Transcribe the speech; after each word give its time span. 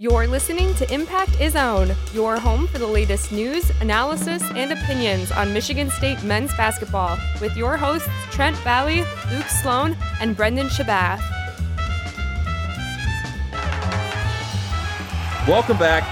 You're 0.00 0.28
listening 0.28 0.72
to 0.74 0.94
Impact 0.94 1.32
Izzone, 1.40 1.92
your 2.14 2.38
home 2.38 2.68
for 2.68 2.78
the 2.78 2.86
latest 2.86 3.32
news, 3.32 3.68
analysis, 3.80 4.44
and 4.54 4.70
opinions 4.70 5.32
on 5.32 5.52
Michigan 5.52 5.90
State 5.90 6.22
men's 6.22 6.52
basketball, 6.56 7.18
with 7.40 7.56
your 7.56 7.76
hosts 7.76 8.08
Trent 8.30 8.56
Valley, 8.58 8.98
Luke 9.32 9.48
Sloan, 9.60 9.96
and 10.20 10.36
Brendan 10.36 10.68
Shabath. 10.68 11.18
Welcome 15.48 15.78
back. 15.78 16.04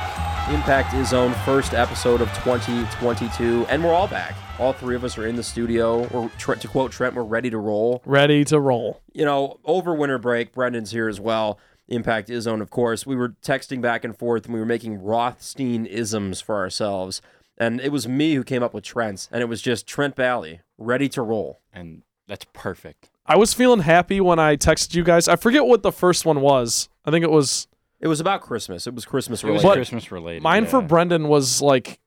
Impact 0.53 0.93
Izzone 0.93 1.32
first 1.45 1.73
episode 1.73 2.21
of 2.21 2.29
2022, 2.39 3.66
and 3.68 3.84
we're 3.84 3.95
all 3.95 4.09
back. 4.09 4.34
All 4.59 4.73
three 4.73 4.96
of 4.96 5.05
us 5.05 5.16
are 5.16 5.29
in 5.29 5.37
the 5.37 5.45
studio. 5.45 6.09
We're 6.09 6.29
Trent, 6.39 6.61
to 6.62 6.66
quote 6.66 6.91
Trent, 6.91 7.14
we're 7.14 7.23
ready 7.23 7.50
to 7.50 7.59
roll. 7.59 8.03
Ready 8.05 8.45
to 8.46 8.59
roll. 8.59 9.00
You 9.12 9.25
know, 9.25 9.61
over 9.64 9.95
winter 9.95 10.18
break, 10.18 10.53
Brendan's 10.53 10.91
here 10.91 11.09
as 11.09 11.21
well. 11.21 11.61
Impact 11.89 12.29
Izzone, 12.29 12.61
of 12.61 12.71
course. 12.71 13.07
We 13.07 13.14
were 13.16 13.30
texting 13.43 13.80
back 13.80 14.05
and 14.05 14.16
forth, 14.19 14.45
and 14.46 14.55
we 14.55 14.61
were 14.61 14.66
making 14.66 15.02
Rothstein 15.02 15.87
isms 15.87 16.41
for 16.41 16.56
ourselves. 16.56 17.23
And 17.59 17.80
it 17.80 17.91
was 17.93 18.06
me 18.09 18.34
who 18.34 18.45
came 18.45 18.62
up 18.62 18.74
with 18.74 18.84
Trent's, 18.84 19.29
and 19.33 19.41
it 19.41 19.47
was 19.47 19.62
just 19.62 19.87
Trent 19.87 20.15
Valley, 20.16 20.60
ready 20.79 21.09
to 21.10 21.23
roll. 21.23 21.60
and 21.73 22.02
that's 22.29 22.45
perfect. 22.52 23.09
I 23.24 23.37
was 23.37 23.55
feeling 23.55 23.80
happy 23.80 24.20
when 24.20 24.41
I 24.41 24.57
texted 24.57 24.95
you 24.96 25.05
guys. 25.05 25.29
I 25.29 25.37
forget 25.37 25.65
what 25.65 25.83
the 25.84 25.93
first 25.93 26.24
one 26.27 26.41
was. 26.41 26.88
I 27.05 27.12
think 27.12 27.23
it 27.23 27.30
was 27.30 27.69
It 28.01 28.09
was 28.09 28.18
about 28.21 28.41
Christmas. 28.41 28.87
It 28.88 28.95
was 28.96 29.05
Christmas 29.05 29.45
It 29.45 29.46
was 29.46 29.62
related. 29.62 29.68
But 29.68 29.74
Christmas 29.77 30.10
related. 30.12 30.43
mine 30.43 30.66
for. 30.66 30.82
Brendan 30.82 31.29
was 31.29 31.62
like 31.62 32.01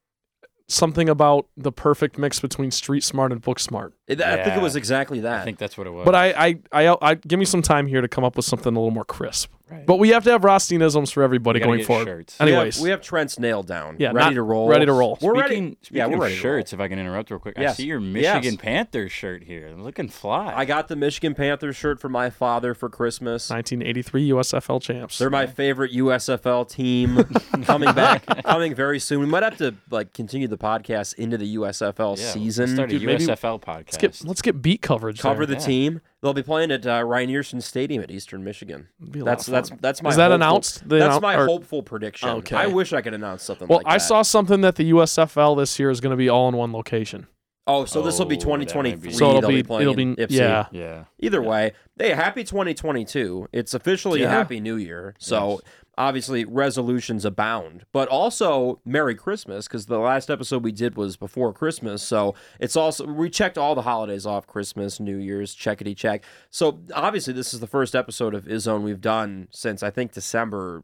something 0.67 1.09
about 1.09 1.47
the 1.57 1.71
perfect 1.71 2.17
mix 2.17 2.39
between 2.39 2.69
street 2.69 3.03
smart 3.03 3.31
and 3.31 3.41
book 3.41 3.59
smart. 3.59 3.93
It- 4.07 4.21
I 4.21 4.43
think 4.43 4.57
it 4.57 4.61
was 4.61 4.75
exactly 4.75 5.21
that. 5.21 5.41
I 5.41 5.43
think 5.45 5.57
that's 5.57 5.77
what 5.77 5.87
it 5.87 5.91
was. 5.91 6.05
But 6.05 6.15
I, 6.15 6.27
I, 6.71 6.87
I, 6.89 6.97
I, 7.01 7.15
give 7.15 7.39
me 7.39 7.45
some 7.45 7.61
time 7.61 7.87
here 7.87 8.01
to 8.01 8.07
come 8.07 8.23
up 8.23 8.35
with 8.35 8.45
something 8.45 8.75
a 8.75 8.79
little 8.79 8.91
more 8.91 9.05
crisp. 9.05 9.51
Right. 9.69 9.85
But 9.85 9.97
we 9.97 10.09
have 10.09 10.23
to 10.23 10.31
have 10.31 10.41
Rothsteinisms 10.41 11.11
for 11.11 11.21
everybody 11.23 11.59
going 11.59 11.83
forward. 11.83 12.05
shirts. 12.07 12.37
we 12.39 12.45
have, 12.45 12.49
Anyways, 12.55 12.81
we 12.81 12.89
have 12.89 13.01
Trent's 13.01 13.37
nailed 13.37 13.67
down. 13.67 13.97
Yeah, 13.99 14.07
ready 14.13 14.29
not- 14.29 14.33
to 14.35 14.41
roll. 14.41 14.67
ready 14.67 14.85
to 14.85 14.93
roll. 14.93 15.17
We're 15.21 15.35
speaking, 15.35 15.39
ready. 15.65 15.77
Speaking 15.81 15.97
yeah, 15.97 16.07
we're 16.07 16.13
of 16.15 16.19
ready 16.21 16.35
to 16.35 16.47
roll. 16.47 16.57
shirts, 16.57 16.73
if 16.73 16.79
I 16.79 16.87
can 16.87 16.97
interrupt 16.99 17.29
real 17.29 17.39
quick, 17.39 17.57
I 17.59 17.73
see 17.73 17.85
your 17.85 17.99
Michigan 17.99 18.43
Yes. 18.43 18.55
Panthers 18.57 19.11
shirt 19.11 19.43
here. 19.43 19.73
Looking 19.77 20.09
fly. 20.09 20.53
I 20.55 20.65
got 20.65 20.87
the 20.87 20.95
Michigan 20.95 21.35
Panthers 21.35 21.75
shirt 21.75 21.99
for 21.99 22.09
my 22.09 22.29
father 22.29 22.73
for 22.73 22.89
Christmas. 22.89 23.49
1983 23.49 24.29
USFL 24.29 24.81
champs. 24.81 25.17
They're 25.19 25.29
my 25.29 25.45
favorite 25.47 25.91
USFL 25.93 26.67
team 26.69 27.23
coming 27.63 27.93
back, 27.93 28.25
coming 28.43 28.73
very 28.73 28.99
soon. 28.99 29.19
We 29.19 29.25
might 29.27 29.43
have 29.43 29.57
to 29.57 29.75
like 29.91 30.13
continue 30.13 30.47
the 30.47 30.57
podcast 30.57 31.13
into 31.15 31.37
the 31.37 31.55
USFL 31.57 32.17
yeah, 32.17 32.31
season. 32.31 32.63
Let's 32.65 32.73
start 32.73 32.89
a 32.89 32.93
Dude, 32.99 33.03
maybe- 33.05 33.25
USFL 33.25 33.61
podcast. 33.61 33.85
let's 33.85 33.97
get 33.97 34.23
let's 34.25 34.41
get 34.41 34.61
beat 34.61 34.81
coverage. 34.81 35.19
Cover 35.19 35.45
there. 35.45 35.55
the 35.55 35.61
Yeah. 35.61 35.67
team. 35.67 36.01
They'll 36.21 36.33
be 36.33 36.43
playing 36.43 36.71
at 36.71 36.85
uh, 36.85 37.01
Ryan 37.05 37.29
Stadium 37.61 38.03
at 38.03 38.11
Eastern 38.11 38.43
Michigan. 38.43 38.89
It'd 39.01 39.13
be 39.13 39.19
a 39.21 39.23
lot 39.23 39.31
That's 39.31 39.45
that's 39.45 39.69
that's 39.79 40.03
my. 40.03 40.09
Is 40.09 40.17
that 40.17 40.31
hopeful- 40.31 40.35
announced? 40.35 40.89
They 40.89 40.99
That's 40.99 41.15
annou- 41.17 41.21
my 41.21 41.35
or- 41.37 41.45
hopeful 41.45 41.81
prediction. 41.81 42.29
Okay. 42.29 42.55
I 42.57 42.67
wish 42.67 42.91
I 42.91 43.01
could 43.01 43.13
announce 43.13 43.43
something 43.43 43.67
Well, 43.69 43.77
like 43.79 43.87
I 43.87 43.93
that. 43.95 43.99
saw 44.01 44.21
something 44.21 44.59
that 44.61 44.75
the 44.75 44.91
USFL 44.91 45.55
this 45.57 45.79
year 45.79 45.89
is 45.89 46.01
going 46.01 46.11
to 46.11 46.17
be 46.17 46.27
all 46.27 46.49
in 46.49 46.55
one 46.57 46.73
location. 46.73 47.27
Oh, 47.69 47.85
so 47.85 48.01
this 48.01 48.17
will 48.19 48.25
be 48.25 48.35
Oh, 48.35 48.39
that 48.39 48.47
might 48.47 48.59
be- 48.59 48.65
2023. 48.65 49.13
So 49.13 49.29
it'll 49.29 49.41
They'll 49.41 49.49
be, 49.51 49.63
playing 49.63 49.81
it'll 49.83 49.93
be 49.93 50.05
Ypsi. 50.15 50.31
yeah. 50.31 50.65
Yeah. 50.71 51.03
Either 51.19 51.41
way, 51.41 51.73
hey, 51.97 52.09
happy 52.11 52.43
2022. 52.43 53.47
It's 53.53 53.73
officially 53.73 54.21
a 54.21 54.25
Yeah. 54.25 54.31
happy 54.31 54.59
new 54.59 54.75
year. 54.75 55.13
So 55.19 55.49
Yes. 55.51 55.61
obviously 55.97 56.45
resolutions 56.45 57.25
abound, 57.25 57.85
but 57.91 58.07
also 58.07 58.79
Merry 58.85 59.15
Christmas 59.15 59.67
because 59.67 59.85
the 59.85 59.99
last 59.99 60.29
episode 60.29 60.63
we 60.63 60.71
did 60.71 60.95
was 60.95 61.15
before 61.17 61.53
Christmas. 61.53 62.01
So 62.01 62.33
it's 62.59 62.75
also 62.75 63.05
we 63.05 63.29
checked 63.29 63.57
all 63.57 63.75
the 63.75 63.81
holidays 63.83 64.25
off 64.25 64.47
Christmas, 64.47 64.99
New 64.99 65.17
Year's, 65.17 65.55
checkity 65.55 65.95
check. 65.95 66.23
So 66.49 66.79
obviously 66.93 67.33
this 67.33 67.53
is 67.53 67.59
the 67.59 67.67
first 67.67 67.95
episode 67.95 68.33
of 68.33 68.45
Izzone 68.45 68.81
we've 68.81 69.01
done 69.01 69.47
since 69.51 69.83
I 69.83 69.89
think 69.89 70.13
December 70.13 70.83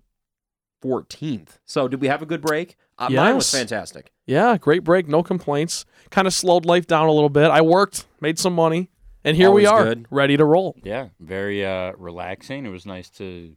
14th. 0.83 1.59
So 1.65 1.87
did 1.87 2.01
we 2.01 2.07
have 2.07 2.21
a 2.21 2.25
good 2.25 2.41
break? 2.41 2.75
Uh, 2.97 3.09
Mine 3.09 3.35
was 3.35 3.49
fantastic. 3.51 4.11
Yeah, 4.25 4.57
great 4.57 4.83
break, 4.83 5.07
no 5.07 5.21
complaints. 5.23 5.85
Kind 6.09 6.27
of 6.27 6.33
slowed 6.33 6.65
life 6.65 6.87
down 6.87 7.07
a 7.07 7.11
little 7.11 7.29
bit. 7.29 7.51
I 7.51 7.61
worked, 7.61 8.05
made 8.21 8.39
some 8.39 8.53
money, 8.53 8.89
and 9.23 9.35
here 9.37 9.51
we 9.51 9.65
are, 9.65 9.83
good. 9.83 10.07
ready 10.09 10.35
to 10.37 10.45
roll. 10.45 10.75
Yeah. 10.83 11.09
Very 11.19 11.65
uh, 11.65 11.93
relaxing. 11.97 12.65
It 12.65 12.69
was 12.69 12.85
nice 12.85 13.09
to 13.11 13.55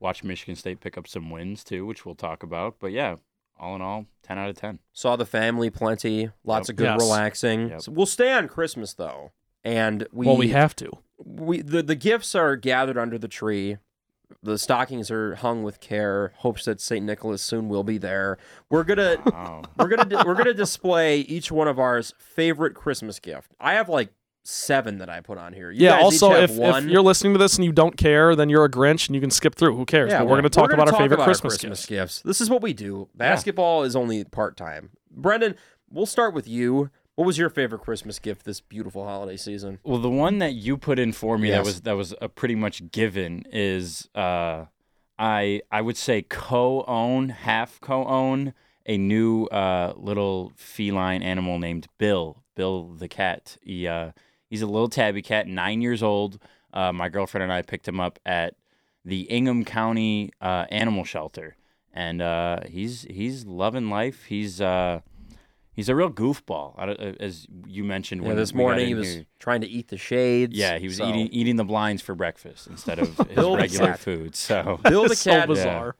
watch 0.00 0.24
Michigan 0.24 0.56
State 0.56 0.80
pick 0.80 0.96
up 0.98 1.06
some 1.08 1.30
wins 1.30 1.64
too, 1.64 1.84
which 1.86 2.04
we'll 2.06 2.14
talk 2.14 2.42
about. 2.42 2.76
But 2.80 2.92
yeah, 2.92 3.16
all 3.58 3.74
in 3.76 3.82
all, 3.82 4.06
10 4.22 4.38
out 4.38 4.50
of 4.50 4.56
10. 4.56 4.78
Saw 4.92 5.16
the 5.16 5.26
family 5.26 5.70
plenty, 5.70 6.30
lots 6.44 6.68
Yep. 6.68 6.72
of 6.72 6.76
good 6.76 6.84
Yes. 6.84 7.00
relaxing. 7.00 7.68
Yep. 7.70 7.80
So 7.82 7.92
we'll 7.92 8.06
stay 8.06 8.32
on 8.32 8.48
Christmas 8.48 8.94
though. 8.94 9.32
And 9.64 10.06
we 10.12 10.26
well, 10.26 10.36
we 10.36 10.48
have 10.50 10.76
to. 10.76 10.90
we 11.18 11.60
the, 11.62 11.82
the 11.82 11.94
gifts 11.96 12.34
are 12.34 12.56
gathered 12.56 12.96
under 12.98 13.18
the 13.18 13.28
tree. 13.28 13.78
The 14.42 14.58
stockings 14.58 15.10
are 15.10 15.36
hung 15.36 15.62
with 15.62 15.80
care. 15.80 16.32
Hopes 16.38 16.64
that 16.64 16.80
Saint 16.80 17.04
Nicholas 17.06 17.42
soon 17.42 17.68
will 17.68 17.84
be 17.84 17.98
there. 17.98 18.38
We're 18.70 18.84
gonna 18.84 19.16
Wow. 19.26 19.62
we're 19.78 19.88
gonna 19.88 20.24
we're 20.24 20.34
gonna 20.34 20.54
display 20.54 21.20
each 21.20 21.50
one 21.52 21.68
of 21.68 21.78
ours 21.78 22.14
favorite 22.18 22.74
Christmas 22.74 23.20
gift. 23.20 23.52
I 23.60 23.74
have 23.74 23.88
like 23.88 24.12
seven 24.46 24.98
that 24.98 25.08
I 25.08 25.20
put 25.20 25.38
on 25.38 25.52
here. 25.52 25.70
You 25.70 25.84
yeah. 25.84 25.96
guys 25.96 26.02
Also, 26.02 26.32
if, 26.32 26.50
if 26.52 26.84
you're 26.84 27.02
listening 27.02 27.32
to 27.34 27.38
this 27.38 27.56
and 27.56 27.64
you 27.64 27.72
don't 27.72 27.96
care, 27.96 28.36
then 28.36 28.48
you're 28.48 28.64
a 28.64 28.70
Grinch 28.70 29.08
and 29.08 29.14
you 29.14 29.20
can 29.20 29.30
skip 29.30 29.54
through. 29.54 29.76
Who 29.76 29.84
cares? 29.84 30.10
yeah, 30.10 30.20
but 30.20 30.26
we're 30.26 30.34
going 30.34 30.44
to 30.44 30.50
talk 30.50 30.70
gonna 30.70 30.82
about 30.82 30.94
our 30.94 31.00
favorite 31.00 31.16
about 31.16 31.24
Christmas, 31.24 31.54
Christmas 31.54 31.80
gifts. 31.80 31.88
gifts. 31.88 32.22
This 32.22 32.40
is 32.40 32.48
what 32.48 32.62
we 32.62 32.72
do. 32.72 33.08
Basketball 33.14 33.82
is 33.82 33.96
only 33.96 34.24
part 34.24 34.56
time. 34.56 34.90
Brendan, 35.10 35.56
we'll 35.90 36.06
start 36.06 36.32
with 36.34 36.46
you. 36.46 36.90
What 37.16 37.24
was 37.24 37.38
your 37.38 37.48
favorite 37.48 37.80
Christmas 37.80 38.18
gift 38.18 38.44
this 38.44 38.60
beautiful 38.60 39.04
holiday 39.04 39.38
season? 39.38 39.78
Well, 39.82 39.98
the 39.98 40.10
one 40.10 40.36
that 40.38 40.52
you 40.52 40.76
put 40.76 40.98
in 40.98 41.12
for 41.12 41.38
me 41.38 41.50
that 41.50 41.64
was 41.64 41.80
that 41.80 41.96
was 41.96 42.14
a 42.20 42.28
pretty 42.28 42.54
much 42.54 42.90
given 42.90 43.44
is 43.50 44.06
uh, 44.14 44.66
I 45.18 45.62
I 45.72 45.80
would 45.80 45.96
say 45.96 46.20
co-own 46.20 47.30
half 47.30 47.80
co-own 47.80 48.52
a 48.84 48.98
new 48.98 49.46
uh, 49.46 49.94
little 49.96 50.52
feline 50.56 51.22
animal 51.22 51.58
named 51.58 51.86
Bill 51.96 52.44
Bill 52.54 52.92
the 52.94 53.08
cat. 53.08 53.56
He 53.62 53.88
uh, 53.88 54.12
he's 54.50 54.60
a 54.60 54.66
little 54.66 54.90
tabby 54.90 55.22
cat, 55.22 55.48
nine 55.48 55.80
years 55.80 56.02
old. 56.02 56.38
Uh, 56.74 56.92
my 56.92 57.08
girlfriend 57.08 57.44
and 57.44 57.52
I 57.52 57.62
picked 57.62 57.88
him 57.88 57.98
up 57.98 58.18
at 58.26 58.56
the 59.06 59.22
Ingham 59.30 59.64
County 59.64 60.32
uh, 60.42 60.66
Animal 60.68 61.04
Shelter, 61.04 61.56
and 61.94 62.20
uh, 62.20 62.60
he's 62.68 63.06
he's 63.08 63.46
loving 63.46 63.88
life. 63.88 64.24
He's 64.24 64.60
uh, 64.60 65.00
he's 65.76 65.88
a 65.88 65.94
real 65.94 66.10
goofball, 66.10 66.74
uh, 66.76 67.12
as 67.20 67.46
you 67.66 67.84
mentioned. 67.84 68.22
Yeah, 68.22 68.28
when 68.28 68.36
this 68.36 68.52
morning 68.52 68.86
he 68.88 68.94
was 68.94 69.14
here. 69.14 69.26
trying 69.38 69.60
to 69.60 69.68
eat 69.68 69.88
the 69.88 69.96
shades. 69.98 70.56
Yeah, 70.56 70.78
he 70.78 70.88
was 70.88 70.96
so- 70.96 71.08
eating 71.08 71.28
eating 71.28 71.54
the 71.56 71.64
blinds 71.64 72.02
for 72.02 72.14
breakfast 72.16 72.66
instead 72.66 72.98
of 72.98 73.16
his 73.28 73.36
regular 73.38 73.94
food. 73.94 74.34
So 74.34 74.80
Bill 74.88 75.04
the 75.08 75.14
so 75.14 75.30
cat. 75.30 75.48
bizarre. 75.48 75.94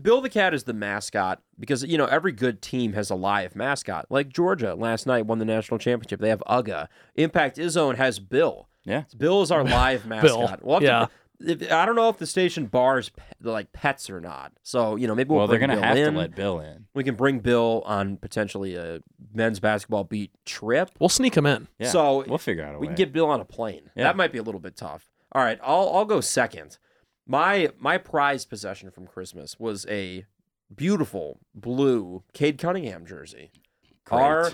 Bill 0.00 0.20
the 0.20 0.30
cat 0.30 0.54
is 0.54 0.62
the 0.62 0.72
mascot 0.72 1.42
because 1.58 1.82
you 1.82 1.98
know 1.98 2.06
every 2.06 2.30
good 2.30 2.62
team 2.62 2.92
has 2.92 3.10
a 3.10 3.16
live 3.16 3.56
mascot. 3.56 4.06
Like 4.10 4.28
Georgia 4.28 4.74
last 4.76 5.06
night 5.06 5.26
won 5.26 5.38
the 5.40 5.44
national 5.44 5.78
championship. 5.78 6.20
They 6.20 6.28
have 6.28 6.42
Uga. 6.48 6.86
Impact 7.16 7.56
Izzone 7.58 7.96
has 7.96 8.20
Bill. 8.20 8.68
yeah, 8.84 9.02
Bill 9.18 9.42
is 9.42 9.50
our 9.50 9.64
live 9.64 10.06
mascot. 10.06 10.64
We'll 10.64 10.82
yeah. 10.82 11.06
To, 11.06 11.10
if, 11.46 11.72
I 11.72 11.84
don't 11.86 11.96
know 11.96 12.08
if 12.08 12.18
the 12.18 12.26
station 12.26 12.66
bars 12.66 13.08
pe- 13.10 13.22
like 13.42 13.72
pets 13.72 14.08
or 14.10 14.20
not. 14.20 14.52
So 14.62 14.96
you 14.96 15.06
know 15.06 15.14
maybe 15.14 15.30
we'll, 15.34 15.46
bring 15.46 15.60
Bill 15.60 15.70
in. 15.70 15.70
well 15.70 15.78
they're 15.78 15.78
gonna 15.78 15.80
Bill 15.80 15.82
have 15.82 15.96
in. 16.08 16.12
to 16.14 16.18
let 16.18 16.34
Bill 16.34 16.60
in. 16.60 16.86
We 16.94 17.04
can 17.04 17.14
bring 17.14 17.40
Bill 17.40 17.82
on 17.86 18.16
potentially 18.16 18.74
a 18.76 19.00
men's 19.34 19.60
basketball 19.60 20.04
beat 20.04 20.30
trip. 20.44 20.90
We'll 20.98 21.08
sneak 21.08 21.36
him 21.36 21.46
in. 21.46 21.68
Yeah, 21.78 21.88
So 21.90 22.24
we'll 22.26 22.38
figure 22.38 22.64
out 22.64 22.74
a 22.74 22.78
we 22.78 22.86
way. 22.86 22.90
can 22.92 22.96
get 22.96 23.12
Bill 23.12 23.26
on 23.26 23.40
a 23.40 23.44
plane. 23.44 23.90
Yeah. 23.96 24.04
That 24.04 24.16
might 24.16 24.32
be 24.32 24.38
a 24.38 24.42
little 24.42 24.60
bit 24.60 24.76
tough. 24.76 25.10
All 25.32 25.42
right, 25.42 25.58
I'll 25.62 25.90
I'll 25.94 26.04
go 26.04 26.20
second. 26.20 26.78
My 27.26 27.70
my 27.78 27.98
prized 27.98 28.48
possession 28.50 28.90
from 28.90 29.06
Christmas 29.06 29.58
was 29.58 29.86
a 29.88 30.24
beautiful 30.74 31.40
blue 31.54 32.22
Cade 32.32 32.58
Cunningham 32.58 33.06
jersey. 33.06 33.50
Great. 34.04 34.20
Our 34.20 34.50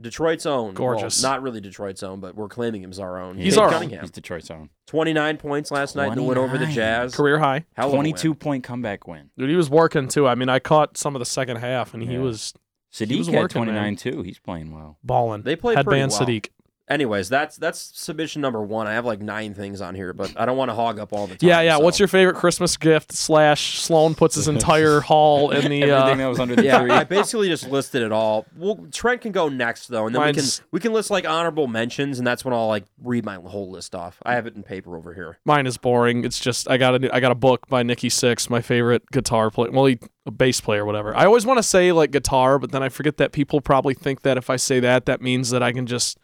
Detroit's 0.00 0.46
own. 0.46 0.74
Gorgeous. 0.74 1.22
Well, 1.22 1.32
not 1.32 1.42
really 1.42 1.60
Detroit's 1.60 2.02
own, 2.02 2.20
but 2.20 2.34
we're 2.34 2.48
claiming 2.48 2.82
him 2.82 2.90
as 2.90 2.98
our 2.98 3.20
own. 3.20 3.36
He's 3.36 3.54
Cade 3.54 3.58
our 3.60 3.66
own. 3.66 3.72
Cunningham. 3.72 4.00
He's 4.00 4.10
Detroit's 4.10 4.50
own. 4.50 4.70
29 4.86 5.36
points 5.36 5.70
last 5.70 5.96
night 5.96 6.08
in 6.12 6.14
the 6.16 6.22
win 6.22 6.38
over 6.38 6.58
the 6.58 6.66
Jazz. 6.66 7.14
Career 7.14 7.38
high. 7.38 7.64
Hell 7.74 7.88
of 7.88 7.92
a 7.94 7.96
win. 7.96 8.04
Twenty-two 8.06 8.34
point 8.34 8.64
comeback 8.64 9.06
win. 9.06 9.30
Dude, 9.38 9.50
he 9.50 9.56
was 9.56 9.70
working 9.70 10.08
too. 10.08 10.26
I 10.26 10.34
mean, 10.34 10.48
I 10.48 10.58
caught 10.58 10.96
some 10.96 11.14
of 11.14 11.20
the 11.20 11.26
second 11.26 11.56
half 11.58 11.94
and 11.94 12.02
he 12.02 12.14
Yeah. 12.14 12.20
was 12.20 12.54
Saddiq 12.92 13.18
was 13.18 13.26
had 13.28 13.36
working, 13.36 13.60
man. 13.64 13.66
twenty-nine 13.74 13.96
too. 13.96 14.22
He's 14.22 14.38
playing 14.38 14.72
well. 14.72 14.98
balling. 15.04 15.42
They 15.42 15.54
played 15.56 15.76
Headband 15.76 16.12
pretty 16.12 16.32
well. 16.34 16.40
Saddiq. 16.42 16.48
Anyways, 16.90 17.28
that's 17.28 17.56
that's 17.56 17.78
submission 17.94 18.42
number 18.42 18.60
one. 18.60 18.88
I 18.88 18.94
have 18.94 19.06
like 19.06 19.20
nine 19.20 19.54
things 19.54 19.80
on 19.80 19.94
here, 19.94 20.12
but 20.12 20.32
I 20.36 20.44
don't 20.44 20.56
want 20.56 20.70
to 20.70 20.74
hog 20.74 20.98
up 20.98 21.12
all 21.12 21.28
the 21.28 21.36
time. 21.36 21.48
Yeah, 21.48 21.60
yeah. 21.60 21.76
so- 21.76 21.84
What's 21.84 22.00
your 22.00 22.08
favorite 22.08 22.34
Christmas 22.34 22.76
gift? 22.76 23.12
Slash 23.12 23.78
Sloan 23.78 24.16
puts 24.16 24.34
his 24.34 24.48
entire 24.48 24.98
haul 25.10 25.52
in 25.52 25.70
the. 25.70 25.82
Everything 25.84 25.90
Uh, 25.92 26.16
that 26.16 26.26
was 26.26 26.40
under 26.40 26.56
the 26.56 26.64
Yeah, 26.64 26.80
tree. 26.80 26.90
I 26.90 27.04
basically 27.04 27.48
just 27.48 27.68
listed 27.70 28.02
it 28.02 28.10
all. 28.10 28.44
Well, 28.56 28.86
Trent 28.92 29.20
can 29.20 29.30
go 29.30 29.48
next 29.48 29.86
though, 29.86 30.06
and 30.06 30.14
then 30.14 30.22
we 30.26 30.32
can 30.32 30.44
we 30.72 30.80
can 30.80 30.92
list 30.92 31.10
like 31.10 31.28
honorable 31.28 31.68
mentions, 31.68 32.18
and 32.18 32.26
that's 32.26 32.44
when 32.44 32.52
I'll 32.52 32.66
like 32.66 32.86
read 33.02 33.24
my 33.24 33.36
whole 33.36 33.70
list 33.70 33.94
off. 33.94 34.18
I 34.24 34.34
have 34.34 34.48
it 34.48 34.56
in 34.56 34.64
paper 34.64 34.96
over 34.96 35.14
here. 35.14 35.38
mine 35.44 35.68
is 35.68 35.76
boring. 35.76 36.24
It's 36.24 36.40
just 36.40 36.68
I 36.68 36.76
got 36.76 36.96
a 36.96 36.98
new, 36.98 37.10
I 37.12 37.20
got 37.20 37.30
a 37.30 37.36
book 37.36 37.68
by 37.68 37.84
Nikki 37.84 38.08
Sixx, 38.08 38.50
my 38.50 38.60
favorite 38.60 39.08
guitar 39.12 39.50
player. 39.52 39.70
Well, 39.70 39.86
he, 39.86 40.00
a 40.26 40.32
bass 40.32 40.60
player, 40.60 40.84
whatever. 40.84 41.16
I 41.16 41.24
always 41.24 41.46
want 41.46 41.58
to 41.58 41.62
say 41.62 41.92
like 41.92 42.10
guitar, 42.10 42.58
but 42.58 42.72
then 42.72 42.82
I 42.82 42.88
forget 42.88 43.16
that 43.18 43.30
people 43.30 43.60
probably 43.60 43.94
think 43.94 44.22
that 44.22 44.36
if 44.36 44.50
I 44.50 44.56
say 44.56 44.80
that, 44.80 45.06
that 45.06 45.22
means 45.22 45.50
that 45.50 45.62
I 45.62 45.70
can 45.72 45.86
just, 45.86 46.18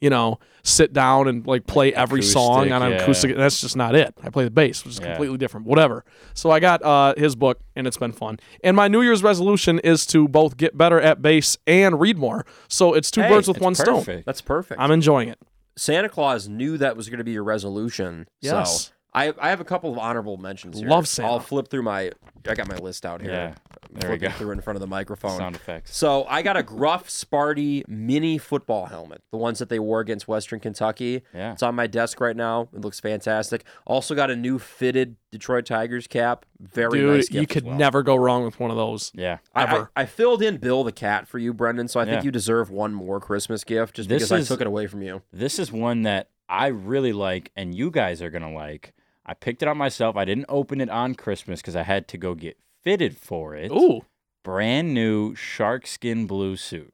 you 0.00 0.10
know, 0.10 0.38
sit 0.62 0.92
down 0.92 1.28
and 1.28 1.46
like 1.46 1.66
play 1.66 1.92
every 1.94 2.22
song 2.22 2.72
on 2.72 2.82
an 2.82 2.92
Acoustic, 2.94 3.02
acoustic. 3.30 3.36
That's 3.36 3.60
just 3.60 3.76
not 3.76 3.94
it. 3.94 4.14
I 4.22 4.30
play 4.30 4.44
the 4.44 4.50
bass, 4.50 4.84
which 4.84 4.94
is 4.94 5.00
Yeah. 5.00 5.08
completely 5.08 5.38
different. 5.38 5.66
Whatever. 5.66 6.04
So 6.34 6.50
I 6.50 6.60
got 6.60 6.82
uh, 6.82 7.14
his 7.16 7.34
book, 7.36 7.60
and 7.76 7.86
it's 7.86 7.96
been 7.96 8.12
fun. 8.12 8.38
And 8.64 8.76
my 8.76 8.88
New 8.88 9.02
Year's 9.02 9.22
resolution 9.22 9.78
is 9.80 10.06
to 10.06 10.26
both 10.28 10.56
get 10.56 10.76
better 10.76 11.00
at 11.00 11.20
bass 11.22 11.58
and 11.66 12.00
read 12.00 12.16
more. 12.18 12.44
So 12.68 12.94
it's 12.94 13.10
two 13.10 13.22
Hey, 13.22 13.28
birds 13.28 13.48
with 13.48 13.58
It's 13.58 13.64
one 13.64 13.74
stone. 13.74 14.22
That's 14.26 14.40
perfect. 14.40 14.80
I'm 14.80 14.90
enjoying 14.90 15.28
it. 15.28 15.38
Santa 15.76 16.08
Claus 16.08 16.48
knew 16.48 16.76
that 16.78 16.96
was 16.96 17.08
going 17.08 17.18
to 17.18 17.24
be 17.24 17.32
your 17.32 17.44
resolution. 17.44 18.28
Yes. 18.40 18.86
So 18.86 18.92
I, 19.14 19.32
I 19.40 19.48
have 19.50 19.60
a 19.60 19.64
couple 19.64 19.90
of 19.92 19.98
honorable 19.98 20.36
mentions 20.36 20.78
here. 20.78 20.88
Love 20.88 21.08
Santa. 21.08 21.28
I'll 21.28 21.40
flip 21.40 21.68
through 21.68 21.82
my. 21.82 22.12
I 22.48 22.54
got 22.54 22.68
my 22.68 22.76
list 22.76 23.04
out 23.06 23.20
here. 23.22 23.30
Yeah, 23.32 23.54
I'm 23.69 23.69
there 23.92 24.10
we 24.10 24.16
flipping 24.18 24.30
go. 24.30 24.36
Through 24.36 24.50
it 24.50 24.54
in 24.54 24.60
front 24.60 24.76
of 24.76 24.80
the 24.80 24.86
microphone. 24.86 25.36
Sound 25.38 25.56
effects. 25.56 25.96
So 25.96 26.24
I 26.28 26.42
got 26.42 26.56
a 26.56 26.62
Gruff 26.62 27.08
Sparty 27.08 27.82
mini 27.88 28.38
football 28.38 28.86
helmet, 28.86 29.22
the 29.30 29.36
ones 29.38 29.58
that 29.58 29.68
they 29.68 29.78
wore 29.78 30.00
against 30.00 30.28
Western 30.28 30.60
Kentucky. 30.60 31.22
Yeah. 31.34 31.52
It's 31.52 31.62
on 31.62 31.74
my 31.74 31.86
desk 31.86 32.20
right 32.20 32.36
now. 32.36 32.68
It 32.74 32.80
looks 32.80 33.00
fantastic. 33.00 33.64
Also 33.86 34.14
got 34.14 34.30
a 34.30 34.36
new 34.36 34.58
fitted 34.58 35.16
Detroit 35.30 35.66
Tigers 35.66 36.06
cap. 36.06 36.44
Very 36.60 36.98
Dude, 37.00 37.16
nice 37.16 37.28
gift 37.28 37.34
you 37.34 37.40
as 37.42 37.46
could 37.46 37.64
well. 37.64 37.76
never 37.76 38.02
go 38.02 38.16
wrong 38.16 38.44
with 38.44 38.58
one 38.60 38.70
of 38.70 38.76
those. 38.76 39.12
Yeah. 39.14 39.38
I, 39.54 39.60
I, 39.60 39.64
ever. 39.64 39.90
I 39.96 40.06
filled 40.06 40.42
in 40.42 40.56
Bill 40.58 40.84
the 40.84 40.92
cat 40.92 41.26
for 41.28 41.38
you, 41.38 41.52
Brendan. 41.52 41.88
So 41.88 42.00
I 42.00 42.04
think 42.04 42.16
Yeah. 42.16 42.24
you 42.24 42.30
deserve 42.30 42.70
one 42.70 42.94
more 42.94 43.20
Christmas 43.20 43.64
gift 43.64 43.96
just 43.96 44.08
This 44.08 44.22
because 44.28 44.50
I 44.50 44.52
took 44.54 44.60
it 44.60 44.66
away 44.66 44.86
from 44.86 45.02
you. 45.02 45.22
This 45.32 45.58
is 45.58 45.72
one 45.72 46.02
that 46.02 46.28
I 46.48 46.66
really 46.68 47.12
like, 47.12 47.52
and 47.56 47.74
you 47.74 47.90
guys 47.90 48.20
are 48.22 48.30
gonna 48.30 48.52
like. 48.52 48.92
I 49.24 49.34
picked 49.34 49.62
it 49.62 49.68
up 49.68 49.76
myself. 49.76 50.16
I 50.16 50.24
didn't 50.24 50.46
open 50.48 50.80
it 50.80 50.90
on 50.90 51.14
Christmas 51.14 51.60
because 51.60 51.76
I 51.76 51.84
had 51.84 52.08
to 52.08 52.18
go 52.18 52.34
get 52.34 52.56
fitted 52.82 53.16
for 53.16 53.54
it. 53.54 53.70
Ooh, 53.70 54.02
Brand 54.44 54.94
new 54.94 55.34
shark 55.34 55.86
skin 55.86 56.26
blue 56.26 56.56
suit. 56.56 56.92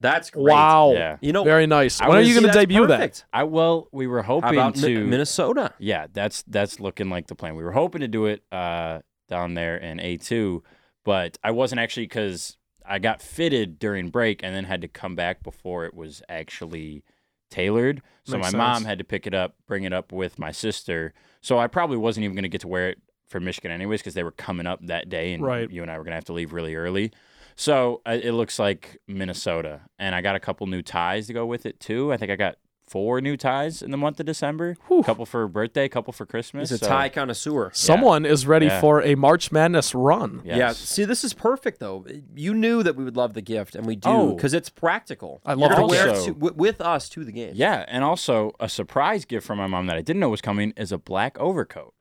That's 0.00 0.30
great. 0.30 0.50
wow. 0.54 0.92
Yeah. 0.94 1.18
You 1.20 1.32
know, 1.34 1.44
Very 1.44 1.66
nice. 1.66 2.00
I 2.00 2.08
When 2.08 2.16
are 2.16 2.20
was- 2.20 2.28
you 2.28 2.34
going 2.34 2.44
to 2.44 2.46
that's 2.48 2.56
debut 2.56 2.86
that? 2.86 2.96
perfect. 2.96 3.24
I 3.34 3.42
well, 3.44 3.88
we 3.92 4.06
were 4.06 4.22
How 4.22 4.40
hoping 4.40 4.52
about 4.58 4.76
Mi- 4.76 4.82
to. 4.94 5.04
Minnesota? 5.06 5.74
yeah, 5.78 6.06
that's 6.12 6.42
that's 6.46 6.80
looking 6.80 7.10
like 7.10 7.26
the 7.26 7.34
plan. 7.34 7.54
We 7.54 7.64
were 7.64 7.72
hoping 7.72 8.00
to 8.00 8.08
do 8.08 8.24
it 8.26 8.42
uh, 8.50 9.00
down 9.28 9.52
there 9.54 9.76
in 9.76 10.00
A 10.00 10.16
two, 10.16 10.62
but 11.04 11.36
I 11.44 11.50
wasn't 11.50 11.80
actually 11.80 12.04
because 12.04 12.56
I 12.86 12.98
got 12.98 13.20
fitted 13.20 13.78
during 13.78 14.08
break 14.08 14.42
and 14.42 14.56
then 14.56 14.64
had 14.64 14.80
to 14.80 14.88
come 14.88 15.14
back 15.16 15.42
before 15.42 15.84
it 15.84 15.92
was 15.92 16.22
actually 16.30 17.04
tailored. 17.50 18.00
So 18.24 18.38
Makes 18.38 18.52
my 18.52 18.58
mom 18.58 18.74
sense. 18.76 18.86
had 18.86 18.98
to 18.98 19.04
pick 19.04 19.26
it 19.26 19.34
up, 19.34 19.54
bring 19.66 19.84
it 19.84 19.92
up 19.92 20.12
with 20.12 20.38
my 20.38 20.50
sister. 20.50 21.12
So 21.42 21.58
I 21.58 21.66
probably 21.66 21.98
wasn't 21.98 22.24
even 22.24 22.34
going 22.36 22.42
to 22.44 22.48
get 22.48 22.62
to 22.62 22.68
wear 22.68 22.88
it 22.88 22.98
for 23.30 23.40
Michigan 23.40 23.70
anyways 23.70 24.00
because 24.00 24.14
they 24.14 24.24
were 24.24 24.32
coming 24.32 24.66
up 24.66 24.80
that 24.86 25.08
day, 25.08 25.32
and 25.32 25.42
Right. 25.42 25.70
you 25.70 25.82
and 25.82 25.90
I 25.90 25.96
were 25.96 26.04
going 26.04 26.10
to 26.12 26.16
have 26.16 26.24
to 26.26 26.32
leave 26.34 26.52
really 26.52 26.74
early. 26.74 27.12
So 27.56 28.00
uh, 28.06 28.18
it 28.22 28.32
looks 28.32 28.58
like 28.58 28.98
Minnesota, 29.06 29.80
and 29.98 30.14
I 30.14 30.20
got 30.20 30.36
a 30.36 30.40
couple 30.40 30.66
new 30.66 30.82
ties 30.82 31.26
to 31.28 31.32
go 31.32 31.46
with 31.46 31.66
it 31.66 31.78
too. 31.80 32.12
I 32.12 32.16
think 32.16 32.30
I 32.30 32.36
got 32.36 32.56
four 32.86 33.20
new 33.20 33.36
ties 33.36 33.82
in 33.82 33.92
the 33.92 33.96
month 33.96 34.18
of 34.18 34.26
December. 34.26 34.76
Whew. 34.88 34.98
A 34.98 35.04
couple 35.04 35.24
for 35.24 35.46
birthday, 35.46 35.84
a 35.84 35.88
couple 35.88 36.12
for 36.12 36.26
Christmas. 36.26 36.70
He's 36.70 36.80
a 36.80 36.84
so- 36.84 36.88
tie 36.90 37.08
connoisseur. 37.08 37.70
Someone 37.72 38.26
is 38.26 38.48
ready 38.48 38.66
Yeah. 38.66 38.80
for 38.80 39.00
a 39.02 39.14
March 39.14 39.52
Madness 39.52 39.94
run. 39.94 40.42
Yes. 40.44 40.56
Yeah. 40.58 40.72
See, 40.72 41.04
this 41.04 41.22
is 41.22 41.32
perfect 41.32 41.78
though. 41.78 42.04
You 42.34 42.52
knew 42.52 42.82
that 42.82 42.96
we 42.96 43.04
would 43.04 43.16
love 43.16 43.34
the 43.34 43.42
gift, 43.42 43.76
and 43.76 43.86
we 43.86 43.94
do 43.94 44.08
Oh. 44.08 44.34
because 44.34 44.54
it's 44.54 44.70
practical. 44.70 45.40
I 45.46 45.52
You're 45.52 45.58
love 45.58 45.70
gonna 45.72 45.82
the 45.82 45.86
wear 45.88 46.08
it 46.08 46.12
gift. 46.14 46.24
to, 46.26 46.32
with 46.32 46.80
us 46.80 47.08
to 47.10 47.24
the 47.24 47.30
game. 47.32 47.52
Yeah, 47.54 47.84
and 47.86 48.02
also 48.02 48.52
a 48.58 48.68
surprise 48.68 49.24
gift 49.24 49.46
from 49.46 49.58
my 49.58 49.68
mom 49.68 49.86
that 49.86 49.96
I 49.96 50.02
didn't 50.02 50.18
know 50.20 50.30
was 50.30 50.40
coming 50.40 50.72
is 50.76 50.90
a 50.90 50.98
black 50.98 51.38
overcoat. 51.38 51.94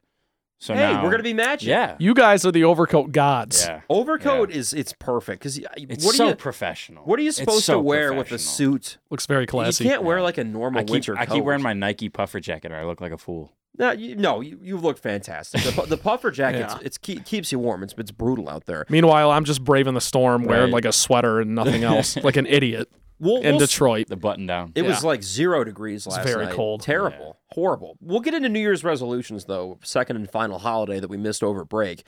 So 0.61 0.73
Hey, 0.73 0.81
now 0.91 1.03
we're 1.03 1.11
gonna 1.11 1.23
be 1.23 1.33
matching. 1.33 1.69
yeah, 1.69 1.95
You 1.99 2.13
guys 2.13 2.45
are 2.45 2.51
the 2.51 2.65
overcoat 2.65 3.13
gods. 3.13 3.65
yeah. 3.65 3.79
Overcoat 3.89 4.51
is 4.51 4.73
it's 4.73 4.91
perfect 4.93 5.39
because 5.41 5.57
It's 5.57 6.05
what 6.05 6.15
are 6.15 6.17
so 6.17 6.27
you 6.29 6.35
professional. 6.35 7.03
what 7.05 7.17
are 7.17 7.21
you 7.21 7.29
It's 7.29 7.37
supposed 7.37 7.63
so 7.63 7.75
to 7.75 7.79
wear 7.79 8.09
with 8.11 8.27
a 8.27 8.29
professional. 8.31 8.53
suit? 8.79 8.97
Looks 9.09 9.25
very 9.25 9.45
classy. 9.47 9.85
You 9.85 9.89
can't 9.89 10.03
wear 10.03 10.21
like 10.21 10.37
a 10.37 10.43
normal 10.43 10.81
I 10.81 10.83
keep, 10.83 10.91
winter 10.91 11.17
I 11.17 11.25
coat. 11.25 11.35
keep 11.35 11.43
wearing 11.45 11.61
my 11.61 11.71
Nike 11.73 12.09
puffer 12.09 12.41
jacket, 12.41 12.73
or 12.73 12.75
I 12.75 12.83
look 12.83 12.99
like 12.99 13.13
a 13.13 13.17
fool. 13.17 13.53
No, 13.77 13.91
you, 13.91 14.17
no, 14.17 14.41
you, 14.41 14.59
you 14.61 14.75
look 14.77 14.97
fantastic. 14.97 15.61
The, 15.63 15.71
pu- 15.71 15.85
the 15.87 15.95
puffer 15.95 16.31
jacket, 16.31 16.59
Yeah. 16.59 16.75
it's, 16.75 16.83
it's 16.83 16.97
keep, 16.97 17.23
keeps 17.23 17.49
you 17.53 17.59
warm. 17.59 17.81
It's 17.81 17.93
it's 17.97 18.11
brutal 18.11 18.49
out 18.49 18.65
there. 18.65 18.85
Meanwhile, 18.89 19.31
I'm 19.31 19.45
just 19.45 19.63
braving 19.63 19.93
the 19.93 20.01
storm 20.01 20.43
wearing 20.43 20.63
Right. 20.65 20.73
like 20.73 20.85
a 20.85 20.91
sweater 20.91 21.39
and 21.39 21.55
nothing 21.55 21.85
else, 21.85 22.17
like 22.23 22.35
an 22.35 22.45
idiot 22.45 22.89
We'll, 23.19 23.37
in 23.41 23.55
we'll 23.55 23.63
s- 23.63 23.69
Detroit. 23.69 24.07
The 24.07 24.15
button 24.15 24.47
down. 24.47 24.71
It 24.75 24.83
was 24.83 25.03
like 25.03 25.23
zero 25.23 25.63
degrees 25.63 26.07
last 26.07 26.17
night. 26.17 26.21
it's 26.25 26.33
very 26.33 26.45
night. 26.45 26.55
cold. 26.55 26.81
Terrible. 26.81 27.37
Horrible. 27.51 27.97
We'll 28.01 28.21
get 28.21 28.33
into 28.33 28.47
New 28.49 28.59
Year's 28.59 28.83
resolutions, 28.83 29.45
though, 29.45 29.77
second 29.83 30.15
and 30.15 30.29
final 30.29 30.59
holiday 30.59 30.99
that 30.99 31.09
we 31.09 31.17
missed 31.17 31.43
over 31.43 31.65
break. 31.65 32.03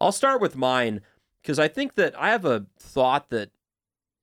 I'll 0.00 0.12
start 0.12 0.40
with 0.40 0.56
mine 0.56 1.00
because 1.42 1.58
I 1.58 1.68
think 1.68 1.94
that 1.96 2.14
I 2.18 2.30
have 2.30 2.44
a 2.44 2.66
thought 2.78 3.30
that, 3.30 3.50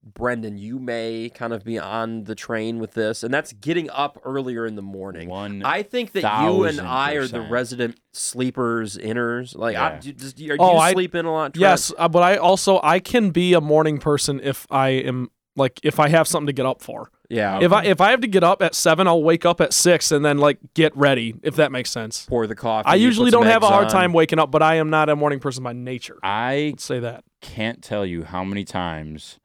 Brendan, 0.03 0.57
you 0.57 0.79
may 0.79 1.29
kind 1.33 1.53
of 1.53 1.63
be 1.63 1.77
on 1.77 2.23
the 2.23 2.33
train 2.33 2.79
with 2.79 2.93
this, 2.93 3.23
and 3.23 3.31
that's 3.33 3.53
getting 3.53 3.87
up 3.91 4.19
earlier 4.25 4.65
in 4.65 4.75
the 4.75 4.81
morning. 4.81 5.29
One 5.29 5.61
I 5.63 5.83
think 5.83 6.13
that 6.13 6.21
you 6.23 6.63
and 6.63 6.77
thousand 6.77 6.87
I 6.87 7.13
are 7.13 7.27
the 7.27 7.41
resident 7.41 7.99
sleepers, 8.11 8.97
inners. 8.97 9.55
Like, 9.55 9.75
I, 9.75 9.93
Yeah. 9.93 9.99
do, 9.99 10.13
does- 10.13 10.33
are 10.49 10.55
Oh, 10.59 10.73
you 10.73 10.77
I- 10.79 10.91
sleep 10.93 11.13
in 11.13 11.25
a 11.25 11.31
lot? 11.31 11.53
Trent? 11.53 11.61
Yes, 11.61 11.93
uh, 11.99 12.07
but 12.09 12.23
I 12.23 12.37
also 12.37 12.79
I 12.81 12.99
can 12.99 13.29
be 13.29 13.53
a 13.53 13.61
morning 13.61 13.99
person 13.99 14.39
if 14.43 14.65
I 14.71 14.89
am 14.89 15.29
like 15.55 15.79
if 15.83 15.99
I 15.99 16.09
have 16.09 16.27
something 16.27 16.47
to 16.47 16.53
get 16.53 16.65
up 16.65 16.81
for. 16.81 17.11
Yeah. 17.29 17.59
If 17.61 17.71
I 17.71 17.85
if 17.85 18.01
I 18.01 18.11
have 18.11 18.21
to 18.21 18.27
get 18.27 18.43
up 18.43 18.61
at 18.61 18.75
seven, 18.75 19.07
I'll 19.07 19.23
wake 19.23 19.45
up 19.45 19.61
at 19.61 19.73
six 19.73 20.11
and 20.11 20.23
then 20.23 20.37
like 20.37 20.59
get 20.73 20.95
ready. 20.97 21.35
If 21.43 21.55
that 21.55 21.71
makes 21.71 21.89
sense. 21.89 22.25
pour 22.25 22.45
the 22.47 22.55
coffee. 22.55 22.87
I 22.87 22.95
usually 22.95 23.31
don't 23.31 23.45
have 23.45 23.63
a 23.63 23.67
hard 23.67 23.85
on. 23.85 23.91
time 23.91 24.13
waking 24.13 24.39
up, 24.39 24.51
but 24.51 24.61
I 24.61 24.75
am 24.75 24.89
not 24.89 25.09
a 25.09 25.15
morning 25.15 25.39
person 25.39 25.63
by 25.63 25.73
nature. 25.73 26.17
I 26.23 26.71
Let's 26.73 26.83
say 26.83 26.99
that. 26.99 27.23
can't 27.41 27.81
tell 27.81 28.05
you 28.05 28.23
how 28.25 28.43
many 28.43 28.63
times. 28.65 29.39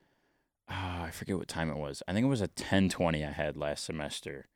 ah, 0.68 1.04
I 1.04 1.10
forget 1.10 1.38
what 1.38 1.46
time 1.48 1.70
it 1.70 1.76
was. 1.76 2.02
I 2.08 2.12
think 2.12 2.24
it 2.24 2.28
was 2.28 2.40
a 2.40 2.48
10:20 2.48 3.26
I 3.26 3.30
had 3.30 3.56
last 3.56 3.84
semester, 3.84 4.46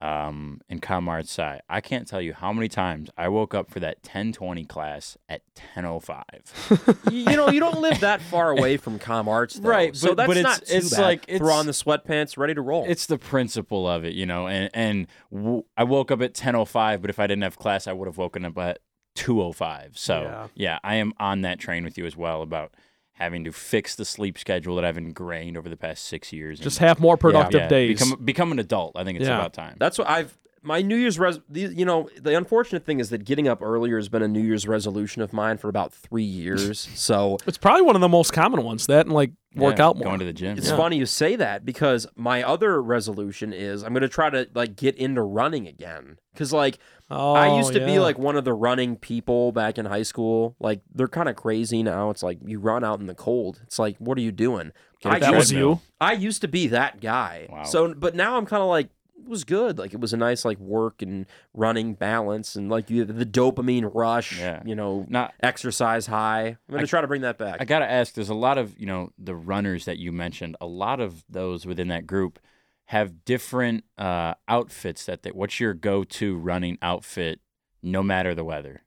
um, 0.00 0.60
in 0.68 0.80
Comart 0.80 1.24
Sci. 1.24 1.60
I 1.68 1.80
can't 1.80 2.06
tell 2.06 2.20
you 2.22 2.32
how 2.32 2.52
many 2.52 2.68
times 2.68 3.10
I 3.16 3.28
woke 3.28 3.54
up 3.54 3.70
for 3.70 3.80
that 3.80 4.02
10:20 4.02 4.68
class 4.68 5.16
at 5.28 5.42
10:05. 5.76 7.10
you 7.12 7.18
you 7.30 7.36
know, 7.36 7.48
you 7.50 7.60
don't 7.60 7.80
live 7.80 8.00
that 8.00 8.20
far 8.22 8.50
away 8.50 8.76
from 8.76 8.98
Com 8.98 9.28
Arts, 9.28 9.54
though. 9.54 9.68
Right, 9.68 9.96
So 9.96 10.08
but- 10.08 10.16
that's 10.18 10.26
but 10.28 10.36
it's- 10.36 10.58
not 10.60 10.66
too 10.66 10.76
it's 10.76 10.90
bad. 10.96 11.02
like- 11.02 11.26
throw 11.26 11.34
it's- 11.36 11.50
on 11.52 11.66
the 11.66 11.72
sweatpants, 11.72 12.36
ready 12.38 12.54
to 12.54 12.60
roll. 12.62 12.84
it's 12.88 13.06
the 13.06 13.18
principle 13.18 13.88
of 13.88 14.04
it, 14.04 14.14
you 14.14 14.26
know. 14.26 14.46
And 14.46 14.70
and 14.72 15.06
w- 15.32 15.64
I 15.76 15.84
woke 15.84 16.10
up 16.10 16.22
at 16.22 16.34
10:05, 16.34 17.00
but 17.00 17.10
if 17.10 17.18
I 17.18 17.26
didn't 17.26 17.42
have 17.42 17.58
class, 17.58 17.86
I 17.86 17.92
would 17.92 18.06
have 18.06 18.18
woken 18.18 18.44
up 18.44 18.56
at 18.58 18.78
2:05. 19.16 19.98
So 19.98 20.22
Yeah. 20.22 20.46
yeah, 20.54 20.78
I 20.84 20.94
am 20.96 21.12
on 21.18 21.40
that 21.42 21.58
train 21.58 21.82
with 21.84 21.98
you 21.98 22.06
as 22.06 22.16
well 22.16 22.40
about 22.42 22.72
having 23.18 23.42
to 23.44 23.52
fix 23.52 23.96
the 23.96 24.04
sleep 24.04 24.38
schedule 24.38 24.76
that 24.76 24.84
I've 24.84 24.96
ingrained 24.96 25.56
over 25.56 25.68
the 25.68 25.76
past 25.76 26.04
six 26.04 26.32
years. 26.32 26.60
Just 26.60 26.78
and- 26.80 26.88
have 26.88 27.00
more 27.00 27.16
productive 27.16 27.62
yeah, 27.62 27.68
days. 27.68 27.98
Become 28.00 28.24
become 28.24 28.52
an 28.52 28.58
adult. 28.60 28.92
I 28.96 29.04
think 29.04 29.18
it's 29.18 29.28
Yeah. 29.28 29.38
about 29.38 29.52
time. 29.52 29.76
That's 29.78 29.98
what 29.98 30.08
I've. 30.08 30.36
My 30.68 30.82
New 30.82 30.96
Year's 30.96 31.18
res. 31.18 31.40
You 31.50 31.86
know, 31.86 32.10
the 32.20 32.36
unfortunate 32.36 32.84
thing 32.84 33.00
is 33.00 33.08
that 33.08 33.24
getting 33.24 33.48
up 33.48 33.62
earlier 33.62 33.96
has 33.96 34.10
been 34.10 34.22
a 34.22 34.28
New 34.28 34.42
Year's 34.42 34.68
resolution 34.68 35.22
of 35.22 35.32
mine 35.32 35.56
for 35.56 35.70
about 35.70 35.94
three 35.94 36.22
years. 36.22 36.80
so 36.94 37.38
it's 37.46 37.56
probably 37.56 37.82
one 37.82 37.94
of 37.94 38.02
the 38.02 38.08
most 38.08 38.34
common 38.34 38.62
ones. 38.62 38.86
That 38.86 39.06
and 39.06 39.14
like 39.14 39.32
work 39.54 39.78
Yeah, 39.78 39.86
out 39.86 39.96
more. 39.96 40.04
Going 40.04 40.18
to 40.20 40.26
the 40.26 40.32
gym. 40.34 40.58
it's 40.58 40.68
yeah. 40.68 40.76
funny 40.76 40.98
you 40.98 41.06
say 41.06 41.36
that 41.36 41.64
because 41.64 42.06
my 42.16 42.42
other 42.42 42.82
resolution 42.82 43.54
is 43.54 43.82
I'm 43.82 43.94
going 43.94 44.02
to 44.02 44.08
try 44.10 44.28
to 44.28 44.46
like 44.54 44.76
get 44.76 44.94
into 44.96 45.22
running 45.22 45.66
again. 45.66 46.18
Because 46.34 46.52
like 46.52 46.78
oh, 47.10 47.32
I 47.32 47.56
used 47.56 47.72
to 47.72 47.84
be 47.84 47.98
like 47.98 48.18
one 48.18 48.36
of 48.36 48.44
the 48.44 48.52
running 48.52 48.96
people 48.96 49.50
back 49.52 49.78
in 49.78 49.86
high 49.86 50.02
school. 50.02 50.54
Like 50.60 50.82
they're 50.94 51.08
kind 51.08 51.30
of 51.30 51.36
crazy 51.36 51.82
now. 51.82 52.10
It's 52.10 52.22
like 52.22 52.38
you 52.44 52.60
run 52.60 52.84
out 52.84 53.00
in 53.00 53.06
the 53.06 53.14
cold. 53.14 53.60
It's 53.64 53.78
like 53.78 53.96
what 53.96 54.18
are 54.18 54.20
you 54.20 54.32
doing? 54.32 54.72
Get 55.00 55.12
a 55.12 55.16
I 55.16 55.18
that 55.20 55.32
was 55.34 55.50
used- 55.50 55.58
you. 55.58 55.80
I 56.00 56.12
used 56.12 56.42
to 56.42 56.48
be 56.48 56.66
that 56.68 57.00
guy. 57.00 57.46
Wow. 57.48 57.64
So, 57.64 57.94
but 57.94 58.14
now 58.14 58.36
I'm 58.36 58.44
kind 58.46 58.62
of 58.62 58.68
like 58.68 58.86
it 58.86 58.90
was 59.26 59.44
good. 59.44 59.78
Like 59.78 59.92
it 59.94 60.00
was 60.00 60.12
a 60.12 60.16
nice 60.16 60.44
like 60.44 60.58
work 60.58 61.02
and 61.02 61.26
running 61.54 61.94
balance 61.94 62.54
and 62.56 62.68
like 62.70 62.90
you 62.90 63.04
the 63.04 63.26
dopamine 63.26 63.90
rush. 63.94 64.38
Yeah. 64.38 64.62
You 64.64 64.74
know, 64.74 65.06
not 65.08 65.34
exercise 65.42 66.06
high. 66.06 66.56
I'm 66.68 66.72
gonna 66.72 66.82
I- 66.82 66.86
try 66.86 67.00
to 67.00 67.06
bring 67.08 67.22
that 67.22 67.38
back. 67.38 67.56
I 67.60 67.64
gotta 67.64 67.90
ask. 67.90 68.14
There's 68.14 68.28
a 68.28 68.34
lot 68.34 68.58
of 68.58 68.78
you 68.78 68.86
know 68.86 69.10
the 69.18 69.34
runners 69.34 69.84
that 69.86 69.98
you 69.98 70.12
mentioned. 70.12 70.56
A 70.60 70.66
lot 70.66 71.00
of 71.00 71.24
those 71.28 71.66
within 71.66 71.88
that 71.88 72.06
group 72.06 72.38
have 72.86 73.24
different 73.24 73.84
uh, 73.98 74.34
outfits. 74.48 75.04
That 75.06 75.22
they, 75.22 75.30
what's 75.30 75.60
your 75.60 75.74
go-to 75.74 76.36
running 76.36 76.78
outfit, 76.80 77.40
no 77.82 78.02
matter 78.02 78.34
the 78.34 78.44
weather? 78.44 78.82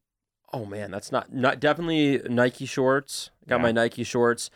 oh 0.53 0.65
man, 0.65 0.91
that's 0.91 1.11
not 1.13 1.31
not 1.33 1.59
definitely 1.61 2.21
Nike 2.29 2.65
shorts. 2.65 3.29
Got 3.47 3.57
Yeah. 3.57 3.61
my 3.63 3.71
Nike 3.71 4.03
shorts. 4.03 4.50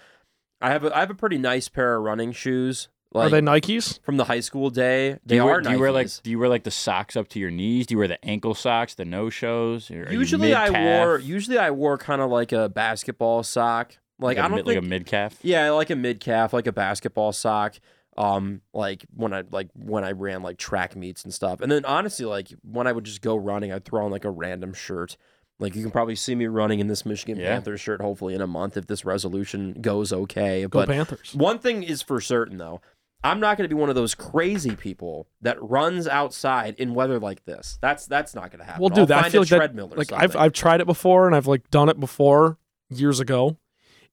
I 0.61 0.71
have 0.71 0.83
a 0.83 0.93
I 0.95 0.99
have 1.01 1.09
a 1.11 1.15
pretty 1.15 1.37
nice 1.37 1.69
pair 1.69 1.95
of 1.95 2.03
running 2.03 2.31
shoes. 2.33 2.89
Like 3.15 3.27
are 3.27 3.29
they 3.29 3.41
Nikes? 3.41 3.99
from 4.03 4.17
the 4.17 4.25
high 4.25 4.39
school 4.41 4.69
day. 4.69 5.13
Do 5.13 5.19
They 5.25 5.35
you, 5.35 5.41
are 5.43 5.45
wear, 5.45 5.61
do 5.61 5.71
you 5.71 5.79
wear 5.79 5.91
like 5.91 6.09
do 6.23 6.29
you 6.29 6.37
wear 6.39 6.49
like 6.49 6.63
the 6.63 6.71
socks 6.71 7.15
up 7.15 7.27
to 7.29 7.39
your 7.39 7.51
knees? 7.51 7.87
Do 7.87 7.93
you 7.93 7.97
wear 7.99 8.07
the 8.07 8.23
ankle 8.25 8.53
socks, 8.53 8.95
the 8.95 9.05
no 9.05 9.29
shows? 9.29 9.89
Usually 9.89 10.53
I 10.53 10.69
wore 10.69 11.19
usually 11.19 11.57
I 11.57 11.71
wore 11.71 11.97
kind 11.97 12.21
of 12.21 12.29
like 12.29 12.51
a 12.51 12.69
basketball 12.69 13.43
sock. 13.43 13.97
Like, 14.19 14.37
like, 14.37 14.43
I 14.43 14.45
a 14.45 14.49
don't 14.49 14.55
mid, 14.57 14.65
think 14.65 14.75
like 14.77 14.85
a 14.85 14.87
mid 14.87 15.05
calf. 15.05 15.37
Yeah, 15.41 15.71
like 15.71 15.89
a 15.89 15.95
mid 15.95 16.19
calf, 16.19 16.53
like 16.53 16.67
a 16.67 16.71
basketball 16.71 17.31
sock. 17.33 17.75
Um, 18.17 18.61
like 18.73 19.05
when 19.13 19.33
I 19.33 19.43
like 19.51 19.67
when 19.75 20.05
I 20.05 20.11
ran 20.13 20.41
like 20.41 20.57
track 20.57 20.95
meets 20.95 21.23
and 21.25 21.33
stuff. 21.33 21.59
And 21.59 21.69
then 21.71 21.83
honestly, 21.83 22.25
like 22.25 22.47
when 22.63 22.87
I 22.87 22.93
would 22.93 23.03
just 23.03 23.21
go 23.21 23.35
running, 23.35 23.73
I'd 23.73 23.83
throw 23.83 24.05
on 24.05 24.11
like 24.11 24.23
a 24.23 24.31
random 24.31 24.73
shirt. 24.73 25.17
Like 25.59 25.75
you 25.75 25.81
can 25.81 25.91
probably 25.91 26.15
see 26.15 26.35
me 26.35 26.47
running 26.47 26.79
in 26.79 26.87
this 26.87 27.05
Michigan 27.05 27.37
Yeah. 27.37 27.49
Panthers 27.49 27.79
shirt, 27.81 28.01
hopefully 28.01 28.33
in 28.33 28.41
a 28.41 28.47
month 28.47 28.77
if 28.77 28.87
this 28.87 29.03
resolution 29.05 29.73
goes 29.81 30.11
okay. 30.13 30.63
Go 30.63 30.67
but 30.79 30.87
Panthers. 30.89 31.33
one 31.33 31.59
thing 31.59 31.83
is 31.83 32.01
for 32.01 32.19
certain 32.21 32.57
though, 32.57 32.81
I'm 33.23 33.39
not 33.39 33.57
going 33.57 33.67
to 33.67 33.75
be 33.75 33.79
one 33.79 33.89
of 33.89 33.95
those 33.95 34.13
crazy 34.13 34.75
people 34.75 35.27
that 35.41 35.57
runs 35.61 36.07
outside 36.07 36.75
in 36.77 36.93
weather 36.93 37.19
like 37.19 37.43
this. 37.45 37.77
That's 37.81 38.05
that's 38.05 38.35
not 38.35 38.51
going 38.51 38.59
to 38.59 38.65
happen. 38.65 38.81
Well, 38.81 38.91
I'll 38.91 39.05
dude, 39.07 39.11
I 39.11 39.29
feel 39.29 39.39
a 39.39 39.43
like 39.43 39.49
that- 39.49 39.57
treadmill 39.57 39.93
or 39.93 39.97
like 39.97 40.09
something. 40.09 40.23
I've 40.29 40.35
I've 40.35 40.53
tried 40.53 40.81
it 40.81 40.85
before 40.85 41.25
and 41.25 41.35
I've 41.35 41.47
like 41.47 41.69
done 41.71 41.89
it 41.89 41.99
before 41.99 42.57
years 42.89 43.19
ago. 43.19 43.57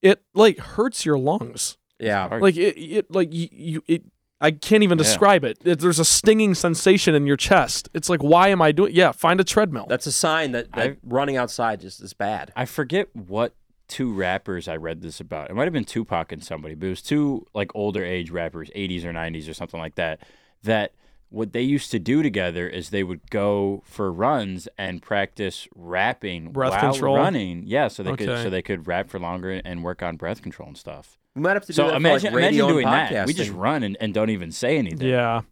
It 0.00 0.22
like 0.34 0.58
hurts 0.58 1.04
your 1.04 1.18
lungs. 1.18 1.76
yeah. 1.98 2.26
Like 2.40 2.56
it, 2.56 2.76
it 2.78 3.10
like 3.10 3.32
you, 3.32 3.48
you 3.52 3.82
it. 3.86 4.02
I 4.40 4.50
can't 4.50 4.82
even 4.82 4.98
Yeah. 4.98 5.04
describe 5.04 5.44
it. 5.44 5.58
it. 5.64 5.78
There's 5.78 6.00
a 6.00 6.04
stinging 6.04 6.54
sensation 6.56 7.14
in 7.14 7.26
your 7.28 7.36
chest. 7.36 7.88
It's 7.94 8.08
like, 8.08 8.24
why 8.24 8.48
am 8.48 8.60
I 8.60 8.72
doing? 8.72 8.92
Yeah, 8.92 9.12
find 9.12 9.38
a 9.40 9.44
treadmill. 9.44 9.86
That's 9.88 10.06
a 10.08 10.10
sign 10.12 10.50
that, 10.50 10.72
that 10.72 10.80
I've- 10.84 10.96
running 11.04 11.36
outside 11.36 11.80
just 11.80 12.00
is 12.00 12.12
bad. 12.12 12.52
I 12.56 12.64
forget 12.64 13.14
what 13.14 13.54
two 13.92 14.12
rappers 14.12 14.68
I 14.68 14.76
read 14.76 15.02
this 15.02 15.20
about. 15.20 15.50
It 15.50 15.54
might 15.54 15.64
have 15.64 15.72
been 15.72 15.84
Tupac 15.84 16.32
and 16.32 16.42
somebody, 16.42 16.74
but 16.74 16.86
it 16.86 16.90
was 16.90 17.02
two 17.02 17.46
like 17.54 17.70
older 17.74 18.02
age 18.04 18.30
rappers, 18.30 18.70
80s 18.74 19.04
or 19.04 19.12
90s 19.12 19.48
or 19.50 19.54
something 19.54 19.78
like 19.78 19.96
that. 19.96 20.20
That 20.62 20.92
what 21.28 21.52
they 21.52 21.60
used 21.62 21.90
to 21.90 21.98
do 21.98 22.22
together 22.22 22.66
is 22.68 22.88
they 22.90 23.02
would 23.02 23.28
go 23.30 23.82
for 23.84 24.10
runs 24.10 24.66
and 24.78 25.02
practice 25.02 25.68
rapping 25.74 26.52
Breath 26.52 26.72
while 26.72 26.92
control? 26.92 27.16
running. 27.16 27.64
Yeah, 27.66 27.88
so 27.88 28.02
they 28.02 28.16
could 28.16 28.28
so 28.42 28.48
they 28.50 28.62
could 28.62 28.86
rap 28.86 29.08
for 29.10 29.18
longer 29.18 29.60
and 29.64 29.82
work 29.84 30.02
on 30.02 30.16
breath 30.16 30.40
control 30.42 30.68
and 30.68 30.76
stuff. 30.78 31.18
We 31.34 31.42
might 31.42 31.52
have 31.54 31.62
to 31.62 31.68
do 31.68 31.72
So 31.74 31.88
that 31.88 31.96
imagine 31.96 32.32
for 32.32 32.36
like 32.38 32.44
radio 32.44 32.64
imagine 32.66 32.74
doing 32.74 32.86
and 32.86 33.16
that. 33.16 33.26
We 33.26 33.32
just 33.34 33.50
run 33.50 33.82
and, 33.82 33.96
and 34.00 34.12
don't 34.14 34.30
even 34.30 34.52
say 34.52 34.76
anything. 34.78 35.08
yeah. 35.08 35.42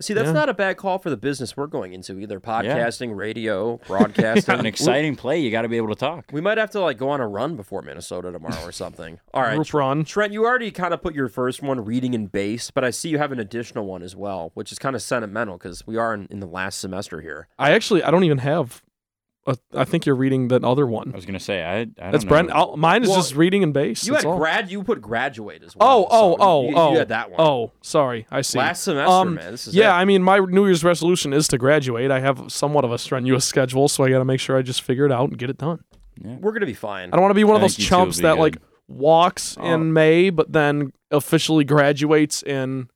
See, 0.00 0.14
that's 0.14 0.26
Yeah. 0.26 0.32
not 0.32 0.48
a 0.48 0.54
bad 0.54 0.76
call 0.76 0.98
for 0.98 1.10
the 1.10 1.16
business 1.16 1.56
we're 1.56 1.66
going 1.66 1.92
into 1.92 2.18
either. 2.20 2.38
Podcasting, 2.40 3.16
radio, 3.16 3.76
broadcasting. 3.86 4.58
An 4.60 4.66
exciting 4.66 5.16
play, 5.16 5.40
you 5.40 5.50
got 5.50 5.62
to 5.62 5.68
be 5.68 5.76
able 5.76 5.88
to 5.88 5.94
talk. 5.96 6.26
We 6.32 6.40
might 6.40 6.56
have 6.58 6.70
to 6.70 6.80
like 6.80 6.98
go 6.98 7.08
on 7.10 7.20
a 7.20 7.26
run 7.26 7.56
before 7.56 7.82
Minnesota 7.82 8.30
tomorrow 8.30 8.62
or 8.64 8.72
something. 8.72 9.18
All 9.34 9.42
right, 9.42 9.56
Group 9.56 9.74
run. 9.74 10.04
Trent, 10.04 10.32
you 10.32 10.44
already 10.44 10.70
kind 10.70 10.94
of 10.94 11.02
put 11.02 11.14
your 11.14 11.28
first 11.28 11.62
one 11.62 11.84
reading 11.84 12.14
in 12.14 12.26
bass, 12.28 12.70
but 12.70 12.84
I 12.84 12.90
see 12.90 13.08
you 13.08 13.18
have 13.18 13.32
an 13.32 13.40
additional 13.40 13.86
one 13.86 14.02
as 14.02 14.14
well, 14.14 14.52
which 14.54 14.70
is 14.72 14.78
kind 14.78 14.94
of 14.94 15.02
sentimental 15.02 15.56
because 15.58 15.86
we 15.86 15.96
are 15.96 16.14
in, 16.14 16.28
in 16.30 16.40
the 16.40 16.46
last 16.46 16.78
semester 16.80 17.20
here. 17.20 17.48
I 17.58 17.72
actually 17.72 18.02
I 18.02 18.10
don't 18.10 18.24
even 18.24 18.38
have. 18.38 18.82
A, 19.48 19.56
I 19.74 19.84
think 19.84 20.04
you're 20.06 20.14
reading 20.14 20.48
that 20.48 20.62
other 20.62 20.86
one. 20.86 21.10
I 21.12 21.16
was 21.16 21.24
gonna 21.26 21.40
say 21.40 21.62
I. 21.64 21.78
I 21.80 21.84
don't 21.86 22.12
That's 22.12 22.24
know. 22.24 22.28
Brent. 22.28 22.50
I'll, 22.52 22.76
mine 22.76 23.02
is 23.02 23.08
Well, 23.08 23.16
just 23.18 23.34
reading 23.34 23.62
and 23.62 23.72
bass. 23.72 24.06
You 24.06 24.14
had 24.14 24.24
all. 24.24 24.36
grad, 24.38 24.70
you 24.70 24.82
put 24.84 25.00
graduate 25.00 25.62
as 25.64 25.74
well. 25.74 25.88
Oh, 25.88 26.06
oh, 26.10 26.36
so 26.36 26.42
oh, 26.42 26.62
you, 26.62 26.68
you 26.68 26.76
oh. 26.76 26.94
had 26.94 27.08
that 27.08 27.30
one. 27.30 27.40
Oh, 27.40 27.72
sorry. 27.82 28.26
I 28.30 28.42
see. 28.42 28.58
last 28.58 28.82
semester, 28.84 29.10
Um, 29.10 29.34
man. 29.34 29.50
This 29.52 29.66
is 29.66 29.74
yeah, 29.74 29.90
it. 29.90 30.00
I 30.00 30.04
mean, 30.04 30.22
my 30.22 30.38
New 30.38 30.66
Year's 30.66 30.84
resolution 30.84 31.32
is 31.32 31.48
to 31.48 31.58
graduate. 31.58 32.10
I 32.10 32.20
have 32.20 32.52
somewhat 32.52 32.84
of 32.84 32.92
a 32.92 32.98
strenuous 32.98 33.44
schedule, 33.44 33.88
so 33.88 34.04
I 34.04 34.10
got 34.10 34.18
to 34.18 34.24
make 34.24 34.38
sure 34.40 34.56
I 34.56 34.62
just 34.62 34.82
figure 34.82 35.06
it 35.06 35.12
out 35.12 35.30
and 35.30 35.38
get 35.38 35.48
it 35.50 35.58
done. 35.58 35.80
we're 36.22 36.52
gonna 36.52 36.66
be 36.66 36.74
fine. 36.74 37.08
I 37.08 37.12
don't 37.12 37.22
want 37.22 37.30
to 37.30 37.34
be 37.36 37.44
one 37.44 37.56
of 37.56 37.62
those 37.62 37.76
think 37.76 37.84
you 37.84 37.88
two 37.88 37.94
will 37.96 38.04
chumps 38.04 38.16
that 38.20 38.34
good. 38.34 38.40
like 38.40 38.56
walks 38.88 39.56
Oh. 39.58 39.64
in 39.72 39.92
May, 39.92 40.30
but 40.30 40.52
then 40.52 40.92
officially 41.10 41.64
graduates 41.64 42.42
in 42.42 42.88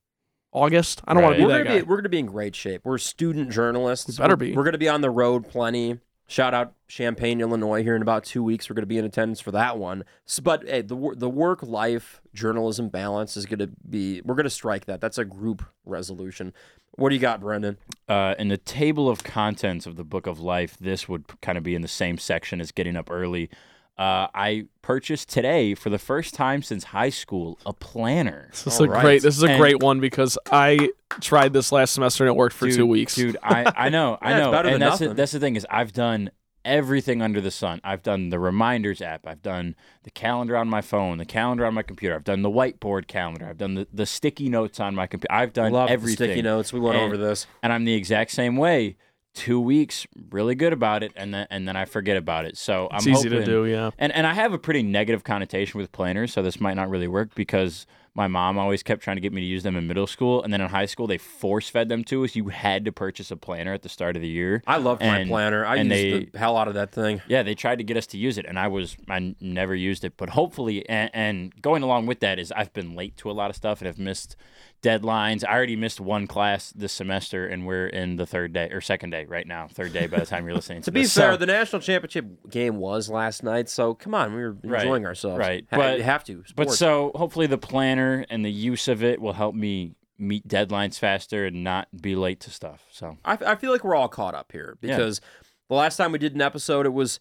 August. 0.53 1.01
I 1.07 1.15
don't 1.15 1.23
want 1.23 1.33
Right. 1.35 1.39
to 1.39 1.43
we're 1.45 1.49
be 1.49 1.53
gonna 1.53 1.65
that 1.65 1.71
guy. 1.71 1.81
be 1.81 1.87
we're 1.87 1.97
gonna 1.97 2.09
be 2.11 2.19
in 2.19 2.27
great 2.27 2.55
shape. 2.55 2.83
We're 2.85 2.99
student 2.99 3.51
journalists. 3.51 4.07
We 4.19 4.23
better 4.23 4.37
We're- 4.37 4.51
be. 4.51 4.57
We're 4.57 4.65
gonna 4.65 4.77
be 4.79 4.89
on 4.89 5.01
the 5.01 5.11
road 5.11 5.49
plenty. 5.49 5.99
Shout 6.33 6.55
out 6.55 6.73
Champaign, 6.89 7.43
Illinois. 7.43 7.83
Here 7.83 7.95
in 7.95 8.01
about 8.01 8.25
two 8.25 8.43
weeks, 8.43 8.71
we're 8.71 8.75
gonna 8.75 8.87
be 8.87 8.97
in 8.97 9.05
attendance 9.05 9.39
for 9.39 9.51
that 9.51 9.77
one. 9.77 10.03
S- 10.27 10.41
But 10.41 10.67
hey, 10.67 10.81
the 10.81 11.15
the 11.15 11.29
work 11.29 11.63
life 11.63 12.23
journalism 12.33 12.89
balance 12.89 13.37
is 13.37 13.45
gonna 13.45 13.69
be. 13.91 14.23
We're 14.25 14.35
gonna 14.37 14.49
strike 14.49 14.87
that. 14.87 14.99
That's 15.03 15.19
a 15.19 15.27
group 15.27 15.63
resolution. 15.85 16.55
What 16.93 17.11
do 17.11 17.17
you 17.17 17.21
got, 17.21 17.41
Brendan? 17.41 17.77
uh, 18.09 18.35
in 18.39 18.49
the 18.49 18.57
table 18.57 19.11
of 19.11 19.23
contents 19.25 19.85
of 19.85 19.97
the 19.97 20.05
Book 20.05 20.27
of 20.27 20.41
Life, 20.41 20.79
this 20.81 21.07
would 21.07 21.25
kind 21.43 21.59
of 21.59 21.65
be 21.65 21.75
in 21.75 21.83
the 21.83 21.89
same 21.89 22.17
section 22.17 22.63
as 22.63 22.73
getting 22.73 22.97
up 22.97 23.11
early. 23.11 23.51
Uh, 23.99 24.27
I 24.35 24.67
purchased 24.81 25.29
today 25.29 25.75
for 25.75 25.91
the 25.91 25.99
first 25.99 26.35
time 26.35 26.63
since 26.63 26.85
high 26.85 27.11
school 27.11 27.59
a 27.67 27.73
planner. 27.73 28.49
This 28.65 28.67
is 28.75 28.81
All 28.81 28.87
a 28.87 28.89
right. 28.91 29.03
great. 29.03 29.23
This 29.23 29.37
is 29.37 29.43
a 29.43 29.49
And- 29.51 29.61
great 29.61 29.81
one 29.83 30.01
because 30.01 30.39
I 30.51 30.91
tried 31.21 31.53
this 31.53 31.71
last 31.73 31.93
semester 31.93 32.25
and 32.25 32.31
it 32.31 32.37
worked 32.37 32.57
for 32.57 32.67
dude, 32.67 32.77
two 32.77 32.87
weeks. 32.87 33.15
dude. 33.15 33.37
I, 33.43 33.71
I 33.77 33.89
know, 33.91 34.19
I 34.21 34.31
Yeah, 34.31 34.37
it's 34.39 34.45
know, 34.47 34.51
better 34.53 34.69
and 34.71 34.75
than 34.83 34.89
that's 34.89 34.99
the, 34.99 35.15
that's 35.15 35.33
the 35.33 35.41
thing 35.41 35.57
is 35.57 35.67
I've 35.71 35.93
done 35.93 36.31
everything 36.65 37.21
under 37.21 37.41
the 37.41 37.51
sun. 37.51 37.81
I've 37.85 38.03
done 38.03 38.31
the 38.31 38.39
reminders 38.39 39.03
app. 39.03 39.27
I've 39.27 39.43
done 39.43 39.75
the 40.05 40.11
calendar 40.11 40.57
on 40.57 40.69
my 40.69 40.81
phone, 40.81 41.19
the 41.19 41.25
calendar 41.25 41.67
on 41.67 41.75
my 41.75 41.83
computer. 41.83 42.15
I've 42.15 42.25
done 42.25 42.43
the 42.43 42.51
whiteboard 42.51 43.09
calendar. 43.09 43.47
I've 43.47 43.59
done 43.59 43.75
the, 43.75 43.89
the 43.93 44.07
sticky 44.07 44.49
notes 44.49 44.79
on 44.81 44.95
my 44.95 45.07
computer. 45.07 45.33
I've 45.35 45.53
done 45.53 45.73
Love 45.73 45.89
the 45.89 45.93
everything. 45.93 46.15
sticky 46.29 46.43
notes. 46.43 46.73
We 46.73 46.81
went 46.81 46.97
And- 46.97 47.05
over 47.05 47.17
this. 47.17 47.47
and 47.63 47.73
I'm 47.73 47.85
the 47.85 47.95
exact 47.95 48.31
same 48.31 48.57
way. 48.57 48.97
Two 49.35 49.61
weeks, 49.61 50.07
really 50.31 50.55
good 50.55 50.73
about 50.73 51.03
it, 51.03 51.13
and 51.17 51.33
then 51.33 51.47
and 51.51 51.67
then 51.67 51.75
I 51.75 51.87
forget 51.87 52.17
about 52.17 52.45
it. 52.45 52.59
So 52.59 52.89
it's 52.93 53.07
I'm 53.07 53.13
easy 53.13 53.29
to 53.31 53.45
do. 53.45 53.65
Yeah. 53.65 53.91
And 53.99 54.13
and 54.13 54.27
I 54.27 54.35
have 54.35 54.53
a 54.53 54.59
pretty 54.59 54.83
negative 54.83 55.25
connotation 55.25 55.81
with 55.81 55.91
planners, 55.91 56.33
so 56.33 56.43
this 56.43 56.61
might 56.61 56.75
not 56.75 56.91
really 56.91 57.09
work 57.09 57.35
because 57.35 57.87
my 58.15 58.27
mom 58.29 58.59
always 58.59 58.83
kept 58.83 59.03
trying 59.03 59.17
to 59.17 59.21
get 59.21 59.33
me 59.33 59.41
to 59.41 59.47
use 59.47 59.63
them 59.63 59.75
in 59.77 59.87
middle 59.87 60.07
school, 60.07 60.43
and 60.43 60.53
then 60.53 60.61
in 60.61 60.69
high 60.69 60.85
school 60.87 61.07
they 61.07 61.17
force 61.19 61.69
fed 61.69 61.89
them 61.89 62.05
to 62.05 62.25
us. 62.25 62.37
You 62.37 62.49
had 62.49 62.85
to 62.85 62.93
purchase 62.93 63.31
a 63.31 63.37
planner 63.37 63.73
at 63.73 63.83
the 63.83 63.89
start 63.89 64.17
of 64.17 64.23
the 64.23 64.29
year. 64.29 64.63
I 64.67 64.77
loved 64.77 65.01
my 65.03 65.25
planner. 65.25 65.65
I 65.65 65.77
and 65.77 65.91
used 65.91 66.33
the 66.33 66.39
hell 66.39 66.57
out 66.57 66.69
of 66.69 66.75
that 66.75 66.93
thing. 66.93 67.23
Yeah, 67.29 67.43
they 67.43 67.55
tried 67.55 67.79
to 67.79 67.85
get 67.85 67.97
us 67.97 68.07
to 68.09 68.19
use 68.19 68.37
it, 68.39 68.45
and 68.47 68.59
I 68.59 68.69
was 68.69 68.97
I 69.09 69.35
never 69.41 69.75
used 69.75 70.05
it. 70.05 70.15
But 70.17 70.31
hopefully, 70.31 70.87
and, 70.89 71.11
and 71.15 71.63
going 71.63 71.83
along 71.83 72.07
with 72.07 72.21
that 72.21 72.39
is 72.39 72.53
I've 72.53 72.73
been 72.75 72.95
late 72.95 73.17
to 73.19 73.31
a 73.31 73.33
lot 73.33 73.49
of 73.51 73.57
stuff 73.57 73.81
and 73.81 73.87
have 73.87 73.99
missed 73.99 74.37
deadlines. 74.83 75.45
I 75.49 75.53
already 75.55 75.77
missed 75.77 76.01
one 76.01 76.27
class 76.27 76.73
this 76.73 76.93
semester, 76.93 77.47
and 77.47 77.67
we're 77.67 77.87
in 77.87 78.17
the 78.17 78.27
third 78.27 78.53
day 78.53 78.69
or 78.71 78.81
second 78.81 79.11
day 79.11 79.25
right 79.27 79.47
now. 79.47 79.69
Third 79.73 79.93
day 79.93 80.07
by 80.07 80.19
the 80.19 80.27
time 80.27 80.45
you're 80.45 80.55
listening 80.55 80.81
to, 80.83 80.85
To 80.87 80.91
be 80.93 81.03
this. 81.03 81.15
fair, 81.15 81.33
So- 81.33 81.37
the 81.37 81.47
national 81.47 81.81
championship 81.83 82.27
game 82.51 82.77
was 82.79 83.09
last 83.09 83.43
night, 83.43 83.69
so 83.69 83.95
come 83.95 84.15
on, 84.15 84.35
we 84.35 84.43
were 84.43 84.57
Right, 84.65 84.83
enjoying 84.83 85.07
ourselves. 85.07 85.39
right. 85.39 85.65
Ha- 85.71 85.77
But- 85.77 85.99
you 85.99 86.03
have 86.05 86.25
to. 86.25 86.43
But 86.57 86.71
so 86.73 87.13
hopefully 87.15 87.47
the 87.47 87.59
planner 87.59 88.02
and 88.31 88.45
the 88.45 88.51
use 88.53 88.89
of 88.89 89.03
it 89.03 89.21
will 89.21 89.33
help 89.35 89.55
me 89.55 89.95
meet 90.19 90.47
deadlines 90.47 90.99
faster 90.99 91.47
and 91.47 91.65
not 91.65 91.89
be 92.01 92.15
late 92.15 92.41
to 92.41 92.51
stuff. 92.51 92.85
So 92.93 93.17
I, 93.25 93.39
I 93.47 93.55
feel 93.57 93.73
like 93.73 93.83
we're 93.85 93.97
all 93.97 94.09
caught 94.09 94.35
up 94.35 94.53
here 94.53 94.77
Yeah. 94.81 94.97
because 94.97 95.21
the 95.69 95.75
last 95.75 95.97
time 95.97 96.13
we 96.13 96.19
did 96.19 96.35
an 96.35 96.41
episode, 96.43 96.87
it 96.87 96.93
was, 96.93 97.19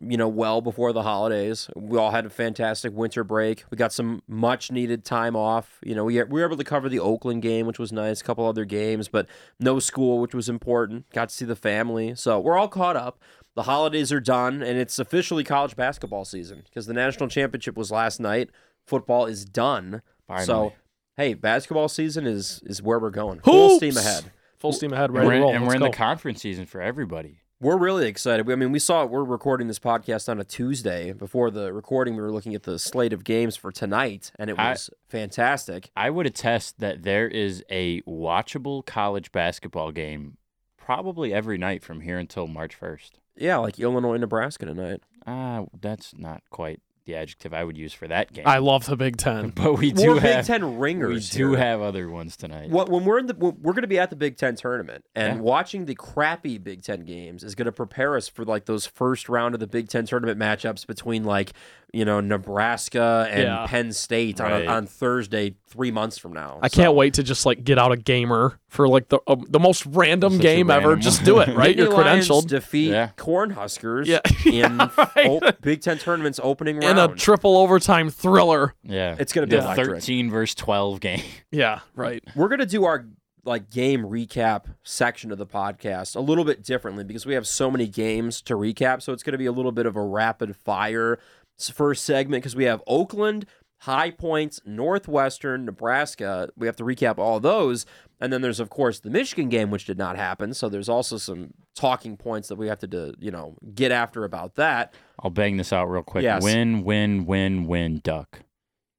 you 0.00 0.16
know, 0.16 0.28
well 0.28 0.60
before 0.62 0.92
the 0.92 1.02
holidays. 1.02 1.68
We 1.76 1.98
all 1.98 2.10
had 2.12 2.24
a 2.24 2.30
fantastic 2.30 2.92
winter 2.94 3.24
break. 3.24 3.64
We 3.70 3.76
got 3.76 3.92
some 3.92 4.22
much 4.28 4.70
needed 4.70 5.04
time 5.04 5.34
off. 5.36 5.78
You 5.84 5.94
know, 5.94 6.04
we, 6.04 6.14
we 6.22 6.40
were 6.40 6.46
able 6.46 6.56
to 6.56 6.64
cover 6.64 6.88
the 6.88 7.00
Oakland 7.00 7.42
game, 7.42 7.66
which 7.66 7.78
was 7.78 7.92
nice, 7.92 8.20
a 8.20 8.24
couple 8.24 8.46
other 8.46 8.64
games, 8.64 9.08
but 9.08 9.26
no 9.60 9.78
school, 9.80 10.18
which 10.20 10.34
was 10.34 10.48
important. 10.48 11.10
Got 11.10 11.28
to 11.30 11.34
see 11.34 11.44
the 11.44 11.56
family. 11.56 12.14
So 12.14 12.38
we're 12.40 12.56
all 12.56 12.68
caught 12.68 12.96
up. 12.96 13.20
The 13.56 13.64
holidays 13.64 14.12
are 14.12 14.20
done, 14.20 14.62
and 14.62 14.78
it's 14.78 15.00
officially 15.00 15.42
college 15.42 15.74
basketball 15.74 16.24
season 16.24 16.62
because 16.64 16.86
the 16.86 16.94
national 16.94 17.28
championship 17.28 17.76
was 17.76 17.90
last 17.90 18.20
night. 18.20 18.50
Football 18.88 19.26
is 19.26 19.44
done. 19.44 20.02
Finally. 20.26 20.46
So, 20.46 20.72
hey, 21.16 21.34
basketball 21.34 21.88
season 21.88 22.26
is 22.26 22.60
is 22.66 22.82
where 22.82 22.98
we're 22.98 23.10
going. 23.10 23.40
Full 23.40 23.76
steam 23.76 23.96
ahead. 23.96 24.32
Full 24.58 24.72
steam 24.72 24.92
ahead, 24.92 25.10
and 25.10 25.18
ready 25.18 25.26
we're, 25.28 25.32
to 25.32 25.36
in, 25.36 25.42
roll. 25.42 25.54
and 25.54 25.66
we're 25.66 25.74
in 25.74 25.80
go. 25.80 25.86
the 25.86 25.92
conference 25.96 26.40
season 26.42 26.66
for 26.66 26.80
everybody. 26.80 27.40
We're 27.60 27.76
really 27.76 28.06
excited. 28.06 28.46
We- 28.46 28.52
I 28.52 28.56
mean, 28.56 28.70
we 28.72 28.78
saw 28.78 29.04
we're 29.04 29.24
recording 29.24 29.66
this 29.68 29.78
podcast 29.80 30.28
on 30.28 30.38
a 30.40 30.44
Tuesday. 30.44 31.12
Before 31.12 31.50
the 31.50 31.72
recording, 31.72 32.14
we 32.14 32.22
were 32.22 32.30
looking 32.32 32.54
at 32.54 32.62
the 32.62 32.78
slate 32.78 33.12
of 33.12 33.24
games 33.24 33.56
for 33.56 33.70
tonight, 33.72 34.30
and 34.38 34.48
it 34.50 34.58
I- 34.58 34.70
was 34.70 34.90
fantastic. 35.08 35.90
I 35.96 36.10
would 36.10 36.26
attest 36.26 36.78
that 36.80 37.02
there 37.02 37.26
is 37.28 37.64
a 37.70 38.00
watchable 38.02 38.84
college 38.86 39.32
basketball 39.32 39.90
game 39.92 40.36
probably 40.76 41.32
every 41.34 41.58
night 41.58 41.82
from 41.82 42.00
here 42.00 42.18
until 42.18 42.46
March 42.46 42.78
1st. 42.78 43.10
Yeah, 43.36 43.58
like 43.58 43.78
Illinois, 43.78 44.16
Nebraska 44.16 44.66
tonight. 44.66 45.02
Ah, 45.26 45.64
that's 45.80 46.14
not 46.16 46.42
quite 46.50 46.80
the 47.08 47.16
adjective 47.16 47.52
I 47.54 47.64
would 47.64 47.76
use 47.76 47.92
for 47.94 48.06
that 48.06 48.32
game. 48.32 48.44
I 48.46 48.58
love 48.58 48.84
the 48.86 48.94
Big 48.96 49.16
Ten. 49.16 49.48
but 49.56 49.78
we 49.78 49.90
do 49.92 50.08
We're 50.14 50.20
have 50.20 50.40
Big 50.40 50.44
Ten 50.44 50.78
ringers. 50.78 51.32
we 51.32 51.38
do 51.38 51.50
here. 51.52 51.58
have 51.58 51.80
other 51.80 52.08
ones 52.10 52.36
tonight. 52.36 52.68
What 52.70 52.88
when 52.90 53.04
we're 53.04 53.18
in 53.18 53.26
the 53.26 53.34
we're 53.34 53.72
going 53.72 53.82
to 53.82 53.88
be 53.88 53.98
at 53.98 54.10
the 54.10 54.16
Big 54.16 54.36
Ten 54.36 54.54
tournament, 54.54 55.04
and 55.16 55.36
Yeah. 55.36 55.40
watching 55.42 55.86
the 55.86 55.94
crappy 55.94 56.58
Big 56.58 56.82
Ten 56.82 57.00
games 57.04 57.42
is 57.42 57.54
going 57.54 57.66
to 57.66 57.72
prepare 57.72 58.14
us 58.16 58.28
for 58.28 58.44
like 58.44 58.66
those 58.66 58.86
first 58.86 59.28
round 59.28 59.54
of 59.54 59.60
the 59.60 59.66
Big 59.66 59.88
Ten 59.88 60.04
tournament 60.06 60.38
matchups 60.38 60.86
between 60.86 61.24
like 61.24 61.52
you 61.92 62.04
know 62.04 62.20
Nebraska 62.20 63.26
and 63.30 63.42
Yeah. 63.44 63.66
Penn 63.66 63.92
State 63.92 64.40
Right. 64.40 64.66
on, 64.66 64.74
on 64.76 64.86
Thursday 64.86 65.54
three 65.68 65.90
months 65.90 66.18
from 66.18 66.32
now. 66.32 66.58
I 66.62 66.68
can't 66.68 66.94
wait 66.94 67.14
to 67.14 67.22
just 67.22 67.46
like 67.46 67.64
get 67.64 67.78
out 67.78 67.92
a 67.92 67.96
gamer 67.96 68.58
for 68.68 68.88
like 68.88 69.08
the 69.08 69.18
uh, 69.26 69.36
the 69.48 69.58
most 69.58 69.86
random 69.86 70.32
Such 70.34 70.40
a 70.40 70.42
game 70.42 70.70
ever. 70.70 70.88
random 70.88 71.00
Just 71.02 71.24
do 71.24 71.38
it, 71.40 71.48
right? 71.56 71.76
You're 71.76 71.88
Nittany 71.88 72.04
Lions 72.04 72.28
credentialed 72.28 72.46
Defeat 72.48 72.90
Yeah. 72.90 73.10
Cornhuskers 73.16 74.06
Yeah. 74.06 74.20
in 74.68 74.78
right. 74.78 75.26
o- 75.26 75.40
Big 75.62 75.80
Ten 75.80 75.98
tournament's 75.98 76.40
opening 76.42 76.78
round 76.80 76.98
in 76.98 77.10
a 77.10 77.14
triple 77.14 77.56
overtime 77.56 78.10
thriller. 78.10 78.74
yeah. 78.82 79.16
It's 79.18 79.32
gonna 79.32 79.46
be 79.46 79.56
the 79.56 79.62
electric. 79.64 79.88
13 80.00 80.30
verse 80.30 80.54
12 80.54 81.00
game. 81.00 81.22
Yeah, 81.50 81.80
right. 81.94 82.22
We're 82.34 82.48
gonna 82.48 82.66
do 82.66 82.84
our 82.84 83.06
like 83.44 83.70
game 83.70 84.02
recap 84.02 84.64
section 84.82 85.32
of 85.32 85.38
the 85.38 85.46
podcast 85.46 86.14
a 86.16 86.20
little 86.20 86.44
bit 86.44 86.62
differently 86.62 87.02
because 87.04 87.24
we 87.24 87.32
have 87.32 87.46
so 87.46 87.70
many 87.70 87.86
games 87.86 88.42
to 88.42 88.54
recap. 88.54 89.00
So 89.00 89.14
it's 89.14 89.22
gonna 89.22 89.38
be 89.38 89.46
a 89.46 89.52
little 89.52 89.72
bit 89.72 89.86
of 89.86 89.96
a 89.96 90.02
rapid 90.02 90.54
fire 90.54 91.14
s- 91.14 91.18
first 91.58 92.04
segment 92.04 92.42
because 92.42 92.56
we 92.56 92.64
have 92.64 92.82
Oakland, 92.86 93.46
High 93.82 94.10
Points, 94.10 94.60
Northwestern, 94.64 95.64
Nebraska. 95.64 96.48
We 96.56 96.66
have 96.66 96.76
to 96.76 96.84
recap 96.84 97.18
all 97.18 97.40
those. 97.40 97.86
And 98.20 98.32
then 98.32 98.42
there's 98.42 98.60
of 98.60 98.70
course 98.70 99.00
the 99.00 99.10
Michigan 99.10 99.48
game, 99.48 99.70
which 99.70 99.84
did 99.84 99.98
not 99.98 100.16
happen. 100.16 100.54
So 100.54 100.68
there's 100.68 100.88
also 100.88 101.16
some 101.16 101.54
talking 101.74 102.16
points 102.16 102.48
that 102.48 102.56
we 102.56 102.68
have 102.68 102.80
to, 102.80 102.86
do, 102.86 103.14
you 103.18 103.30
know, 103.30 103.56
get 103.74 103.92
after 103.92 104.24
about 104.24 104.56
that. 104.56 104.94
I'll 105.20 105.30
bang 105.30 105.56
this 105.56 105.72
out 105.72 105.86
real 105.86 106.02
quick. 106.02 106.24
Yes. 106.24 106.42
Win, 106.42 106.84
win, 106.84 107.26
win, 107.26 107.66
win, 107.66 108.00
duck. 108.02 108.40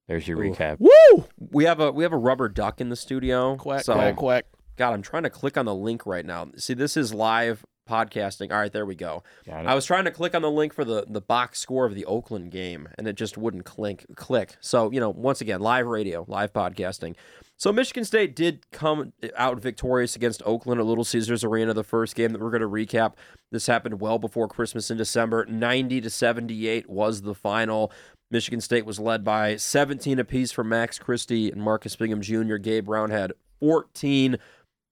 There's 0.07 0.27
your 0.27 0.43
Ooh. 0.43 0.51
recap. 0.51 0.77
Woo! 0.79 1.25
We 1.37 1.65
have 1.65 1.79
a 1.79 1.91
we 1.91 2.03
have 2.03 2.13
a 2.13 2.17
rubber 2.17 2.49
duck 2.49 2.81
in 2.81 2.89
the 2.89 2.95
studio. 2.95 3.55
Quack, 3.57 3.83
so, 3.83 3.93
quack, 3.93 4.15
quack. 4.15 4.45
God, 4.75 4.93
I'm 4.93 5.01
trying 5.01 5.23
to 5.23 5.29
click 5.29 5.57
on 5.57 5.65
the 5.65 5.75
link 5.75 6.05
right 6.05 6.25
now. 6.25 6.49
See, 6.57 6.73
this 6.73 6.97
is 6.97 7.13
live 7.13 7.63
podcasting. 7.89 8.51
All 8.51 8.59
right, 8.59 8.71
there 8.71 8.85
we 8.85 8.95
go. 8.95 9.23
I 9.67 9.75
was 9.75 9.85
trying 9.85 10.05
to 10.05 10.11
click 10.11 10.35
on 10.35 10.41
the 10.43 10.51
link 10.51 10.73
for 10.73 10.85
the 10.85 11.05
the 11.07 11.21
box 11.21 11.59
score 11.59 11.85
of 11.85 11.95
the 11.95 12.05
Oakland 12.05 12.51
game, 12.51 12.87
and 12.97 13.07
it 13.07 13.15
just 13.15 13.37
wouldn't 13.37 13.65
click. 13.65 14.05
Click. 14.15 14.55
So 14.61 14.91
you 14.91 14.99
know, 14.99 15.09
once 15.09 15.41
again, 15.41 15.59
live 15.59 15.87
radio, 15.87 16.25
live 16.27 16.53
podcasting. 16.53 17.15
So 17.57 17.73
Michigan 17.73 18.05
State 18.05 18.37
did 18.37 18.71
come 18.71 19.11
out 19.35 19.59
victorious 19.59 20.15
against 20.15 20.41
Oakland 20.45 20.79
at 20.79 20.85
Little 20.85 21.03
Caesars 21.03 21.43
Arena, 21.43 21.73
the 21.73 21.83
first 21.83 22.15
game 22.15 22.31
that 22.31 22.39
we're 22.39 22.51
going 22.51 22.61
to 22.61 22.69
recap. 22.69 23.15
This 23.51 23.67
happened 23.67 23.99
well 23.99 24.17
before 24.17 24.47
Christmas 24.47 24.89
in 24.89 24.97
December. 24.97 25.45
90 25.45 25.99
to 25.99 26.09
78 26.09 26.89
was 26.89 27.23
the 27.23 27.35
final. 27.35 27.91
Michigan 28.31 28.61
State 28.61 28.85
was 28.85 28.97
led 28.97 29.25
by 29.25 29.57
17 29.57 30.19
apiece 30.19 30.53
for 30.53 30.63
Max 30.63 30.99
Christie 30.99 31.51
and 31.51 31.61
Marcus 31.61 31.97
Bingham 31.97 32.21
Jr. 32.21 32.55
Gabe 32.55 32.85
Brown 32.85 33.09
had 33.09 33.33
14 33.59 34.37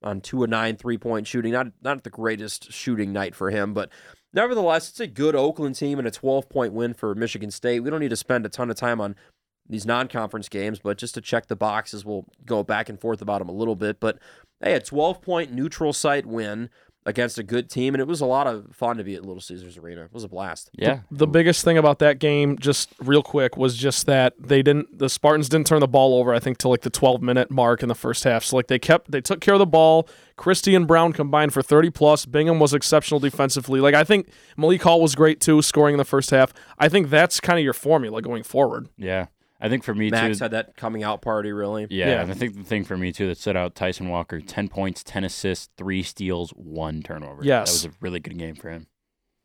on 0.08 0.22
two 0.22 0.44
of 0.44 0.50
nine 0.50 0.78
three 0.78 0.98
point 0.98 1.28
shooting. 1.28 1.52
Not 1.52 1.68
not 1.82 2.04
the 2.04 2.10
greatest 2.10 2.72
shooting 2.72 3.14
night 3.14 3.36
for 3.36 3.52
him, 3.52 3.74
but 3.74 3.90
nevertheless, 4.34 4.90
it's 4.90 5.00
a 5.00 5.08
good 5.08 5.36
Oakland 5.36 5.76
team 5.76 6.00
and 6.00 6.08
a 6.08 6.12
12 6.12 6.50
point 6.50 6.74
win 6.74 6.94
for 6.94 7.14
Michigan 7.14 7.52
State. 7.52 7.82
We 7.82 7.90
don't 7.90 8.00
need 8.00 8.10
to 8.10 8.16
spend 8.16 8.46
a 8.46 8.50
ton 8.50 8.70
of 8.70 8.78
time 8.78 9.02
on 9.02 9.16
these 9.70 9.86
non 9.86 10.08
conference 10.08 10.50
games, 10.50 10.80
but 10.80 10.98
just 10.98 11.14
to 11.16 11.22
check 11.22 11.48
the 11.48 11.56
boxes, 11.56 12.06
we'll 12.06 12.26
go 12.46 12.64
back 12.64 12.90
and 12.90 13.00
forth 13.00 13.22
about 13.22 13.40
them 13.40 13.50
a 13.50 13.54
little 13.54 13.76
bit. 13.76 14.00
But 14.00 14.20
hey, 14.62 14.74
a 14.74 14.80
12 14.80 15.22
point 15.22 15.52
neutral 15.52 15.94
site 15.94 16.26
win 16.26 16.70
against 17.08 17.40
a 17.40 17.44
good 17.44 17.70
team, 17.70 17.96
and 17.96 18.02
it 18.02 18.08
was 18.08 18.20
a 18.20 18.26
lot 18.26 18.48
of 18.48 18.68
fun 18.76 18.98
to 18.98 19.04
be 19.04 19.16
at 19.16 19.24
Little 19.26 19.40
Caesars 19.42 19.78
Arena. 19.78 20.04
It 20.04 20.14
was 20.14 20.26
a 20.26 20.28
blast. 20.28 20.70
yeah. 20.74 21.00
The 21.10 21.26
biggest 21.26 21.64
thing 21.64 21.78
about 21.78 22.00
that 22.00 22.20
game, 22.20 22.60
just 22.60 22.94
real 23.00 23.24
quick, 23.24 23.56
was 23.56 23.78
just 23.78 24.06
that 24.08 24.34
they 24.38 24.62
didn't. 24.62 25.00
The 25.00 25.08
Spartans 25.10 25.48
didn't 25.48 25.68
turn 25.68 25.80
the 25.80 25.88
ball 25.88 26.20
over. 26.20 26.34
I 26.34 26.40
think 26.40 26.58
till 26.58 26.70
like 26.70 26.82
the 26.82 26.90
12 26.90 27.22
minute 27.22 27.50
mark 27.50 27.82
in 27.82 27.88
the 27.88 27.96
first 27.96 28.26
half. 28.26 28.44
So 28.44 28.58
like 28.58 28.68
they 28.68 28.78
kept, 28.78 29.10
they 29.10 29.22
took 29.22 29.40
care 29.40 29.54
of 29.54 29.60
the 29.60 29.66
ball. 29.66 30.08
Christie 30.36 30.76
and 30.76 30.86
Brown 30.86 31.14
combined 31.14 31.54
for 31.54 31.62
30 31.62 31.90
plus. 31.92 32.26
Bingham 32.26 32.60
was 32.60 32.74
exceptional 32.74 33.22
defensively. 33.22 33.80
Like 33.80 33.96
I 33.96 34.04
think 34.04 34.28
Malik 34.58 34.84
Hall 34.84 35.02
was 35.02 35.16
great 35.16 35.40
too, 35.40 35.62
scoring 35.62 35.94
in 35.94 35.98
the 35.98 36.06
first 36.06 36.30
half. 36.32 36.54
I 36.78 36.90
think 36.90 37.10
that's 37.10 37.40
kind 37.40 37.58
of 37.58 37.64
your 37.64 37.74
formula 37.74 38.22
going 38.22 38.44
forward. 38.44 38.90
Yeah. 38.98 39.28
I 39.60 39.70
think 39.70 39.84
for 39.84 39.96
me 39.96 40.10
Max 40.10 40.38
too. 40.38 40.44
had 40.44 40.52
that 40.52 40.76
coming 40.78 41.04
out 41.04 41.22
party, 41.22 41.52
really. 41.52 41.88
Yeah, 41.90 42.08
Yeah. 42.10 42.22
and 42.22 42.32
I 42.32 42.36
think 42.36 42.56
the 42.56 42.64
thing 42.64 42.84
for 42.84 42.96
me 42.98 43.12
too 43.12 43.28
that 43.28 43.38
stood 43.38 43.56
out, 43.58 43.74
Tyson 43.76 44.08
Walker, 44.10 44.40
ten 44.40 44.68
points, 44.68 45.04
ten 45.04 45.24
assists, 45.24 45.70
three 45.78 46.04
steals, 46.04 46.52
one 46.52 47.02
turnover. 47.02 47.44
Yes. 47.44 47.68
that 47.82 47.88
was 47.90 47.96
a 47.96 47.98
really 48.00 48.20
good 48.20 48.38
game 48.38 48.56
for 48.56 48.70
him. 48.70 48.88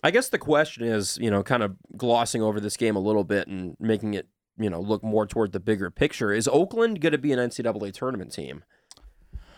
I 0.02 0.10
guess 0.10 0.28
the 0.28 0.38
question 0.38 0.84
is, 0.84 1.16
you 1.18 1.30
know, 1.30 1.42
kind 1.42 1.62
of 1.62 1.76
glossing 1.96 2.42
over 2.42 2.58
this 2.60 2.76
game 2.76 2.96
a 2.96 3.00
little 3.00 3.24
bit 3.24 3.46
and 3.46 3.76
making 3.78 4.14
it, 4.14 4.26
you 4.58 4.68
know, 4.68 4.80
look 4.80 5.02
more 5.04 5.26
toward 5.26 5.52
the 5.52 5.60
bigger 5.60 5.90
picture. 5.90 6.32
Is 6.32 6.48
Oakland 6.48 7.00
going 7.00 7.12
to 7.12 7.18
be 7.18 7.32
an 7.32 7.38
NCAA 7.38 7.92
tournament 7.92 8.32
team? 8.32 8.64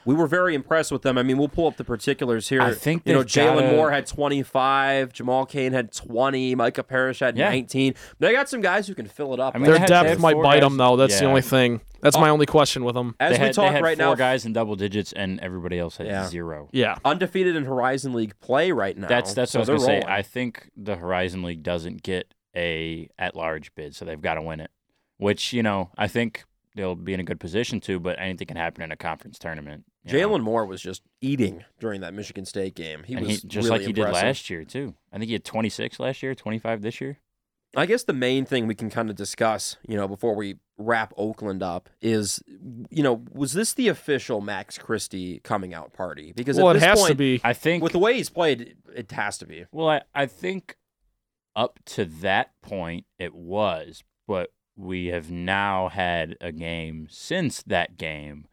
We 0.07 0.15
were 0.15 0.27
very 0.27 0.55
impressed 0.55 0.93
with 0.93 1.03
them. 1.03 1.17
I 1.17 1.23
mean, 1.23 1.39
we'll 1.39 1.49
pull 1.49 1.67
up 1.67 1.77
the 1.77 1.85
particulars 1.85 2.49
here. 2.49 2.61
I 2.61 2.75
think 2.75 3.03
you 3.07 3.13
know 3.15 3.23
Jalen 3.23 3.61
gotta- 3.61 3.71
Moore 3.73 3.91
had 3.91 4.07
25, 4.07 5.13
Jamal 5.13 5.47
Cain 5.47 5.73
had 5.73 5.93
20, 5.93 6.55
Micah 6.55 6.83
Parrish 6.83 7.21
had 7.21 7.37
Yeah. 7.37 7.49
19. 7.49 7.95
They 8.19 8.33
got 8.33 8.49
some 8.49 8.61
guys 8.61 8.87
who 8.87 8.95
can 8.95 9.07
fill 9.07 9.33
it 9.35 9.41
up. 9.41 9.55
I 9.55 9.59
mean, 9.59 9.71
Their 9.71 9.79
they 9.79 9.87
depth 9.87 10.21
might 10.21 10.35
bite 10.43 10.61
guys- 10.61 10.63
them 10.63 10.77
though. 10.77 10.97
That's 10.97 11.19
the 11.19 11.27
only 11.27 11.43
thing. 11.43 11.81
That's 12.01 12.19
my 12.19 12.29
uh, 12.29 12.33
only 12.33 12.45
question 12.45 12.85
with 12.85 12.95
them. 12.95 13.15
As 13.19 13.33
they 13.33 13.39
we 13.41 13.47
had, 13.47 13.55
talk 13.55 13.69
they 13.71 13.75
had 13.77 13.83
right 13.83 13.97
four 13.97 14.07
now, 14.09 14.15
guys 14.15 14.45
in 14.45 14.53
double 14.53 14.77
digits, 14.77 15.13
and 15.15 15.41
everybody 15.41 15.79
else 15.79 15.97
had 15.97 16.07
Yeah. 16.07 16.27
zero. 16.27 16.69
Yeah. 16.73 16.97
undefeated 17.05 17.57
in 17.57 17.65
Horizon 17.65 18.13
League 18.13 18.39
play 18.41 18.73
right 18.73 18.97
now. 18.97 19.09
That's 19.09 19.33
that's 19.33 19.53
so 19.53 19.61
what 19.61 19.71
I 19.71 19.73
was 19.73 19.87
gonna 19.87 20.03
say. 20.03 20.07
I 20.07 20.21
think 20.21 20.69
the 20.77 20.97
Horizon 20.97 21.43
League 21.43 21.63
doesn't 21.63 22.03
get 22.03 22.35
a 22.55 23.09
at 23.19 23.35
large 23.35 23.75
bid, 23.75 23.95
so 23.95 24.05
they've 24.05 24.21
got 24.21 24.35
to 24.35 24.43
win 24.43 24.61
it. 24.61 24.71
Which 25.17 25.53
you 25.55 25.63
know, 25.63 25.91
I 25.97 26.07
think 26.09 26.45
they'll 26.75 26.95
be 26.95 27.15
in 27.15 27.21
a 27.21 27.25
good 27.25 27.41
position 27.41 27.81
to, 27.81 28.01
but 28.01 28.19
anything 28.19 28.47
can 28.47 28.57
happen 28.57 28.83
in 28.83 28.91
a 28.91 28.97
conference 28.97 29.39
tournament. 29.39 29.85
Jalen 30.07 30.43
Moore 30.43 30.67
was 30.67 30.83
just 30.83 31.03
eating 31.21 31.65
during 31.81 32.03
that 32.03 32.15
Michigan 32.15 32.45
State 32.45 32.75
game. 32.75 33.05
He 33.05 33.15
and 33.15 33.27
was 33.27 33.41
he, 33.43 33.49
just 33.49 33.69
really 33.69 33.79
like 33.79 33.87
he 33.87 33.93
did 33.93 34.11
last 34.11 34.51
year 34.51 34.65
too. 34.65 34.95
I 35.13 35.19
think 35.19 35.29
he 35.29 35.33
had 35.35 35.45
26 35.45 35.99
last 35.99 36.23
year, 36.23 36.35
25 36.35 36.83
this 36.83 37.01
year. 37.01 37.19
I 37.77 37.87
guess 37.87 38.05
the 38.05 38.13
main 38.13 38.45
thing 38.45 38.67
we 38.67 38.75
can 38.75 38.91
kind 38.91 39.11
of 39.11 39.17
discuss, 39.17 39.77
you 39.87 39.97
know, 39.97 40.07
before 40.07 40.35
we 40.37 40.57
wrap 40.79 41.13
Oakland 41.17 41.63
up 41.63 41.89
is, 42.01 42.43
you 42.91 43.03
know, 43.03 43.25
was 43.33 43.53
this 43.53 43.73
the 43.73 43.89
official 43.89 44.41
Max 44.41 44.79
Christie 44.79 45.41
coming 45.41 45.75
out 45.75 45.93
party? 45.93 46.33
Because 46.37 46.57
Well, 46.57 46.71
at 46.71 46.77
it 46.77 46.83
has 46.83 47.01
point, 47.01 47.11
to 47.11 47.15
be. 47.17 47.41
I 47.43 47.53
think 47.53 47.83
with 47.83 47.93
the 47.93 47.99
way 47.99 48.15
he's 48.15 48.31
played, 48.31 48.77
it 48.95 49.11
has 49.13 49.39
to 49.39 49.47
be. 49.47 49.67
Well, 49.73 49.89
I, 49.89 50.03
I 50.15 50.27
think 50.27 50.77
up 51.57 51.79
to 51.87 52.05
that 52.05 52.51
point 52.63 53.07
it 53.19 53.35
was, 53.35 54.05
but 54.27 54.53
we 54.77 55.07
have 55.07 55.31
now 55.31 55.89
had 55.89 56.37
a 56.41 56.53
game 56.53 57.07
since 57.11 57.63
that 57.63 57.97
game 57.97 58.47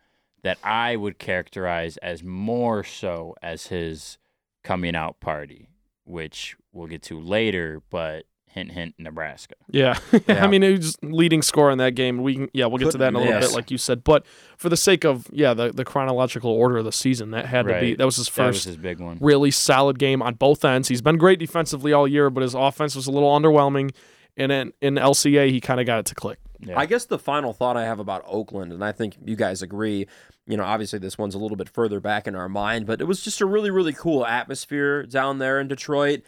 that 0.43 0.57
I 0.63 0.95
would 0.95 1.19
characterize 1.19 1.97
as 1.97 2.23
more 2.23 2.83
so 2.83 3.35
as 3.41 3.67
his 3.67 4.17
coming 4.63 4.95
out 4.95 5.19
party, 5.19 5.67
which 6.03 6.55
we'll 6.71 6.87
get 6.87 7.01
to 7.03 7.19
later, 7.19 7.81
but 7.89 8.25
hint 8.47 8.71
hint 8.71 8.95
Nebraska. 8.97 9.55
Yeah. 9.69 9.97
Yeah. 10.27 10.43
I 10.43 10.47
mean, 10.47 10.61
he 10.61 10.71
was 10.73 10.97
leading 11.01 11.41
scorer 11.41 11.71
in 11.71 11.77
that 11.79 11.95
game. 11.95 12.21
We 12.21 12.35
can, 12.35 12.49
yeah, 12.53 12.65
we'll 12.65 12.77
get 12.79 12.91
to 12.91 12.97
that 12.99 13.09
in 13.09 13.15
a 13.15 13.19
little 13.19 13.33
Yes. 13.33 13.47
bit, 13.49 13.55
like 13.55 13.71
you 13.71 13.77
said. 13.77 14.03
But 14.03 14.25
for 14.57 14.69
the 14.69 14.77
sake 14.77 15.03
of, 15.05 15.27
yeah, 15.31 15.53
the, 15.53 15.71
the 15.71 15.85
chronological 15.85 16.51
order 16.51 16.77
of 16.77 16.85
the 16.85 16.91
season, 16.91 17.31
that 17.31 17.45
had 17.45 17.65
to 17.67 17.79
be, 17.79 17.95
that 17.95 18.05
was 18.05 18.17
his 18.17 18.27
That 18.29 18.47
was 18.47 18.55
first 18.57 18.65
his 18.67 18.77
big 18.77 18.99
one. 18.99 19.17
really 19.21 19.51
solid 19.51 19.97
game 19.99 20.21
on 20.21 20.35
both 20.35 20.63
ends. 20.65 20.87
He's 20.89 21.01
been 21.01 21.17
great 21.17 21.39
defensively 21.39 21.93
all 21.93 22.07
year, 22.07 22.29
but 22.29 22.41
his 22.43 22.53
offense 22.53 22.95
was 22.95 23.07
a 23.07 23.11
little 23.11 23.29
underwhelming. 23.31 23.91
And 24.37 24.51
in, 24.51 24.73
in 24.81 24.95
LCA, 24.95 25.49
he 25.49 25.59
kind 25.59 25.79
of 25.79 25.85
got 25.85 25.99
it 25.99 26.05
to 26.07 26.15
click. 26.15 26.39
Yeah. 26.59 26.77
I 26.77 26.85
guess 26.85 27.05
the 27.05 27.19
final 27.19 27.53
thought 27.53 27.75
I 27.75 27.85
have 27.85 27.99
about 27.99 28.23
Oakland, 28.27 28.71
and 28.71 28.83
I 28.83 28.91
think 28.91 29.17
you 29.25 29.35
guys 29.35 29.61
agree, 29.61 30.07
you 30.45 30.57
know, 30.57 30.63
obviously 30.63 30.99
this 30.99 31.17
one's 31.17 31.33
a 31.33 31.39
little 31.39 31.57
bit 31.57 31.69
further 31.69 31.99
back 31.99 32.27
in 32.27 32.35
our 32.35 32.47
mind, 32.47 32.85
but 32.85 33.01
it 33.01 33.05
was 33.05 33.21
just 33.21 33.41
a 33.41 33.45
really, 33.45 33.71
really 33.71 33.93
cool 33.93 34.25
atmosphere 34.25 35.03
down 35.03 35.39
there 35.39 35.59
in 35.59 35.67
Detroit. 35.67 36.21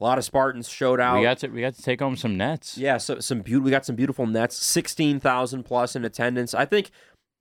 A 0.00 0.04
lot 0.04 0.18
of 0.18 0.24
Spartans 0.24 0.68
showed 0.68 1.00
out. 1.00 1.16
we 1.16 1.22
got 1.22 1.38
to 1.38 1.48
we 1.48 1.60
got 1.60 1.74
to 1.74 1.82
take 1.82 2.00
home 2.00 2.16
some 2.16 2.36
nets. 2.36 2.78
Yeah, 2.78 2.98
so 2.98 3.18
some 3.18 3.40
beautiful. 3.40 3.64
We 3.64 3.70
got 3.72 3.84
some 3.84 3.96
beautiful 3.96 4.26
nets. 4.26 4.56
Sixteen 4.56 5.18
thousand 5.18 5.64
plus 5.64 5.96
in 5.96 6.04
attendance. 6.04 6.54
I 6.54 6.66
think, 6.66 6.90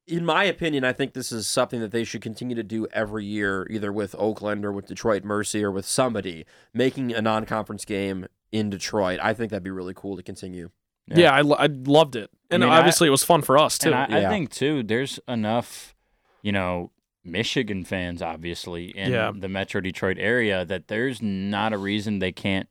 in 0.08 0.26
my 0.26 0.46
opinion, 0.46 0.84
I 0.84 0.92
think 0.92 1.14
this 1.14 1.32
is 1.32 1.46
something 1.46 1.80
that 1.82 1.92
they 1.92 2.04
should 2.04 2.22
continue 2.22 2.56
to 2.56 2.64
do 2.64 2.88
every 2.92 3.26
year, 3.26 3.68
either 3.70 3.94
with 3.94 4.16
Oakland 4.18 4.66
or 4.66 4.72
with 4.72 4.88
Detroit 4.88 5.24
Mercy 5.24 5.64
or 5.64 5.72
with 5.72 5.86
somebody 5.86 6.48
making 6.74 7.14
a 7.14 7.22
non-conference 7.22 7.86
game 7.86 8.26
in 8.52 8.70
Detroit. 8.70 9.20
I 9.22 9.34
think 9.34 9.52
that'd 9.52 9.64
be 9.64 9.70
really 9.72 9.94
cool 9.96 10.16
to 10.18 10.24
continue. 10.24 10.70
Yeah. 11.08 11.18
Yeah, 11.20 11.32
I, 11.34 11.42
lo- 11.42 11.56
I 11.58 11.68
loved 11.68 12.16
it. 12.16 12.30
And 12.52 12.64
mean, 12.64 12.72
I- 12.72 12.78
obviously, 12.78 13.08
it 13.08 13.12
was 13.12 13.24
fun 13.24 13.42
for 13.42 13.58
us, 13.58 13.78
too. 13.78 13.90
And 13.92 13.96
I, 14.14 14.20
Yeah. 14.22 14.28
I 14.28 14.30
think 14.32 14.52
too, 14.52 14.84
there's 14.84 15.20
enough, 15.28 15.96
you 16.42 16.52
know, 16.52 16.92
Michigan 17.24 17.84
fans 17.84 18.22
obviously 18.22 18.86
in 18.98 19.12
Yeah. 19.12 19.32
the 19.36 19.50
Metro 19.50 19.82
Detroit 19.82 20.18
area 20.20 20.64
that 20.66 20.88
there's 20.88 21.22
not 21.22 21.74
a 21.74 21.78
reason 21.78 22.20
they 22.20 22.32
can't 22.32 22.70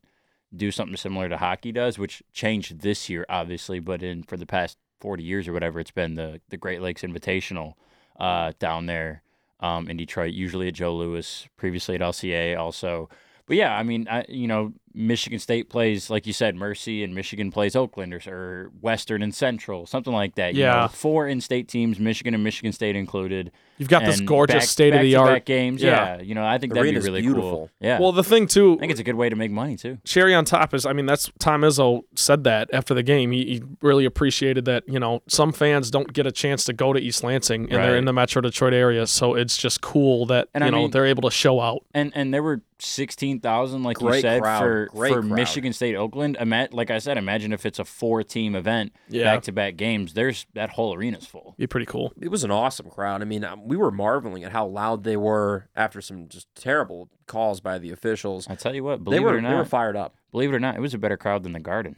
do 0.55 0.71
something 0.71 0.97
similar 0.97 1.29
to 1.29 1.37
hockey 1.37 1.73
does, 1.73 1.99
which 1.99 2.23
changed 2.33 2.81
this 2.81 3.11
year 3.11 3.27
obviously, 3.29 3.81
but 3.81 4.03
in 4.03 4.23
for 4.23 4.39
the 4.39 4.47
past 4.47 4.79
40 5.01 5.23
years 5.23 5.47
or 5.47 5.53
whatever, 5.53 5.79
it's 5.79 5.91
been 5.91 6.15
the 6.15 6.41
the 6.49 6.57
Great 6.57 6.81
Lakes 6.81 7.03
Invitational 7.03 7.75
uh, 8.19 8.53
down 8.59 8.87
there 8.87 9.23
um, 9.61 9.91
in 9.91 9.99
Detroit, 9.99 10.33
usually 10.33 10.69
at 10.69 10.75
Joe 10.75 10.95
Louis, 10.97 11.47
previously 11.59 11.95
at 11.97 12.01
LCA 12.01 12.59
also. 12.59 13.11
But 13.47 13.57
yeah, 13.59 13.77
I 13.77 13.83
mean, 13.83 14.09
I, 14.11 14.25
you 14.29 14.47
know, 14.47 14.73
Michigan 14.97 15.39
State 15.39 15.69
plays 15.69 16.09
like 16.09 16.27
you 16.27 16.33
said, 16.33 16.57
Mercy, 16.57 17.05
and 17.05 17.15
Michigan 17.15 17.51
plays 17.53 17.77
Oakland 17.77 18.15
or, 18.15 18.21
or 18.27 18.71
Western 18.81 19.23
and 19.23 19.35
Central, 19.35 19.85
something 19.87 20.13
like 20.13 20.35
that. 20.37 20.55
you 20.55 20.63
know, 20.63 20.67
Yeah. 20.69 20.89
four 20.89 21.29
in-state 21.29 21.69
teams, 21.69 22.01
Michigan 22.01 22.33
and 22.35 22.43
Michigan 22.43 22.73
State 22.73 22.97
included. 22.97 23.53
You've 23.79 23.89
got 23.89 24.05
this 24.05 24.21
gorgeous 24.21 24.55
back- 24.57 24.63
state 24.65 24.95
of 24.95 25.01
the 25.03 25.13
back-to-back 25.15 25.31
art. 25.33 25.45
games. 25.45 25.83
Yeah. 25.83 26.17
Yeah. 26.17 26.23
you 26.23 26.35
know, 26.35 26.45
I 26.45 26.59
think 26.59 26.73
The 26.73 26.81
that'd 26.81 26.95
be 26.95 27.01
really 27.01 27.21
beautiful. 27.23 27.51
cool. 27.51 27.71
Yeah, 27.81 27.99
Well, 28.01 28.13
the 28.13 28.25
thing, 28.25 28.47
too, 28.47 28.75
I 28.75 28.81
think 28.81 28.91
it's 28.93 29.01
a 29.01 29.05
good 29.05 29.15
way 29.17 29.29
to 29.29 29.37
make 29.37 29.51
money 29.51 29.77
too. 29.77 29.99
cherry 30.05 30.35
on 30.35 30.45
top 30.45 30.73
is, 30.75 30.87
I 30.87 30.93
mean, 30.93 31.07
that's 31.07 31.31
Tom 31.39 31.63
Izzo 31.63 32.03
said 32.15 32.45
that 32.45 32.69
after 32.73 32.95
the 32.95 33.03
game. 33.03 33.33
He, 33.33 33.45
he 33.45 33.63
really 33.83 34.05
appreciated 34.05 34.65
that, 34.67 34.85
you 34.89 34.99
know, 35.01 35.23
some 35.29 35.53
fans 35.53 35.91
don't 35.91 36.13
get 36.13 36.27
a 36.27 36.33
chance 36.33 36.65
to 36.65 36.73
go 36.73 36.93
to 36.93 37.01
East 37.01 37.23
Lansing 37.23 37.65
and 37.65 37.83
they're 37.83 37.97
in 37.97 38.05
the 38.07 38.13
Metro 38.13 38.41
Detroit 38.43 38.73
area. 38.75 39.07
So 39.07 39.35
it's 39.35 39.57
just 39.57 39.81
cool 39.81 40.27
that, 40.27 40.49
And 40.55 40.63
you 40.63 40.69
I 40.69 40.71
know, 40.71 40.77
mean- 40.83 40.91
they're 40.91 41.07
able 41.07 41.23
to 41.23 41.31
show 41.31 41.61
out. 41.61 41.85
And 41.95 42.13
and 42.15 42.33
there 42.33 42.43
were 42.43 42.63
sixteen 42.79 43.41
thousand, 43.41 43.83
like 43.85 44.01
you 44.03 44.21
said, 44.21 44.43
crowd. 44.43 44.61
for 44.61 44.87
Great 44.93 45.13
for 45.13 45.21
crowd. 45.23 45.31
Michigan 45.33 45.73
State 45.73 45.95
Oakland. 45.97 46.37
Ima- 46.39 46.69
like 46.73 46.91
I 46.91 46.99
said, 46.99 47.17
imagine 47.17 47.53
if 47.55 47.65
it's 47.65 47.79
a 47.79 47.85
four-team 47.85 48.55
event, 48.55 48.93
back-to-back 49.11 49.77
games. 49.77 50.13
There's 50.15 50.47
that 50.55 50.71
whole 50.71 50.93
arena's 50.95 51.27
full. 51.27 51.55
Be 51.59 51.67
pretty 51.67 51.87
cool. 51.87 52.13
It 52.21 52.29
was 52.31 52.45
an 52.45 52.51
awesome 52.51 52.91
crowd. 52.91 53.23
I 53.23 53.25
mean, 53.25 53.45
um, 53.45 53.66
we 53.67 53.77
were 53.77 53.91
marveling 53.91 54.45
at 54.45 54.53
how 54.53 54.67
loud 54.67 55.05
they 55.05 55.17
were 55.17 55.69
after 55.75 56.01
some 56.01 56.29
just 56.29 56.47
terrible 56.55 57.09
calls 57.27 57.61
by 57.61 57.79
the 57.79 57.91
officials. 57.91 58.47
I 58.49 58.55
tell 58.55 58.75
you 58.75 58.85
what, 58.85 58.99
They 59.01 59.05
believe 59.05 59.23
were 59.23 59.35
it 59.35 59.39
or 59.39 59.41
not, 59.43 59.51
they 59.51 59.57
were 59.57 59.65
fired 59.65 59.97
up. 59.97 60.17
believe 60.33 60.53
it 60.53 60.57
or 60.57 60.61
not, 60.61 60.77
it 60.77 60.81
was 60.81 60.95
a 60.95 60.99
better 60.99 61.17
crowd 61.17 61.43
than 61.43 61.53
the 61.53 61.61
Garden. 61.61 61.97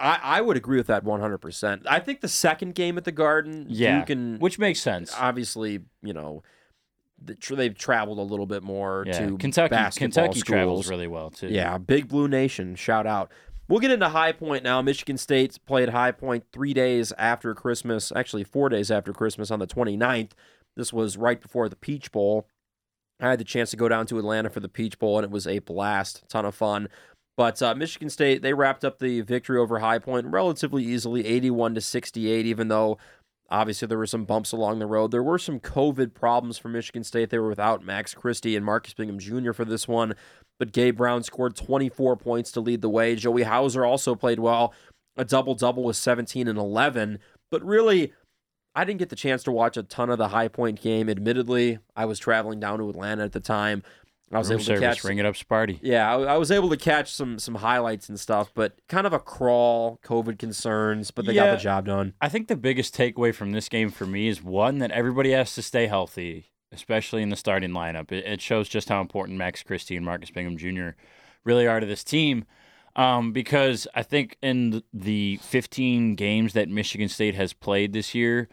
I, 0.00 0.18
I 0.22 0.40
would 0.40 0.56
agree 0.56 0.78
with 0.78 0.86
that 0.86 1.04
100%. 1.04 1.82
I 1.86 1.98
think 1.98 2.20
the 2.20 2.28
second 2.28 2.74
game 2.74 2.96
at 2.96 3.04
the 3.04 3.12
Garden, 3.12 3.66
Yeah, 3.68 3.98
Duke 4.00 4.10
and 4.10 4.40
which 4.40 4.58
makes 4.58 4.80
sense. 4.80 5.14
obviously, 5.18 5.80
you 6.02 6.12
know, 6.12 6.42
the, 7.22 7.34
tr- 7.34 7.54
they've 7.56 7.76
traveled 7.76 8.18
a 8.18 8.22
little 8.22 8.46
bit 8.46 8.62
more 8.62 9.04
Yeah, 9.06 9.26
to 9.26 9.38
Kentucky, 9.38 9.70
basketball 9.70 10.24
Kentucky 10.24 10.40
travels 10.40 10.88
really 10.88 11.06
well 11.08 11.30
too. 11.30 11.48
Yeah, 11.48 11.78
Big 11.78 12.08
Blue 12.08 12.28
Nation, 12.28 12.74
shout 12.74 13.06
out. 13.06 13.30
We'll 13.68 13.80
get 13.80 13.90
into 13.90 14.08
High 14.08 14.32
Point 14.32 14.64
now. 14.64 14.82
Michigan 14.82 15.16
State 15.16 15.58
played 15.66 15.90
High 15.90 16.12
Point 16.12 16.44
three 16.52 16.74
days 16.74 17.12
after 17.16 17.54
Christmas, 17.54 18.12
actually 18.14 18.44
four 18.44 18.68
days 18.68 18.90
after 18.90 19.12
Christmas 19.12 19.50
on 19.50 19.60
the 19.60 19.66
29th. 19.66 20.30
This 20.76 20.92
was 20.92 21.16
right 21.16 21.40
before 21.40 21.68
the 21.68 21.76
Peach 21.76 22.12
Bowl. 22.12 22.46
I 23.20 23.30
had 23.30 23.38
the 23.38 23.44
chance 23.44 23.70
to 23.70 23.76
go 23.76 23.88
down 23.88 24.06
to 24.06 24.18
Atlanta 24.18 24.50
for 24.50 24.60
the 24.60 24.68
Peach 24.68 24.98
Bowl, 24.98 25.18
and 25.18 25.24
it 25.24 25.30
was 25.30 25.46
a 25.46 25.60
blast, 25.60 26.24
ton 26.28 26.44
of 26.44 26.54
fun. 26.54 26.88
But 27.36 27.62
uh, 27.62 27.74
Michigan 27.74 28.10
State, 28.10 28.42
they 28.42 28.52
wrapped 28.52 28.84
up 28.84 28.98
the 28.98 29.20
victory 29.22 29.58
over 29.58 29.78
High 29.78 29.98
Point 29.98 30.26
relatively 30.26 30.84
easily, 30.84 31.26
81 31.26 31.74
to 31.76 31.80
68, 31.80 32.46
even 32.46 32.68
though 32.68 32.98
obviously 33.48 33.86
there 33.86 33.98
were 33.98 34.06
some 34.06 34.24
bumps 34.24 34.52
along 34.52 34.78
the 34.78 34.86
road. 34.86 35.10
There 35.10 35.22
were 35.22 35.38
some 35.38 35.60
COVID 35.60 36.14
problems 36.14 36.58
for 36.58 36.68
Michigan 36.68 37.04
State. 37.04 37.30
They 37.30 37.38
were 37.38 37.48
without 37.48 37.84
Max 37.84 38.12
Christie 38.14 38.56
and 38.56 38.64
Marcus 38.64 38.94
Bingham 38.94 39.18
Jr. 39.18 39.52
for 39.52 39.64
this 39.64 39.86
one, 39.86 40.14
but 40.58 40.72
Gabe 40.72 40.96
Brown 40.96 41.22
scored 41.22 41.56
24 41.56 42.16
points 42.16 42.52
to 42.52 42.60
lead 42.60 42.82
the 42.82 42.90
way. 42.90 43.14
Joey 43.14 43.44
Hauser 43.44 43.84
also 43.84 44.14
played 44.14 44.40
well, 44.40 44.74
a 45.16 45.24
double 45.24 45.54
double 45.54 45.84
with 45.84 45.96
17 45.96 46.48
and 46.48 46.58
11. 46.58 47.18
But 47.50 47.64
really, 47.64 48.12
I 48.74 48.84
didn't 48.84 49.00
get 49.00 49.10
the 49.10 49.16
chance 49.16 49.42
to 49.44 49.52
watch 49.52 49.76
a 49.76 49.82
ton 49.82 50.10
of 50.10 50.18
the 50.18 50.28
High 50.28 50.48
Point 50.48 50.80
game. 50.80 51.08
Admittedly, 51.08 51.78
I 51.94 52.06
was 52.06 52.18
traveling 52.18 52.60
down 52.60 52.78
to 52.78 52.88
Atlanta 52.88 53.24
at 53.24 53.32
the 53.32 53.40
time. 53.40 53.82
I 54.32 54.38
was 54.38 54.48
Room 54.48 54.56
able 54.56 54.64
service, 54.64 54.80
to 54.80 54.86
catch 54.86 55.04
ring 55.04 55.18
it 55.18 55.26
up, 55.26 55.34
Sparty. 55.34 55.78
yeah, 55.82 56.10
I, 56.10 56.22
I 56.22 56.36
was 56.38 56.50
able 56.50 56.70
to 56.70 56.76
catch 56.78 57.12
some 57.12 57.38
some 57.38 57.56
highlights 57.56 58.08
and 58.08 58.18
stuff, 58.18 58.50
but 58.54 58.72
kind 58.88 59.06
of 59.06 59.12
a 59.12 59.18
crawl, 59.18 60.00
COVID 60.02 60.38
concerns, 60.38 61.10
but 61.10 61.26
they 61.26 61.34
got 61.34 61.54
the 61.54 61.62
job 61.62 61.84
done. 61.84 62.14
I 62.20 62.30
think 62.30 62.48
the 62.48 62.56
biggest 62.56 62.96
takeaway 62.96 63.34
from 63.34 63.52
this 63.52 63.68
game 63.68 63.90
for 63.90 64.06
me 64.06 64.28
is 64.28 64.42
one 64.42 64.78
that 64.78 64.90
everybody 64.90 65.32
has 65.32 65.54
to 65.56 65.62
stay 65.62 65.86
healthy, 65.86 66.46
especially 66.72 67.22
in 67.22 67.28
the 67.28 67.36
starting 67.36 67.72
lineup. 67.72 68.10
It, 68.10 68.24
it 68.24 68.40
shows 68.40 68.70
just 68.70 68.88
how 68.88 69.02
important 69.02 69.36
Max 69.36 69.62
Christie 69.62 69.96
and 69.96 70.06
Marcus 70.06 70.30
Bingham 70.30 70.56
Jr. 70.56 70.96
really 71.44 71.66
are 71.66 71.80
to 71.80 71.86
this 71.86 72.02
team. 72.02 72.46
Um, 72.94 73.32
because 73.32 73.86
I 73.94 74.02
think 74.02 74.36
in 74.42 74.82
the 74.92 75.38
15 75.42 76.14
games 76.14 76.52
that 76.52 76.68
Michigan 76.68 77.08
State 77.08 77.34
has 77.34 77.54
played 77.54 77.94
this 77.94 78.14
year, 78.14 78.48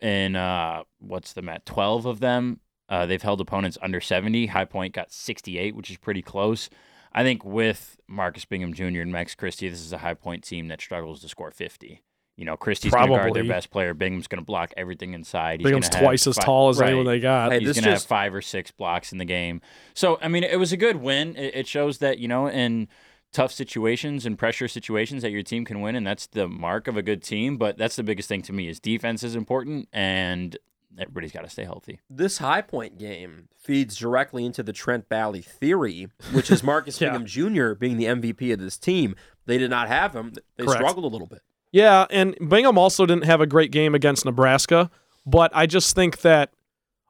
in 0.00 0.36
uh, 0.36 0.82
what's 0.98 1.32
the 1.32 1.42
mat? 1.42 1.64
12 1.66 2.06
of 2.06 2.20
them, 2.20 2.60
uh, 2.88 3.06
they've 3.06 3.22
held 3.22 3.40
opponents 3.40 3.78
under 3.82 4.00
70. 4.00 4.46
High 4.46 4.64
Point 4.64 4.94
got 4.94 5.10
68, 5.12 5.74
which 5.74 5.90
is 5.90 5.96
pretty 5.96 6.22
close. 6.22 6.68
I 7.12 7.22
think 7.22 7.44
with 7.44 7.98
Marcus 8.06 8.44
Bingham 8.44 8.74
Jr. 8.74 9.00
and 9.00 9.10
Max 9.10 9.34
Christie, 9.34 9.68
this 9.68 9.80
is 9.80 9.92
a 9.92 9.98
High 9.98 10.14
Point 10.14 10.44
team 10.44 10.68
that 10.68 10.80
struggles 10.80 11.20
to 11.22 11.28
score 11.28 11.50
50. 11.50 12.02
You 12.36 12.44
know, 12.44 12.54
Christie's 12.58 12.92
going 12.92 13.08
to 13.10 13.16
guard 13.16 13.32
their 13.32 13.44
best 13.44 13.70
player. 13.70 13.94
Bingham's 13.94 14.28
going 14.28 14.40
to 14.40 14.44
block 14.44 14.70
everything 14.76 15.14
inside. 15.14 15.60
He's 15.60 15.64
Bingham's 15.64 15.88
gonna 15.88 16.00
have 16.00 16.04
twice 16.04 16.26
as 16.26 16.36
fi- 16.36 16.44
tall 16.44 16.68
as 16.68 16.78
Right. 16.78 16.88
anyone 16.88 17.06
they 17.06 17.18
got. 17.18 17.50
Hey, 17.50 17.60
He's 17.60 17.72
going 17.72 17.84
to 17.84 17.90
have 17.92 18.02
five 18.02 18.34
or 18.34 18.42
six 18.42 18.70
blocks 18.70 19.10
in 19.10 19.16
the 19.16 19.24
game. 19.24 19.62
So, 19.94 20.18
I 20.20 20.28
mean, 20.28 20.44
it 20.44 20.58
was 20.58 20.70
a 20.70 20.76
good 20.76 20.96
win. 20.96 21.34
It, 21.36 21.54
it 21.56 21.66
shows 21.66 21.96
that, 21.98 22.18
you 22.18 22.28
know, 22.28 22.46
in 22.46 22.88
tough 23.32 23.52
situations 23.52 24.24
and 24.26 24.38
pressure 24.38 24.68
situations 24.68 25.22
that 25.22 25.30
your 25.30 25.42
team 25.42 25.64
can 25.64 25.80
win, 25.80 25.94
and 25.96 26.06
that's 26.06 26.26
the 26.26 26.48
mark 26.48 26.88
of 26.88 26.96
a 26.96 27.02
good 27.02 27.22
team. 27.22 27.56
But 27.56 27.76
that's 27.78 27.96
the 27.96 28.02
biggest 28.02 28.28
thing 28.28 28.42
to 28.42 28.52
me 28.52 28.68
is 28.68 28.80
defense 28.80 29.22
is 29.22 29.34
important, 29.36 29.88
and 29.92 30.56
everybody's 30.98 31.32
got 31.32 31.42
to 31.42 31.50
stay 31.50 31.64
healthy. 31.64 32.00
this 32.08 32.38
High 32.38 32.62
Point 32.62 32.98
game 32.98 33.48
feeds 33.58 33.96
directly 33.96 34.46
into 34.46 34.62
the 34.62 34.72
Trent 34.72 35.08
Valley 35.10 35.42
theory, 35.42 36.08
which 36.32 36.50
is 36.50 36.62
Marcus 36.64 36.98
Yeah. 37.00 37.10
Bingham 37.10 37.26
Jr. 37.26 37.74
being 37.74 37.98
the 37.98 38.06
MVP 38.06 38.52
of 38.52 38.58
this 38.60 38.78
team. 38.78 39.14
They 39.44 39.58
did 39.58 39.68
not 39.70 39.88
have 39.88 40.14
him. 40.14 40.32
They 40.56 40.64
Correct. 40.64 40.78
struggled 40.80 41.04
a 41.04 41.08
little 41.08 41.26
bit. 41.26 41.42
Yeah, 41.72 42.06
and 42.10 42.34
Bingham 42.48 42.78
also 42.78 43.04
didn't 43.04 43.24
have 43.24 43.40
a 43.42 43.46
great 43.46 43.70
game 43.70 43.94
against 43.94 44.24
Nebraska, 44.24 44.90
but 45.26 45.50
I 45.54 45.66
just 45.66 45.94
think 45.94 46.22
that 46.22 46.50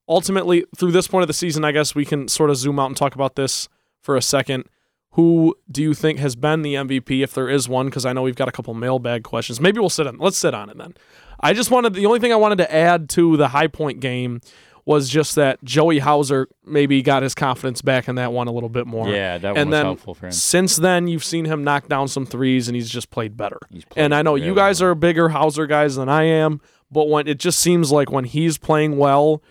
ultimately 0.09 0.65
through 0.77 0.93
this 0.93 1.07
point 1.09 1.23
of 1.23 1.29
the 1.29 1.35
season, 1.35 1.65
I 1.65 1.73
guess 1.73 1.95
we 1.95 2.05
can 2.05 2.29
sort 2.29 2.51
of 2.51 2.57
zoom 2.57 2.79
out 2.79 2.87
and 2.87 2.97
talk 2.97 3.15
about 3.15 3.37
this 3.37 3.69
for 4.01 4.17
a 4.17 4.23
second. 4.23 4.65
Who 5.17 5.57
do 5.71 5.83
you 5.83 5.95
think 5.95 6.19
has 6.19 6.37
been 6.37 6.61
the 6.61 6.75
MVP 6.75 7.23
if 7.23 7.33
there 7.33 7.49
is 7.49 7.71
one? 7.71 7.87
Because 7.87 8.05
I 8.05 8.13
know 8.13 8.21
we've 8.21 8.37
got 8.37 8.49
a 8.49 8.53
couple 8.53 8.75
mailbag 8.75 9.25
questions. 9.25 9.61
Maybe 9.63 9.81
we'll 9.81 9.89
sit 9.89 10.07
on. 10.07 10.19
Let's 10.19 10.37
sit 10.37 10.53
on 10.53 10.69
it 10.69 10.77
then. 10.77 10.95
I 11.41 11.55
just 11.55 11.71
wanted 11.71 11.95
the 11.95 12.05
only 12.05 12.21
thing 12.21 12.33
I 12.33 12.37
wanted 12.37 12.59
to 12.59 12.75
add 12.75 13.09
to 13.11 13.37
the 13.39 13.49
high 13.49 13.67
point 13.67 14.01
game 14.01 14.43
was 14.85 15.09
just 15.09 15.35
that 15.35 15.63
Joey 15.65 16.01
Hauser 16.01 16.49
maybe 16.67 17.01
got 17.01 17.23
his 17.23 17.35
confidence 17.35 17.81
back 17.81 18.09
in 18.09 18.17
that 18.17 18.33
one 18.33 18.47
a 18.47 18.53
little 18.53 18.69
bit 18.69 18.87
more. 18.87 19.09
Yeah, 19.09 19.39
that 19.39 19.49
one 19.53 19.59
and 19.59 19.71
was 19.71 19.77
then 19.77 19.85
helpful 19.87 20.15
for 20.15 20.27
him. 20.27 20.33
since 20.33 20.77
then, 20.77 21.09
you've 21.09 21.25
seen 21.25 21.47
him 21.47 21.65
knock 21.65 21.89
down 21.89 22.09
some 22.09 22.27
threes, 22.27 22.69
and 22.69 22.77
he's 22.77 22.91
just 22.91 23.09
played 23.11 23.39
better. 23.39 23.59
Played 23.71 23.85
And 23.97 24.15
I 24.15 24.21
know 24.21 24.35
you 24.35 24.55
guys 24.55 24.83
well. 24.83 24.91
are 24.91 24.95
bigger 24.95 25.31
Hauser 25.31 25.67
guys 25.67 25.97
than 25.97 26.11
I 26.11 26.25
am, 26.25 26.61
but 26.91 27.09
when 27.09 27.27
it 27.27 27.39
just 27.39 27.59
seems 27.59 27.91
like 27.91 28.13
when 28.13 28.25
he's 28.25 28.59
playing 28.59 28.97
well, 28.97 29.43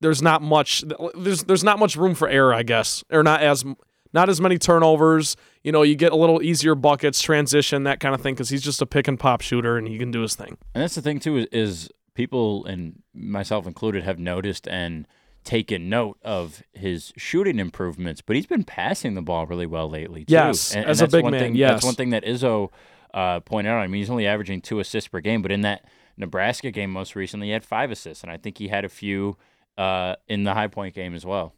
there's 0.00 0.20
not 0.22 0.42
much. 0.42 0.84
There's 1.14 1.44
there's 1.44 1.64
not 1.64 1.78
much 1.78 1.96
room 1.96 2.14
for 2.14 2.28
error, 2.28 2.52
I 2.54 2.62
guess, 2.62 3.02
or 3.10 3.22
not 3.22 3.40
as 3.40 3.64
not 4.12 4.28
as 4.28 4.40
many 4.40 4.58
turnovers. 4.58 5.36
You 5.62 5.72
know, 5.72 5.82
you 5.82 5.94
get 5.94 6.12
a 6.12 6.16
little 6.16 6.42
easier 6.42 6.74
buckets, 6.74 7.20
transition, 7.20 7.84
that 7.84 8.00
kind 8.00 8.14
of 8.14 8.20
thing, 8.20 8.34
because 8.34 8.48
he's 8.48 8.62
just 8.62 8.82
a 8.82 8.86
pick 8.86 9.08
and 9.08 9.18
pop 9.18 9.40
shooter, 9.40 9.76
and 9.76 9.86
he 9.88 9.98
can 9.98 10.10
do 10.10 10.22
his 10.22 10.34
thing. 10.34 10.56
And 10.74 10.82
that's 10.82 10.94
the 10.94 11.02
thing 11.02 11.20
too 11.20 11.46
is, 11.52 11.90
people 12.14 12.66
and 12.66 13.00
myself 13.14 13.66
included 13.66 14.04
have 14.04 14.18
noticed 14.18 14.68
and 14.68 15.08
taken 15.44 15.88
note 15.88 16.18
of 16.22 16.62
his 16.74 17.10
shooting 17.16 17.58
improvements, 17.58 18.20
but 18.20 18.36
he's 18.36 18.44
been 18.46 18.64
passing 18.64 19.14
the 19.14 19.22
ball 19.22 19.46
really 19.46 19.64
well 19.64 19.88
lately 19.88 20.24
too. 20.26 20.34
Yes, 20.34 20.74
and, 20.74 20.84
as 20.84 21.00
and 21.00 21.08
a 21.08 21.10
that's 21.10 21.16
big 21.16 21.22
one 21.24 21.32
man, 21.32 21.40
Thing, 21.40 21.54
yes. 21.54 21.70
that's 21.70 21.84
one 21.84 21.94
thing 21.94 22.10
that 22.10 22.22
Izzo 22.24 22.68
uh, 23.14 23.40
pointed 23.40 23.70
out. 23.70 23.78
I 23.78 23.86
mean, 23.86 24.00
he's 24.00 24.10
only 24.10 24.26
averaging 24.26 24.60
two 24.60 24.78
assists 24.78 25.08
per 25.08 25.20
game, 25.20 25.40
but 25.40 25.50
in 25.50 25.62
that 25.62 25.86
Nebraska 26.18 26.70
game 26.70 26.90
most 26.90 27.16
recently, 27.16 27.46
he 27.46 27.52
had 27.54 27.64
five 27.64 27.90
assists, 27.90 28.22
and 28.22 28.30
I 28.30 28.36
think 28.36 28.58
he 28.58 28.68
had 28.68 28.84
a 28.84 28.90
few 28.90 29.38
uh, 29.78 30.16
in 30.28 30.44
the 30.44 30.52
High 30.52 30.68
Point 30.68 30.94
game 30.94 31.14
as 31.14 31.24
well. 31.24 31.54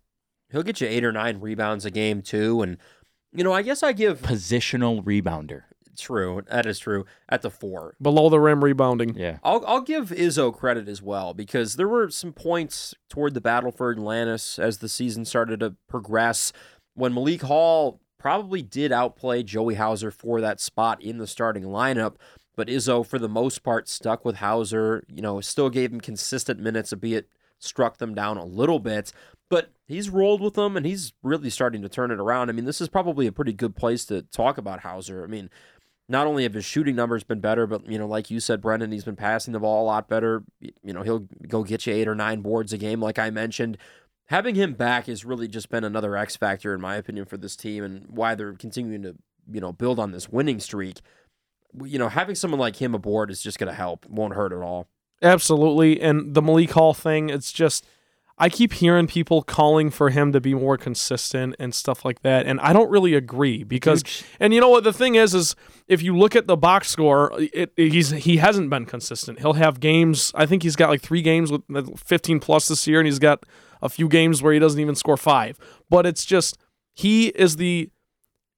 He'll 0.54 0.62
get 0.62 0.80
you 0.80 0.86
eight 0.86 1.04
or 1.04 1.10
nine 1.10 1.40
rebounds 1.40 1.84
a 1.84 1.90
game 1.90 2.22
too, 2.22 2.62
and 2.62 2.78
you 3.32 3.42
know 3.42 3.52
I 3.52 3.62
guess 3.62 3.82
I 3.82 3.92
give 3.92 4.22
Positional 4.22 5.02
rebounder. 5.02 5.62
true 5.98 6.42
that 6.48 6.64
is 6.64 6.78
true 6.78 7.06
at 7.28 7.42
the 7.42 7.50
four. 7.50 7.96
Below 8.00 8.28
the 8.28 8.38
rim 8.38 8.62
rebounding. 8.62 9.16
Yeah. 9.16 9.38
I'll 9.42 9.64
I'll 9.66 9.80
give 9.80 10.10
Izzo 10.10 10.54
credit 10.56 10.86
as 10.88 11.02
well 11.02 11.34
because 11.34 11.74
there 11.74 11.88
were 11.88 12.08
some 12.08 12.32
points 12.32 12.94
toward 13.08 13.34
the 13.34 13.40
battle 13.40 13.72
for 13.72 13.90
Atlantis 13.90 14.60
as 14.60 14.78
the 14.78 14.88
season 14.88 15.24
started 15.24 15.58
to 15.58 15.74
progress 15.88 16.52
when 16.94 17.12
Malik 17.12 17.42
Hall 17.42 18.00
probably 18.16 18.62
did 18.62 18.92
outplay 18.92 19.42
Joey 19.42 19.74
Hauser 19.74 20.12
for 20.12 20.40
that 20.40 20.60
spot 20.60 21.02
in 21.02 21.18
the 21.18 21.26
starting 21.26 21.64
lineup. 21.64 22.14
But 22.56 22.68
Izzo, 22.68 23.04
for 23.04 23.18
the 23.18 23.28
most 23.28 23.64
part, 23.64 23.88
stuck 23.88 24.24
with 24.24 24.36
Hauser. 24.36 25.02
You 25.08 25.20
know, 25.20 25.40
still 25.40 25.68
gave 25.68 25.92
him 25.92 26.00
consistent 26.00 26.60
minutes, 26.60 26.92
albeit 26.92 27.28
struck 27.58 27.98
them 27.98 28.14
down 28.14 28.36
a 28.36 28.44
little 28.44 28.78
bit. 28.78 29.12
But 29.50 29.72
he's 29.86 30.10
rolled 30.10 30.40
with 30.40 30.54
them, 30.54 30.76
and 30.76 30.86
he's 30.86 31.12
really 31.22 31.50
starting 31.50 31.82
to 31.82 31.88
turn 31.88 32.10
it 32.10 32.18
around. 32.18 32.48
I 32.48 32.52
mean, 32.52 32.64
this 32.64 32.80
is 32.80 32.88
probably 32.88 33.26
a 33.26 33.32
pretty 33.32 33.52
good 33.52 33.76
place 33.76 34.04
to 34.06 34.22
talk 34.22 34.58
about 34.58 34.80
Hauser. 34.80 35.22
I 35.22 35.26
mean, 35.26 35.50
not 36.08 36.26
only 36.26 36.42
have 36.42 36.54
his 36.54 36.64
shooting 36.64 36.96
numbers 36.96 37.24
been 37.24 37.40
better, 37.40 37.66
but 37.66 37.88
you 37.90 37.98
know, 37.98 38.06
like 38.06 38.30
you 38.30 38.40
said, 38.40 38.60
Brendan, 38.60 38.92
he's 38.92 39.04
been 39.04 39.16
passing 39.16 39.52
the 39.52 39.60
ball 39.60 39.84
a 39.84 39.86
lot 39.86 40.08
better. 40.08 40.44
You 40.60 40.92
know, 40.92 41.02
he'll 41.02 41.26
go 41.48 41.62
get 41.62 41.86
you 41.86 41.94
eight 41.94 42.08
or 42.08 42.14
nine 42.14 42.40
boards 42.40 42.72
a 42.72 42.78
game, 42.78 43.00
like 43.00 43.18
I 43.18 43.30
mentioned. 43.30 43.78
Having 44.26 44.54
him 44.54 44.72
back 44.74 45.06
has 45.06 45.24
really 45.24 45.48
just 45.48 45.68
been 45.68 45.84
another 45.84 46.16
X 46.16 46.36
factor, 46.36 46.74
in 46.74 46.80
my 46.80 46.96
opinion, 46.96 47.26
for 47.26 47.36
this 47.36 47.56
team 47.56 47.84
and 47.84 48.06
why 48.08 48.34
they're 48.34 48.54
continuing 48.54 49.02
to, 49.02 49.14
you 49.50 49.60
know, 49.60 49.72
build 49.72 49.98
on 49.98 50.12
this 50.12 50.30
winning 50.30 50.60
streak. 50.60 51.00
You 51.82 51.98
know, 51.98 52.08
having 52.08 52.34
someone 52.34 52.60
like 52.60 52.76
him 52.76 52.94
aboard 52.94 53.30
is 53.30 53.42
just 53.42 53.58
going 53.58 53.68
to 53.68 53.74
help. 53.74 54.06
Won't 54.06 54.34
hurt 54.34 54.52
at 54.52 54.62
all. 54.62 54.88
Absolutely. 55.22 56.00
And 56.00 56.34
the 56.34 56.42
Malik 56.42 56.70
Hall 56.70 56.94
thing, 56.94 57.28
it's 57.28 57.52
just 57.52 57.86
I 58.36 58.48
keep 58.48 58.72
hearing 58.72 59.06
people 59.06 59.42
calling 59.42 59.90
for 59.90 60.10
him 60.10 60.32
to 60.32 60.40
be 60.40 60.54
more 60.54 60.76
consistent 60.76 61.54
and 61.60 61.72
stuff 61.72 62.04
like 62.04 62.22
that. 62.22 62.46
And 62.46 62.58
I 62.60 62.72
don't 62.72 62.90
really 62.90 63.14
agree 63.14 63.62
because 63.62 64.02
Dude, 64.02 64.12
and 64.40 64.52
you 64.52 64.60
know 64.60 64.68
what 64.70 64.82
the 64.82 64.92
thing 64.92 65.14
is 65.14 65.34
is 65.34 65.54
if 65.86 66.02
you 66.02 66.16
look 66.16 66.34
at 66.34 66.48
the 66.48 66.56
box 66.56 66.88
score, 66.90 67.30
it, 67.40 67.72
it- 67.76 67.92
he's 67.92 68.10
he 68.10 68.38
hasn't 68.38 68.70
been 68.70 68.86
consistent. 68.86 69.38
He'll 69.38 69.52
have 69.52 69.78
games, 69.78 70.32
I 70.34 70.46
think 70.46 70.64
he's 70.64 70.74
got 70.74 70.88
like 70.90 71.00
3 71.00 71.22
games 71.22 71.52
with 71.52 71.62
15 72.04 72.40
plus 72.40 72.66
this 72.66 72.86
year 72.88 72.98
and 72.98 73.06
he's 73.06 73.20
got 73.20 73.44
a 73.80 73.88
few 73.88 74.08
games 74.08 74.42
where 74.42 74.52
he 74.52 74.58
doesn't 74.58 74.80
even 74.80 74.96
score 74.96 75.16
5. 75.16 75.56
But 75.88 76.04
it's 76.04 76.24
just 76.24 76.58
he 76.92 77.28
is 77.28 77.54
the 77.56 77.90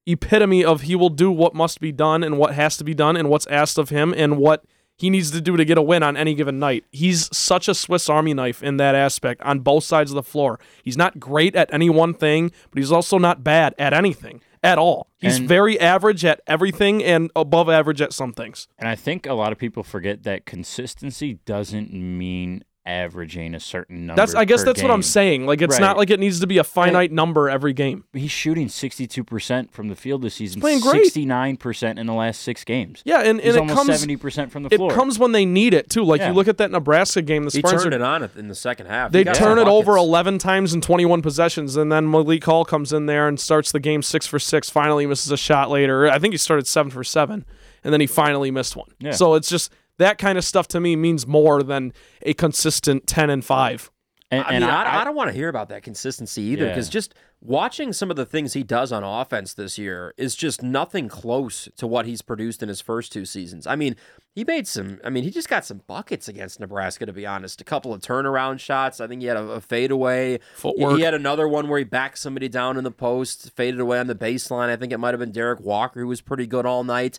epitome 0.06 0.64
of 0.64 0.82
he 0.82 0.94
will 0.94 1.08
do 1.10 1.30
what 1.30 1.54
must 1.54 1.80
be 1.80 1.92
done 1.92 2.22
and 2.22 2.38
what 2.38 2.54
has 2.54 2.76
to 2.76 2.84
be 2.84 2.94
done 2.94 3.16
and 3.16 3.28
what's 3.28 3.46
asked 3.48 3.76
of 3.76 3.88
him 3.90 4.14
and 4.16 4.38
what 4.38 4.64
he 4.96 5.10
needs 5.10 5.30
to 5.32 5.40
do 5.40 5.56
to 5.56 5.64
get 5.64 5.78
a 5.78 5.82
win 5.82 6.02
on 6.02 6.16
any 6.16 6.34
given 6.34 6.58
night. 6.58 6.84
He's 6.90 7.34
such 7.36 7.68
a 7.68 7.74
Swiss 7.74 8.08
Army 8.08 8.34
knife 8.34 8.62
in 8.62 8.78
that 8.78 8.94
aspect 8.94 9.40
on 9.42 9.60
both 9.60 9.84
sides 9.84 10.10
of 10.10 10.14
the 10.14 10.22
floor. 10.22 10.58
He's 10.82 10.96
not 10.96 11.20
great 11.20 11.54
at 11.54 11.72
any 11.72 11.90
one 11.90 12.14
thing, 12.14 12.50
but 12.70 12.78
he's 12.78 12.92
also 12.92 13.18
not 13.18 13.44
bad 13.44 13.74
at 13.78 13.92
anything 13.92 14.40
at 14.62 14.78
all. 14.78 15.08
He's 15.18 15.38
And- 15.38 15.48
very 15.48 15.78
average 15.78 16.24
at 16.24 16.40
everything 16.46 17.04
and 17.04 17.30
above 17.36 17.68
average 17.68 18.00
at 18.00 18.12
some 18.12 18.32
things. 18.32 18.68
And 18.78 18.88
I 18.88 18.94
think 18.94 19.26
a 19.26 19.34
lot 19.34 19.52
of 19.52 19.58
people 19.58 19.82
forget 19.82 20.22
that 20.24 20.46
consistency 20.46 21.38
doesn't 21.44 21.92
mean 21.92 22.64
averaging 22.86 23.54
a 23.54 23.60
certain 23.60 24.06
number. 24.06 24.20
That's 24.20 24.34
I 24.34 24.44
guess 24.44 24.60
per 24.62 24.66
that's 24.66 24.82
what 24.82 24.90
I'm 24.90 25.02
saying. 25.02 25.44
Like 25.46 25.60
it's 25.60 25.78
not 25.78 25.96
like 25.96 26.10
it 26.10 26.20
needs 26.20 26.40
to 26.40 26.46
be 26.46 26.58
a 26.58 26.64
finite 26.64 27.10
number 27.12 27.50
every 27.50 27.72
game. 27.72 28.04
He's 28.12 28.30
shooting 28.30 28.68
62% 28.68 29.70
from 29.72 29.88
the 29.88 29.96
field 29.96 30.22
this 30.22 30.34
season. 30.34 30.60
playing 30.60 30.80
great. 30.80 31.12
69% 31.12 31.98
in 31.98 32.06
the 32.06 32.12
last 32.14 32.42
six 32.42 32.64
games. 32.64 33.02
Yeah, 33.04 33.20
and, 33.22 33.40
He's 33.40 33.56
and 33.56 33.68
it 33.68 33.70
almost 33.70 33.88
comes 33.88 34.04
70% 34.06 34.50
from 34.50 34.62
the 34.62 34.70
floor. 34.70 34.92
it 34.92 34.94
comes 34.94 35.18
when 35.18 35.32
they 35.32 35.44
need 35.44 35.74
it 35.74 35.90
too. 35.90 36.04
Like 36.04 36.20
Yeah. 36.20 36.28
you 36.28 36.34
look 36.34 36.48
at 36.48 36.58
that 36.58 36.70
Nebraska 36.70 37.22
game, 37.22 37.44
the 37.44 37.50
He 37.50 37.58
Spartans 37.58 37.82
turned 37.82 37.94
are 37.94 37.98
it 37.98 38.02
on 38.02 38.30
in 38.36 38.48
the 38.48 38.54
second 38.54 38.86
half. 38.86 39.12
They 39.12 39.24
turn 39.24 39.58
it 39.58 39.66
over 39.68 39.96
11 39.96 40.38
times 40.38 40.72
in 40.72 40.80
21 40.80 41.22
possessions, 41.22 41.76
and 41.76 41.90
then 41.90 42.10
Malik 42.10 42.44
Hall 42.44 42.64
comes 42.64 42.92
in 42.92 43.06
there 43.06 43.26
and 43.28 43.38
starts 43.38 43.72
the 43.72 43.80
game 43.80 44.02
six 44.02 44.26
for 44.26 44.38
six. 44.38 44.70
Finally 44.70 45.06
misses 45.06 45.32
a 45.32 45.36
shot 45.36 45.70
later. 45.70 46.08
I 46.08 46.18
think 46.18 46.32
he 46.34 46.38
started 46.38 46.66
seven 46.66 46.90
for 46.90 47.02
seven, 47.04 47.44
and 47.82 47.92
then 47.92 48.00
he 48.00 48.06
finally 48.06 48.50
missed 48.50 48.76
one. 48.76 48.88
Yeah. 49.00 49.10
So 49.12 49.34
it's 49.34 49.48
just 49.48 49.72
that 49.98 50.18
kind 50.18 50.36
of 50.38 50.44
stuff 50.44 50.68
to 50.68 50.80
me 50.80 50.96
means 50.96 51.26
more 51.26 51.62
than 51.62 51.92
a 52.22 52.34
consistent 52.34 53.06
10 53.06 53.30
and 53.30 53.44
five. 53.44 53.90
and, 54.30 54.44
I 54.44 54.50
and 54.54 54.64
mean, 54.64 54.70
I, 54.70 55.00
I 55.00 55.04
don't 55.04 55.14
want 55.16 55.30
to 55.30 55.36
hear 55.36 55.48
about 55.48 55.68
that 55.70 55.82
consistency 55.82 56.42
either 56.42 56.64
Yeah. 56.66 56.70
because 56.70 56.88
just 56.88 57.14
watching 57.40 57.92
some 57.92 58.10
of 58.10 58.16
the 58.16 58.26
things 58.26 58.54
he 58.54 58.62
does 58.64 58.90
on 58.90 59.04
offense 59.04 59.54
this 59.54 59.78
year 59.78 60.12
is 60.16 60.34
just 60.34 60.62
nothing 60.62 61.06
close 61.08 61.68
to 61.76 61.86
what 61.86 62.06
he's 62.06 62.22
produced 62.22 62.62
in 62.62 62.68
his 62.68 62.80
first 62.80 63.12
two 63.12 63.24
seasons. 63.24 63.66
I 63.66 63.76
mean, 63.76 63.94
he 64.34 64.42
made 64.42 64.66
some, 64.66 64.98
I 65.04 65.10
mean, 65.10 65.22
he 65.22 65.30
just 65.30 65.48
got 65.48 65.64
some 65.64 65.82
buckets 65.86 66.26
against 66.28 66.58
Nebraska, 66.58 67.06
to 67.06 67.12
be 67.12 67.24
honest. 67.24 67.60
A 67.60 67.64
couple 67.64 67.94
of 67.94 68.00
turnaround 68.00 68.58
shots. 68.58 69.00
I 69.00 69.06
think 69.06 69.20
he 69.22 69.28
had 69.28 69.36
a, 69.36 69.44
a 69.48 69.60
fadeaway. 69.60 70.40
Footwork. 70.56 70.96
He 70.96 71.02
had 71.04 71.14
another 71.14 71.46
one 71.46 71.68
where 71.68 71.78
he 71.78 71.84
backed 71.84 72.18
somebody 72.18 72.48
down 72.48 72.76
in 72.76 72.84
the 72.84 72.90
post, 72.90 73.52
faded 73.54 73.78
away 73.80 73.98
on 74.00 74.08
the 74.08 74.14
baseline. 74.16 74.68
I 74.68 74.76
think 74.76 74.92
it 74.92 74.98
might 74.98 75.14
have 75.14 75.20
been 75.20 75.32
Derrick 75.32 75.60
Walker 75.60 76.00
who 76.00 76.06
was 76.08 76.20
pretty 76.20 76.46
good 76.46 76.66
all 76.66 76.82
night. 76.84 77.18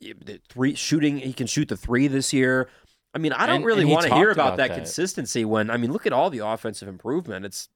The 0.00 0.40
Three 0.48 0.74
shooting, 0.74 1.18
he 1.18 1.32
can 1.32 1.46
shoot 1.46 1.68
the 1.68 1.76
three 1.76 2.06
this 2.08 2.32
year. 2.32 2.68
I 3.14 3.18
mean, 3.18 3.32
I 3.32 3.46
don't 3.46 3.56
And- 3.56 3.64
really 3.64 3.82
and 3.82 3.90
want 3.90 4.06
to 4.06 4.14
hear 4.14 4.30
about, 4.30 4.48
about 4.48 4.56
that, 4.58 4.68
that. 4.68 4.76
consistency 4.76 5.44
when 5.44 5.70
I 5.70 5.76
mean, 5.78 5.92
look 5.92 6.06
at 6.06 6.12
all 6.12 6.28
the 6.30 6.40
offensive 6.46 6.86
improvement. 6.88 7.44
It's 7.46 7.68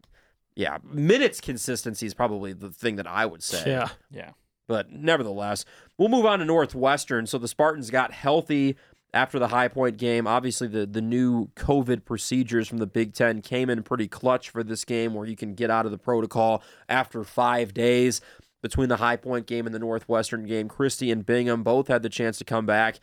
yeah, 0.55 0.79
minutes 0.85 1.41
consistency 1.41 2.05
is 2.07 2.13
probably 2.15 2.53
the 2.53 2.71
thing 2.71 2.97
that 2.97 3.07
I 3.07 3.25
would 3.25 3.43
say. 3.43 3.71
Yeah. 3.71 3.89
yeah. 4.11 4.31
But 4.69 4.91
nevertheless, 4.93 5.65
we'll 5.97 6.09
move 6.11 6.27
on 6.27 6.41
to 6.41 6.45
Northwestern. 6.45 7.27
So 7.27 7.39
the 7.39 7.49
Spartans 7.49 7.89
got 7.91 8.13
healthy 8.13 8.77
after 9.15 9.39
the 9.39 9.49
High 9.49 9.69
Point 9.69 9.97
game. 9.97 10.27
Obviously, 10.27 10.69
the 10.69 10.85
the 10.87 11.01
new 11.01 11.49
COVID 11.57 12.05
procedures 12.05 12.69
from 12.69 12.79
the 12.79 12.87
Big 12.87 13.15
Ten 13.15 13.41
came 13.41 13.71
in 13.71 13.83
pretty 13.83 14.09
clutch 14.09 14.51
for 14.51 14.63
this 14.63 14.85
game, 14.85 15.15
where 15.15 15.27
you 15.27 15.37
can 15.37 15.55
get 15.55 15.71
out 15.71 15.87
of 15.87 15.91
the 15.93 15.99
protocol 15.99 16.63
after 16.89 17.25
five 17.25 17.73
days. 17.73 18.21
Between 18.63 18.89
the 18.89 18.97
High 18.97 19.17
Point 19.17 19.47
game 19.47 19.67
and 19.67 19.75
the 19.75 19.79
Northwestern 19.79 20.45
game, 20.47 20.69
Christie 20.69 21.11
and 21.11 21.25
Bingham 21.25 21.63
both 21.63 21.89
had 21.89 22.03
the 22.03 22.09
chance 22.09 22.39
to 22.39 22.45
come 22.45 22.67
back, 22.67 23.01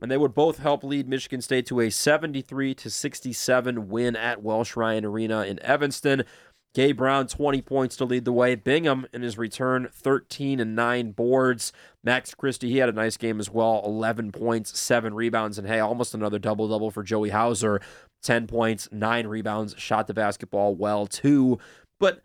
and 0.00 0.10
they 0.10 0.16
would 0.16 0.34
both 0.34 0.58
help 0.58 0.84
lead 0.84 1.08
Michigan 1.08 1.40
State 1.40 1.66
to 1.66 1.80
a 1.80 1.90
73 1.90 2.74
to 2.74 2.90
67 2.90 3.88
win 3.88 4.16
at 4.16 4.42
Welsh 4.42 4.76
Ryan 4.76 5.04
Arena 5.04 5.42
in 5.42 5.60
Evanston. 5.62 6.24
Gabe 6.72 6.98
Brown, 6.98 7.26
20 7.26 7.62
points 7.62 7.96
to 7.96 8.04
lead 8.04 8.24
the 8.24 8.32
way. 8.32 8.54
Bingham, 8.54 9.04
in 9.12 9.22
his 9.22 9.36
return, 9.36 9.88
13 9.92 10.60
and 10.60 10.76
9 10.76 11.10
boards. 11.10 11.72
Max 12.04 12.32
Christie, 12.32 12.70
he 12.70 12.78
had 12.78 12.88
a 12.88 12.92
nice 12.92 13.16
game 13.16 13.40
as 13.40 13.50
well 13.50 13.82
11 13.84 14.30
points, 14.30 14.78
7 14.78 15.12
rebounds. 15.12 15.58
And 15.58 15.66
hey, 15.66 15.80
almost 15.80 16.14
another 16.14 16.38
double 16.38 16.68
double 16.68 16.92
for 16.92 17.02
Joey 17.02 17.30
Hauser 17.30 17.80
10 18.22 18.46
points, 18.46 18.88
9 18.92 19.26
rebounds, 19.26 19.74
shot 19.78 20.06
the 20.06 20.14
basketball 20.14 20.76
well, 20.76 21.06
too. 21.06 21.58
But 21.98 22.20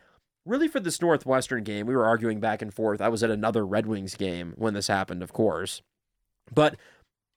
really, 0.45 0.67
for 0.67 0.79
this 0.79 1.01
Northwestern 1.01 1.63
game, 1.63 1.87
we 1.87 1.95
were 1.95 2.05
arguing 2.05 2.39
back 2.39 2.61
and 2.61 2.73
forth. 2.73 3.01
I 3.01 3.09
was 3.09 3.23
at 3.23 3.31
another 3.31 3.65
Red 3.65 3.85
Wings 3.85 4.15
game 4.15 4.53
when 4.57 4.73
this 4.73 4.87
happened, 4.87 5.23
of 5.23 5.33
course. 5.33 5.81
But 6.53 6.75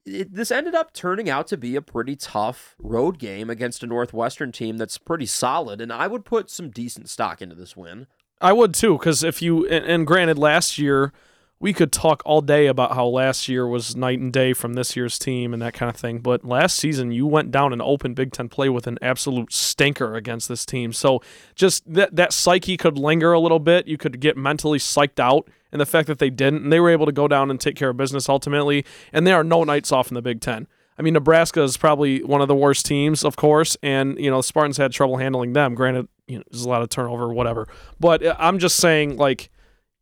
it, 0.05 0.35
this 0.35 0.51
ended 0.51 0.75
up 0.75 0.93
turning 0.93 1.29
out 1.29 1.47
to 1.49 1.57
be 1.57 1.77
a 1.77 1.83
pretty 1.83 2.17
tough 2.17 2.75
road 2.79 3.19
game 3.19 3.51
against 3.51 3.83
a 3.83 3.87
Northwestern 3.87 4.53
team 4.53 4.77
that's 4.77 4.99
pretty 4.99 5.27
solid, 5.27 5.81
and 5.81 5.93
I 5.93 6.07
would 6.07 6.25
put 6.25 6.51
some 6.51 6.71
decent 6.71 7.09
stock 7.09 7.43
into 7.43 7.55
this 7.55 7.77
win. 7.77 8.07
I 8.41 8.53
would 8.53 8.75
too, 8.75 8.99
because 8.99 9.25
if 9.25 9.43
you 9.43 9.67
and, 9.67 9.85
and 9.85 10.07
granted, 10.07 10.39
last 10.39 10.79
year 10.79 11.13
we 11.61 11.73
could 11.73 11.91
talk 11.91 12.23
all 12.25 12.41
day 12.41 12.67
about 12.67 12.95
how 12.95 13.07
last 13.07 13.49
year 13.49 13.67
was 13.67 13.97
night 13.97 14.21
and 14.21 14.33
day 14.33 14.53
from 14.53 14.75
this 14.75 14.95
year's 14.95 15.19
team 15.19 15.53
and 15.53 15.61
that 15.61 15.75
kind 15.75 15.91
of 15.91 15.97
thing. 15.97 16.21
But 16.21 16.45
last 16.45 16.77
season, 16.77 17.11
you 17.11 17.27
went 17.27 17.51
down 17.51 17.73
and 17.73 17.83
open 17.83 18.15
Big 18.15 18.33
Ten 18.33 18.49
play 18.49 18.69
with 18.69 18.87
an 18.87 18.99
absolute 19.03 19.53
stinker 19.53 20.15
against 20.15 20.49
this 20.49 20.65
team. 20.65 20.93
So 20.93 21.21
just 21.57 21.93
that 21.93 22.15
that 22.15 22.33
psyche 22.33 22.77
could 22.77 22.97
linger 22.97 23.33
a 23.33 23.41
little 23.41 23.59
bit. 23.59 23.89
You 23.89 23.99
could 23.99 24.21
get 24.21 24.37
mentally 24.37 24.79
psyched 24.79 25.19
out, 25.19 25.49
and 25.73 25.81
the 25.81 25.87
fact 25.87 26.07
that 26.07 26.21
they 26.21 26.31
didn't, 26.31 26.63
and 26.63 26.73
they 26.73 26.81
were 26.81 26.91
able 26.91 27.07
to 27.07 27.13
go 27.13 27.27
down 27.27 27.51
and 27.51 27.61
take 27.61 27.75
care 27.75 27.91
of 27.91 27.97
business 27.97 28.29
ultimately. 28.29 28.85
And 29.13 29.27
there 29.27 29.37
are 29.37 29.45
no 29.45 29.65
nights 29.65 29.91
off 29.91 30.09
in 30.09 30.15
the 30.15 30.23
Big 30.23 30.41
Ten. 30.41 30.69
I 30.97 31.03
mean, 31.03 31.15
Nebraska 31.15 31.63
is 31.63 31.77
probably 31.77 32.25
one 32.25 32.41
of 32.41 32.49
the 32.49 32.57
worst 32.57 32.85
teams, 32.85 33.25
of 33.25 33.37
course, 33.37 33.77
and 33.83 34.19
you 34.19 34.31
know 34.31 34.39
the 34.39 34.43
Spartans 34.45 34.77
had 34.77 34.93
trouble 34.93 35.17
handling 35.17 35.55
them. 35.55 35.75
Granted, 35.75 36.09
you 36.29 36.39
know, 36.39 36.45
there's 36.51 36.65
a 36.65 36.69
lot 36.69 36.83
of 36.83 36.89
turnover, 36.89 37.33
whatever. 37.33 37.67
But 37.99 38.25
uh, 38.25 38.37
I'm 38.39 38.59
just 38.61 38.77
saying, 38.77 39.17
like, 39.17 39.51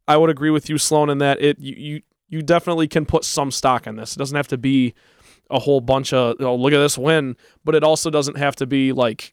I 0.09 0.16
would 0.16 0.31
agree 0.31 0.51
with 0.51 0.69
you, 0.69 0.79
Sloan, 0.79 1.11
in 1.11 1.19
that 1.19 1.40
it 1.40 1.59
you 1.59 1.75
you, 1.77 2.03
you 2.29 2.42
definitely 2.42 2.88
can 2.88 3.07
put 3.07 3.25
some 3.25 3.51
stock 3.51 3.87
in 3.87 3.97
this. 3.97 4.14
It 4.16 4.19
doesn't 4.19 4.37
have 4.37 4.49
to 4.49 4.59
be 4.59 4.95
a 5.51 5.61
whole 5.61 5.81
bunch 5.81 6.12
of 6.12 6.37
oh 6.40 6.55
look 6.55 6.73
at 6.73 6.79
this 6.79 6.99
win, 6.99 7.37
but 7.64 7.75
it 7.75 7.85
also 7.85 8.11
doesn't 8.11 8.37
have 8.37 8.57
to 8.57 8.66
be 8.66 8.92
like 8.92 9.33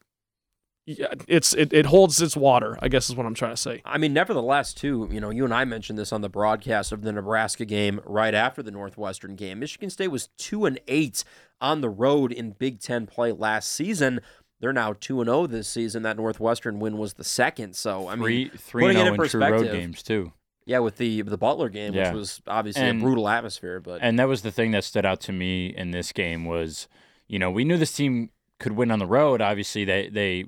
it's 0.85 1.53
it, 1.53 1.71
it 1.71 1.85
holds 1.85 2.21
its 2.21 2.35
water. 2.35 2.77
I 2.81 2.89
guess 2.89 3.09
is 3.09 3.15
what 3.15 3.25
I'm 3.25 3.33
trying 3.33 3.53
to 3.53 3.57
say. 3.61 3.81
I 3.85 3.97
mean, 3.97 4.13
nevertheless, 4.13 4.73
too, 4.73 5.07
you 5.11 5.21
know, 5.21 5.29
you 5.29 5.45
and 5.45 5.53
I 5.53 5.63
mentioned 5.65 5.97
this 5.97 6.11
on 6.11 6.21
the 6.21 6.29
broadcast 6.29 6.91
of 6.91 7.03
the 7.03 7.13
Nebraska 7.13 7.65
game 7.65 8.01
right 8.05 8.33
after 8.33 8.61
the 8.61 8.71
Northwestern 8.71 9.35
game. 9.35 9.59
Michigan 9.59 9.89
State 9.89 10.09
was 10.09 10.29
two 10.37 10.65
and 10.65 10.79
eight 10.87 11.23
on 11.61 11.81
the 11.81 11.89
road 11.89 12.31
in 12.31 12.51
Big 12.51 12.79
Ten 12.79 13.05
play 13.05 13.31
last 13.31 13.71
season. 13.71 14.19
They're 14.59 14.73
now 14.73 14.93
two 14.99 15.21
and 15.21 15.29
zero 15.29 15.47
this 15.47 15.69
season. 15.69 16.03
That 16.03 16.17
Northwestern 16.17 16.79
win 16.79 16.97
was 16.97 17.13
the 17.13 17.23
second. 17.23 17.75
So 17.75 18.07
I 18.07 18.15
Three, 18.15 18.45
mean, 18.45 18.51
three 18.57 18.83
putting 18.83 18.97
and 18.97 19.07
it 19.07 19.11
oh 19.11 19.13
in 19.13 19.21
oh 19.21 19.27
true 19.27 19.41
road 19.41 19.71
games, 19.71 20.03
too. 20.03 20.33
Yeah, 20.65 20.79
with 20.79 20.97
the 20.97 21.21
the 21.23 21.37
Butler 21.37 21.69
game, 21.69 21.93
Yeah. 21.93 22.09
which 22.09 22.15
was 22.15 22.41
obviously 22.47 22.83
And- 22.83 22.99
a 22.99 23.03
brutal 23.03 23.27
atmosphere, 23.29 23.79
but 23.79 24.01
And 24.01 24.17
that 24.19 24.27
was 24.27 24.41
the 24.41 24.51
thing 24.51 24.71
that 24.71 24.83
stood 24.83 25.05
out 25.05 25.19
to 25.21 25.31
me 25.31 25.67
in 25.67 25.91
this 25.91 26.11
game 26.11 26.45
was, 26.45 26.87
you 27.27 27.39
know, 27.39 27.49
we 27.51 27.63
knew 27.63 27.77
this 27.77 27.93
team 27.95 28.29
could 28.59 28.73
win 28.73 28.91
on 28.91 28.99
the 28.99 29.05
road. 29.07 29.41
Obviously, 29.41 29.83
they 29.85 30.09
they 30.09 30.45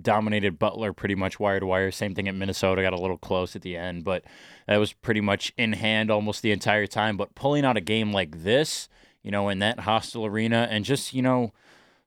dominated 0.00 0.58
Butler 0.58 0.92
pretty 0.92 1.14
much 1.16 1.40
wire 1.40 1.58
to 1.60 1.66
wire. 1.66 1.90
Same 1.90 2.14
thing 2.14 2.28
at 2.28 2.34
Minnesota, 2.34 2.82
got 2.82 2.92
a 2.92 3.00
little 3.00 3.18
close 3.18 3.56
at 3.56 3.62
the 3.62 3.76
end, 3.76 4.04
but 4.04 4.22
that 4.68 4.76
was 4.76 4.92
pretty 4.92 5.20
much 5.20 5.52
in 5.56 5.72
hand 5.72 6.10
almost 6.10 6.42
the 6.42 6.52
entire 6.52 6.86
time. 6.86 7.16
But 7.16 7.34
pulling 7.34 7.64
out 7.64 7.76
a 7.76 7.80
game 7.80 8.12
like 8.12 8.42
this, 8.44 8.88
you 9.24 9.30
know, 9.32 9.48
in 9.48 9.58
that 9.58 9.80
hostile 9.80 10.24
arena, 10.26 10.68
and 10.70 10.84
just 10.84 11.14
you 11.14 11.22
know, 11.22 11.52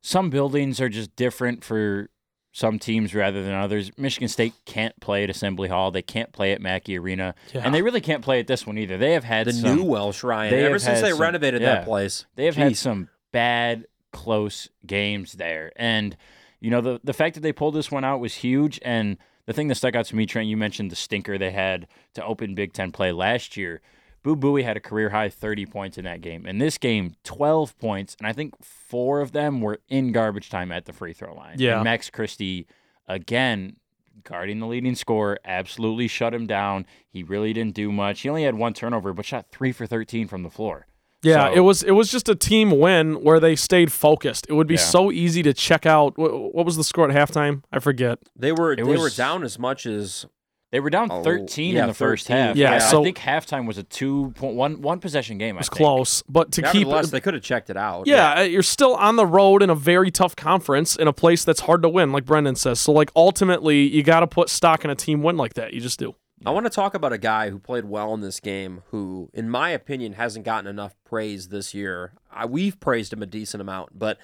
some 0.01 0.29
buildings 0.29 0.79
are 0.79 0.89
just 0.89 1.15
different 1.15 1.63
for 1.63 2.09
some 2.51 2.79
teams 2.79 3.15
rather 3.15 3.43
than 3.43 3.53
others. 3.53 3.91
Michigan 3.97 4.27
State 4.27 4.53
can't 4.65 4.99
play 4.99 5.23
at 5.23 5.29
Assembly 5.29 5.69
Hall. 5.69 5.91
They 5.91 6.01
can't 6.01 6.31
play 6.33 6.51
at 6.51 6.61
Mackey 6.61 6.97
Arena, 6.97 7.33
Yeah. 7.53 7.61
and 7.63 7.73
they 7.73 7.81
really 7.81 8.01
can't 8.01 8.23
play 8.23 8.39
at 8.39 8.47
this 8.47 8.67
one 8.67 8.77
either. 8.77 8.97
They 8.97 9.13
have 9.13 9.23
had 9.23 9.47
the 9.47 9.53
some, 9.53 9.75
new 9.77 9.83
Welsh 9.83 10.23
Ryan. 10.23 10.53
Ever 10.53 10.79
since 10.79 11.01
they 11.01 11.11
some- 11.11 11.21
renovated 11.21 11.61
yeah. 11.61 11.75
that 11.75 11.85
place, 11.85 12.25
they 12.35 12.45
have 12.45 12.55
had 12.55 12.75
some 12.77 13.07
bad 13.31 13.85
close 14.11 14.67
games 14.85 15.33
there 15.33 15.71
and 15.77 16.17
you 16.59 16.69
know 16.69 16.81
the 16.81 16.99
the 17.01 17.13
fact 17.13 17.33
that 17.35 17.39
they 17.39 17.53
pulled 17.53 17.73
this 17.73 17.89
one 17.89 18.03
out 18.03 18.19
was 18.19 18.33
huge 18.35 18.77
and 18.83 19.17
the 19.45 19.53
thing 19.53 19.69
that 19.69 19.75
stuck 19.75 19.95
out 19.95 20.03
to 20.05 20.17
me 20.17 20.25
Trent 20.25 20.49
you 20.49 20.57
mentioned 20.57 20.91
the 20.91 20.97
stinker 20.97 21.37
they 21.37 21.51
had 21.51 21.87
to 22.15 22.25
open 22.25 22.53
Big 22.53 22.73
10 22.73 22.91
play 22.91 23.13
last 23.13 23.55
year 23.55 23.79
Boo 24.23 24.35
Buie 24.35 24.63
had 24.63 24.77
a 24.77 24.79
career 24.79 25.09
high 25.09 25.29
30 25.29 25.65
points 25.65 25.97
in 25.97 26.05
that 26.05 26.21
game 26.21 26.45
in 26.45 26.57
this 26.59 26.77
game 26.77 27.15
12 27.23 27.77
points 27.79 28.15
and 28.19 28.27
I 28.27 28.33
think 28.33 28.53
4 28.63 29.21
of 29.21 29.31
them 29.31 29.61
were 29.61 29.79
in 29.89 30.11
garbage 30.11 30.49
time 30.49 30.71
at 30.71 30.85
the 30.85 30.93
free 30.93 31.13
throw 31.13 31.33
line 31.33 31.55
Yeah. 31.57 31.75
and 31.75 31.83
Max 31.83 32.09
Christie 32.09 32.67
again 33.07 33.77
guarding 34.23 34.59
the 34.59 34.67
leading 34.67 34.93
scorer 34.95 35.39
absolutely 35.45 36.07
shut 36.07 36.33
him 36.33 36.45
down 36.45 36.85
he 37.09 37.23
really 37.23 37.53
didn't 37.53 37.73
do 37.73 37.91
much 37.91 38.21
he 38.21 38.29
only 38.29 38.43
had 38.43 38.55
one 38.55 38.73
turnover 38.73 39.13
but 39.13 39.25
shot 39.25 39.47
3 39.51 39.71
for 39.71 39.87
13 39.87 40.27
from 40.27 40.43
the 40.43 40.49
floor 40.49 40.85
Yeah, 41.23 41.47
So- 41.49 41.53
it 41.55 41.59
was 41.61 41.83
it 41.83 41.91
was 41.91 42.11
just 42.11 42.29
a 42.29 42.35
team 42.35 42.79
win 42.79 43.23
where 43.23 43.39
they 43.39 43.55
stayed 43.55 43.91
focused. 43.91 44.45
It 44.49 44.53
would 44.53 44.67
be 44.67 44.73
Yeah. 44.75 44.79
so 44.97 45.11
easy 45.11 45.43
to 45.43 45.53
check 45.53 45.85
out. 45.85 46.17
What, 46.17 46.55
what 46.55 46.65
was 46.65 46.77
the 46.77 46.83
score 46.83 47.07
at 47.09 47.15
halftime? 47.15 47.61
I 47.71 47.77
forget. 47.79 48.17
they 48.35 48.51
were 48.51 48.75
they 48.75 48.83
were 48.83 49.09
down 49.11 49.43
as 49.43 49.59
much 49.59 49.85
as 49.85 50.25
They 50.71 50.79
were 50.79 50.89
down 50.89 51.09
Oh, 51.11 51.21
13 51.21 51.75
yeah, 51.75 51.81
in 51.81 51.87
the 51.89 51.93
first 51.93 52.29
half. 52.29 52.55
Yeah, 52.55 52.77
so- 52.79 53.01
I 53.01 53.03
think 53.03 53.17
halftime 53.17 53.67
was 53.67 53.77
a 53.77 53.83
two 53.83 54.31
point 54.37 54.55
one 54.55 54.81
one 54.81 54.99
possession 54.99 55.37
game. 55.37 55.55
It 55.55 55.59
was 55.59 55.69
I 55.69 55.75
think. 55.75 55.77
close, 55.85 56.23
but 56.29 56.53
to 56.53 56.61
keep 56.61 56.87
nevertheless 56.87 57.11
they 57.11 57.19
could 57.19 57.33
have 57.33 57.43
checked 57.43 57.69
it 57.69 57.75
out. 57.75 58.07
Yeah, 58.07 58.39
uh, 58.39 58.41
you're 58.43 58.63
still 58.63 58.95
on 58.95 59.17
the 59.17 59.25
road 59.25 59.61
in 59.61 59.69
a 59.69 59.75
very 59.75 60.11
tough 60.11 60.35
conference 60.35 60.95
in 60.95 61.07
a 61.09 61.13
place 61.13 61.43
that's 61.43 61.61
hard 61.61 61.81
to 61.81 61.89
win, 61.89 62.13
like 62.13 62.25
Brendan 62.25 62.55
says. 62.55 62.79
So, 62.79 62.93
like, 62.93 63.11
ultimately, 63.17 63.81
you 63.81 64.01
got 64.01 64.21
to 64.21 64.27
put 64.27 64.47
stock 64.49 64.85
in 64.85 64.89
a 64.89 64.95
team 64.95 65.21
win 65.23 65.35
like 65.35 65.55
that. 65.55 65.73
You 65.73 65.81
just 65.81 65.99
do. 65.99 66.15
I 66.45 66.51
want 66.51 66.65
to 66.65 66.71
talk 66.71 66.95
about 66.95 67.13
a 67.13 67.19
guy 67.19 67.49
who 67.51 67.59
played 67.59 67.85
well 67.85 68.13
in 68.15 68.21
this 68.21 68.39
game, 68.39 68.81
who, 68.89 69.29
in 69.33 69.47
my 69.49 69.69
opinion, 69.71 70.13
hasn't 70.13 70.43
gotten 70.45 70.67
enough 70.67 70.95
praise 71.05 71.49
this 71.49 71.73
year. 71.75 72.13
I, 72.31 72.45
we've 72.47 72.79
praised 72.79 73.13
him 73.13 73.21
a 73.21 73.27
decent 73.27 73.61
amount, 73.61 73.99
but 73.99 74.17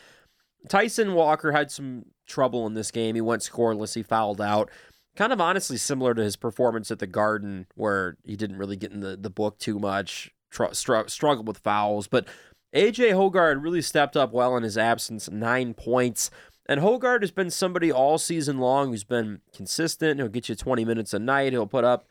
Tyson 0.67 1.13
Walker 1.13 1.51
had 1.51 1.69
some 1.71 2.05
trouble 2.25 2.65
in 2.67 2.73
this 2.73 2.89
game. 2.91 3.15
He 3.15 3.21
went 3.21 3.41
scoreless. 3.43 3.93
He 3.93 4.01
fouled 4.03 4.41
out. 4.41 4.69
Kind 5.17 5.33
of 5.33 5.41
honestly 5.41 5.77
similar 5.77 6.13
to 6.13 6.23
his 6.23 6.35
performance 6.35 6.91
at 6.91 6.99
the 6.99 7.07
Garden, 7.07 7.65
where 7.75 8.17
he 8.23 8.35
didn't 8.35 8.57
really 8.57 8.77
get 8.77 8.91
in 8.91 9.01
the, 9.01 9.17
the 9.17 9.29
book 9.29 9.57
too 9.57 9.79
much, 9.79 10.31
tr- 10.51 10.71
str- 10.71 11.07
struggled 11.07 11.47
with 11.47 11.57
fouls. 11.57 12.07
But 12.07 12.27
AJ 12.73 13.13
Hoggard 13.13 13.63
really 13.63 13.81
stepped 13.81 14.15
up 14.15 14.31
well 14.31 14.55
in 14.55 14.63
his 14.63 14.77
absence, 14.77 15.29
nine 15.29 15.73
points. 15.73 16.29
And 16.67 16.81
Hoggard 16.81 17.21
has 17.21 17.31
been 17.31 17.49
somebody 17.49 17.91
all 17.91 18.17
season 18.17 18.59
long 18.59 18.89
who's 18.89 19.03
been 19.03 19.41
consistent. 19.55 20.19
He'll 20.19 20.29
get 20.29 20.49
you 20.49 20.55
20 20.55 20.85
minutes 20.85 21.13
a 21.13 21.19
night. 21.19 21.53
He'll 21.53 21.65
put 21.65 21.83
up 21.83 22.05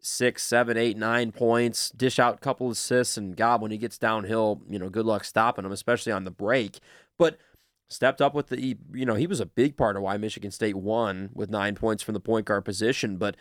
six, 0.00 0.42
seven, 0.42 0.76
eight, 0.76 0.96
nine 0.96 1.32
points, 1.32 1.90
dish 1.90 2.18
out 2.18 2.34
a 2.34 2.38
couple 2.38 2.70
assists, 2.70 3.16
and 3.16 3.36
God, 3.36 3.62
when 3.62 3.70
he 3.70 3.78
gets 3.78 3.98
downhill, 3.98 4.60
you 4.68 4.78
know, 4.78 4.88
good 4.88 5.06
luck 5.06 5.24
stopping 5.24 5.64
him, 5.64 5.72
especially 5.72 6.12
on 6.12 6.24
the 6.24 6.30
break. 6.30 6.80
But 7.18 7.38
stepped 7.90 8.22
up 8.22 8.34
with 8.34 8.46
the, 8.46 8.78
you 8.92 9.04
know, 9.04 9.16
he 9.16 9.26
was 9.26 9.40
a 9.40 9.46
big 9.46 9.76
part 9.76 9.96
of 9.96 10.02
why 10.02 10.16
Michigan 10.16 10.52
State 10.52 10.76
won 10.76 11.30
with 11.34 11.50
nine 11.50 11.74
points 11.74 12.02
from 12.02 12.14
the 12.14 12.20
point 12.20 12.46
guard 12.46 12.64
position. 12.64 13.16
But 13.16 13.36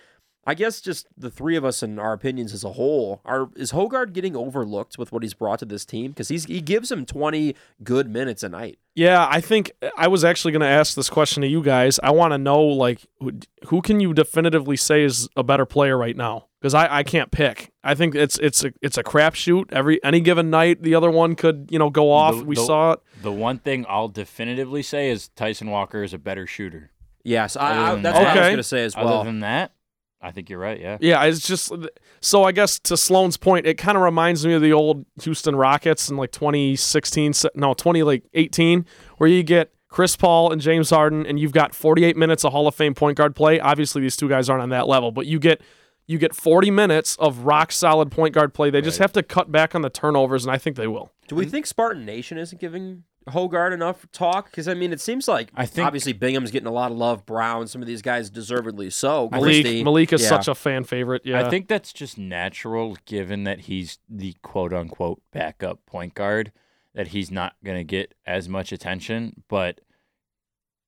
I 0.50 0.56
guess 0.56 0.82
just 0.82 1.06
the 1.16 1.30
three 1.30 1.56
of 1.56 1.64
us 1.64 1.84
and 1.84 2.00
our 2.00 2.12
opinions 2.12 2.54
as 2.56 2.64
a 2.64 2.72
whole 2.72 3.22
are 3.24 3.52
is 3.56 3.72
Hoggard 3.72 4.14
getting 4.14 4.36
overlooked 4.36 4.98
with 4.98 5.12
what 5.12 5.22
he's 5.22 5.36
brought 5.36 5.60
to 5.60 5.66
this 5.66 5.86
team 5.86 6.10
because 6.10 6.30
he's 6.30 6.46
he 6.46 6.60
gives 6.60 6.92
him 6.92 7.06
20 7.06 7.56
good 7.84 8.10
minutes 8.10 8.42
a 8.42 8.50
night. 8.50 8.80
Yeah, 8.96 9.28
I 9.30 9.42
think 9.42 9.72
I 9.96 10.08
was 10.08 10.24
actually 10.24 10.52
going 10.54 10.62
to 10.62 10.68
ask 10.68 10.96
this 10.96 11.08
question 11.08 11.42
to 11.42 11.48
you 11.48 11.62
guys. 11.62 12.00
I 12.02 12.10
want 12.10 12.34
to 12.34 12.40
know 12.40 12.64
like 12.64 13.06
who, 13.20 13.34
who 13.68 13.84
can 13.84 14.00
you 14.00 14.12
definitively 14.12 14.76
say 14.76 15.04
is 15.04 15.30
a 15.38 15.44
better 15.44 15.68
player 15.68 15.96
right 15.96 16.18
now? 16.18 16.48
Because 16.60 16.74
I, 16.74 16.98
I 16.98 17.04
can't 17.04 17.30
pick. 17.30 17.72
I 17.84 17.94
think 17.94 18.16
it's 18.16 18.40
it's 18.40 18.64
a 18.64 18.74
it's 18.82 18.98
a 18.98 19.04
crapshoot. 19.04 19.72
Every 19.72 20.04
any 20.04 20.20
given 20.20 20.50
night, 20.50 20.82
the 20.82 20.96
other 20.96 21.12
one 21.12 21.36
could 21.36 21.68
you 21.70 21.78
know 21.78 21.92
go 21.92 22.12
off. 22.12 22.40
The- 22.40 22.46
we 22.46 22.56
the- 22.56 22.66
saw 22.66 22.94
it. 22.94 23.02
The 23.22 23.32
one 23.32 23.60
thing 23.60 23.86
I'll 23.88 24.08
definitively 24.10 24.82
say 24.82 25.12
is 25.12 25.28
Tyson 25.28 25.70
Walker 25.70 26.02
is 26.02 26.12
a 26.12 26.18
better 26.18 26.48
shooter. 26.48 26.90
Yes, 27.24 27.56
I, 27.56 27.92
I, 27.92 27.94
than 27.94 28.02
that's 28.02 28.18
what 28.18 28.28
I 28.28 28.36
was 28.36 28.48
going 28.48 28.58
to 28.58 28.64
say 28.64 28.84
as 28.86 28.96
well. 28.96 29.20
Other 29.20 29.26
than 29.26 29.42
that, 29.42 29.74
I 30.22 30.32
think 30.32 30.50
you're 30.50 30.60
right. 30.60 30.80
Yeah. 30.80 30.98
Yeah, 31.00 31.24
it's 31.24 31.48
just 31.48 31.72
so. 32.20 32.44
I 32.44 32.52
guess 32.52 32.78
to 32.80 32.98
Sloan's 32.98 33.38
point, 33.38 33.66
it 33.66 33.78
kind 33.78 33.98
of 33.98 34.04
reminds 34.04 34.46
me 34.46 34.54
of 34.54 34.62
the 34.62 34.74
old 34.74 35.06
Houston 35.24 35.56
Rockets 35.56 36.10
in 36.10 36.18
like 36.18 36.32
2016, 36.32 37.34
no 37.56 37.74
20 37.74 38.04
like 38.04 38.24
18, 38.34 38.86
where 39.18 39.30
you 39.30 39.44
get 39.44 39.72
Chris 39.88 40.16
Paul 40.16 40.52
and 40.52 40.62
James 40.62 40.90
Harden, 40.90 41.26
and 41.26 41.40
you've 41.40 41.54
got 41.54 41.74
48 41.74 42.18
minutes 42.18 42.44
of 42.44 42.52
Hall 42.52 42.68
of 42.68 42.76
Fame 42.76 42.94
point 42.94 43.18
guard 43.18 43.36
play. 43.36 43.60
Obviously, 43.60 44.02
these 44.02 44.18
two 44.18 44.28
guys 44.30 44.50
aren't 44.50 44.62
on 44.62 44.70
that 44.70 44.88
level, 44.88 45.12
but 45.12 45.26
you 45.26 45.40
get 45.40 45.62
you 46.06 46.18
get 46.18 46.36
40 46.36 46.72
minutes 46.72 47.16
of 47.18 47.40
rock 47.40 47.72
solid 47.72 48.12
point 48.12 48.34
guard 48.34 48.54
play. 48.54 48.70
They 48.70 48.82
just 48.82 48.98
have 48.98 49.14
to 49.14 49.24
cut 49.24 49.52
back 49.52 49.76
on 49.76 49.84
the 49.84 49.90
turnovers, 49.90 50.44
and 50.44 50.52
I 50.52 50.58
think 50.58 50.76
they 50.76 50.88
will. 50.88 51.12
Do 51.28 51.36
we 51.36 51.46
think 51.46 51.66
Spartan 51.68 52.04
Nation 52.06 52.38
isn't 52.38 52.60
giving 52.60 53.04
Hoggard 53.30 53.74
enough 53.74 54.06
talk? 54.12 54.50
Because 54.50 54.68
I 54.68 54.74
mean, 54.74 54.92
it 54.92 55.00
seems 55.00 55.28
like 55.28 55.52
I 55.56 55.66
think- 55.66 55.86
obviously 55.86 56.14
Bingham's 56.14 56.52
getting 56.52 56.68
a 56.68 56.72
lot 56.72 56.92
of 56.92 56.98
love. 56.98 57.26
Brown, 57.26 57.68
some 57.68 57.82
of 57.82 57.88
these 57.88 58.02
guys 58.02 58.30
deservedly 58.30 58.90
so. 58.90 59.30
Malik, 59.32 59.84
Malik 59.84 60.14
is 60.14 60.22
yeah. 60.22 60.30
such 60.30 60.48
a 60.48 60.56
fan 60.56 60.84
favorite. 60.84 61.22
Yeah, 61.26 61.46
I 61.46 61.50
think 61.50 61.68
that's 61.68 61.94
just 61.94 62.18
natural 62.18 62.98
given 63.06 63.44
that 63.46 63.62
he's 63.62 64.00
the 64.10 64.36
quote 64.42 64.74
unquote 64.74 65.22
backup 65.32 65.86
point 65.86 66.14
guard, 66.14 66.52
that 66.94 67.10
he's 67.10 67.32
not 67.32 67.56
going 67.64 67.78
to 67.78 67.84
get 67.84 68.14
as 68.26 68.50
much 68.50 68.72
attention. 68.72 69.44
But 69.48 69.82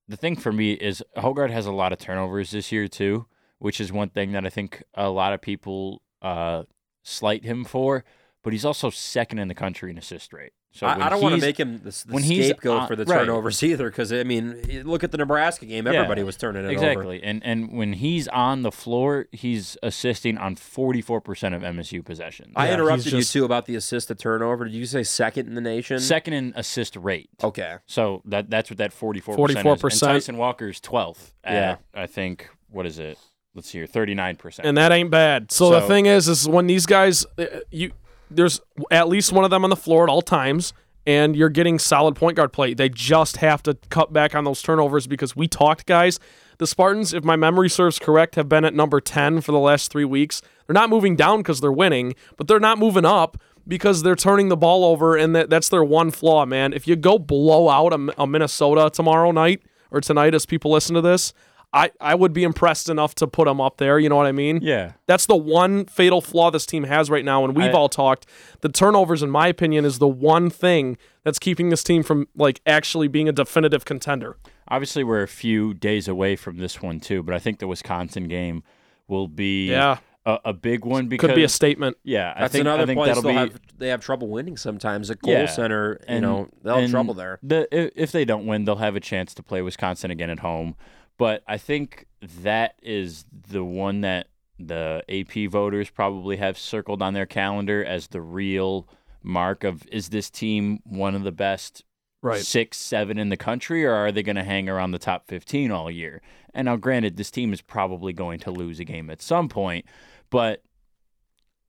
the 0.08 0.16
thing 0.16 0.36
for 0.36 0.52
me 0.52 0.72
is 0.72 1.02
Hoggard 1.16 1.50
has 1.50 1.66
a 1.66 1.72
lot 1.72 1.92
of 1.92 1.98
turnovers 1.98 2.50
this 2.50 2.72
year, 2.72 2.88
too, 2.88 3.26
which 3.58 3.80
is 3.80 3.92
one 3.92 4.10
thing 4.10 4.32
that 4.32 4.44
I 4.44 4.50
think 4.50 4.82
a 4.94 5.08
lot 5.08 5.32
of 5.32 5.40
people 5.40 6.02
uh, 6.20 6.64
slight 7.02 7.44
him 7.44 7.64
for. 7.64 8.04
But 8.42 8.52
he's 8.52 8.64
also 8.64 8.90
second 8.90 9.38
in 9.38 9.46
the 9.48 9.54
country 9.54 9.90
in 9.90 9.98
assist 9.98 10.32
rate. 10.32 10.52
So 10.74 10.86
I, 10.86 11.06
I 11.06 11.08
don't 11.10 11.20
want 11.20 11.34
to 11.34 11.40
make 11.40 11.60
him 11.60 11.78
the, 11.84 11.90
the 11.90 12.04
when 12.14 12.22
he's 12.22 12.46
scapegoat 12.46 12.78
on- 12.80 12.88
for 12.88 12.96
the 12.96 13.04
right. 13.04 13.18
turnovers 13.20 13.62
either. 13.62 13.90
Because 13.90 14.10
I 14.10 14.22
mean, 14.24 14.82
look 14.84 15.04
at 15.04 15.10
the 15.12 15.18
Nebraska 15.18 15.66
game; 15.66 15.86
Yeah, 15.86 15.92
everybody 15.92 16.22
was 16.22 16.36
turning 16.36 16.62
it 16.64 16.66
over. 16.66 16.72
Exactly. 16.72 17.22
And 17.22 17.42
and 17.44 17.72
when 17.72 17.92
he's 17.92 18.26
on 18.28 18.62
the 18.62 18.72
floor, 18.72 19.26
he's 19.32 19.76
assisting 19.82 20.38
on 20.38 20.56
44% 20.56 21.54
of 21.54 21.62
MSU 21.62 22.02
possessions. 22.04 22.54
I 22.56 22.68
Yeah, 22.68 22.74
interrupted 22.74 23.12
he's 23.12 23.34
you 23.34 23.40
too 23.40 23.44
about 23.44 23.66
the 23.66 23.74
assist 23.76 24.08
to 24.08 24.14
turnover. 24.14 24.64
Did 24.64 24.74
you 24.74 24.86
say 24.86 25.02
second 25.02 25.46
in 25.46 25.54
the 25.54 25.60
nation? 25.60 25.98
Second 26.00 26.32
in 26.32 26.52
assist 26.56 26.96
rate. 26.96 27.28
Okay. 27.44 27.76
So 27.86 28.22
that 28.24 28.48
that's 28.48 28.70
what 28.70 28.78
that 28.78 28.92
44% 28.92 29.22
44%. 29.36 29.92
is. 29.92 30.02
And 30.02 30.08
Tyson 30.12 30.36
Walker's 30.38 30.80
12th 30.80 31.32
at, 31.44 31.52
Yeah. 31.52 31.76
I 32.02 32.06
think, 32.06 32.48
what 32.70 32.86
is 32.86 32.98
it? 32.98 33.18
Let's 33.54 33.68
see 33.68 33.76
here, 33.78 33.86
39%. 33.86 34.60
and 34.64 34.78
that 34.78 34.92
ain't 34.92 35.10
bad. 35.10 35.52
So, 35.52 35.68
the 35.68 35.82
thing 35.82 36.06
is, 36.06 36.26
is 36.26 36.48
when 36.48 36.66
these 36.66 36.86
guys, 36.86 37.26
uh, 37.36 37.44
you 37.70 37.92
there's 38.36 38.60
at 38.90 39.08
least 39.08 39.32
one 39.32 39.44
of 39.44 39.50
them 39.50 39.64
on 39.64 39.70
the 39.70 39.76
floor 39.76 40.04
at 40.04 40.08
all 40.08 40.22
times, 40.22 40.72
and 41.06 41.34
you're 41.34 41.48
getting 41.48 41.78
solid 41.78 42.14
point 42.14 42.36
guard 42.36 42.52
play. 42.52 42.74
They 42.74 42.88
just 42.88 43.38
have 43.38 43.62
to 43.64 43.74
cut 43.90 44.12
back 44.12 44.34
on 44.34 44.44
those 44.44 44.62
turnovers 44.62 45.06
because 45.06 45.34
we 45.36 45.48
talked, 45.48 45.86
guys. 45.86 46.18
The 46.58 46.66
Spartans, 46.66 47.12
if 47.12 47.24
my 47.24 47.34
memory 47.36 47.68
serves 47.68 47.98
correct, 47.98 48.36
have 48.36 48.48
been 48.48 48.64
at 48.64 48.74
number 48.74 49.00
10 49.00 49.40
for 49.40 49.52
the 49.52 49.58
last 49.58 49.90
three 49.90 50.04
weeks. 50.04 50.42
They're 50.66 50.74
not 50.74 50.90
moving 50.90 51.16
down 51.16 51.38
because 51.38 51.60
they're 51.60 51.72
winning, 51.72 52.14
but 52.36 52.46
they're 52.46 52.60
not 52.60 52.78
moving 52.78 53.04
up 53.04 53.36
because 53.66 54.02
they're 54.02 54.16
turning 54.16 54.48
the 54.48 54.56
ball 54.56 54.84
over, 54.84 55.16
and 55.16 55.34
that, 55.34 55.50
that's 55.50 55.68
their 55.68 55.84
one 55.84 56.10
flaw, 56.10 56.44
man. 56.46 56.72
If 56.72 56.86
you 56.86 56.96
go 56.96 57.18
blow 57.18 57.68
out 57.68 57.92
a, 57.92 58.22
a 58.22 58.26
Minnesota 58.26 58.90
tomorrow 58.92 59.32
night 59.32 59.62
or 59.90 60.00
tonight 60.00 60.34
as 60.34 60.46
people 60.46 60.70
listen 60.70 60.94
to 60.94 61.00
this, 61.00 61.32
I, 61.74 61.90
I 62.00 62.14
would 62.14 62.32
be 62.34 62.42
impressed 62.44 62.88
enough 62.90 63.14
to 63.16 63.26
put 63.26 63.46
them 63.46 63.60
up 63.60 63.78
there. 63.78 63.98
You 63.98 64.08
know 64.10 64.16
what 64.16 64.26
I 64.26 64.32
mean? 64.32 64.60
yeah. 64.62 64.92
That's 65.06 65.24
the 65.26 65.36
one 65.36 65.86
fatal 65.86 66.20
flaw 66.20 66.50
this 66.50 66.66
team 66.66 66.84
has 66.84 67.08
right 67.08 67.24
now, 67.24 67.44
and 67.44 67.56
we've 67.56 67.66
I- 67.66 67.72
all 67.72 67.88
talked. 67.88 68.26
The 68.60 68.68
turnovers, 68.68 69.22
in 69.22 69.30
my 69.30 69.46
opinion, 69.48 69.84
is 69.86 69.98
the 69.98 70.08
one 70.08 70.50
thing 70.50 70.98
that's 71.24 71.38
keeping 71.38 71.70
this 71.70 71.82
team 71.82 72.02
from 72.02 72.28
like 72.36 72.60
actually 72.66 73.08
being 73.08 73.28
a 73.28 73.32
definitive 73.32 73.84
contender. 73.86 74.36
Obviously, 74.68 75.02
we're 75.02 75.22
a 75.22 75.28
few 75.28 75.72
days 75.74 76.08
away 76.08 76.36
from 76.36 76.58
this 76.58 76.82
one, 76.82 77.00
too, 77.00 77.22
but 77.22 77.34
I 77.34 77.38
think 77.38 77.58
the 77.58 77.66
Wisconsin 77.66 78.28
game 78.28 78.62
will 79.08 79.28
be 79.28 79.68
Yeah. 79.70 79.98
a, 80.26 80.38
a 80.46 80.52
big 80.52 80.84
one 80.84 81.08
because. 81.08 81.28
Could 81.28 81.36
be 81.36 81.44
a 81.44 81.48
statement. 81.48 81.96
Yeah, 82.04 82.32
I 82.36 82.40
That's 82.42 82.52
think, 82.52 82.60
another 82.62 82.82
I 82.82 82.86
think 82.86 82.98
place 82.98 83.08
that'll 83.08 83.22
they'll 83.22 83.32
be. 83.46 83.50
have 83.52 83.60
they 83.78 83.88
have 83.88 84.00
trouble 84.00 84.28
winning 84.28 84.56
sometimes. 84.58 85.10
At 85.10 85.22
Kohl 85.22 85.32
Yeah. 85.32 85.46
Center, 85.46 85.98
you 86.00 86.04
and- 86.16 86.22
know, 86.22 86.48
they'll 86.62 86.80
have 86.80 86.90
trouble 86.90 87.14
there. 87.14 87.38
The 87.42 87.66
if, 87.76 87.90
if 87.96 88.12
they 88.12 88.24
don't 88.26 88.46
win, 88.46 88.64
they'll 88.64 88.76
have 88.76 88.94
a 88.96 89.00
chance 89.00 89.32
to 89.34 89.42
play 89.42 89.62
Wisconsin 89.62 90.10
again 90.10 90.28
at 90.30 90.40
home. 90.40 90.74
But 91.22 91.44
I 91.46 91.56
think 91.56 92.06
that 92.20 92.74
is 92.82 93.26
the 93.30 93.62
one 93.62 94.00
that 94.00 94.26
the 94.58 95.04
AP 95.08 95.48
voters 95.52 95.88
probably 95.88 96.38
have 96.38 96.58
circled 96.58 97.00
on 97.00 97.14
their 97.14 97.26
calendar 97.26 97.84
as 97.84 98.08
the 98.08 98.20
real 98.20 98.88
mark 99.22 99.62
of 99.62 99.86
is 99.92 100.08
this 100.08 100.28
team 100.30 100.80
one 100.82 101.14
of 101.14 101.22
the 101.22 101.30
best 101.30 101.84
Right. 102.22 102.40
six, 102.40 102.76
seven 102.76 103.18
in 103.18 103.28
the 103.28 103.36
country, 103.36 103.84
or 103.84 103.92
are 103.92 104.10
they 104.10 104.24
going 104.24 104.34
to 104.34 104.42
hang 104.42 104.68
around 104.68 104.90
the 104.90 104.98
top 104.98 105.28
15 105.28 105.70
all 105.70 105.92
year? 105.92 106.22
And 106.54 106.64
now, 106.64 106.74
granted, 106.74 107.16
this 107.16 107.30
team 107.30 107.52
is 107.52 107.60
probably 107.60 108.12
going 108.12 108.40
to 108.40 108.50
lose 108.50 108.80
a 108.80 108.84
game 108.84 109.08
at 109.08 109.22
some 109.22 109.48
point, 109.48 109.86
but 110.28 110.64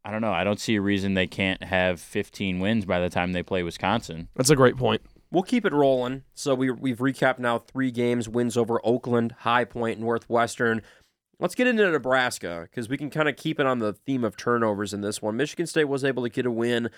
I 0.04 0.10
don't 0.10 0.22
know. 0.22 0.34
I 0.34 0.44
don't 0.44 0.60
see 0.60 0.78
a 0.78 0.82
reason 0.82 1.13
they 1.13 1.28
can't 1.28 1.63
have 1.63 2.02
15 2.02 2.60
wins 2.60 2.86
by 2.86 3.00
the 3.00 3.10
time 3.10 3.34
they 3.34 3.44
play 3.44 3.62
Wisconsin. 3.62 4.30
That's 4.36 4.50
a 4.50 4.56
great 4.56 4.78
point. 4.78 5.04
We'll 5.34 5.43
keep 5.43 5.65
it 5.65 5.74
rolling. 5.74 6.24
So 6.36 6.54
we 6.54 6.69
we've 6.69 7.00
recapped 7.00 7.39
now 7.39 7.58
three 7.58 7.89
games: 7.89 8.30
wins 8.30 8.56
over 8.56 8.80
Oakland, 8.86 9.32
High 9.39 9.65
Point, 9.65 10.00
Northwestern. 10.00 10.84
Let's 11.39 11.56
get 11.56 11.65
into 11.65 11.89
Nebraska 11.89 12.67
because 12.69 12.88
we 12.88 12.98
can 12.98 13.10
kind 13.10 13.28
of 13.28 13.36
keep 13.36 13.60
it 13.60 13.65
on 13.65 13.80
the 13.80 13.93
theme 13.93 14.24
of 14.24 14.38
turnovers 14.38 14.93
in 14.93 15.02
this 15.02 15.24
one. 15.24 15.36
Michigan 15.36 15.65
State 15.65 15.86
was 15.86 16.04
able 16.04 16.22
to 16.22 16.30
get 16.30 16.46
a 16.46 16.52
win 16.52 16.91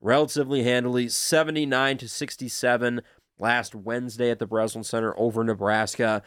relatively 0.00 0.62
handily, 0.62 1.08
seventy-nine 1.08 1.98
to 1.98 2.08
sixty-seven 2.08 3.02
last 3.40 3.74
Wednesday 3.74 4.30
at 4.30 4.38
the 4.38 4.46
Breslin 4.46 4.84
Center 4.84 5.12
over 5.18 5.42
Nebraska. 5.42 6.22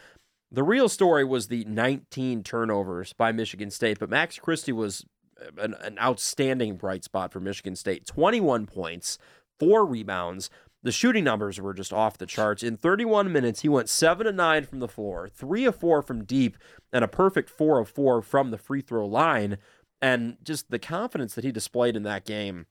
The 0.50 0.62
real 0.62 0.90
story 0.90 1.24
was 1.24 1.48
the 1.48 1.64
19 1.64 2.42
turnovers 2.42 3.12
by 3.12 3.32
Michigan 3.32 3.70
State, 3.70 3.98
but 3.98 4.10
Max 4.10 4.38
Christie 4.38 4.72
was 4.72 5.04
uh, 5.40 5.62
an, 5.62 5.74
an 5.80 5.98
outstanding 5.98 6.76
bright 6.76 7.04
spot 7.04 7.32
for 7.32 7.40
Michigan 7.40 7.74
State. 7.74 8.06
21 8.06 8.66
points, 8.66 9.18
four 9.58 9.86
rebounds. 9.86 10.50
The 10.84 10.92
shooting 10.92 11.24
numbers 11.24 11.58
were 11.58 11.72
just 11.72 11.94
off 11.94 12.18
the 12.18 12.26
charts. 12.26 12.62
In 12.62 12.76
31 12.76 13.32
minutes, 13.32 13.62
he 13.62 13.70
went 13.70 13.88
7 13.88 14.26
to 14.26 14.32
9 14.32 14.66
from 14.66 14.80
the 14.80 14.88
floor, 14.88 15.28
3 15.28 15.64
of 15.64 15.76
4 15.76 16.02
from 16.02 16.24
deep, 16.24 16.58
and 16.92 17.02
a 17.02 17.08
perfect 17.08 17.48
4 17.48 17.80
of 17.80 17.88
4 17.88 18.20
from 18.20 18.50
the 18.50 18.58
free 18.58 18.82
throw 18.82 19.06
line. 19.06 19.56
And 20.02 20.36
just 20.44 20.70
the 20.70 20.78
confidence 20.78 21.34
that 21.34 21.44
he 21.44 21.50
displayed 21.50 21.96
in 21.96 22.02
that 22.02 22.26
game, 22.26 22.66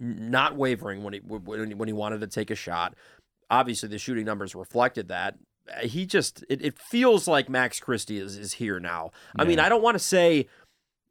not 0.00 0.56
wavering 0.56 1.04
when 1.04 1.14
he 1.14 1.20
when 1.20 1.86
he, 1.86 1.92
wanted 1.92 2.20
to 2.22 2.26
take 2.26 2.50
a 2.50 2.56
shot. 2.56 2.96
Obviously, 3.48 3.88
the 3.88 3.98
shooting 3.98 4.24
numbers 4.24 4.56
reflected 4.56 5.06
that. 5.06 5.36
Uh, 5.72 5.86
He 5.86 6.06
just 6.06 6.44
it, 6.48 6.60
it 6.60 6.76
feels 6.76 7.28
like 7.28 7.48
Max 7.48 7.78
Christie 7.78 8.18
is 8.18 8.36
is 8.36 8.54
here 8.54 8.80
now. 8.80 9.12
I 9.36 9.44
mean, 9.44 9.60
I 9.60 9.68
don't 9.68 9.82
want 9.82 9.94
to 9.94 10.00
say, 10.00 10.48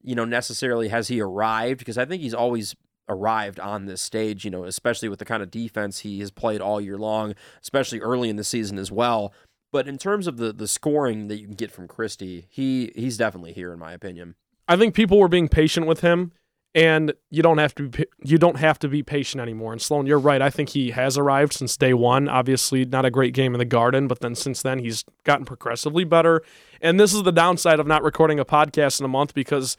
you 0.01 0.15
know, 0.15 0.25
necessarily 0.25 0.89
has 0.89 1.07
he 1.07 1.21
arrived 1.21 1.79
because 1.79 1.97
I 1.97 2.03
think 2.03 2.21
he's 2.21 2.33
always 2.33 2.75
arrived 3.09 3.59
on 3.59 3.85
this 3.85 4.01
stage, 4.01 4.45
you 4.45 4.51
know, 4.51 4.63
especially 4.63 5.09
with 5.09 5.19
the 5.19 5.25
kind 5.25 5.43
of 5.43 5.51
defense 5.51 5.99
he 5.99 6.19
has 6.19 6.31
played 6.31 6.61
all 6.61 6.79
year 6.79 6.97
long, 6.97 7.35
especially 7.61 7.99
early 7.99 8.29
in 8.29 8.35
the 8.35 8.43
season 8.43 8.77
as 8.77 8.91
well. 8.91 9.33
But 9.71 9.87
in 9.87 9.97
terms 9.97 10.27
of 10.27 10.37
the 10.37 10.53
the 10.53 10.67
scoring 10.67 11.27
that 11.27 11.39
you 11.39 11.47
can 11.47 11.55
get 11.55 11.71
from 11.71 11.87
Christie, 11.87 12.47
he 12.49 12.91
he's 12.95 13.17
definitely 13.17 13.53
here 13.53 13.73
in 13.73 13.79
my 13.79 13.91
opinion. 13.91 14.35
I 14.67 14.77
think 14.77 14.93
people 14.93 15.19
were 15.19 15.27
being 15.27 15.49
patient 15.49 15.87
with 15.87 16.01
him, 16.01 16.31
and 16.75 17.13
you 17.29 17.43
don't 17.43 17.57
have 17.57 17.75
to 17.75 17.89
be 17.89 18.05
you 18.23 18.37
don't 18.37 18.57
have 18.57 18.79
to 18.79 18.87
be 18.87 19.03
patient 19.03 19.41
anymore. 19.41 19.71
And 19.71 19.81
Sloan, 19.81 20.05
you're 20.05 20.19
right. 20.19 20.41
I 20.41 20.49
think 20.49 20.69
he 20.69 20.91
has 20.91 21.17
arrived 21.17 21.53
since 21.53 21.75
day 21.75 21.93
one. 21.93 22.29
Obviously, 22.29 22.85
not 22.85 23.05
a 23.05 23.11
great 23.11 23.33
game 23.33 23.53
in 23.55 23.59
the 23.59 23.65
Garden, 23.65 24.07
but 24.07 24.19
then 24.19 24.35
since 24.35 24.61
then 24.61 24.79
he's 24.79 25.03
gotten 25.23 25.45
progressively 25.45 26.03
better. 26.03 26.43
And 26.81 26.99
this 26.99 27.13
is 27.13 27.23
the 27.23 27.31
downside 27.31 27.79
of 27.79 27.87
not 27.87 28.03
recording 28.03 28.39
a 28.39 28.45
podcast 28.45 28.99
in 28.99 29.05
a 29.05 29.09
month 29.09 29.33
because 29.33 29.75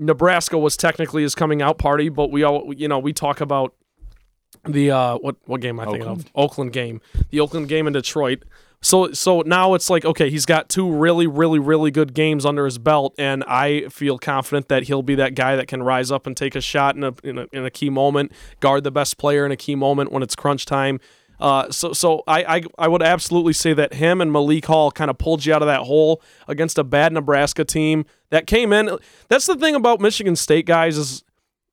Nebraska 0.00 0.58
was 0.58 0.76
technically 0.76 1.22
his 1.22 1.34
coming 1.34 1.60
out 1.60 1.78
party, 1.78 2.08
but 2.08 2.32
we 2.32 2.42
all 2.42 2.72
you 2.74 2.88
know 2.88 2.98
we 2.98 3.12
talk 3.12 3.40
about 3.40 3.74
the 4.64 4.90
uh, 4.90 5.18
what 5.18 5.36
what 5.44 5.60
game 5.60 5.78
am 5.78 5.88
I 5.88 5.92
thinking 5.92 6.08
of? 6.08 6.24
Oakland 6.34 6.72
game, 6.72 7.00
the 7.28 7.38
Oakland 7.38 7.68
game 7.68 7.86
in 7.86 7.92
Detroit. 7.92 8.42
So 8.82 9.12
so 9.12 9.42
now 9.42 9.74
it's 9.74 9.90
like 9.90 10.06
okay, 10.06 10.30
he's 10.30 10.46
got 10.46 10.70
two 10.70 10.90
really 10.90 11.26
really 11.26 11.58
really 11.58 11.90
good 11.90 12.14
games 12.14 12.46
under 12.46 12.64
his 12.64 12.78
belt, 12.78 13.14
and 13.18 13.44
I 13.44 13.88
feel 13.90 14.18
confident 14.18 14.68
that 14.68 14.84
he'll 14.84 15.02
be 15.02 15.14
that 15.16 15.34
guy 15.34 15.54
that 15.54 15.68
can 15.68 15.82
rise 15.82 16.10
up 16.10 16.26
and 16.26 16.34
take 16.34 16.54
a 16.54 16.62
shot 16.62 16.96
in 16.96 17.04
a 17.04 17.12
in 17.22 17.38
a, 17.38 17.46
in 17.52 17.64
a 17.66 17.70
key 17.70 17.90
moment, 17.90 18.32
guard 18.60 18.84
the 18.84 18.90
best 18.90 19.18
player 19.18 19.44
in 19.44 19.52
a 19.52 19.56
key 19.56 19.74
moment 19.74 20.10
when 20.10 20.22
it's 20.22 20.34
crunch 20.34 20.64
time. 20.64 20.98
Uh, 21.40 21.70
so 21.70 21.92
so 21.92 22.22
I, 22.26 22.56
I 22.56 22.62
I 22.78 22.88
would 22.88 23.02
absolutely 23.02 23.54
say 23.54 23.72
that 23.72 23.94
him 23.94 24.20
and 24.20 24.30
Malik 24.30 24.66
Hall 24.66 24.90
kind 24.90 25.10
of 25.10 25.18
pulled 25.18 25.44
you 25.44 25.54
out 25.54 25.62
of 25.62 25.66
that 25.66 25.82
hole 25.82 26.22
against 26.46 26.78
a 26.78 26.84
bad 26.84 27.12
Nebraska 27.12 27.64
team 27.64 28.04
that 28.28 28.46
came 28.46 28.72
in. 28.72 28.98
That's 29.28 29.46
the 29.46 29.56
thing 29.56 29.74
about 29.74 30.00
Michigan 30.00 30.36
State 30.36 30.66
guys 30.66 30.98
is 30.98 31.24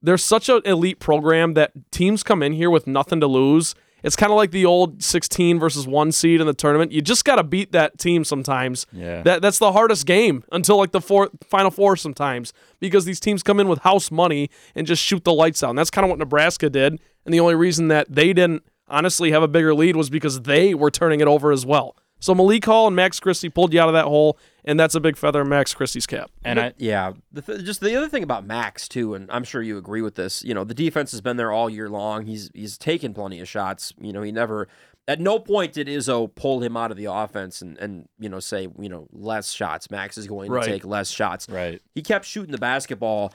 they're 0.02 0.18
such 0.18 0.48
an 0.48 0.62
elite 0.64 1.00
program 1.00 1.54
that 1.56 1.72
teams 1.92 2.24
come 2.24 2.42
in 2.42 2.54
here 2.54 2.70
with 2.70 2.88
nothing 2.88 3.20
to 3.20 3.28
lose. 3.28 3.76
It's 4.04 4.16
kind 4.16 4.32
of 4.32 4.38
like 4.38 4.52
the 4.52 4.66
old 4.66 5.04
16 5.04 5.60
versus 5.60 5.88
1 5.88 6.12
seed 6.12 6.40
in 6.40 6.48
the 6.48 6.54
tournament. 6.54 6.92
You 6.92 7.02
just 7.02 7.26
got 7.26 7.38
to 7.38 7.44
beat 7.44 7.72
that 7.72 7.98
team 7.98 8.24
sometimes. 8.24 8.86
Yeah. 8.94 9.24
That 9.24 9.42
that's 9.42 9.60
the 9.60 9.72
hardest 9.72 10.06
game 10.06 10.44
until 10.52 10.78
like 10.78 10.92
the 10.92 11.02
four, 11.02 11.30
final 11.50 11.72
four 11.72 11.98
sometimes 11.98 12.54
because 12.80 13.06
these 13.06 13.20
teams 13.20 13.44
come 13.44 13.60
in 13.60 13.68
with 13.68 13.80
house 13.80 14.12
money 14.12 14.50
and 14.76 14.86
just 14.86 15.04
shoot 15.04 15.24
the 15.24 15.34
lights 15.34 15.64
out. 15.64 15.72
And 15.72 15.80
that's 15.80 15.90
kind 15.90 16.06
of 16.06 16.10
what 16.10 16.20
Nebraska 16.20 16.70
did. 16.70 17.02
And 17.26 17.34
the 17.34 17.40
only 17.40 17.56
reason 17.56 17.88
that 17.90 18.08
they 18.10 18.34
didn't 18.34 18.64
honestly 18.88 19.32
have 19.32 19.44
a 19.44 19.48
bigger 19.48 19.74
lead 19.74 19.96
was 19.96 20.10
because 20.10 20.42
they 20.44 20.74
were 20.74 20.92
turning 20.92 21.20
it 21.20 21.28
over 21.28 21.52
as 21.52 21.66
well. 21.66 21.96
So 22.20 22.34
Malik 22.34 22.66
Hall 22.66 22.88
and 22.88 22.96
Max 22.96 23.20
Christie 23.20 23.50
pulled 23.50 23.74
you 23.74 23.80
out 23.80 23.90
of 23.90 23.94
that 23.94 24.06
hole, 24.06 24.40
and 24.66 24.80
that's 24.80 24.96
a 24.96 25.00
big 25.00 25.16
feather 25.18 25.42
in 25.42 25.50
Max 25.50 25.76
Christie's 25.76 26.08
cap. 26.08 26.32
And 26.44 26.60
I, 26.60 26.74
Yeah, 26.78 27.14
the 27.32 27.44
th- 27.44 27.64
just 27.64 27.80
the 27.80 27.96
other 27.96 28.10
thing 28.10 28.24
about 28.24 28.44
Max 28.44 28.88
too, 28.88 29.14
and 29.14 29.30
I'm 29.32 29.44
sure 29.44 29.62
you 29.62 29.78
agree 29.78 30.02
with 30.02 30.16
this. 30.16 30.44
You 30.44 30.56
know, 30.56 30.64
the 30.64 30.74
defense 30.74 31.12
has 31.12 31.22
been 31.22 31.38
there 31.38 31.52
all 31.52 31.70
year 31.70 31.90
long. 31.90 32.26
He's 32.26 32.50
he's 32.56 32.76
taken 32.78 33.14
plenty 33.14 33.40
of 33.40 33.48
shots. 33.48 33.94
You 34.02 34.14
know, 34.14 34.24
he 34.24 34.32
never. 34.32 34.68
At 35.10 35.22
no 35.22 35.40
point 35.40 35.72
did 35.72 35.88
Izzo 35.88 36.34
pull 36.36 36.62
him 36.62 36.76
out 36.76 36.92
of 36.92 36.98
the 36.98 37.06
offense 37.06 37.62
and, 37.62 37.78
and 37.78 38.10
you 38.20 38.28
know 38.30 38.40
say 38.42 38.68
you 38.80 38.90
know 38.90 39.08
less 39.14 39.52
shots. 39.52 39.92
Max 39.92 40.18
is 40.18 40.26
going 40.28 40.50
Right. 40.52 40.64
to 40.66 40.70
take 40.72 40.86
less 40.86 41.10
shots. 41.12 41.48
right. 41.48 41.80
He 41.94 42.02
kept 42.02 42.26
shooting 42.26 42.52
the 42.52 42.58
basketball. 42.58 43.32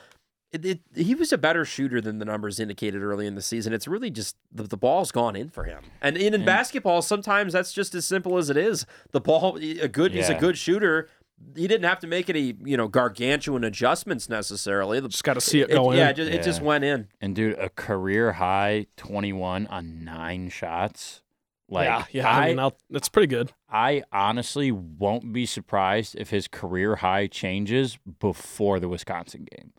It, 0.53 0.65
it, 0.65 0.79
he 0.95 1.15
was 1.15 1.33
a 1.33 1.37
better 1.37 1.65
shooter 1.65 1.99
than 1.99 2.19
the 2.19 2.25
numbers 2.25 2.59
indicated 2.59 3.01
early 3.01 3.25
in 3.25 3.33
the 3.33 3.41
season. 3.41 3.73
It's 3.73 3.87
really 3.87 4.11
just 4.11 4.37
the, 4.51 4.63
the 4.63 4.77
ball's 4.77 5.11
gone 5.11 5.35
in 5.35 5.49
for 5.49 5.63
him. 5.63 5.83
And 5.99 6.15
in, 6.15 6.35
in 6.35 6.45
basketball, 6.45 7.01
sometimes 7.01 7.53
that's 7.53 7.73
just 7.73 7.95
as 7.95 8.05
simple 8.05 8.37
as 8.37 8.51
it 8.51 8.57
is. 8.57 8.85
The 9.11 9.19
ball, 9.19 9.57
a 9.57 9.87
good, 9.87 10.13
he's 10.13 10.29
a 10.29 10.35
good 10.35 10.57
shooter. 10.57 11.09
He 11.55 11.67
didn't 11.67 11.85
have 11.85 11.99
to 12.01 12.07
make 12.07 12.29
any, 12.29 12.55
you 12.63 12.77
know, 12.77 12.87
gargantuan 12.87 13.63
adjustments 13.63 14.29
necessarily. 14.29 15.01
Just 15.01 15.23
got 15.23 15.33
to 15.33 15.41
see 15.41 15.61
it 15.61 15.71
it- 15.71 15.73
going. 15.73 15.97
yeah, 15.97 16.05
in. 16.05 16.11
it 16.11 16.15
just, 16.15 16.31
it 16.31 16.43
just 16.43 16.61
went 16.61 16.83
in. 16.83 17.07
And 17.19 17.35
dude, 17.35 17.57
a 17.57 17.69
career 17.69 18.33
high 18.33 18.85
21 18.97 19.65
on 19.67 20.03
nine 20.03 20.49
shots. 20.49 21.23
Like 21.67 21.87
yeah, 21.87 22.05
yeah. 22.11 22.29
I, 22.29 22.47
mean, 22.49 22.59
I'll, 22.59 22.77
that's 22.91 23.09
pretty 23.09 23.27
good. 23.27 23.51
I 23.69 24.03
honestly 24.11 24.71
won't 24.71 25.33
be 25.33 25.47
surprised 25.47 26.15
if 26.15 26.29
his 26.29 26.47
career 26.47 26.97
high 26.97 27.25
changes 27.25 27.97
before 28.19 28.79
the 28.79 28.87
Wisconsin 28.87 29.47
game. 29.49 29.73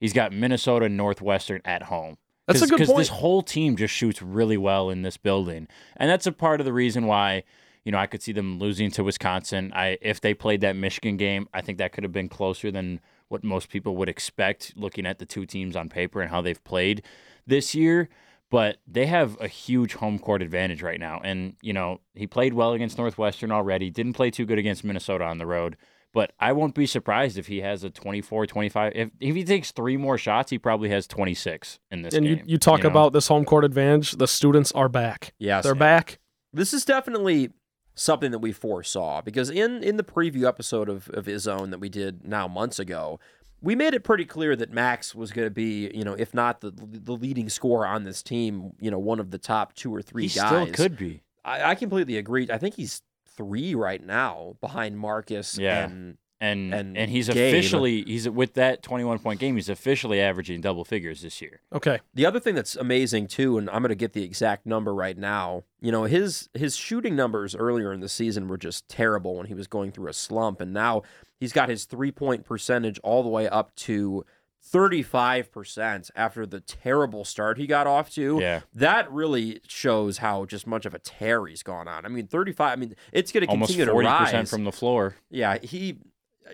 He's 0.00 0.12
got 0.12 0.32
Minnesota 0.32 0.86
and 0.86 0.96
Northwestern 0.96 1.60
at 1.64 1.84
home. 1.84 2.16
That's 2.46 2.62
a 2.62 2.66
good 2.66 2.78
point. 2.78 2.80
Because 2.80 2.96
this 2.96 3.08
whole 3.08 3.42
team 3.42 3.76
just 3.76 3.92
shoots 3.92 4.22
really 4.22 4.56
well 4.56 4.88
in 4.90 5.02
this 5.02 5.16
building, 5.16 5.68
and 5.96 6.08
that's 6.08 6.26
a 6.26 6.32
part 6.32 6.60
of 6.60 6.64
the 6.64 6.72
reason 6.72 7.06
why 7.06 7.44
you 7.84 7.92
know 7.92 7.98
I 7.98 8.06
could 8.06 8.22
see 8.22 8.32
them 8.32 8.58
losing 8.58 8.90
to 8.92 9.04
Wisconsin. 9.04 9.72
I 9.74 9.98
if 10.00 10.20
they 10.20 10.32
played 10.34 10.62
that 10.62 10.76
Michigan 10.76 11.16
game, 11.16 11.48
I 11.52 11.60
think 11.60 11.78
that 11.78 11.92
could 11.92 12.04
have 12.04 12.12
been 12.12 12.28
closer 12.28 12.70
than 12.70 13.00
what 13.28 13.44
most 13.44 13.68
people 13.68 13.96
would 13.96 14.08
expect 14.08 14.72
looking 14.76 15.04
at 15.04 15.18
the 15.18 15.26
two 15.26 15.44
teams 15.44 15.76
on 15.76 15.90
paper 15.90 16.22
and 16.22 16.30
how 16.30 16.40
they've 16.40 16.62
played 16.64 17.02
this 17.46 17.74
year 17.74 18.08
but 18.50 18.78
they 18.86 19.06
have 19.06 19.38
a 19.40 19.48
huge 19.48 19.94
home 19.94 20.18
court 20.18 20.42
advantage 20.42 20.82
right 20.82 20.98
now. 20.98 21.20
And, 21.22 21.54
you 21.60 21.72
know, 21.72 22.00
he 22.14 22.26
played 22.26 22.54
well 22.54 22.72
against 22.72 22.96
Northwestern 22.96 23.52
already, 23.52 23.90
didn't 23.90 24.14
play 24.14 24.30
too 24.30 24.46
good 24.46 24.58
against 24.58 24.84
Minnesota 24.84 25.24
on 25.24 25.38
the 25.38 25.46
road. 25.46 25.76
But 26.14 26.32
I 26.40 26.52
won't 26.52 26.74
be 26.74 26.86
surprised 26.86 27.36
if 27.36 27.48
he 27.48 27.60
has 27.60 27.84
a 27.84 27.90
24, 27.90 28.46
25. 28.46 28.92
If, 28.94 29.10
if 29.20 29.34
he 29.36 29.44
takes 29.44 29.72
three 29.72 29.96
more 29.96 30.16
shots, 30.16 30.50
he 30.50 30.58
probably 30.58 30.88
has 30.88 31.06
26 31.06 31.78
in 31.90 32.02
this 32.02 32.14
game. 32.14 32.18
And 32.18 32.26
you, 32.26 32.36
game. 32.36 32.44
you 32.48 32.58
talk 32.58 32.82
know? 32.82 32.88
about 32.88 33.12
this 33.12 33.28
home 33.28 33.44
court 33.44 33.64
advantage. 33.64 34.12
The 34.12 34.26
students 34.26 34.72
are 34.72 34.88
back. 34.88 35.34
Yes. 35.38 35.64
They're 35.64 35.74
back. 35.74 36.18
this 36.52 36.72
is 36.72 36.84
definitely 36.84 37.50
something 37.94 38.30
that 38.30 38.38
we 38.38 38.52
foresaw 38.52 39.20
because 39.20 39.50
in 39.50 39.82
in 39.82 39.96
the 39.96 40.04
preview 40.04 40.46
episode 40.46 40.88
of 40.88 41.08
of 41.10 41.26
Izzone 41.26 41.70
that 41.70 41.80
we 41.80 41.88
did 41.88 42.24
now 42.24 42.46
months 42.46 42.78
ago 42.78 43.18
we 43.60 43.74
made 43.74 43.94
it 43.94 44.04
pretty 44.04 44.24
clear 44.24 44.54
that 44.56 44.70
Max 44.70 45.14
was 45.14 45.32
going 45.32 45.46
to 45.46 45.50
be, 45.50 45.90
you 45.94 46.04
know, 46.04 46.14
if 46.14 46.32
not 46.32 46.60
the 46.60 46.70
the 46.70 47.12
leading 47.12 47.48
scorer 47.48 47.86
on 47.86 48.04
this 48.04 48.22
team, 48.22 48.72
you 48.80 48.90
know, 48.90 48.98
one 48.98 49.18
of 49.20 49.30
the 49.30 49.38
top 49.38 49.74
two 49.74 49.94
or 49.94 50.02
three 50.02 50.28
he 50.28 50.38
guys. 50.38 50.48
still 50.48 50.66
could 50.72 50.96
be. 50.96 51.22
I, 51.44 51.70
I 51.70 51.74
completely 51.74 52.18
agree. 52.18 52.48
I 52.50 52.58
think 52.58 52.74
he's 52.74 53.02
three 53.38 53.74
right 53.74 54.04
now 54.04 54.56
behind 54.60 54.98
Marcus 54.98 55.56
Yeah. 55.56 55.84
and 55.86 56.18
And, 56.40 56.72
And 56.72 56.96
and 56.96 57.10
he's 57.10 57.28
Gabe. 57.28 57.52
officially 57.52 58.02
he's 58.04 58.28
with 58.28 58.54
that 58.54 58.82
21 58.84 59.18
point 59.18 59.40
game. 59.40 59.56
He's 59.56 59.68
officially 59.68 60.20
averaging 60.20 60.60
double 60.60 60.84
figures 60.84 61.22
this 61.22 61.40
year. 61.42 61.62
Okay. 61.72 61.98
The 62.14 62.26
other 62.26 62.38
thing 62.38 62.54
that's 62.54 62.76
amazing 62.76 63.26
too, 63.26 63.58
and 63.58 63.68
I'm 63.70 63.82
going 63.82 63.88
to 63.88 63.96
get 63.96 64.12
the 64.12 64.22
exact 64.22 64.64
number 64.66 64.94
right 64.94 65.18
now. 65.18 65.64
You 65.80 65.90
know, 65.90 66.04
his 66.04 66.48
his 66.54 66.76
shooting 66.76 67.16
numbers 67.16 67.56
earlier 67.56 67.92
in 67.92 67.98
the 68.00 68.08
season 68.08 68.46
were 68.46 68.56
just 68.58 68.88
terrible 68.88 69.34
when 69.36 69.46
he 69.46 69.54
was 69.54 69.66
going 69.66 69.90
through 69.90 70.08
a 70.10 70.12
slump, 70.12 70.60
and 70.60 70.72
now 70.72 71.02
he's 71.40 71.52
got 71.52 71.68
his 71.68 71.86
three 71.86 72.12
point 72.12 72.44
percentage 72.44 73.00
all 73.00 73.24
the 73.24 73.28
way 73.28 73.48
up 73.48 73.74
to 73.88 74.24
35 74.62 75.50
percent 75.52 76.10
after 76.14 76.44
the 76.46 76.60
terrible 76.60 77.24
start 77.24 77.58
he 77.58 77.66
got 77.66 77.86
off 77.86 78.10
to. 78.14 78.38
Yeah. 78.40 78.60
That 78.74 79.10
really 79.10 79.60
shows 79.66 80.18
how 80.18 80.44
just 80.44 80.66
much 80.66 80.84
of 80.86 80.94
a 80.94 80.98
tear 80.98 81.46
he's 81.46 81.62
gone 81.62 81.88
on. 81.88 82.04
I 82.04 82.08
mean, 82.08 82.26
35. 82.26 82.72
I 82.72 82.76
mean, 82.76 82.94
it's 83.12 83.32
going 83.32 83.42
to 83.42 83.46
continue 83.46 83.84
to 83.84 83.92
40% 83.92 84.04
rise. 84.04 84.50
from 84.50 84.64
the 84.64 84.72
floor. 84.72 85.16
yeah, 85.30 85.58
he, 85.58 85.98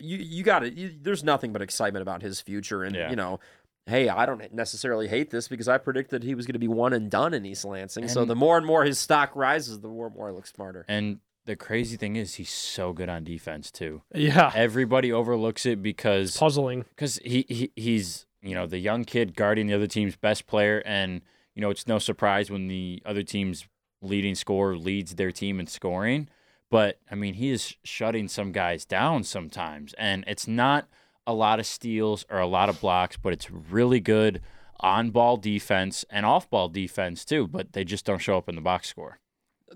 you, 0.00 0.18
you 0.18 0.42
got 0.44 0.64
it. 0.64 1.02
There's 1.05 1.24
nothing 1.24 1.52
but 1.52 1.62
excitement 1.62 2.02
about 2.02 2.22
his 2.22 2.40
future, 2.40 2.82
and 2.82 2.94
Yeah. 2.94 3.11
you 3.11 3.16
know, 3.16 3.40
hey, 3.86 4.09
I 4.09 4.26
don't 4.26 4.52
necessarily 4.55 5.09
hate 5.09 5.30
this 5.30 5.46
because 5.48 5.68
I 5.68 5.78
predicted 5.78 6.22
he 6.22 6.34
was 6.34 6.46
going 6.46 6.55
to 6.55 6.59
be 6.59 6.68
one 6.68 6.92
and 6.92 7.11
done 7.11 7.34
in 7.34 7.44
East 7.44 7.64
Lansing. 7.64 8.09
so 8.09 8.24
the 8.24 8.34
more 8.36 8.57
and 8.57 8.66
more 8.66 8.84
his 8.84 8.98
stock 8.98 9.34
rises, 9.36 9.80
the 9.80 9.88
more 9.88 10.07
and 10.07 10.16
more 10.16 10.28
I 10.28 10.32
look 10.32 10.46
smarter. 10.46 10.84
And 10.88 11.18
the 11.47 11.57
crazy 11.57 11.97
thing 11.97 12.16
is 12.16 12.34
he's 12.34 12.51
so 12.51 12.92
good 12.92 13.09
on 13.09 13.24
defense 13.24 13.70
too. 13.70 14.03
Yeah. 14.14 14.51
Everybody 14.55 15.12
overlooks 15.12 15.66
it 15.66 15.82
because 15.82 16.36
Puzzling. 16.36 16.84
because 16.90 17.18
he, 17.24 17.45
he 17.49 17.70
he's 17.76 18.26
you 18.42 18.55
know 18.55 18.66
the 18.66 18.78
young 18.78 19.05
kid 19.05 19.36
guarding 19.36 19.66
the 19.66 19.74
other 19.74 19.86
team's 19.86 20.16
best 20.16 20.47
player, 20.47 20.82
and 20.84 21.22
you 21.55 21.62
know 21.62 21.70
it's 21.70 21.86
no 21.86 21.99
surprise 21.99 22.51
when 22.51 22.68
the 22.68 23.03
other 23.05 23.22
team's 23.22 23.66
leading 24.03 24.34
scorer 24.34 24.76
leads 24.76 25.14
their 25.14 25.32
team 25.32 25.59
in 25.61 25.66
scoring. 25.66 26.28
But 26.70 26.99
I 27.11 27.14
mean, 27.14 27.34
he 27.34 27.51
is 27.51 27.76
shutting 27.84 28.28
some 28.28 28.53
guys 28.53 28.84
down 28.84 29.24
sometimes, 29.24 29.95
and 29.95 30.24
it's 30.26 30.49
not 30.49 30.88
a 31.26 31.32
lot 31.32 31.59
of 31.59 31.66
steals 31.66 32.26
or 32.30 32.38
a 32.38 32.47
lot 32.47 32.68
of 32.68 32.80
blocks, 32.80 33.16
but 33.16 33.32
it's 33.32 33.51
really 33.51 34.01
good 34.01 34.40
on 34.80 35.11
ball 35.11 35.36
defense 35.36 36.05
and 36.11 36.26
off 36.26 36.51
ball 36.51 36.68
defense 36.68 37.24
too. 37.24 37.47
But 37.47 37.72
they 37.72 37.84
just 37.84 38.05
don't 38.05 38.18
show 38.18 38.36
up 38.36 38.49
in 38.49 38.55
the 38.57 38.61
box 38.61 38.88
score. 38.88 39.18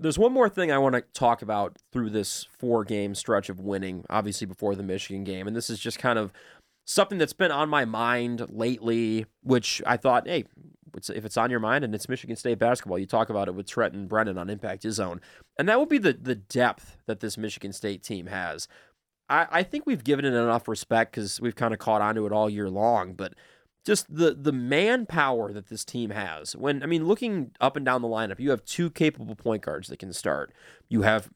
There's 0.00 0.18
one 0.18 0.32
more 0.32 0.48
thing 0.48 0.70
I 0.70 0.78
want 0.78 0.94
to 0.94 1.02
talk 1.12 1.42
about 1.42 1.76
through 1.92 2.10
this 2.10 2.46
four 2.58 2.84
game 2.84 3.14
stretch 3.14 3.48
of 3.48 3.60
winning, 3.60 4.04
obviously 4.08 4.46
before 4.46 4.74
the 4.74 4.82
Michigan 4.82 5.24
game. 5.24 5.46
And 5.46 5.56
this 5.56 5.70
is 5.70 5.78
just 5.78 5.98
kind 5.98 6.18
of 6.18 6.32
something 6.86 7.18
that's 7.18 7.32
been 7.32 7.50
on 7.50 7.68
my 7.68 7.84
mind 7.84 8.46
lately, 8.48 9.26
which 9.42 9.82
I 9.86 9.96
thought, 9.96 10.26
hey, 10.26 10.44
if 10.96 11.24
it's 11.24 11.36
on 11.36 11.50
your 11.50 11.60
mind 11.60 11.84
and 11.84 11.94
it's 11.94 12.08
Michigan 12.08 12.36
State 12.36 12.58
basketball, 12.58 12.98
you 12.98 13.06
talk 13.06 13.30
about 13.30 13.48
it 13.48 13.54
with 13.54 13.66
Trent 13.66 13.94
and 13.94 14.08
Brennan 14.08 14.38
on 14.38 14.48
Impact 14.48 14.84
Izzone. 14.84 15.20
And 15.58 15.68
that 15.68 15.78
would 15.78 15.88
be 15.88 15.98
the, 15.98 16.12
the 16.14 16.34
depth 16.34 16.96
that 17.06 17.20
this 17.20 17.36
Michigan 17.36 17.72
State 17.72 18.02
team 18.02 18.26
has. 18.26 18.68
I, 19.28 19.46
I 19.50 19.62
think 19.62 19.84
we've 19.86 20.04
given 20.04 20.24
it 20.24 20.32
enough 20.34 20.68
respect 20.68 21.12
because 21.12 21.40
we've 21.40 21.56
kind 21.56 21.74
of 21.74 21.78
caught 21.78 22.00
on 22.00 22.14
to 22.14 22.26
it 22.26 22.32
all 22.32 22.48
year 22.48 22.70
long, 22.70 23.12
but 23.12 23.34
just 23.88 24.14
the 24.14 24.34
the 24.34 24.52
manpower 24.52 25.50
that 25.50 25.68
this 25.68 25.82
team 25.82 26.10
has. 26.10 26.54
When 26.54 26.82
I 26.82 26.86
mean, 26.86 27.06
looking 27.06 27.52
up 27.58 27.74
and 27.74 27.86
down 27.86 28.02
the 28.02 28.08
lineup, 28.08 28.38
you 28.38 28.50
have 28.50 28.62
two 28.66 28.90
capable 28.90 29.34
point 29.34 29.62
guards 29.62 29.88
that 29.88 29.98
can 29.98 30.12
start. 30.12 30.52
You 30.90 31.02
have 31.02 31.30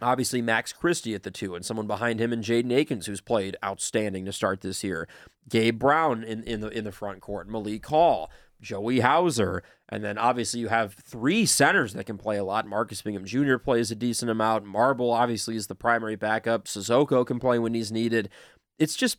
obviously 0.00 0.40
Max 0.40 0.72
Christie 0.72 1.14
at 1.14 1.24
the 1.24 1.30
two, 1.30 1.54
and 1.54 1.62
someone 1.62 1.86
behind 1.86 2.20
him 2.20 2.32
and 2.32 2.42
Jaden 2.42 2.72
Akins, 2.72 3.04
who's 3.04 3.20
played 3.20 3.58
outstanding 3.62 4.24
to 4.24 4.32
start 4.32 4.62
this 4.62 4.82
year. 4.82 5.06
Gabe 5.46 5.78
Brown 5.78 6.24
in, 6.24 6.42
in 6.44 6.60
the 6.60 6.68
in 6.68 6.84
the 6.84 6.90
front 6.90 7.20
court, 7.20 7.50
Malik 7.50 7.84
Hall, 7.84 8.30
Joey 8.62 9.00
Hauser, 9.00 9.62
and 9.90 10.02
then 10.02 10.16
obviously 10.16 10.60
you 10.60 10.68
have 10.68 10.94
three 10.94 11.44
centers 11.44 11.92
that 11.92 12.04
can 12.04 12.16
play 12.16 12.38
a 12.38 12.44
lot. 12.44 12.66
Marcus 12.66 13.02
Bingham 13.02 13.26
Jr. 13.26 13.58
plays 13.58 13.90
a 13.90 13.94
decent 13.94 14.30
amount. 14.30 14.64
Marble 14.64 15.10
obviously 15.10 15.54
is 15.54 15.66
the 15.66 15.74
primary 15.74 16.16
backup. 16.16 16.64
Sissoko 16.64 17.26
can 17.26 17.38
play 17.38 17.58
when 17.58 17.74
he's 17.74 17.92
needed. 17.92 18.30
It's 18.78 18.96
just 18.96 19.18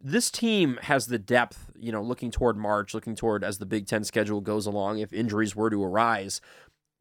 this 0.00 0.28
team 0.28 0.78
has 0.82 1.06
the 1.06 1.18
depth, 1.18 1.69
you 1.80 1.90
know, 1.92 2.02
looking 2.02 2.30
toward 2.30 2.56
March, 2.56 2.94
looking 2.94 3.14
toward 3.16 3.42
as 3.42 3.58
the 3.58 3.66
Big 3.66 3.86
Ten 3.86 4.04
schedule 4.04 4.40
goes 4.40 4.66
along, 4.66 4.98
if 4.98 5.12
injuries 5.12 5.56
were 5.56 5.70
to 5.70 5.82
arise. 5.82 6.40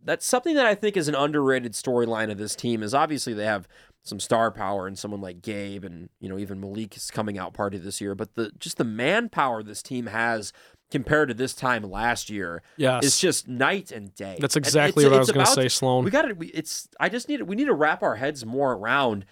that's 0.03 0.25
something 0.25 0.55
that 0.55 0.65
I 0.65 0.75
think 0.75 0.95
is 0.95 1.09
an 1.09 1.15
underrated 1.15 1.73
storyline 1.73 2.31
of 2.31 2.37
this 2.37 2.55
team. 2.55 2.81
Is 2.83 2.93
obviously 2.93 3.33
they 3.33 3.45
have 3.45 3.67
some 4.05 4.19
star 4.19 4.49
power 4.49 4.87
and 4.87 4.97
someone 4.97 5.19
like 5.19 5.41
Gabe 5.41 5.83
and 5.83 6.07
you 6.21 6.29
know 6.29 6.37
even 6.39 6.61
Malik 6.61 6.95
is 6.95 7.11
coming 7.11 7.37
out 7.37 7.53
party 7.53 7.77
this 7.77 7.99
year, 7.99 8.15
but 8.15 8.33
the 8.35 8.51
just 8.57 8.77
the 8.77 8.85
manpower 8.85 9.61
this 9.61 9.83
team 9.83 10.05
has 10.05 10.53
compared 10.89 11.27
to 11.27 11.35
this 11.35 11.53
time 11.53 11.83
last 11.83 12.29
year 12.29 12.63
Yes. 12.77 13.03
is 13.03 13.19
just 13.19 13.47
night 13.49 13.91
and 13.91 14.15
day. 14.15 14.37
That's 14.39 14.55
exactly 14.55 15.03
it's- 15.03 15.11
what 15.11 15.17
I 15.17 15.21
it's 15.21 15.27
was 15.27 15.33
going 15.35 15.45
to 15.45 15.51
say, 15.51 15.67
Sloan. 15.67 16.05
We 16.05 16.11
got 16.11 16.21
to. 16.23 16.57
It's. 16.57 16.87
I 16.99 17.09
just 17.09 17.27
need. 17.27 17.41
We 17.43 17.55
need 17.57 17.65
to 17.65 17.73
wrap 17.73 18.01
our 18.01 18.15
heads 18.15 18.45
more 18.45 18.71
around 18.71 19.25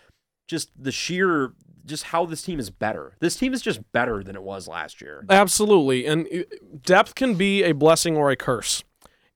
just 0.50 0.70
the 0.78 0.92
sheer, 0.92 1.54
just 1.88 2.06
how 2.06 2.26
this 2.26 2.42
team 2.42 2.60
is 2.60 2.70
better. 2.70 3.16
This 3.20 3.36
team 3.36 3.54
is 3.54 3.62
just 3.62 3.92
better 3.92 4.24
than 4.24 4.36
it 4.36 4.44
was 4.44 4.68
last 4.68 5.02
year. 5.02 5.24
Absolutely. 5.30 6.06
And 6.06 6.28
uh, 6.28 6.44
depth 6.84 7.16
can 7.16 7.36
be 7.36 7.64
a 7.64 7.72
blessing 7.74 8.16
or 8.18 8.30
a 8.30 8.36
curse. 8.36 8.84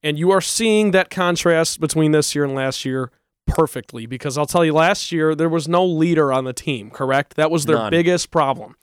And 0.03 0.17
you 0.17 0.31
are 0.31 0.41
seeing 0.41 0.91
that 0.91 1.09
contrast 1.09 1.79
between 1.79 2.11
this 2.11 2.33
year 2.35 2.43
and 2.43 2.55
last 2.55 2.85
year 2.85 3.11
perfectly 3.45 4.05
because 4.05 4.37
I'll 4.37 4.45
tell 4.45 4.65
you 4.65 4.73
last 4.73 5.11
year 5.11 5.35
there 5.35 5.49
was 5.49 5.67
no 5.67 5.85
leader 5.85 6.31
on 6.31 6.45
the 6.45 6.53
team, 6.53 6.89
correct? 6.89 7.35
That 7.35 7.51
was 7.51 7.65
their 7.65 7.77
None. 7.77 7.91
biggest 7.91 8.31
problem. 8.31 8.75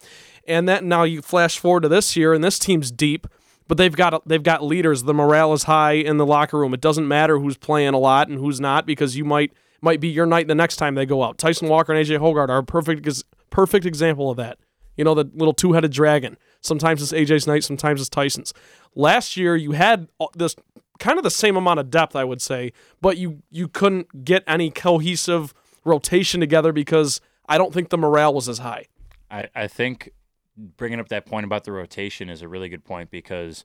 And 0.47 0.69
that 0.69 0.85
now 0.85 1.03
you 1.03 1.23
flash 1.23 1.59
forward 1.59 1.83
to 1.83 1.89
this 1.89 2.17
year 2.17 2.33
and 2.33 2.43
this 2.43 2.59
team's 2.59 2.91
deep, 2.91 3.27
but 3.67 3.77
they've 3.77 3.95
got 3.95 4.27
they've 4.27 4.43
got 4.43 4.65
leaders. 4.65 5.03
The 5.03 5.13
morale 5.13 5.53
is 5.53 5.65
high 5.65 5.93
in 5.93 6.17
the 6.17 6.25
locker 6.25 6.59
room. 6.59 6.73
It 6.73 6.81
doesn't 6.81 7.07
matter 7.07 7.39
who's 7.39 7.57
playing 7.57 7.95
a 7.95 7.99
lot 7.99 8.29
and 8.29 8.39
who's 8.39 8.61
not 8.61 8.87
because 8.87 9.17
you 9.17 9.25
might 9.25 9.53
might 9.83 10.01
be 10.01 10.09
your 10.09 10.27
night 10.27 10.49
the 10.49 10.55
next 10.55 10.77
time 10.77 10.95
they 10.95 11.07
go 11.07 11.23
out. 11.23 11.39
Tyson 11.39 11.69
Walker 11.69 11.93
and 11.93 12.05
AJ 12.05 12.19
Hoggard 12.19 12.49
are 12.49 12.63
perfect 12.63 13.03
perfect 13.51 13.87
example 13.87 14.31
of 14.31 14.37
that. 14.37 14.59
You 14.97 15.05
know, 15.05 15.15
the 15.15 15.31
little 15.35 15.55
two 15.55 15.73
headed 15.75 15.93
dragon. 15.93 16.37
Sometimes 16.61 17.03
it's 17.03 17.13
AJ's 17.13 17.47
night, 17.47 17.63
sometimes 17.65 18.01
it's 18.01 18.11
Tyson's. 18.11 18.53
Last 18.95 19.37
year, 19.37 19.55
you 19.55 19.73
had 19.73 20.09
this 20.35 20.57
kind 20.99 21.19
of 21.19 21.25
the 21.25 21.31
same 21.31 21.57
amount 21.57 21.79
of 21.79 21.91
depth, 21.91 22.17
I 22.17 22.25
would 22.25 22.43
say, 22.43 22.73
but 23.01 23.17
you 23.17 23.43
you 23.51 23.69
couldn't 23.69 24.25
get 24.25 24.43
any 24.47 24.71
cohesive 24.71 25.55
rotation 25.85 26.41
together 26.41 26.73
because 26.73 27.21
I 27.49 27.59
don't 27.59 27.73
think 27.73 27.91
the 27.91 27.99
morale 27.99 28.35
was 28.35 28.49
as 28.49 28.59
high. 28.59 28.87
I, 29.31 29.49
I 29.55 29.67
think 29.69 30.11
bringing 30.57 31.01
up 31.01 31.09
that 31.09 31.27
point 31.27 31.45
about 31.45 31.65
the 31.65 31.73
rotation 31.73 32.29
is 32.29 32.43
a 32.43 32.49
really 32.49 32.69
good 32.69 32.85
point 32.85 33.11
because 33.11 33.65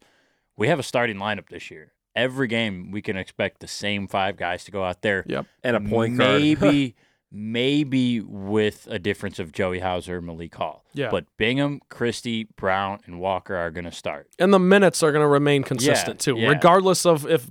we 0.55 0.67
have 0.67 0.79
a 0.79 0.83
starting 0.83 1.17
lineup 1.17 1.49
this 1.49 1.71
year. 1.71 1.93
Every 2.15 2.47
game 2.47 2.91
we 2.91 3.01
can 3.01 3.17
expect 3.17 3.59
the 3.59 3.67
same 3.67 4.07
five 4.07 4.37
guys 4.37 4.63
to 4.65 4.71
go 4.71 4.83
out 4.83 5.01
there. 5.01 5.25
Yep. 5.27 5.47
And 5.63 5.75
a 5.75 5.81
point 5.81 6.17
guard. 6.17 6.41
maybe 6.41 6.95
maybe 7.33 8.21
with 8.21 8.87
a 8.91 8.99
difference 8.99 9.39
of 9.39 9.51
Joey 9.51 9.79
Hauser, 9.79 10.21
Malik 10.21 10.53
Hall. 10.53 10.85
Yeah. 10.93 11.09
But 11.09 11.25
Bingham, 11.35 11.81
Christie, 11.89 12.47
Brown, 12.55 12.99
and 13.05 13.19
Walker 13.19 13.55
are 13.55 13.71
going 13.71 13.85
to 13.85 13.91
start. 13.91 14.29
And 14.37 14.53
the 14.53 14.59
minutes 14.59 15.01
are 15.01 15.11
going 15.11 15.23
to 15.23 15.27
remain 15.27 15.63
consistent 15.63 16.19
too, 16.19 16.37
yeah. 16.37 16.49
regardless 16.49 17.05
of 17.05 17.25
if 17.25 17.49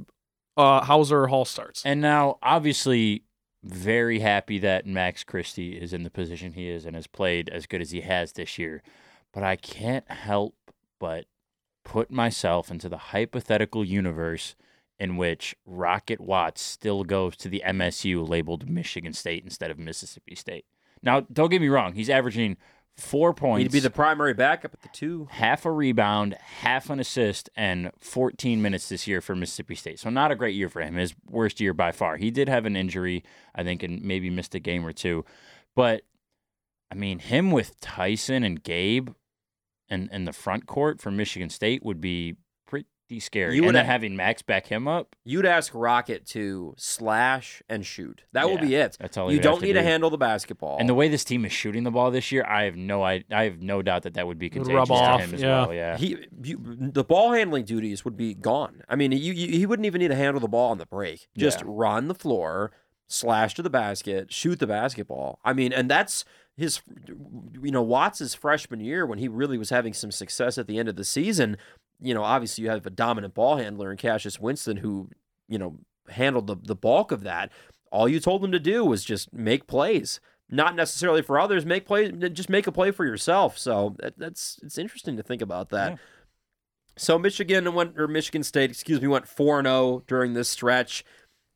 uh, 0.57 0.83
Hauser 0.83 1.25
or 1.25 1.27
Hall 1.27 1.45
starts. 1.45 1.83
And 1.85 2.01
now, 2.01 2.39
obviously, 2.43 3.25
very 3.65 4.21
happy 4.21 4.61
that 4.61 4.87
Max 4.87 5.25
Christie 5.25 5.73
is 5.73 5.93
in 5.93 6.05
the 6.05 6.11
position 6.11 6.53
he 6.53 6.69
is 6.69 6.87
and 6.87 6.95
has 6.95 7.09
played 7.09 7.49
as 7.49 7.67
good 7.67 7.81
as 7.81 7.91
he 7.91 8.03
has 8.03 8.33
this 8.33 8.59
year. 8.59 8.83
But 9.33 9.43
I 9.43 9.57
can't 9.57 10.09
help 10.09 10.55
but 11.01 11.27
put 11.85 12.11
myself 12.11 12.71
into 12.71 12.89
the 12.89 12.99
hypothetical 12.99 13.85
universe 13.85 14.55
in 15.03 15.17
which 15.17 15.57
Rocket 15.67 16.21
Watts 16.21 16.63
still 16.63 17.03
goes 17.03 17.37
to 17.39 17.49
the 17.49 17.61
MSU 17.67 18.27
labeled 18.27 18.69
Michigan 18.69 19.13
State 19.13 19.43
instead 19.43 19.69
of 19.69 19.77
Mississippi 19.77 20.37
State. 20.37 20.65
Now, 21.03 21.23
don't 21.33 21.51
get 21.51 21.61
me 21.61 21.69
wrong, 21.69 21.95
he's 21.95 22.09
averaging 22.09 22.57
four 22.97 23.35
points 23.35 23.65
He'd 23.65 23.73
be 23.73 23.81
the 23.81 23.91
primary 23.91 24.33
backup 24.33 24.75
at 24.75 24.83
the 24.83 24.89
two. 24.93 25.27
half 25.33 25.67
a 25.67 25.73
rebound, 25.73 26.35
half 26.35 26.89
an 26.89 27.01
assist, 27.01 27.51
and 27.57 27.91
14 27.99 28.63
minutes 28.63 28.89
this 28.89 29.09
year 29.09 29.21
for 29.21 29.35
Mississippi 29.35 29.75
State. 29.75 29.99
So 29.99 30.09
not 30.09 30.31
a 30.31 30.37
great 30.37 30.55
year 30.55 30.69
for 30.69 30.81
him. 30.81 30.95
His 30.95 31.17
worst 31.29 31.61
year 31.61 31.75
by 31.75 31.91
far. 31.91 32.17
He 32.17 32.31
did 32.31 32.49
have 32.49 32.65
an 32.65 32.77
injury, 32.77 33.25
I 33.57 33.65
think, 33.65 33.83
and 33.83 34.03
maybe 34.03 34.31
missed 34.31 34.55
a 34.55 34.61
game 34.61 34.87
or 34.87 34.93
two. 34.93 35.25
But 35.75 36.03
I 36.93 36.95
mean, 36.95 37.19
him 37.19 37.51
with 37.51 37.81
Tyson 37.81 38.45
and 38.45 38.63
Gabe 38.63 39.09
and 39.89 40.09
in 40.13 40.27
the 40.27 40.33
front 40.33 40.67
court 40.67 41.01
for 41.01 41.11
Michigan 41.11 41.51
State 41.51 41.83
would 41.83 42.01
be 42.01 42.37
pretty 43.13 43.21
scary. 43.21 43.55
You 43.57 43.63
would 43.63 43.69
and 43.69 43.77
then 43.77 43.85
having 43.87 44.17
Max 44.17 44.41
back 44.43 44.67
him 44.67 44.89
up, 44.89 45.15
You'd 45.25 45.45
ask 45.45 45.73
Rocket 45.75 46.25
to 46.29 46.75
slash 46.79 47.63
and 47.69 47.85
shoot. 47.85 48.23
That 48.33 48.49
will 48.49 48.59
be 48.59 48.75
it. 48.75 48.97
that's 48.99 49.17
all 49.19 49.31
You 49.31 49.35
he'd 49.37 49.43
don't 49.43 49.61
to 49.61 49.67
need 49.67 49.75
to 49.75 49.81
do. 49.81 49.85
handle 49.85 50.09
the 50.11 50.17
basketball. 50.19 50.79
and 50.79 50.89
the 50.89 50.95
way 50.95 51.09
this 51.09 51.25
team 51.25 51.45
is 51.45 51.53
shooting 51.53 51.85
the 51.85 51.91
ball 51.91 52.11
this 52.11 52.33
year, 52.33 52.45
I 52.49 52.65
have 52.65 52.77
no 52.77 53.03
I, 53.03 53.25
I 53.31 53.45
have 53.45 53.61
no 53.61 53.83
doubt 53.83 54.03
that 54.05 54.15
that 54.15 54.27
would 54.27 54.39
be 54.39 54.47
Would 54.47 54.53
contagious 54.53 54.75
rub 54.75 54.89
to 54.89 54.95
off, 54.95 55.21
him 55.21 55.35
as 55.35 55.43
yeah. 55.43 55.49
well. 55.67 55.75
Yeah. 55.75 55.97
he, 55.99 56.17
you, 56.43 56.59
the 56.79 57.05
ball 57.05 57.33
handling 57.33 57.65
duties 57.65 58.05
would 58.05 58.17
be 58.17 58.33
gone. 58.35 58.83
I 58.89 58.97
mean, 58.97 59.13
you, 59.13 59.33
you, 59.35 59.49
he 59.59 59.67
wouldn't 59.67 59.87
even 59.87 60.01
need 60.01 60.09
to 60.09 60.15
handle 60.15 60.41
the 60.41 60.49
ball 60.49 60.71
on 60.71 60.79
the 60.79 60.87
break. 60.87 61.29
Just 61.37 61.59
Yeah. 61.61 61.65
run 61.69 62.09
the 62.09 62.15
floor, 62.15 62.73
slash 63.09 63.55
to 63.55 63.63
the 63.63 63.71
basket, 63.71 64.33
shoot 64.33 64.59
the 64.59 64.67
basketball. 64.67 65.39
I 65.45 65.53
mean, 65.53 65.73
and 65.73 65.91
that's 65.91 66.25
his, 66.57 66.81
you 67.63 67.71
know, 67.71 67.83
Watts' 67.83 68.35
freshman 68.35 68.81
year 68.81 69.07
when 69.07 69.19
he 69.19 69.27
really 69.29 69.57
was 69.59 69.71
having 69.71 69.93
some 69.95 70.11
success 70.11 70.59
at 70.59 70.67
the 70.67 70.79
end 70.79 70.89
of 70.89 70.97
the 70.97 71.05
season. 71.05 71.57
You 72.03 72.15
know, 72.15 72.23
obviously 72.23 72.65
you 72.65 72.71
have 72.71 72.87
a 72.87 72.91
dominant 72.91 73.35
ball 73.35 73.57
handler 73.57 73.91
in 73.91 73.97
Cassius 73.97 74.41
Winston 74.41 74.79
who, 74.79 75.09
you 75.49 75.59
know, 75.59 75.79
handled 76.09 76.47
the, 76.47 76.57
the 76.57 76.75
bulk 76.75 77.13
of 77.13 77.23
that. 77.23 77.51
All 77.91 78.09
you 78.09 78.21
told 78.21 78.45
him 78.45 78.53
to 78.53 78.59
do 78.59 78.85
was 78.85 79.05
just 79.05 79.33
make 79.33 79.67
plays. 79.67 80.21
Not 80.51 80.77
necessarily 80.77 81.23
for 81.23 81.39
others, 81.39 81.65
make 81.65 81.87
plays, 81.87 82.13
just 82.33 82.51
make 82.51 82.67
a 82.67 82.73
play 82.73 82.91
for 82.91 83.07
yourself. 83.07 83.57
So 83.57 83.97
that, 84.01 84.19
that's 84.19 84.59
it's 84.63 84.77
interesting 84.77 85.17
to 85.17 85.23
think 85.23 85.41
about 85.41 85.71
that. 85.71 85.93
Yeah. 85.93 85.97
So 86.97 87.19
Michigan 87.19 87.73
went 87.73 87.99
or 87.99 88.07
Michigan 88.07 88.43
State, 88.43 88.71
excuse 88.71 89.01
me, 89.01 89.09
went 89.09 89.25
4-0 89.25 90.07
during 90.07 90.35
this 90.35 90.49
stretch. 90.49 91.05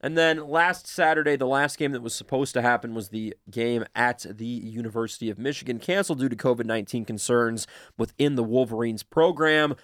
And 0.01 0.16
then 0.16 0.49
last 0.49 0.86
Saturday, 0.86 1.36
the 1.36 1.47
last 1.47 1.78
game 1.78 1.92
that 1.92 2.03
was 2.03 2.14
supposed 2.14 2.53
to 2.55 2.62
happen 2.62 2.94
was 2.94 3.09
the 3.09 3.34
game 3.51 3.84
at 3.94 4.26
the 4.28 4.47
University 4.47 5.30
of 5.30 5.38
Michigan, 5.38 5.78
canceled 5.78 6.20
due 6.20 6.28
to 6.28 6.36
COVID 6.36 6.66
19 6.66 7.05
concerns 7.05 7.66
within 7.99 8.34
the 8.34 8.44
Wolverines 8.44 9.03
program. 9.03 9.74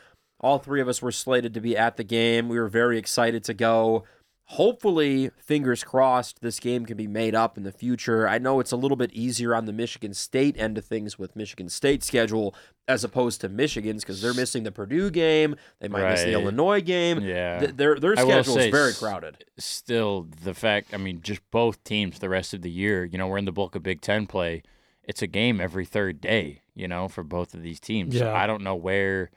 All 0.43 0.59
three 0.59 0.81
of 0.81 0.89
us 0.89 1.01
were 1.01 1.13
slated 1.13 1.55
to 1.55 1.61
be 1.61 1.77
at 1.77 1.97
the 1.97 2.05
game. 2.05 2.49
We 2.49 2.59
were 2.59 2.69
very 2.69 2.99
excited 2.99 3.45
to 3.45 3.55
go. 3.55 4.05
Hopefully, 4.47 5.31
fingers 5.39 5.83
crossed, 5.83 6.43
this 6.43 6.61
game 6.61 6.85
can 6.85 6.97
be 6.97 7.07
made 7.07 7.35
up 7.35 7.57
in 7.57 7.63
the 7.63 7.73
future. 7.73 8.29
I 8.29 8.37
know 8.39 8.61
it's 8.61 8.73
a 8.73 8.77
little 8.77 8.97
bit 8.99 9.11
easier 9.15 9.55
on 9.55 9.65
the 9.65 9.73
Michigan 9.73 10.13
State 10.13 10.57
end 10.59 10.77
of 10.77 10.85
things 10.85 11.19
with 11.19 11.35
Michigan 11.35 11.71
State 11.71 12.03
schedule 12.03 12.55
as 12.87 13.03
opposed 13.03 13.41
to 13.41 13.49
Michigan's 13.49 14.03
because 14.05 14.21
they're 14.21 14.35
missing 14.35 14.65
the 14.65 14.73
Purdue 14.73 15.11
game. 15.11 15.57
They 15.81 15.89
might 15.89 16.07
miss 16.11 16.25
the 16.25 16.33
Illinois 16.33 16.83
game. 16.83 17.21
Yeah. 17.23 17.61
Th- 17.61 17.77
their 17.77 17.99
their 17.99 18.15
I 18.19 18.25
will 18.25 18.31
schedule 18.43 18.59
is 18.59 18.65
say 18.65 18.71
very 18.71 18.91
s- 18.91 18.99
crowded. 18.99 19.45
still 19.59 20.27
the 20.43 20.53
fact 20.55 20.93
i 20.93 20.97
mean 20.99 21.21
just 21.23 21.41
both 21.51 21.83
teams 21.85 22.19
the 22.19 22.29
rest 22.29 22.53
of 22.53 22.61
the 22.63 22.71
year 22.71 23.05
you 23.05 23.17
know 23.17 23.29
we're 23.29 23.39
in 23.39 23.45
the 23.47 23.53
bulk 23.53 23.75
of 23.75 23.83
big 23.83 24.01
ten 24.03 24.27
play 24.27 24.63
it's 25.05 25.23
a 25.23 25.27
game 25.27 25.61
every 25.61 25.85
third 25.87 26.21
day 26.21 26.61
you 26.75 26.89
know 26.89 27.09
for 27.09 27.23
both 27.23 27.55
of 27.55 27.63
these 27.63 27.79
teams 27.81 28.19
so 28.19 28.25
Yeah. 28.25 28.35
i 28.35 28.47
don't 28.47 28.63
know 28.63 28.75
where 28.75 29.31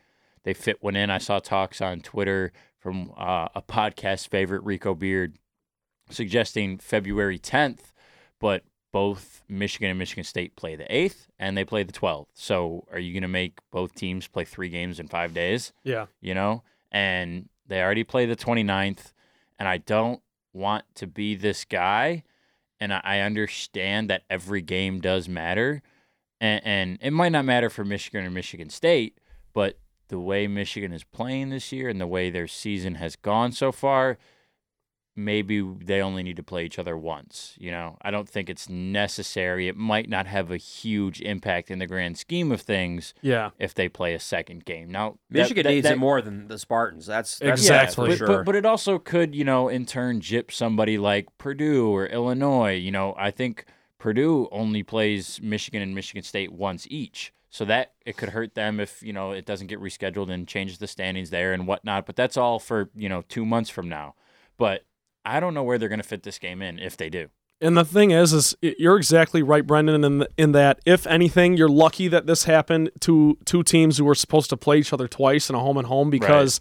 they 0.46 0.54
fit 0.54 0.82
one 0.82 0.96
in. 0.96 1.10
I 1.10 1.18
saw 1.18 1.40
talks 1.40 1.82
on 1.82 2.00
twitter 2.00 2.54
from 2.80 3.12
uh, 3.18 3.50
a 3.54 3.62
podcast 3.62 4.30
favorite 4.30 4.64
rico 4.64 4.96
beard 4.96 5.38
suggesting 6.10 6.78
february 6.78 7.40
10th 7.40 7.92
but 8.40 8.64
both 8.94 9.44
michigan 9.50 9.90
and 9.90 9.98
michigan 10.00 10.24
state 10.24 10.56
play 10.56 10.76
the 10.76 10.84
8th 10.86 11.28
and 11.40 11.58
they 11.58 11.66
play 11.66 11.84
the 11.84 11.92
12th 11.94 12.28
so 12.34 12.86
are 12.92 13.00
you 13.00 13.12
going 13.14 13.24
to 13.24 13.28
make 13.28 13.60
both 13.72 13.96
teams 13.96 14.28
play 14.28 14.46
three 14.46 14.70
games 14.70 15.00
in 15.00 15.08
five 15.08 15.34
days? 15.34 15.74
Yeah. 15.84 16.06
you 16.22 16.34
know, 16.34 16.64
and 16.92 17.50
they 17.68 17.82
already 17.82 18.04
play 18.04 18.26
the 18.28 18.36
29th, 18.36 19.12
and 19.58 19.68
I 19.68 19.80
don't 19.80 20.22
want 20.54 20.86
to 20.96 21.08
be 21.08 21.34
this 21.36 21.66
guy, 21.66 22.24
and 22.80 22.94
I- 22.94 23.02
I 23.04 23.20
understand 23.22 24.10
that 24.12 24.22
every 24.30 24.62
game 24.62 25.02
does 25.02 25.28
matter, 25.28 25.82
and, 26.40 26.62
and 26.64 26.98
it 27.02 27.12
might 27.12 27.32
not 27.32 27.44
matter 27.44 27.70
for 27.72 27.84
Michigan 27.84 28.24
or 28.24 28.30
Michigan 28.30 28.70
State, 28.70 29.18
but 29.52 29.80
the 30.08 30.20
way 30.20 30.48
Michigan 30.48 30.92
is 30.94 31.04
playing 31.04 31.50
this 31.50 31.72
year 31.72 31.90
and 31.90 32.00
the 32.00 32.08
way 32.08 32.30
their 32.30 32.48
season 32.48 32.96
has 32.96 33.16
gone 33.16 33.52
so 33.52 33.72
far, 33.72 34.18
maybe 35.18 35.62
they 35.62 36.02
only 36.02 36.22
need 36.24 36.36
to 36.36 36.44
play 36.44 36.66
each 36.66 36.78
other 36.78 36.98
once. 36.98 37.56
You 37.58 37.72
know, 37.72 37.98
I 38.02 38.12
don't 38.12 38.28
think 38.28 38.50
it's 38.50 38.68
necessary. 38.68 39.68
It 39.70 39.78
might 39.78 40.10
not 40.10 40.28
have 40.28 40.52
a 40.52 40.58
huge 40.58 41.22
impact 41.22 41.72
in 41.72 41.80
the 41.80 41.88
grand 41.88 42.18
scheme 42.18 42.52
of 42.52 42.60
things 42.62 43.14
Yeah. 43.22 43.52
if 43.58 43.74
they 43.74 43.88
play 43.88 44.14
a 44.14 44.20
second 44.20 44.66
game. 44.66 44.92
Now, 44.92 45.18
Michigan 45.30 45.64
that- 45.64 45.70
needs 45.70 45.84
that- 45.86 45.94
it 45.94 46.00
more 46.00 46.22
than 46.22 46.48
the 46.50 46.60
Spartans. 46.60 47.06
That's, 47.06 47.40
that's 47.40 47.62
Exactly. 47.62 47.94
for 47.96 48.10
but, 48.10 48.18
sure. 48.18 48.28
but, 48.28 48.46
but 48.46 48.56
it 48.56 48.66
also 48.66 49.00
could, 49.00 49.34
you 49.34 49.46
know, 49.46 49.70
in 49.70 49.86
turn 49.86 50.20
jip 50.20 50.52
somebody 50.52 50.98
like 50.98 51.28
Purdue 51.38 51.88
or 51.90 52.08
Illinois. 52.08 52.74
You 52.74 52.92
know, 52.92 53.16
I 53.18 53.32
think 53.32 53.66
Purdue 53.98 54.50
only 54.52 54.84
plays 54.84 55.40
Michigan 55.42 55.82
and 55.82 55.96
Michigan 55.96 56.24
State 56.24 56.52
once 56.52 56.86
each. 56.90 57.32
So 57.56 57.64
that 57.64 57.94
it 58.06 58.18
could 58.18 58.28
hurt 58.28 58.54
them 58.54 58.82
if, 58.82 59.02
you 59.02 59.14
know, 59.14 59.32
it 59.32 59.46
doesn't 59.46 59.68
get 59.68 59.80
rescheduled 59.80 60.30
and 60.30 60.46
changes 60.46 60.78
the 60.78 60.88
standings 60.88 61.30
there 61.30 61.54
and 61.54 61.66
whatnot. 61.66 62.06
But 62.06 62.18
that's 62.18 62.36
all 62.36 62.60
for, 62.60 62.90
you 62.94 63.08
know, 63.08 63.24
two 63.30 63.46
months 63.46 63.70
from 63.70 63.88
now. 63.88 64.16
But 64.58 64.84
I 65.24 65.40
don't 65.40 65.54
know 65.54 65.64
where 65.64 65.78
they're 65.78 65.88
going 65.88 66.02
to 66.02 66.04
fit 66.06 66.24
this 66.24 66.38
game 66.38 66.62
in 66.62 66.80
if 66.80 66.98
they 66.98 67.10
do. 67.10 67.30
And 67.62 67.78
the 67.78 67.86
thing 67.86 68.12
is, 68.12 68.34
is 68.34 68.58
you're 68.62 68.98
exactly 68.98 69.42
right, 69.42 69.66
Brendan. 69.66 70.04
In 70.04 70.28
in 70.38 70.52
that, 70.52 70.82
if 70.86 71.08
anything, 71.08 71.56
you're 71.56 71.70
lucky 71.70 72.10
that 72.10 72.28
this 72.28 72.44
happened 72.44 72.92
to 73.00 73.38
two 73.46 73.64
teams 73.64 74.00
who 74.00 74.04
were 74.04 74.16
supposed 74.16 74.50
to 74.50 74.58
play 74.58 74.80
each 74.80 74.92
other 74.92 75.08
twice 75.08 75.50
in 75.50 75.56
a 75.56 75.60
home 75.60 75.78
and 75.78 75.88
home 75.88 76.10
because 76.10 76.60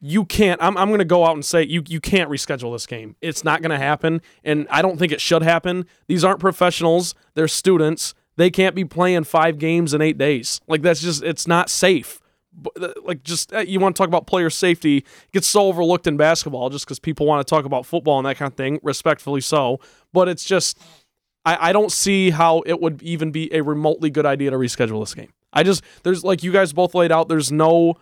you 0.00 0.24
can't. 0.24 0.60
I'm, 0.60 0.76
I'm 0.76 0.88
going 0.88 0.98
to 0.98 1.04
go 1.04 1.24
out 1.24 1.34
and 1.34 1.44
say 1.44 1.62
you 1.62 1.84
you 1.86 2.00
can't 2.00 2.28
reschedule 2.28 2.74
this 2.74 2.86
game. 2.86 3.14
It's 3.20 3.44
not 3.44 3.62
going 3.62 3.70
to 3.70 3.78
happen, 3.78 4.20
and 4.42 4.66
I 4.70 4.82
don't 4.82 4.98
think 4.98 5.12
it 5.12 5.20
should 5.20 5.42
happen. 5.42 5.86
These 6.08 6.24
aren't 6.24 6.40
professionals; 6.40 7.14
they're 7.34 7.46
students. 7.46 8.12
They 8.36 8.50
can't 8.50 8.74
be 8.74 8.84
playing 8.84 9.24
five 9.24 9.58
games 9.58 9.94
in 9.94 10.02
eight 10.02 10.18
days. 10.18 10.60
Like 10.66 10.82
that's 10.82 11.00
just 11.00 11.22
it's 11.22 11.46
not 11.46 11.70
safe. 11.70 12.20
Like 13.02 13.22
just 13.22 13.52
uh, 13.52 13.60
you 13.60 13.80
want 13.80 13.96
to 13.96 14.00
talk 14.00 14.08
about 14.08 14.26
player 14.26 14.48
safety 14.48 14.98
it 14.98 15.32
gets 15.32 15.46
so 15.46 15.62
overlooked 15.66 16.06
in 16.06 16.16
basketball 16.16 16.70
just 16.70 16.86
because 16.86 16.98
people 16.98 17.26
want 17.26 17.46
to 17.46 17.50
talk 17.50 17.66
about 17.66 17.84
football 17.84 18.18
and 18.18 18.26
that 18.26 18.36
kind 18.36 18.50
of 18.50 18.56
thing. 18.56 18.78
Respectfully 18.82 19.40
so, 19.40 19.80
but 20.12 20.28
it's 20.28 20.44
just 20.44 20.78
I, 21.44 21.70
I 21.70 21.72
don't 21.72 21.92
see 21.92 22.30
how 22.30 22.62
it 22.66 22.80
would 22.80 23.02
even 23.02 23.30
be 23.30 23.52
a 23.54 23.62
remotely 23.62 24.10
good 24.10 24.26
idea 24.26 24.50
to 24.50 24.56
reschedule 24.56 25.00
this 25.00 25.14
game. 25.14 25.32
I 25.52 25.62
just 25.62 25.82
there's 26.02 26.24
like 26.24 26.42
you 26.42 26.52
guys 26.52 26.72
both 26.72 26.94
laid 26.94 27.12
out. 27.12 27.28
There's 27.28 27.52
no 27.52 27.94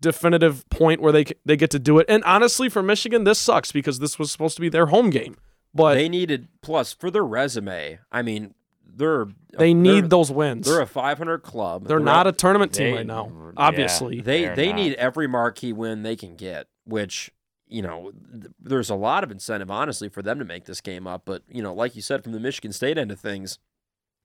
definitive 0.00 0.68
point 0.70 1.00
where 1.00 1.12
they 1.12 1.24
they 1.44 1.56
get 1.56 1.70
to 1.70 1.78
do 1.78 1.98
it. 1.98 2.06
And 2.08 2.24
honestly, 2.24 2.68
for 2.68 2.82
Michigan, 2.82 3.24
this 3.24 3.38
sucks 3.38 3.72
because 3.72 3.98
this 3.98 4.18
was 4.18 4.30
supposed 4.30 4.56
to 4.56 4.60
be 4.60 4.68
their 4.68 4.86
home 4.86 5.10
game. 5.10 5.36
But 5.72 5.94
they, 5.94 6.08
needed 6.08 6.48
plus 6.62 6.92
for 6.92 7.10
their 7.10 7.24
resume. 7.24 8.00
I 8.10 8.22
mean, 8.22 8.54
they're 8.96 9.26
they're- 9.52 9.74
need 9.74 10.10
those 10.10 10.30
wins. 10.30 10.66
They're 10.66 10.76
They're, 10.76 10.82
a 10.82 10.86
500 10.86 11.42
club. 11.42 11.86
They're 11.86 11.98
not 12.00 12.26
a 12.26 12.30
up- 12.30 12.36
tournament 12.36 12.72
team 12.72 12.90
They- 12.92 12.96
right 12.98 13.06
now. 13.06 13.52
Obviously, 13.56 14.20
They 14.20 14.44
They're 14.44 14.56
they 14.56 14.66
not. 14.68 14.76
need 14.76 14.94
every 14.94 15.26
marquee 15.26 15.72
win 15.72 16.02
they 16.02 16.16
can 16.16 16.36
get, 16.36 16.66
which 16.84 17.30
you 17.68 17.82
know 17.82 18.12
th- 18.32 18.52
there's 18.60 18.90
a 18.90 18.94
lot 18.94 19.22
of 19.24 19.30
incentive 19.30 19.70
honestly 19.70 20.08
for 20.08 20.22
them 20.22 20.38
to 20.38 20.44
make 20.44 20.64
this 20.64 20.80
game 20.80 21.06
up. 21.06 21.22
But 21.24 21.42
you 21.48 21.62
know, 21.62 21.72
like 21.74 21.94
you 21.96 22.02
said, 22.02 22.22
from 22.22 22.32
the 22.32 22.40
Michigan 22.40 22.72
State 22.72 22.98
end 22.98 23.10
of 23.12 23.20
things, 23.20 23.58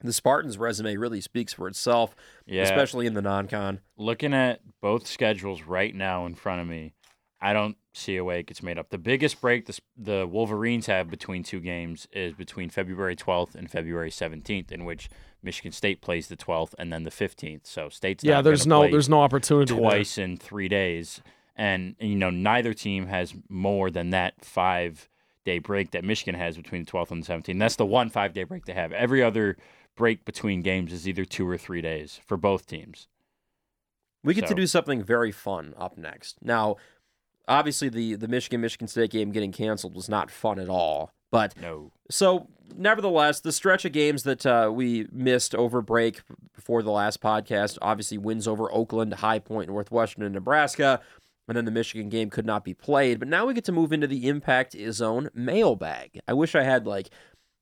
the 0.02 0.12
Spartans' 0.14 0.58
resume 0.58 0.98
really 0.98 1.22
speaks 1.22 1.54
for 1.54 1.68
itself, 1.68 2.16
Yeah. 2.46 2.64
especially 2.64 3.06
in 3.08 3.14
the 3.14 3.22
non-con. 3.22 3.80
looking 3.98 4.34
at 4.34 4.60
both 4.82 5.08
schedules 5.08 5.64
right 5.64 5.96
now 5.96 6.26
in 6.26 6.36
front 6.36 6.62
of 6.62 6.68
me, 6.68 6.94
I 7.42 7.54
don't 7.54 7.78
see 7.94 8.18
a 8.18 8.24
way 8.24 8.40
it 8.40 8.48
gets 8.48 8.64
made 8.64 8.78
up. 8.78 8.90
The 8.90 8.98
biggest 8.98 9.42
break 9.42 9.66
the, 9.66 9.78
the 9.98 10.28
Wolverines 10.28 10.86
have 10.88 11.10
between 11.10 11.44
two 11.44 11.60
games 11.60 12.08
is 12.12 12.34
between 12.34 12.70
February 12.70 13.16
12th 13.16 13.56
and 13.56 13.70
February 13.70 14.10
17th, 14.10 14.72
in 14.72 14.86
which 14.86 15.10
Michigan 15.44 15.72
State 15.72 16.02
plays 16.02 16.28
the 16.28 16.38
12th 16.38 16.74
and 16.80 16.92
then 16.92 17.04
the 17.04 17.12
15th. 17.12 17.68
So 17.68 17.90
State's 17.90 18.24
yeah. 18.24 18.36
not 18.36 18.46
There's 18.46 18.68
no 18.68 18.80
play 18.82 18.92
there's 18.92 19.10
no 19.10 19.22
opportunity 19.22 19.74
there. 19.74 19.82
twice 19.82 20.18
in 20.18 20.38
three 20.38 20.68
days, 20.68 21.22
and, 21.56 21.96
and, 22.00 22.10
you 22.10 22.16
know 22.16 22.30
neither 22.30 22.74
team 22.74 23.08
has 23.08 23.34
more 23.50 23.90
than 23.90 24.10
that 24.10 24.44
five 24.44 25.10
day 25.46 25.60
break 25.60 25.92
that 25.92 26.04
Michigan 26.04 26.36
has 26.36 26.58
between 26.58 26.84
the 26.84 26.92
12th 26.92 27.12
and 27.12 27.24
the 27.24 27.34
17th. 27.34 27.60
That's 27.60 27.76
the 27.76 27.86
one 27.86 28.10
five 28.10 28.34
day 28.34 28.44
break 28.44 28.66
they 28.66 28.74
have. 28.74 28.92
Every 28.92 29.22
other 29.22 29.58
break 29.96 30.26
between 30.26 30.62
games 30.62 30.92
is 30.92 31.08
either 31.08 31.26
two 31.26 31.48
or 31.48 31.58
three 31.58 31.82
days 31.82 32.20
for 32.26 32.38
both 32.38 32.66
teams. 32.66 33.08
We 34.24 34.34
get 34.34 34.48
to 34.48 34.56
do 34.56 34.66
something 34.66 35.04
very 35.04 35.32
fun 35.32 35.76
up 35.78 36.00
next. 36.00 36.38
Now, 36.42 36.78
obviously, 37.48 37.90
the 37.90 38.16
the 38.16 38.28
Michigan 38.28 38.62
Michigan 38.62 38.88
State 38.88 39.12
game 39.12 39.32
getting 39.32 39.52
canceled 39.52 39.96
was 39.96 40.10
not 40.10 40.30
fun 40.32 40.60
at 40.60 40.70
all, 40.70 41.12
but 41.32 41.54
No. 41.60 41.92
So, 42.12 42.48
nevertheless, 42.76 43.40
the 43.40 43.52
stretch 43.52 43.84
of 43.86 43.92
games 43.92 44.24
that 44.24 44.46
uh, 44.46 44.70
we 44.74 45.08
missed 45.12 45.56
over 45.56 45.82
break 45.82 46.22
before 46.54 46.84
the 46.84 46.92
last 46.92 47.20
podcast 47.22 47.78
obviously 47.82 48.18
wins 48.20 48.48
over 48.48 48.72
Oakland, 48.72 49.14
High 49.16 49.40
Point, 49.40 49.70
Northwestern, 49.70 50.24
and 50.24 50.34
Nebraska. 50.36 51.02
And 51.48 51.56
then 51.56 51.66
the 51.66 51.72
Michigan 51.72 52.10
game 52.10 52.32
could 52.32 52.46
not 52.46 52.64
be 52.64 52.74
played. 52.74 53.20
But 53.20 53.28
now 53.28 53.46
we 53.46 53.54
get 53.54 53.66
to 53.66 53.72
move 53.72 53.92
into 53.94 54.08
the 54.08 54.28
Impact 54.28 54.76
Zone 54.92 55.30
mailbag. 55.36 56.20
I 56.28 56.34
wish 56.34 56.56
I 56.56 56.64
had 56.64 56.88
like 56.88 57.10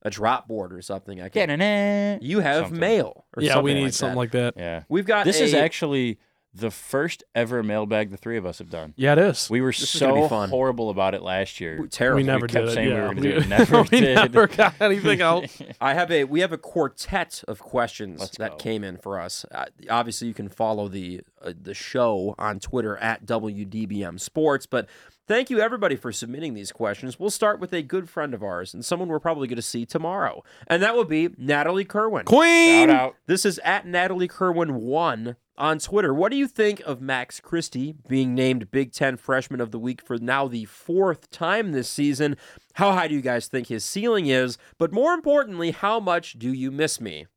a 0.03 0.09
drop 0.09 0.47
board 0.47 0.73
or 0.73 0.81
something. 0.81 1.21
I 1.21 1.27
could. 1.29 1.49
Yeah, 1.49 2.17
You 2.21 2.39
have 2.39 2.63
Something. 2.65 2.79
mail. 2.79 3.25
Or 3.35 3.43
Yeah, 3.43 3.53
something 3.53 3.63
we 3.65 3.73
need 3.73 3.83
like 3.85 3.93
something 3.93 4.13
that. 4.15 4.17
like 4.19 4.31
that. 4.31 4.53
Yeah. 4.57 4.83
We've 4.87 5.05
got 5.05 5.25
This 5.25 5.39
is 5.41 5.53
actually 5.53 6.17
the 6.55 6.69
first 6.69 7.23
ever 7.33 7.63
mailbag 7.63 8.11
the 8.11 8.17
three 8.17 8.37
of 8.37 8.45
us 8.45 8.59
have 8.59 8.69
done. 8.69 8.93
Yeah, 8.95 9.13
it 9.13 9.17
is. 9.19 9.49
We 9.49 9.61
were 9.61 9.71
This 9.71 9.95
is 9.95 9.99
gonna 10.01 10.13
be 10.13 10.21
so 10.21 10.27
fun. 10.29 10.49
horrible 10.49 10.89
about 10.91 11.15
it 11.15 11.23
last 11.23 11.59
year. 11.59 11.87
terrible. 11.87 12.17
we 12.17 12.23
never 12.23 12.47
kept 12.47 12.67
did 12.67 12.73
saying 12.75 12.89
it. 12.89 12.91
we 12.91 12.97
yeah. 12.97 13.07
were 13.07 13.13
gonna 13.15 13.21
do 13.21 13.29
it, 13.37 13.47
never 13.47 13.81
we 13.81 13.99
did. 13.99 14.15
never 14.15 14.47
got 14.47 14.75
anything 14.79 15.21
out. 15.23 15.45
I 15.81 15.93
have 15.95 16.11
a 16.11 16.25
we 16.25 16.41
have 16.41 16.51
a 16.51 16.57
quartet 16.57 17.43
of 17.47 17.59
questions 17.59 18.19
Let's 18.19 18.37
that 18.37 18.51
go. 18.51 18.57
came 18.57 18.83
in 18.83 18.97
for 18.97 19.19
us. 19.19 19.45
Uh, 19.51 19.65
obviously, 19.89 20.27
you 20.27 20.33
can 20.35 20.47
follow 20.49 20.87
the 20.87 21.21
uh, 21.41 21.53
the 21.59 21.73
show 21.73 22.35
on 22.37 22.59
Twitter 22.59 22.97
at 22.97 23.25
WDBM 23.25 24.19
Sports. 24.19 24.65
But 24.67 24.87
thank 25.27 25.49
you 25.49 25.59
everybody 25.59 25.95
for 25.95 26.11
submitting 26.11 26.53
these 26.53 26.71
questions. 26.71 27.19
We'll 27.19 27.29
start 27.31 27.59
with 27.59 27.73
a 27.73 27.81
good 27.81 28.09
friend 28.09 28.33
of 28.33 28.43
ours 28.43 28.73
and 28.73 28.85
someone 28.85 29.09
we're 29.09 29.19
probably 29.19 29.47
going 29.47 29.55
to 29.55 29.61
see 29.63 29.85
tomorrow, 29.85 30.43
and 30.67 30.83
that 30.83 30.95
will 30.95 31.05
be 31.05 31.29
Natalie 31.37 31.85
Kerwin. 31.85 32.25
Queen. 32.25 32.89
Shout 32.89 32.95
out. 32.95 33.15
This 33.25 33.43
is 33.45 33.59
at 33.63 33.87
Natalie 33.87 34.27
Kerwin 34.27 34.75
one 34.75 35.35
on 35.57 35.79
Twitter. 35.79 36.13
What 36.13 36.31
do 36.31 36.37
you 36.37 36.47
think 36.47 36.79
of 36.81 37.01
Max 37.01 37.39
Christie 37.39 37.95
being 38.07 38.33
named 38.33 38.71
Big 38.71 38.91
Ten 38.91 39.17
Freshman 39.17 39.61
of 39.61 39.71
the 39.71 39.79
Week 39.79 40.01
for 40.01 40.17
now 40.17 40.47
the 40.47 40.65
fourth 40.65 41.29
time 41.29 41.71
this 41.71 41.89
season? 41.89 42.37
How 42.73 42.91
high 42.91 43.07
do 43.07 43.13
you 43.15 43.21
guys 43.21 43.47
think 43.47 43.67
his 43.67 43.85
ceiling 43.85 44.27
is? 44.27 44.57
But 44.77 44.91
more 44.91 45.13
importantly, 45.13 45.71
how 45.71 45.99
much 45.99 46.39
do 46.39 46.51
you 46.51 46.71
miss 46.71 46.99
me? 46.99 47.27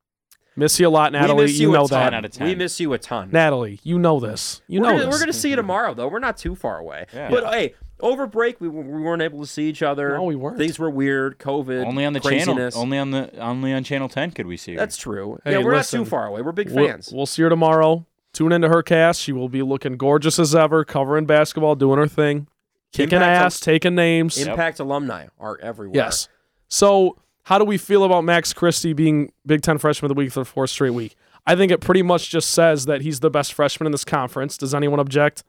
Miss 0.58 0.80
you 0.80 0.88
a 0.88 0.90
lot, 0.90 1.12
Natalie. 1.12 1.34
we 1.36 1.42
miss 1.42 1.58
you 1.58 1.68
you, 1.68 1.74
know 1.74 1.84
a 1.84 1.88
ton. 1.88 2.00
that. 2.00 2.14
out 2.14 2.24
of 2.24 2.30
10. 2.30 2.46
We 2.48 2.54
miss 2.54 2.80
you 2.80 2.94
a 2.94 2.98
ton. 2.98 3.28
Natalie, 3.30 3.78
you 3.82 3.98
know 3.98 4.18
this. 4.18 4.62
You 4.68 4.80
we're 4.80 4.86
know 4.86 4.92
gonna, 4.92 5.04
this. 5.04 5.14
we're 5.14 5.20
gonna 5.20 5.32
see 5.34 5.50
you 5.50 5.56
tomorrow 5.56 5.92
though. 5.92 6.08
We're 6.08 6.18
not 6.18 6.38
too 6.38 6.54
far 6.54 6.78
away. 6.78 7.04
Yeah. 7.12 7.28
But 7.28 7.52
hey, 7.52 7.74
over 8.00 8.26
break 8.26 8.60
we, 8.60 8.68
we 8.68 9.00
weren't 9.02 9.22
able 9.22 9.40
to 9.40 9.46
see 9.46 9.68
each 9.68 9.82
other. 9.82 10.14
No, 10.16 10.24
we 10.24 10.36
weren't. 10.36 10.58
Things 10.58 10.78
were 10.78 10.90
weird. 10.90 11.38
COVID. 11.38 11.86
Only 11.86 12.04
on 12.04 12.12
the 12.12 12.20
craziness. 12.20 12.74
channel. 12.74 12.82
Only 12.84 12.98
on 12.98 13.10
the 13.10 13.38
only 13.38 13.72
on 13.72 13.84
channel 13.84 14.08
ten 14.08 14.30
could 14.30 14.46
we 14.46 14.56
see 14.56 14.72
her. 14.72 14.78
That's 14.78 14.96
true. 14.96 15.38
Hey, 15.44 15.52
yeah, 15.52 15.58
we're 15.58 15.74
listen, 15.74 16.00
not 16.00 16.04
too 16.04 16.10
far 16.10 16.26
away. 16.26 16.42
We're 16.42 16.52
big 16.52 16.70
We'll- 16.70 16.86
fans. 16.88 17.10
We'll, 17.12 17.26
see 17.26 17.42
her 17.42 17.48
tomorrow. 17.48 18.06
Tune 18.32 18.52
into 18.52 18.68
her 18.68 18.82
cast. 18.82 19.22
She 19.22 19.32
will 19.32 19.48
be 19.48 19.62
looking 19.62 19.96
gorgeous 19.96 20.38
as 20.38 20.54
ever, 20.54 20.84
covering 20.84 21.24
basketball, 21.24 21.74
doing 21.74 21.98
her 21.98 22.06
thing, 22.06 22.48
kicking 22.92 23.16
Impact- 23.16 23.44
ass, 23.46 23.60
taking 23.60 23.94
names. 23.94 24.38
Yep. 24.38 24.48
Impact 24.48 24.78
alumni 24.80 25.28
are 25.40 25.58
everywhere. 25.62 25.96
Yes. 25.96 26.28
So, 26.68 27.16
how 27.44 27.58
do 27.58 27.64
we 27.64 27.78
feel 27.78 28.04
about 28.04 28.24
Max 28.24 28.52
Christie 28.52 28.92
being 28.92 29.32
Big 29.46 29.62
Ten 29.62 29.78
Freshman 29.78 30.10
of 30.10 30.14
the 30.16 30.18
Week 30.18 30.32
for 30.32 30.40
the 30.40 30.44
fourth 30.44 30.68
straight 30.70 30.90
week? 30.90 31.14
I 31.46 31.54
think 31.54 31.70
it 31.72 31.80
pretty 31.80 32.02
much 32.02 32.28
just 32.28 32.50
says 32.50 32.86
that 32.86 33.02
he's 33.02 33.20
the 33.20 33.30
best 33.30 33.54
freshman 33.54 33.86
in 33.86 33.92
this 33.92 34.04
conference. 34.04 34.58
Does 34.58 34.74
anyone 34.74 34.98
object? 34.98 35.44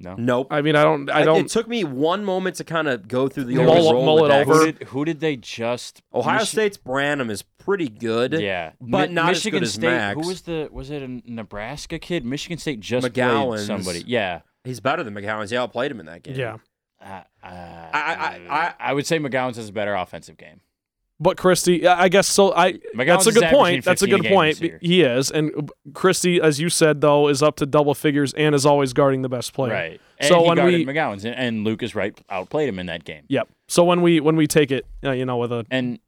No. 0.00 0.14
Nope. 0.16 0.46
I 0.52 0.62
mean, 0.62 0.76
I 0.76 0.84
don't. 0.84 1.10
I 1.10 1.24
don't. 1.24 1.46
It 1.46 1.48
took 1.48 1.66
me 1.66 1.82
one 1.82 2.24
moment 2.24 2.56
to 2.56 2.64
kind 2.64 2.86
of 2.86 3.08
go 3.08 3.28
through 3.28 3.44
the 3.44 3.56
Mull 3.56 3.70
old 3.70 3.78
it- 3.86 3.92
roll 3.94 4.04
mull 4.06 4.24
it 4.26 4.30
over. 4.30 4.54
Who 4.54 4.64
did 4.72 4.82
who 4.88 5.04
did 5.04 5.18
they 5.20 5.36
just 5.36 6.02
Ohio 6.14 6.40
Michi- 6.40 6.46
State's 6.46 6.76
Branham 6.76 7.30
is 7.30 7.42
pretty 7.42 7.88
good. 7.88 8.32
Yeah, 8.34 8.72
but 8.80 9.08
Mi- 9.08 9.14
not 9.16 9.30
as 9.30 9.38
Michigan 9.38 9.58
good 9.60 9.66
as 9.66 9.74
State. 9.74 9.82
Max. 9.88 10.20
Who 10.20 10.28
was 10.28 10.42
the 10.42 10.68
was 10.70 10.90
it 10.90 11.02
a 11.02 11.08
Nebraska 11.30 11.98
kid? 11.98 12.24
Michigan 12.24 12.58
State 12.58 12.78
just 12.80 13.06
McGowens. 13.08 13.46
played 13.48 13.66
somebody. 13.66 14.04
Yeah. 14.06 14.40
He's 14.64 14.80
better 14.80 15.02
than 15.02 15.14
McGowens. 15.14 15.50
Yeah, 15.50 15.64
I 15.64 15.66
played 15.66 15.90
him 15.90 15.98
in 16.00 16.06
that 16.06 16.22
game. 16.22 16.36
yeah. 16.36 16.56
Uh, 17.00 17.22
uh, 17.44 17.46
I- 17.46 17.90
I- 17.92 18.40
I- 18.50 18.74
I 18.80 18.92
would 18.92 19.06
say 19.06 19.18
McGowens 19.18 19.56
has 19.56 19.68
a 19.68 19.72
better 19.72 19.94
offensive 19.94 20.36
game. 20.36 20.60
But 21.20 21.36
Christie, 21.36 21.84
I 21.86 22.08
guess 22.08 22.28
so. 22.28 22.54
I 22.54 22.74
McGowens 22.94 23.06
that's 23.06 23.26
a 23.26 23.32
good 23.32 23.50
point. 23.50 23.84
That's 23.84 24.02
a 24.02 24.06
good 24.06 24.24
a 24.24 24.28
point. 24.28 24.62
He 24.80 25.02
is, 25.02 25.30
and 25.32 25.68
Christie, 25.92 26.40
as 26.40 26.60
you 26.60 26.68
said 26.68 27.00
though, 27.00 27.26
is 27.28 27.42
up 27.42 27.56
to 27.56 27.66
double 27.66 27.94
figures 27.94 28.32
and 28.34 28.54
is 28.54 28.64
always 28.64 28.92
guarding 28.92 29.22
the 29.22 29.28
best 29.28 29.52
player. 29.52 29.72
Right. 29.72 30.00
And 30.18 30.28
So 30.28 30.42
he 30.42 30.48
when 30.48 30.64
we- 30.64 30.86
McGowens 30.86 31.24
and, 31.24 31.34
and 31.34 31.64
Lucas 31.64 31.94
Wright 31.96 32.16
outplayed 32.30 32.68
him 32.68 32.78
in 32.78 32.86
that 32.86 33.04
game. 33.04 33.24
Yep. 33.28 33.48
So 33.66 33.82
when 33.84 34.00
we 34.00 34.20
when 34.20 34.36
we 34.36 34.46
take 34.46 34.70
it, 34.70 34.86
uh, 35.04 35.10
you 35.10 35.24
know, 35.26 35.36
with 35.38 35.50
a 35.52 35.66
And 35.70 35.98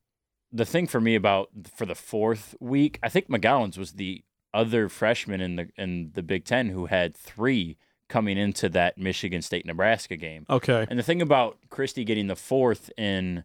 the 0.52 0.64
thing 0.64 0.86
for 0.86 1.00
me 1.00 1.16
about 1.16 1.48
for 1.74 1.86
the 1.86 1.94
fourth 1.96 2.54
week, 2.61 2.98
I 3.02 3.08
think 3.08 3.28
McGowens 3.28 3.76
was 3.78 3.92
the 3.92 4.22
other 4.54 4.88
freshman 4.88 5.40
in 5.40 5.56
the 5.56 5.68
in 5.76 6.12
the 6.14 6.22
Big 6.22 6.44
Ten 6.44 6.68
who 6.68 6.86
had 6.86 7.16
three 7.16 7.76
coming 8.08 8.36
into 8.38 8.68
that 8.68 8.96
Michigan 8.98 9.42
State 9.42 9.64
Nebraska 9.66 10.16
game. 10.16 10.44
okay, 10.50 10.86
And 10.90 10.98
the 10.98 11.02
thing 11.04 11.22
about 11.22 11.58
Christie 11.68 12.04
getting 12.04 12.26
the 12.28 12.34
fourth 12.36 12.90
in 12.96 13.44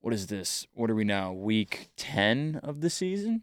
what 0.00 0.14
is 0.14 0.26
this? 0.28 0.66
What 0.74 0.90
are 0.90 0.94
we 0.94 1.04
now? 1.04 1.32
Week 1.32 1.90
ten 1.96 2.60
of 2.62 2.80
the 2.80 2.90
season? 2.90 3.42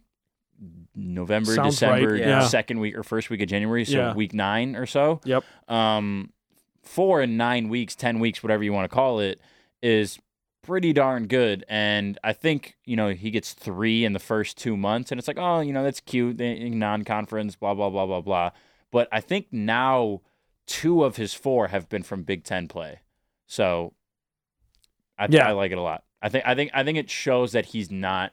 November, 0.94 1.54
Sounds 1.54 1.80
right, 1.82 2.00
December, 2.00 2.16
yeah. 2.16 2.46
second 2.48 2.80
week 2.80 2.96
or 2.96 3.04
first 3.04 3.30
week 3.30 3.40
of 3.40 3.48
January, 3.48 3.84
so 3.84 3.96
Yeah. 3.96 4.14
week 4.14 4.34
nine 4.34 4.74
or 4.74 4.86
so. 4.86 5.20
Yep. 5.24 5.44
Um, 5.68 6.32
four 6.82 7.20
and 7.20 7.38
nine 7.38 7.68
weeks, 7.68 7.94
ten 7.94 8.18
weeks, 8.18 8.42
whatever 8.42 8.64
you 8.64 8.72
want 8.72 8.90
to 8.90 8.94
call 8.94 9.20
it, 9.20 9.40
is 9.82 10.18
pretty 10.62 10.92
darn 10.92 11.28
good. 11.28 11.64
And 11.68 12.18
I 12.24 12.32
think 12.32 12.76
you 12.84 12.96
know 12.96 13.10
he 13.10 13.30
gets 13.30 13.52
three 13.52 14.04
in 14.04 14.14
the 14.14 14.18
first 14.18 14.58
two 14.58 14.76
months, 14.76 15.12
and 15.12 15.18
it's 15.20 15.28
like, 15.28 15.38
oh, 15.38 15.60
you 15.60 15.72
know, 15.72 15.84
that's 15.84 16.00
cute, 16.00 16.40
non-conference, 16.40 17.54
blah 17.54 17.74
blah 17.74 17.88
blah 17.90 18.06
blah 18.06 18.20
blah. 18.20 18.50
But 18.90 19.06
I 19.12 19.20
think 19.20 19.46
now 19.52 20.22
two 20.66 21.04
of 21.04 21.16
his 21.16 21.34
four 21.34 21.68
have 21.68 21.88
been 21.88 22.02
from 22.02 22.24
Big 22.24 22.42
Ten 22.42 22.66
play, 22.66 22.98
so 23.46 23.92
I, 25.16 25.28
Yeah. 25.30 25.48
I 25.48 25.52
like 25.52 25.70
it 25.70 25.78
a 25.78 25.82
lot. 25.82 26.02
I 26.22 26.28
think 26.28 26.44
I 26.46 26.54
think 26.54 26.70
I 26.74 26.84
think 26.84 26.98
it 26.98 27.10
shows 27.10 27.52
that 27.52 27.66
he's 27.66 27.90
not. 27.90 28.32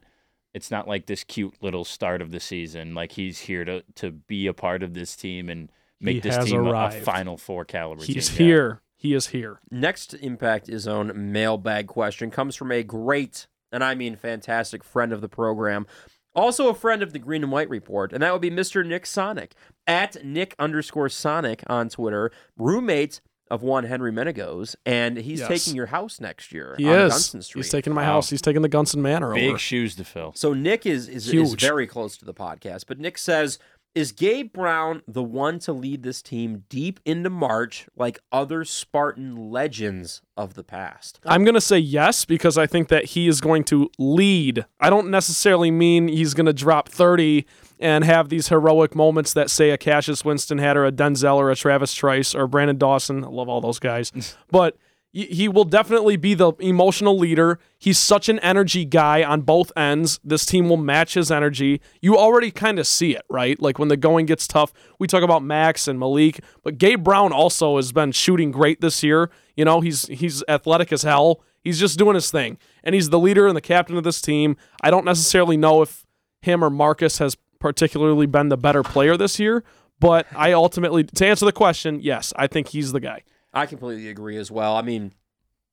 It's 0.54 0.72
not 0.72 0.88
like 0.88 1.06
this 1.06 1.24
cute 1.24 1.56
little 1.62 1.84
start 1.84 2.22
of 2.22 2.32
the 2.32 2.40
season. 2.40 2.96
Like 2.96 3.12
he's 3.14 3.40
here 3.40 3.66
to 3.66 3.84
to 3.96 4.12
be 4.12 4.48
a 4.48 4.54
part 4.54 4.84
of 4.84 4.94
this 4.94 5.16
team 5.16 5.50
and 5.50 5.70
make 6.00 6.16
He 6.16 6.20
this 6.22 6.46
team 6.46 6.66
a- 6.66 6.72
a. 6.88 6.92
Final 6.92 7.38
Four 7.38 7.66
caliber 7.66 8.04
he's 8.04 8.30
team. 8.30 8.48
Yeah. 8.48 8.54
here. 8.54 8.82
He 8.98 9.14
is 9.14 9.28
here. 9.28 9.60
Next 9.70 10.14
Impact 10.16 10.68
Izzone 10.68 11.14
mailbag 11.14 11.88
question 11.88 12.32
comes 12.32 12.56
from 12.56 12.72
a 12.72 12.82
great, 12.82 13.48
and 13.72 13.84
I 13.84 13.94
mean 13.94 14.16
fantastic 14.16 14.84
friend 14.84 15.12
of 15.14 15.20
the 15.22 15.28
program, 15.30 15.86
Also, 16.34 16.70
a 16.70 16.74
friend 16.74 17.04
of 17.04 17.14
the 17.14 17.20
Green 17.20 17.44
and 17.44 17.52
White 17.52 17.70
Report, 17.70 18.12
and 18.14 18.24
that 18.24 18.32
would 18.34 18.42
be 18.42 18.50
Mr. 18.50 18.84
Nick 18.86 19.06
Sonic 19.06 19.54
at 19.86 20.24
Nick 20.26 20.56
underscore 20.58 21.10
Sonic 21.10 21.62
on 21.68 21.90
Twitter, 21.90 22.32
roommate 22.58 23.20
of 23.52 23.62
one 23.62 23.84
Henry 23.84 24.12
Menegos, 24.12 24.76
and 24.86 25.18
he's 25.18 25.40
Yes. 25.40 25.48
taking 25.48 25.76
your 25.76 25.86
house 25.88 26.20
next 26.20 26.52
year 26.52 26.76
He 26.78 26.88
on 26.90 26.96
is. 27.00 27.12
Gunson 27.14 27.42
Street. 27.44 27.64
He's 27.64 27.72
taking 27.72 27.94
my 27.94 28.02
Wow. 28.02 28.14
house. 28.14 28.30
He's 28.30 28.42
taking 28.42 28.62
the 28.64 28.70
Gunson 28.70 29.02
Manor 29.02 29.34
Big 29.34 29.50
over. 29.50 29.58
shoes 29.60 29.96
to 29.96 30.04
fill. 30.04 30.34
So 30.36 30.54
Nick 30.54 30.86
is 30.86 31.08
is, 31.08 31.32
is 31.32 31.54
very 31.54 31.86
close 31.88 32.18
to 32.18 32.26
the 32.26 32.34
podcast, 32.34 32.86
but 32.88 33.00
Nick 33.00 33.18
says, 33.20 33.60
"Is 33.94 34.12
Gabe 34.12 34.52
Brown 34.52 35.04
the 35.08 35.24
one 35.24 35.60
to 35.60 35.72
lead 35.74 36.02
this 36.04 36.22
team 36.22 36.64
deep 36.70 37.00
into 37.06 37.30
March 37.30 37.86
like 37.96 38.20
other 38.32 38.66
Spartan 38.66 39.52
legends 39.52 40.22
of 40.36 40.56
the 40.56 40.64
past?" 40.64 41.20
I'm 41.26 41.44
going 41.44 41.54
to 41.56 41.62
say 41.62 41.78
yes 41.78 42.26
because 42.26 42.58
I 42.58 42.66
think 42.68 42.88
that 42.90 43.06
he 43.06 43.28
is 43.28 43.42
going 43.42 43.64
to 43.66 43.90
lead. 44.00 44.66
I 44.80 44.90
don't 44.90 45.10
necessarily 45.10 45.70
mean 45.72 46.08
he's 46.08 46.34
going 46.34 46.48
to 46.48 46.54
drop 46.54 46.90
30 46.90 47.46
and 47.80 48.04
have 48.04 48.30
these 48.30 48.50
heroic 48.50 48.96
moments 48.96 49.34
that 49.34 49.50
say 49.50 49.72
a 49.72 49.78
Cassius 49.78 50.24
Winston 50.24 50.58
had 50.58 50.78
or 50.78 50.86
a 50.86 50.92
Denzel 50.92 51.36
or 51.36 51.52
a 51.52 51.56
Travis 51.56 51.94
Trice 51.94 52.34
or 52.34 52.48
Branden 52.48 52.78
Dawson. 52.78 53.24
I 53.24 53.28
love 53.28 53.50
all 53.50 53.62
those 53.62 53.80
guys. 53.80 54.12
but 54.52 54.78
he 55.18 55.48
will 55.48 55.64
definitely 55.64 56.18
be 56.18 56.34
the 56.34 56.52
emotional 56.60 57.18
leader. 57.18 57.58
He's 57.80 57.98
such 57.98 58.28
an 58.28 58.38
energy 58.40 58.84
guy 58.84 59.24
on 59.24 59.44
both 59.44 59.72
ends. 59.78 60.20
This 60.26 60.46
team 60.46 60.68
will 60.68 60.76
match 60.76 61.14
his 61.14 61.32
energy. 61.32 61.80
You 62.02 62.18
already 62.18 62.52
kind 62.52 62.80
of 62.80 62.86
see 62.86 63.16
it, 63.16 63.22
right? 63.30 63.58
Like 63.62 63.80
when 63.80 63.88
the 63.88 63.96
going 63.96 64.26
gets 64.26 64.46
tough, 64.46 64.74
we 65.00 65.08
talk 65.08 65.24
about 65.24 65.42
Max 65.42 65.88
and 65.88 65.98
Malik, 65.98 66.44
but 66.64 66.78
Gabe 66.78 67.02
Brown 67.02 67.32
also 67.32 67.78
has 67.78 67.94
been 67.94 68.12
shooting 68.12 68.52
great 68.52 68.82
this 68.82 69.04
year. 69.04 69.32
You 69.56 69.64
know, 69.64 69.80
he's 69.80 70.06
he's 70.08 70.44
athletic 70.50 70.92
as 70.92 71.04
hell. 71.04 71.42
He's 71.62 71.80
just 71.80 71.98
doing 71.98 72.16
his 72.16 72.30
thing. 72.30 72.58
And 72.84 72.94
he's 72.94 73.10
the 73.10 73.20
leader 73.20 73.48
and 73.48 73.56
the 73.56 73.62
captain 73.62 73.96
of 73.96 74.04
this 74.04 74.22
team. 74.22 74.58
I 74.82 74.92
don't 74.92 75.06
necessarily 75.06 75.56
know 75.56 75.82
if 75.82 76.06
him 76.42 76.62
or 76.62 76.70
Marcus 76.70 77.20
has 77.20 77.38
particularly 77.66 78.28
been 78.28 78.50
the 78.50 78.58
better 78.58 78.84
player 78.84 79.18
this 79.18 79.40
year, 79.40 79.64
but 80.00 80.28
I 80.36 80.52
ultimately 80.52 81.04
to 81.04 81.26
answer 81.26 81.46
the 81.46 81.52
question, 81.52 82.00
yes, 82.00 82.32
I 82.36 82.46
think 82.46 82.68
he's 82.68 82.92
the 82.92 83.00
guy. 83.00 83.24
I 83.56 83.66
completely 83.66 84.08
agree 84.08 84.38
as 84.38 84.52
well. 84.52 84.76
I 84.76 84.84
mean, 84.84 85.14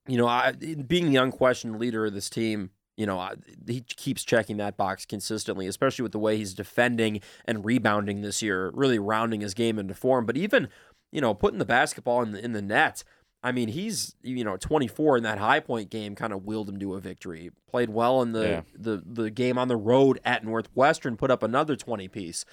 you 0.07 0.17
know, 0.17 0.25
I, 0.25 0.53
being 0.53 1.11
the 1.11 1.17
unquestioned 1.17 1.77
leader 1.77 2.07
of 2.07 2.15
this 2.15 2.31
team, 2.31 2.71
you 2.97 3.05
know, 3.05 3.19
I, 3.19 3.35
he 3.67 3.81
keeps 3.81 4.23
checking 4.23 4.57
that 4.57 4.75
box 4.75 5.05
consistently, 5.05 5.67
especially 5.67 6.01
with 6.01 6.13
the 6.13 6.19
way 6.19 6.35
he's 6.35 6.55
defending 6.55 7.21
and 7.45 7.63
rebounding 7.63 8.21
this 8.21 8.41
year, 8.41 8.71
really 8.73 8.97
rounding 8.97 9.41
his 9.41 9.53
game 9.53 9.77
into 9.77 9.93
form. 9.93 10.25
But 10.25 10.35
even, 10.35 10.69
you 11.11 11.21
know, 11.21 11.35
putting 11.35 11.59
the 11.59 11.65
basketball 11.65 12.23
in 12.23 12.31
the 12.31 12.43
in 12.43 12.53
the 12.53 12.61
net. 12.63 13.03
I 13.43 13.51
mean, 13.51 13.67
he's 13.67 14.15
you 14.23 14.43
know 14.43 14.57
24 14.57 15.17
in 15.17 15.23
that 15.23 15.37
high 15.37 15.59
point 15.59 15.89
game, 15.89 16.15
kind 16.15 16.31
of 16.33 16.45
willed 16.45 16.69
him 16.69 16.79
to 16.79 16.93
a 16.95 16.99
victory. 16.99 17.51
Played 17.69 17.89
well 17.89 18.21
in 18.21 18.31
the 18.31 18.47
Yeah. 18.47 18.61
the 18.73 19.03
the 19.05 19.29
game 19.29 19.57
on 19.57 19.67
the 19.67 19.75
road 19.75 20.19
at 20.23 20.45
Northwestern, 20.45 21.17
put 21.17 21.29
up 21.29 21.43
another 21.43 21.75
20 21.75 22.07
piece. 22.07 22.45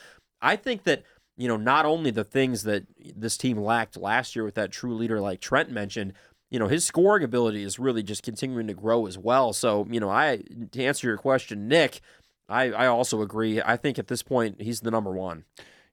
I 0.42 0.56
think 0.56 0.82
that 0.84 1.04
you 1.36 1.46
know 1.48 1.56
not 1.56 1.86
only 1.86 2.10
the 2.10 2.24
things 2.24 2.64
that 2.64 2.84
this 3.16 3.36
team 3.36 3.58
lacked 3.58 3.96
last 3.96 4.34
year 4.34 4.44
with 4.44 4.54
that 4.56 4.72
true 4.72 4.94
leader 4.94 5.20
like 5.20 5.40
Trent 5.40 5.70
mentioned, 5.70 6.12
you 6.50 6.58
know 6.58 6.66
his 6.66 6.84
scoring 6.84 7.22
ability 7.22 7.62
is 7.62 7.78
really 7.78 8.02
just 8.02 8.22
continuing 8.22 8.66
to 8.66 8.74
grow 8.74 9.06
as 9.06 9.16
well. 9.16 9.52
So 9.52 9.86
you 9.90 10.00
know, 10.00 10.10
I 10.10 10.42
to 10.72 10.82
answer 10.84 11.06
your 11.06 11.16
question, 11.18 11.68
Nick, 11.68 12.00
I 12.48 12.72
I 12.72 12.86
also 12.86 13.22
agree. 13.22 13.62
I 13.62 13.76
think 13.76 13.98
at 13.98 14.08
this 14.08 14.22
point 14.24 14.60
he's 14.60 14.80
the 14.80 14.90
number 14.90 15.12
one. 15.12 15.44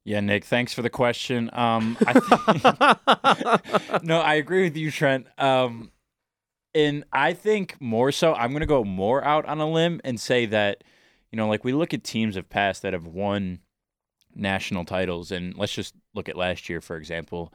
Yeah, 0.07 0.21
Nick, 0.21 0.45
thanks 0.45 0.71
for 0.73 0.81
the 0.81 0.89
question. 0.89 1.49
Um, 1.51 1.97
I 2.07 2.13
think, 3.91 4.03
no, 4.03 4.21
I 4.21 4.35
agree 4.35 4.63
with 4.63 4.77
you, 4.77 4.89
Trent. 4.89 5.27
Um, 5.37 5.91
and 6.73 7.03
I 7.11 7.33
think 7.33 7.75
more 7.81 8.13
so, 8.13 8.33
I'm 8.33 8.51
going 8.51 8.61
to 8.61 8.67
go 8.67 8.85
more 8.85 9.21
out 9.21 9.45
on 9.45 9.59
a 9.59 9.69
limb 9.69 9.99
and 10.05 10.17
say 10.17 10.45
that, 10.45 10.85
you 11.29 11.35
know, 11.35 11.49
like 11.49 11.65
we 11.65 11.73
look 11.73 11.93
at 11.93 12.05
teams 12.05 12.37
of 12.37 12.47
past 12.47 12.83
that 12.83 12.93
have 12.93 13.05
won 13.05 13.59
national 14.33 14.85
titles, 14.85 15.29
and 15.29 15.57
let's 15.57 15.73
just 15.73 15.93
look 16.15 16.29
at 16.29 16.37
last 16.37 16.69
year, 16.69 16.79
for 16.79 16.95
example. 16.95 17.51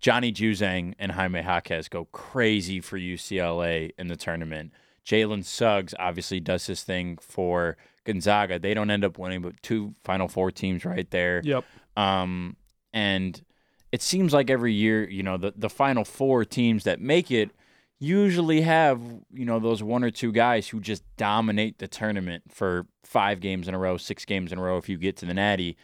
Johnny 0.00 0.32
Juzang 0.32 0.94
and 0.98 1.12
Jaime 1.12 1.40
Jaquez 1.40 1.86
go 1.86 2.06
crazy 2.06 2.80
for 2.80 2.98
UCLA 2.98 3.92
in 3.96 4.08
the 4.08 4.16
tournament. 4.16 4.72
Jalen 5.06 5.44
Suggs 5.44 5.94
obviously 6.00 6.40
does 6.40 6.66
his 6.66 6.82
thing 6.82 7.18
for 7.20 7.76
Gonzaga. 8.04 8.58
They 8.58 8.74
don't 8.74 8.90
end 8.90 9.04
up 9.04 9.18
winning, 9.18 9.42
but 9.42 9.62
two 9.62 9.94
Final 10.02 10.26
Four 10.28 10.50
teams 10.50 10.84
right 10.84 11.08
there. 11.10 11.40
Yep. 11.44 11.64
Um, 11.96 12.56
and 12.92 13.42
it 13.90 14.02
seems 14.02 14.32
like 14.32 14.50
every 14.50 14.72
year, 14.72 15.08
you 15.08 15.22
know, 15.22 15.36
the, 15.36 15.52
the 15.56 15.70
final 15.70 16.04
four 16.04 16.44
teams 16.44 16.84
that 16.84 17.00
make 17.00 17.30
it 17.30 17.50
usually 17.98 18.62
have, 18.62 19.00
you 19.32 19.44
know, 19.44 19.60
those 19.60 19.82
one 19.82 20.02
or 20.02 20.10
two 20.10 20.32
guys 20.32 20.68
who 20.68 20.80
just 20.80 21.04
dominate 21.16 21.78
the 21.78 21.86
tournament 21.86 22.42
for 22.48 22.86
five 23.04 23.40
games 23.40 23.68
in 23.68 23.74
a 23.74 23.78
row, 23.78 23.96
six 23.96 24.24
games 24.24 24.50
in 24.50 24.58
a 24.58 24.62
row 24.62 24.76
if 24.76 24.88
you 24.88 24.96
get 24.96 25.16
to 25.18 25.26
the 25.26 25.34
Natty. 25.34 25.76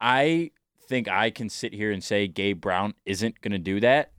I 0.00 0.50
think 0.88 1.08
I 1.08 1.30
can 1.30 1.48
sit 1.48 1.72
here 1.72 1.92
and 1.92 2.02
say 2.02 2.26
Gabe 2.26 2.60
Brown 2.60 2.94
isn't 3.06 3.40
going 3.40 3.52
to 3.52 3.58
do 3.58 3.80
that. 3.80 4.12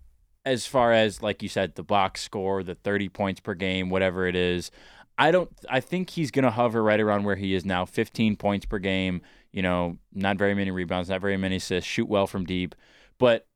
As 0.45 0.65
far 0.65 0.93
as, 0.93 1.22
like 1.22 1.43
you 1.43 1.49
said, 1.49 1.76
the 1.76 1.84
box 1.84 2.22
score, 2.22 2.63
the 2.63 2.76
30 2.76 3.09
points 3.09 3.39
per 3.41 3.53
game, 3.53 3.89
whatever 3.89 4.26
it 4.26 4.36
is. 4.36 4.72
I 5.17 5.32
don't. 5.32 5.51
I 5.70 5.82
think 5.82 6.11
he's 6.11 6.32
going 6.32 6.45
to 6.45 6.51
hover 6.51 6.82
right 6.82 6.99
around 6.99 7.26
where 7.26 7.36
he 7.36 7.53
is 7.53 7.65
now, 7.65 7.86
15 7.86 8.38
points 8.38 8.65
per 8.65 8.80
game. 8.80 9.22
You 9.52 9.62
know, 9.62 9.97
not 10.14 10.38
very 10.38 10.54
many 10.54 10.72
rebounds, 10.72 11.10
not 11.10 11.22
very 11.22 11.38
many 11.38 11.56
assists, 11.58 11.89
shoot 11.89 12.08
well 12.08 12.28
from 12.28 12.45
deep. 12.45 12.76
But 13.18 13.47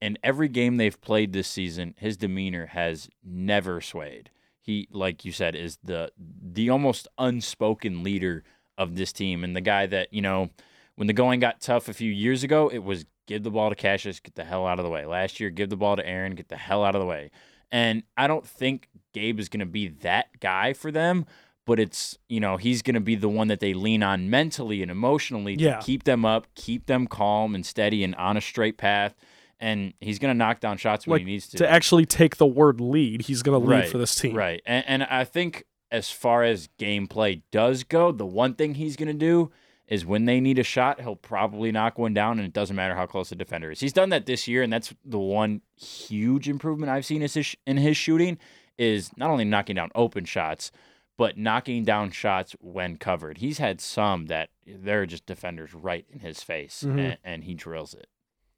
in 0.00 0.18
every 0.22 0.48
game 0.48 0.76
they've 0.76 1.00
played 1.00 1.32
this 1.32 1.48
season, 1.48 1.94
his 1.98 2.16
demeanor 2.16 2.66
has 2.66 3.08
never 3.24 3.80
swayed. 3.80 4.30
He, 4.60 4.88
like 4.92 5.24
you 5.24 5.32
said, 5.32 5.56
is 5.56 5.78
the 5.82 6.12
the 6.18 6.70
almost 6.70 7.08
unspoken 7.18 8.02
leader 8.02 8.44
of 8.76 8.96
this 8.96 9.12
team 9.12 9.42
and 9.42 9.56
the 9.56 9.60
guy 9.60 9.86
that 9.86 10.12
you 10.12 10.22
know 10.22 10.50
when 10.94 11.06
the 11.06 11.12
going 11.12 11.40
got 11.40 11.60
tough 11.60 11.88
a 11.88 11.94
few 11.94 12.10
years 12.10 12.42
ago, 12.42 12.68
it 12.68 12.82
was 12.82 13.06
give 13.26 13.44
the 13.44 13.50
ball 13.50 13.70
to 13.70 13.76
Cassius, 13.76 14.18
get 14.18 14.34
the 14.34 14.44
hell 14.44 14.66
out 14.66 14.80
of 14.80 14.84
the 14.84 14.90
way. 14.90 15.06
Last 15.06 15.38
year, 15.38 15.48
give 15.48 15.70
the 15.70 15.76
ball 15.76 15.94
to 15.96 16.04
Aaron, 16.04 16.34
get 16.34 16.48
the 16.48 16.56
hell 16.56 16.82
out 16.82 16.96
of 16.96 17.00
the 17.00 17.06
way. 17.06 17.30
And 17.70 18.02
I 18.16 18.26
don't 18.26 18.46
think 18.46 18.88
Gabe 19.12 19.38
is 19.38 19.48
going 19.48 19.60
to 19.60 19.66
be 19.66 19.88
that 20.00 20.40
guy 20.40 20.72
for 20.72 20.90
them, 20.90 21.26
but 21.68 21.78
it's, 21.78 22.18
you 22.30 22.40
know, 22.40 22.56
he's 22.56 22.80
going 22.80 22.94
to 22.94 23.00
be 23.00 23.14
the 23.14 23.28
one 23.28 23.48
that 23.48 23.60
they 23.60 23.74
lean 23.74 24.02
on 24.02 24.30
mentally 24.30 24.80
and 24.80 24.90
emotionally 24.90 25.54
to 25.54 25.62
Yeah. 25.62 25.80
keep 25.80 26.04
them 26.04 26.24
up, 26.24 26.46
keep 26.54 26.86
them 26.86 27.06
calm 27.06 27.54
and 27.54 27.64
steady 27.64 28.02
and 28.02 28.14
on 28.14 28.38
a 28.38 28.40
straight 28.40 28.78
path. 28.78 29.14
And 29.60 29.92
he's 30.00 30.18
going 30.18 30.32
to 30.32 30.38
knock 30.38 30.60
down 30.60 30.78
shots 30.78 31.06
when 31.06 31.16
Like, 31.18 31.26
he 31.26 31.32
needs 31.32 31.48
to. 31.48 31.58
To 31.58 31.68
actually 31.70 32.06
take 32.06 32.38
the 32.38 32.46
word 32.46 32.80
lead, 32.80 33.22
he's 33.22 33.42
going 33.42 33.60
to 33.60 33.66
lead 33.68 33.80
Right, 33.80 33.88
for 33.88 33.98
this 33.98 34.14
team. 34.14 34.34
Right. 34.34 34.62
And, 34.64 34.84
and 34.88 35.02
I 35.04 35.24
think 35.24 35.64
as 35.92 36.10
far 36.10 36.42
as 36.42 36.70
gameplay 36.78 37.42
does 37.52 37.84
go, 37.84 38.12
the 38.12 38.24
one 38.26 38.54
thing 38.54 38.74
he's 38.76 38.96
going 38.96 39.08
to 39.08 39.12
do 39.12 39.50
is 39.88 40.06
when 40.06 40.24
they 40.24 40.40
need 40.40 40.58
a 40.58 40.62
shot, 40.62 41.00
he'll 41.02 41.16
probably 41.16 41.70
knock 41.70 41.98
one 41.98 42.14
down, 42.14 42.38
and 42.38 42.46
it 42.46 42.52
doesn't 42.54 42.76
matter 42.76 42.94
how 42.94 43.04
close 43.06 43.28
the 43.30 43.36
defender 43.36 43.70
is. 43.70 43.80
He's 43.80 43.92
done 43.92 44.08
that 44.10 44.24
this 44.26 44.46
year, 44.48 44.62
and 44.62 44.72
that's 44.72 44.94
the 45.04 45.18
one 45.18 45.60
huge 45.76 46.48
improvement 46.48 46.90
I've 46.90 47.04
seen 47.06 47.20
his, 47.20 47.56
in 47.66 47.76
his 47.78 47.96
shooting 47.96 48.38
is 48.78 49.10
not 49.16 49.28
only 49.30 49.44
knocking 49.44 49.76
down 49.76 49.90
open 49.94 50.24
shots, 50.24 50.70
but 51.18 51.36
knocking 51.36 51.84
down 51.84 52.10
shots 52.10 52.56
when 52.60 52.96
covered. 52.96 53.38
He's 53.38 53.58
had 53.58 53.80
some 53.82 54.26
that 54.26 54.48
they're 54.66 55.04
just 55.04 55.26
defenders 55.26 55.74
right 55.74 56.06
in 56.10 56.20
his 56.20 56.42
face, 56.42 56.82
Mhm. 56.86 56.98
and, 56.98 57.18
and 57.22 57.44
he 57.44 57.52
drills 57.52 57.92
it. 57.92 58.06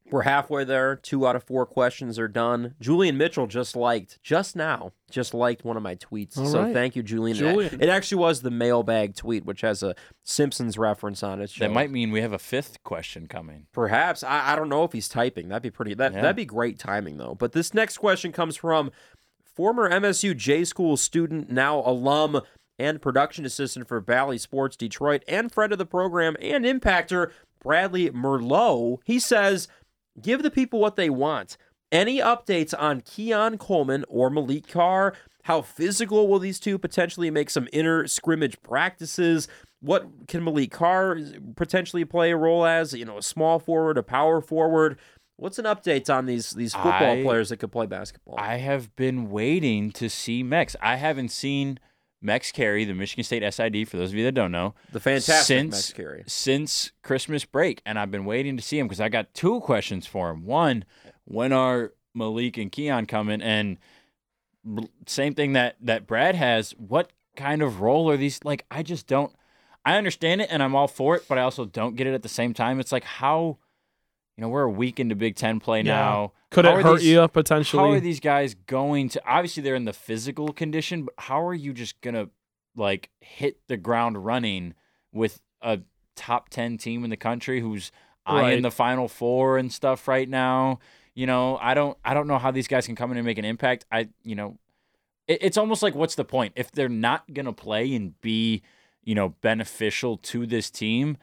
We're 0.09 0.23
halfway 0.23 0.65
there. 0.65 0.97
Two 0.97 1.25
out 1.25 1.37
of 1.37 1.43
four 1.43 1.65
questions 1.65 2.19
are 2.19 2.27
done. 2.27 2.75
Julian 2.81 3.17
Mitchell 3.17 3.47
just 3.47 3.77
liked, 3.77 4.19
just 4.21 4.57
now, 4.57 4.91
just 5.09 5.33
liked 5.33 5.63
one 5.63 5.77
of 5.77 5.83
my 5.83 5.95
tweets. 5.95 6.37
All 6.37 6.47
so 6.47 6.63
right. 6.63 6.73
thank 6.73 6.97
you, 6.97 7.03
Julian. 7.03 7.37
Julian. 7.37 7.81
It 7.81 7.87
actually 7.87 8.17
was 8.17 8.41
the 8.41 8.51
mailbag 8.51 9.15
tweet, 9.15 9.45
which 9.45 9.61
has 9.61 9.83
a 9.83 9.95
Simpsons 10.23 10.77
reference 10.77 11.23
on 11.23 11.39
it. 11.39 11.51
So 11.51 11.63
That 11.63 11.71
might 11.71 11.91
mean 11.91 12.11
we 12.11 12.19
have 12.21 12.33
a 12.33 12.39
fifth 12.39 12.83
question 12.83 13.27
coming. 13.27 13.67
perhaps 13.71 14.21
I, 14.21 14.51
I 14.51 14.55
don't 14.57 14.67
know 14.67 14.83
if 14.83 14.91
he's 14.91 15.07
typing. 15.07 15.47
That'd 15.47 15.63
be 15.63 15.71
pretty. 15.71 15.93
That 15.93 16.11
Yeah. 16.13 16.21
that'd 16.23 16.35
be 16.35 16.45
great 16.45 16.77
timing 16.77 17.17
though. 17.17 17.35
But 17.35 17.53
this 17.53 17.73
next 17.73 17.97
question 17.99 18.33
comes 18.33 18.57
from 18.57 18.91
former 19.61 19.87
MSU 19.87 20.35
J 20.35 20.65
School 20.65 20.97
student, 20.97 21.51
now 21.51 21.83
alum 21.85 22.41
and 22.79 22.99
production 22.99 23.45
assistant 23.45 23.87
for 23.87 24.01
Bally 24.01 24.39
Sports 24.39 24.75
Detroit, 24.75 25.23
and 25.27 25.51
friend 25.51 25.71
of 25.71 25.77
the 25.77 25.85
program 25.85 26.35
and 26.41 26.65
impactor 26.65 27.29
Bradley 27.61 28.09
Merlot. 28.09 28.97
He 29.05 29.19
says, 29.19 29.67
"Give 30.19 30.41
the 30.41 30.49
people 30.49 30.79
what 30.79 30.95
they 30.95 31.11
want." 31.11 31.57
Any 31.91 32.17
updates 32.17 32.73
on 32.75 33.01
Keon 33.01 33.59
Coleman 33.59 34.03
or 34.07 34.31
Maliq 34.31 34.67
Carr? 34.67 35.13
How 35.43 35.61
physical 35.61 36.27
will 36.27 36.39
these 36.39 36.59
two 36.59 36.79
potentially 36.79 37.29
make 37.29 37.51
some 37.51 37.67
inner 37.71 38.07
scrimmage 38.07 38.59
practices? 38.63 39.47
What 39.79 40.27
can 40.27 40.43
Maliq 40.43 40.71
Carr 40.71 41.19
potentially 41.55 42.03
play 42.03 42.31
a 42.31 42.35
role 42.35 42.65
as? 42.65 42.93
You 42.93 43.05
know, 43.05 43.19
a 43.19 43.21
small 43.21 43.59
forward, 43.59 43.99
a 43.99 44.01
power 44.01 44.41
forward. 44.41 44.97
What's 45.41 45.57
an 45.57 45.65
update 45.65 46.07
on 46.13 46.27
these 46.27 46.51
these 46.51 46.73
football 46.75 47.17
I- 47.17 47.23
players 47.23 47.49
that 47.49 47.57
could 47.57 47.71
play 47.71 47.87
basketball? 47.87 48.35
I 48.37 48.57
have 48.57 48.95
been 48.95 49.31
waiting 49.31 49.91
to 49.93 50.07
see 50.07 50.43
Mex. 50.43 50.75
I 50.79 50.97
haven't 50.97 51.29
seen 51.29 51.79
Mex 52.21 52.51
carry 52.51 52.85
the 52.85 52.93
Michigan 52.93 53.23
State 53.23 53.41
SID. 53.51 53.87
For 53.87 53.97
those 53.97 54.11
of 54.11 54.15
you 54.15 54.23
that 54.25 54.33
don't 54.33 54.51
know, 54.51 54.75
the 54.91 54.99
fantastic 54.99 55.47
since 55.47 55.71
Max 55.71 55.93
Carey. 55.93 56.23
since 56.27 56.91
Christmas 57.01 57.43
break, 57.43 57.81
and 57.87 57.97
I've 57.97 58.11
been 58.11 58.25
waiting 58.25 58.55
to 58.55 58.61
see 58.61 58.77
him 58.77 58.85
because 58.87 59.01
I 59.01 59.09
got 59.09 59.33
two 59.33 59.61
questions 59.61 60.05
for 60.05 60.29
him. 60.29 60.45
One, 60.45 60.85
when 61.25 61.51
are 61.51 61.93
Malik 62.13 62.57
and 62.57 62.71
Keon 62.71 63.07
coming? 63.07 63.41
And 63.41 63.79
same 65.07 65.33
thing 65.33 65.53
that 65.53 65.75
that 65.81 66.05
Brad 66.05 66.35
has. 66.35 66.75
What 66.77 67.13
kind 67.35 67.63
of 67.63 67.81
role 67.81 68.11
are 68.11 68.17
these? 68.17 68.39
Like, 68.43 68.65
I 68.69 68.83
just 68.83 69.07
don't. 69.07 69.33
I 69.83 69.97
understand 69.97 70.41
it 70.41 70.49
and 70.51 70.61
I'm 70.61 70.75
all 70.75 70.87
for 70.87 71.15
it, 71.15 71.25
but 71.27 71.39
I 71.39 71.41
also 71.41 71.65
don't 71.65 71.95
get 71.95 72.05
it 72.05 72.13
at 72.13 72.21
the 72.21 72.29
same 72.29 72.53
time. 72.53 72.79
It's 72.79 72.91
like 72.91 73.03
how, 73.03 73.57
you 74.37 74.41
know, 74.41 74.49
we're 74.49 74.63
a 74.63 74.71
week 74.71 74.99
into 74.99 75.15
Big 75.15 75.35
Ten 75.35 75.59
play 75.59 75.79
Yeah. 75.81 75.95
now. 75.95 76.31
Could 76.49 76.65
How 76.65 76.77
it 76.77 76.83
hurt 76.83 76.99
these- 76.99 77.07
you 77.07 77.19
How 77.19 77.27
potentially? 77.27 77.95
are 77.95 77.99
these 77.99 78.19
guys 78.19 78.53
going 78.53 79.09
to? 79.09 79.21
Obviously, 79.25 79.63
they're 79.63 79.75
in 79.75 79.85
the 79.85 79.93
physical 79.93 80.51
condition, 80.53 81.03
but 81.05 81.13
how 81.17 81.41
are 81.45 81.53
you 81.53 81.73
just 81.73 81.99
gonna 82.01 82.29
like 82.75 83.09
hit 83.19 83.59
the 83.67 83.77
ground 83.77 84.25
running 84.25 84.73
with 85.13 85.41
a 85.61 85.79
top 86.15 86.49
ten 86.49 86.77
team 86.77 87.03
in 87.03 87.09
the 87.09 87.17
country 87.17 87.59
who's 87.61 87.91
eyeing 88.25 88.61
the 88.61 88.71
Final 88.71 89.07
Four 89.07 89.57
and 89.57 89.71
stuff 89.71 90.07
right 90.07 90.27
now? 90.27 90.79
You 91.13 91.25
know, 91.27 91.57
I 91.61 91.73
don't, 91.73 91.97
I 92.05 92.13
don't 92.13 92.27
know 92.27 92.37
how 92.37 92.51
these 92.51 92.67
guys 92.69 92.85
can 92.85 92.95
come 92.95 93.11
in 93.11 93.17
and 93.17 93.25
make 93.25 93.37
an 93.37 93.43
impact. 93.45 93.85
I, 93.91 94.07
you 94.23 94.35
know, 94.35 94.57
it, 95.27 95.39
it's 95.41 95.57
almost 95.57 95.83
like 95.83 95.93
what's 95.95 96.15
the 96.15 96.23
point 96.25 96.53
if 96.55 96.71
they're 96.71 96.87
not 96.89 97.33
gonna 97.33 97.51
play 97.53 97.93
and 97.95 98.19
be, 98.21 98.61
you 99.03 99.15
know, 99.15 99.29
beneficial 99.41 100.17
to 100.17 100.45
this 100.45 100.69
team? 100.69 101.17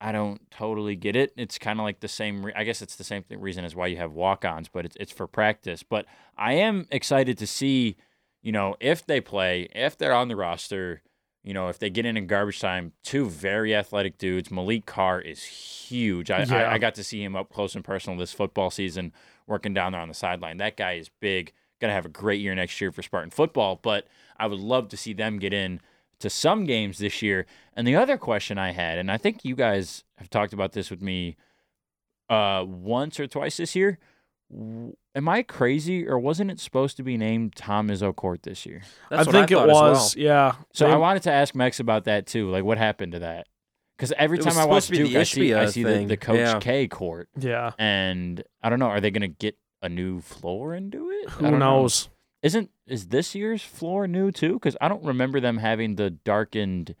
I 0.00 0.12
don't 0.12 0.40
totally 0.50 0.96
get 0.96 1.14
it. 1.16 1.32
It's 1.36 1.58
kind 1.58 1.78
of 1.78 1.84
like 1.84 2.00
the 2.00 2.08
same. 2.08 2.46
Re- 2.46 2.52
I 2.56 2.64
guess 2.64 2.80
it's 2.80 2.96
the 2.96 3.04
same 3.04 3.22
th- 3.24 3.40
reason 3.40 3.64
as 3.64 3.74
why 3.76 3.86
you 3.88 3.96
have 3.98 4.12
walk-ons, 4.12 4.68
but 4.68 4.84
it's 4.86 4.96
it's 4.98 5.12
for 5.12 5.26
practice. 5.26 5.82
But 5.82 6.06
I 6.38 6.54
am 6.54 6.86
excited 6.90 7.36
to 7.38 7.46
see, 7.46 7.96
you 8.42 8.52
know, 8.52 8.76
if 8.80 9.04
they 9.04 9.20
play, 9.20 9.68
if 9.74 9.98
they're 9.98 10.14
on 10.14 10.28
the 10.28 10.36
roster, 10.36 11.02
you 11.42 11.52
know, 11.52 11.68
if 11.68 11.78
they 11.78 11.90
get 11.90 12.06
in 12.06 12.16
in 12.16 12.26
garbage 12.26 12.60
time. 12.60 12.92
Two 13.02 13.28
very 13.28 13.74
athletic 13.74 14.16
dudes. 14.18 14.48
Maliq 14.48 14.86
Carr 14.86 15.20
is 15.20 15.42
huge. 15.42 16.30
I, 16.30 16.42
Yeah. 16.44 16.54
I 16.56 16.74
I 16.74 16.78
got 16.78 16.94
to 16.96 17.04
see 17.04 17.22
him 17.22 17.36
up 17.36 17.50
close 17.52 17.74
and 17.74 17.84
personal 17.84 18.18
this 18.18 18.32
football 18.32 18.70
season, 18.70 19.12
working 19.46 19.74
down 19.74 19.92
there 19.92 20.00
on 20.00 20.08
the 20.08 20.14
sideline. 20.14 20.56
That 20.58 20.76
guy 20.76 20.92
is 20.94 21.10
big. 21.20 21.52
Gonna 21.80 21.92
have 21.94 22.06
a 22.06 22.10
great 22.10 22.40
year 22.40 22.54
next 22.54 22.80
year 22.80 22.92
for 22.92 23.02
Spartan 23.02 23.30
football. 23.30 23.78
But 23.82 24.06
I 24.38 24.46
would 24.46 24.60
love 24.60 24.88
to 24.88 24.96
see 24.96 25.12
them 25.12 25.38
get 25.38 25.52
in 25.52 25.80
to 26.20 26.30
some 26.30 26.64
games 26.64 26.98
this 26.98 27.20
year. 27.22 27.46
And 27.74 27.86
the 27.86 27.96
other 27.96 28.16
question 28.16 28.58
I 28.58 28.72
had, 28.72 28.98
and 28.98 29.10
I 29.10 29.16
think 29.16 29.44
you 29.44 29.54
guys 29.56 30.04
have 30.18 30.30
talked 30.30 30.52
about 30.52 30.72
this 30.72 30.90
with 30.90 31.02
me 31.02 31.36
uh, 32.28 32.64
once 32.66 33.18
or 33.18 33.26
twice 33.26 33.56
this 33.56 33.74
year. 33.74 33.98
Am 35.14 35.28
I 35.28 35.42
crazy, 35.42 36.06
or 36.06 36.18
wasn't 36.18 36.50
it 36.50 36.58
supposed 36.58 36.96
to 36.96 37.02
be 37.04 37.16
named 37.16 37.54
Tom 37.54 37.88
Izzo 37.88 38.14
Court 38.14 38.42
this 38.42 38.66
year? 38.66 38.82
That's 39.08 39.22
I 39.22 39.24
what 39.24 39.32
think 39.32 39.50
thought 39.50 39.68
it 39.68 39.70
as 39.70 39.74
well. 39.74 39.90
was. 39.92 40.16
Yeah. 40.16 40.54
So 40.72 40.86
They- 40.86 40.92
I 40.92 40.96
wanted 40.96 41.22
to 41.24 41.32
ask 41.32 41.54
Max 41.54 41.78
about 41.80 42.04
that 42.04 42.26
too. 42.26 42.50
Like, 42.50 42.64
what 42.64 42.76
happened 42.78 43.12
to 43.12 43.20
that? 43.20 43.46
Because 43.96 44.12
every 44.16 44.38
time 44.38 44.56
I 44.58 44.64
watch 44.64 44.84
supposed 44.84 44.86
to 44.86 44.92
be 44.92 44.98
Duke, 44.98 45.12
the 45.12 45.20
I 45.20 45.22
see, 45.24 45.54
I 45.54 45.66
see 45.66 45.82
the, 45.84 46.04
the 46.06 46.16
Coach 46.16 46.38
Yeah. 46.38 46.58
K 46.58 46.88
court, 46.88 47.28
yeah. 47.38 47.72
and 47.78 48.42
I 48.62 48.70
don't 48.70 48.78
know. 48.78 48.86
Are 48.86 48.98
they 49.00 49.10
going 49.10 49.20
to 49.22 49.28
get 49.28 49.56
a 49.82 49.88
new 49.90 50.20
floor 50.20 50.72
and 50.74 50.90
do 50.90 51.10
it? 51.10 51.28
Who 51.30 51.42
don't 51.50 51.58
know. 51.58 51.86
Knows? 52.42 52.50
Isn't 52.52 52.70
is 52.86 53.06
this 53.08 53.34
year's 53.34 53.62
floor 53.62 54.06
new 54.06 54.30
too? 54.32 54.54
Because 54.54 54.76
I 54.80 54.88
don't 54.88 55.04
remember 55.04 55.40
them 55.40 55.58
having 55.58 55.96
the 55.96 56.10
darkened 56.10 56.94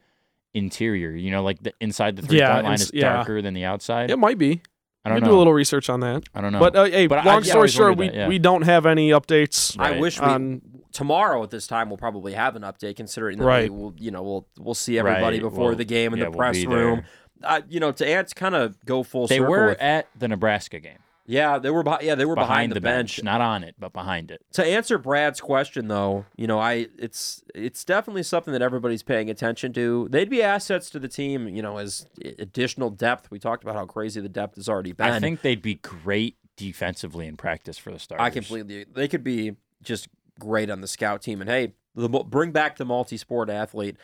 interior. 0.54 1.10
You 1.12 1.30
know, 1.30 1.42
like 1.42 1.62
the 1.62 1.72
inside 1.80 2.16
the 2.16 2.22
three 2.22 2.38
Yeah, 2.38 2.54
point 2.54 2.64
line 2.66 2.74
is 2.74 2.90
yeah. 2.92 3.14
darker 3.14 3.42
than 3.42 3.54
the 3.54 3.64
outside. 3.64 4.10
It 4.10 4.18
might 4.18 4.38
be. 4.38 4.60
I 5.04 5.08
You 5.08 5.14
don't 5.14 5.20
can 5.20 5.24
know. 5.24 5.30
do 5.30 5.36
a 5.36 5.38
little 5.38 5.52
research 5.54 5.88
on 5.88 6.00
that. 6.00 6.24
I 6.34 6.40
don't 6.42 6.52
know. 6.52 6.58
But 6.60 6.76
uh, 6.76 6.84
hey, 6.84 7.06
But 7.06 7.20
I- 7.20 7.24
long 7.24 7.34
yeah, 7.36 7.38
I 7.38 7.42
story 7.42 7.56
always 7.58 7.72
short, 7.72 7.96
we 7.96 8.08
that, 8.08 8.14
yeah. 8.14 8.28
we 8.28 8.38
don't 8.38 8.62
have 8.62 8.84
any 8.84 9.10
updates. 9.10 9.74
I 9.78 9.92
Right. 9.92 10.00
wish 10.00 10.20
we 10.20 10.26
On- 10.26 10.60
tomorrow 10.92 11.42
at 11.42 11.48
this 11.50 11.66
time 11.66 11.88
we'll 11.88 11.96
probably 11.96 12.34
have 12.34 12.54
an 12.54 12.62
update, 12.62 12.96
considering 12.96 13.38
that 13.38 13.44
Right. 13.44 13.70
we 13.72 13.76
will, 13.78 13.94
you 13.96 14.10
know, 14.10 14.22
we'll 14.22 14.46
we'll 14.58 14.74
see 14.74 14.98
everybody 14.98 15.36
Right, 15.38 15.42
before 15.42 15.68
we'll- 15.68 15.76
the 15.76 15.84
game 15.86 16.12
in 16.12 16.18
yeah, 16.18 16.26
the 16.26 16.30
we'll 16.32 16.38
press 16.38 16.64
room. 16.66 16.96
there. 16.96 17.04
Uh, 17.42 17.62
you 17.70 17.80
know, 17.80 17.90
to 17.92 18.06
ants 18.06 18.34
kind 18.34 18.54
of 18.54 18.76
go 18.84 19.02
full 19.02 19.26
they 19.26 19.38
circle. 19.38 19.50
were 19.50 19.66
with- 19.68 19.80
at 19.80 20.08
the 20.18 20.28
Nebraska 20.28 20.78
game, 20.80 20.98
yeah, 21.30 21.58
they 21.58 21.70
were. 21.70 21.84
Behind, 21.84 22.02
yeah, 22.02 22.16
they 22.16 22.24
were 22.24 22.34
behind, 22.34 22.72
the 22.72 22.80
bench. 22.80 23.22
not 23.22 23.40
on 23.40 23.62
it, 23.62 23.76
but 23.78 23.92
behind 23.92 24.32
it. 24.32 24.42
To 24.54 24.64
answer 24.64 24.98
Brad's 24.98 25.40
question, 25.40 25.86
though, 25.86 26.26
you 26.36 26.48
know, 26.48 26.58
I 26.58 26.88
it's 26.98 27.44
it's 27.54 27.84
definitely 27.84 28.24
something 28.24 28.52
that 28.52 28.62
everybody's 28.62 29.04
paying 29.04 29.30
attention 29.30 29.72
to. 29.74 30.08
They'd 30.10 30.28
be 30.28 30.42
assets 30.42 30.90
to 30.90 30.98
the 30.98 31.06
team, 31.06 31.46
you 31.48 31.62
know, 31.62 31.78
as 31.78 32.04
additional 32.38 32.90
depth. 32.90 33.30
We 33.30 33.38
talked 33.38 33.62
about 33.62 33.76
how 33.76 33.86
crazy 33.86 34.20
the 34.20 34.28
depth 34.28 34.56
has 34.56 34.68
already 34.68 34.92
been. 34.92 35.08
I 35.08 35.20
think 35.20 35.42
they'd 35.42 35.62
be 35.62 35.76
great 35.76 36.36
defensively 36.56 37.28
in 37.28 37.36
practice 37.36 37.78
for 37.78 37.92
the 37.92 38.00
Stars. 38.00 38.20
I 38.20 38.30
completely. 38.30 38.84
They 38.92 39.06
could 39.06 39.22
be 39.22 39.52
just 39.84 40.08
great 40.40 40.68
on 40.68 40.80
the 40.80 40.88
scout 40.88 41.22
team. 41.22 41.40
And 41.40 41.48
hey, 41.48 41.74
the, 41.94 42.08
bring 42.08 42.50
back 42.50 42.76
the 42.76 42.84
multi-sport 42.84 43.50
athlete. 43.50 43.96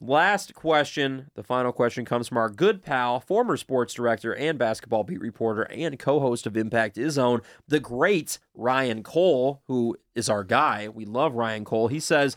Last 0.00 0.54
question, 0.54 1.28
the 1.34 1.42
final 1.42 1.72
question 1.72 2.04
comes 2.04 2.28
from 2.28 2.38
our 2.38 2.48
good 2.48 2.82
pal, 2.82 3.18
former 3.18 3.56
sports 3.56 3.92
director 3.94 4.32
and 4.34 4.56
basketball 4.58 5.02
beat 5.02 5.20
reporter 5.20 5.62
and 5.62 5.98
co-host 5.98 6.46
of 6.46 6.56
Impact 6.56 6.96
Izzone, 6.96 7.42
the 7.66 7.80
great 7.80 8.38
Ryan 8.54 9.02
Cole, 9.02 9.60
who 9.66 9.96
is 10.14 10.28
our 10.28 10.44
guy. 10.44 10.88
We 10.88 11.04
love 11.04 11.34
Ryan 11.34 11.64
Cole. 11.64 11.88
He 11.88 11.98
says, 11.98 12.36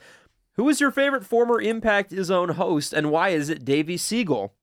"Who 0.55 0.69
is 0.69 0.81
your 0.81 0.89
favorite 0.91 1.23
former 1.23 1.61
Impact 1.61 2.11
Izzone 2.11 2.51
host, 2.55 2.93
and 2.93 3.11
why 3.11 3.29
is 3.29 3.49
it 3.49 3.63
Davey 3.63 3.97
Siegel?" 3.97 4.53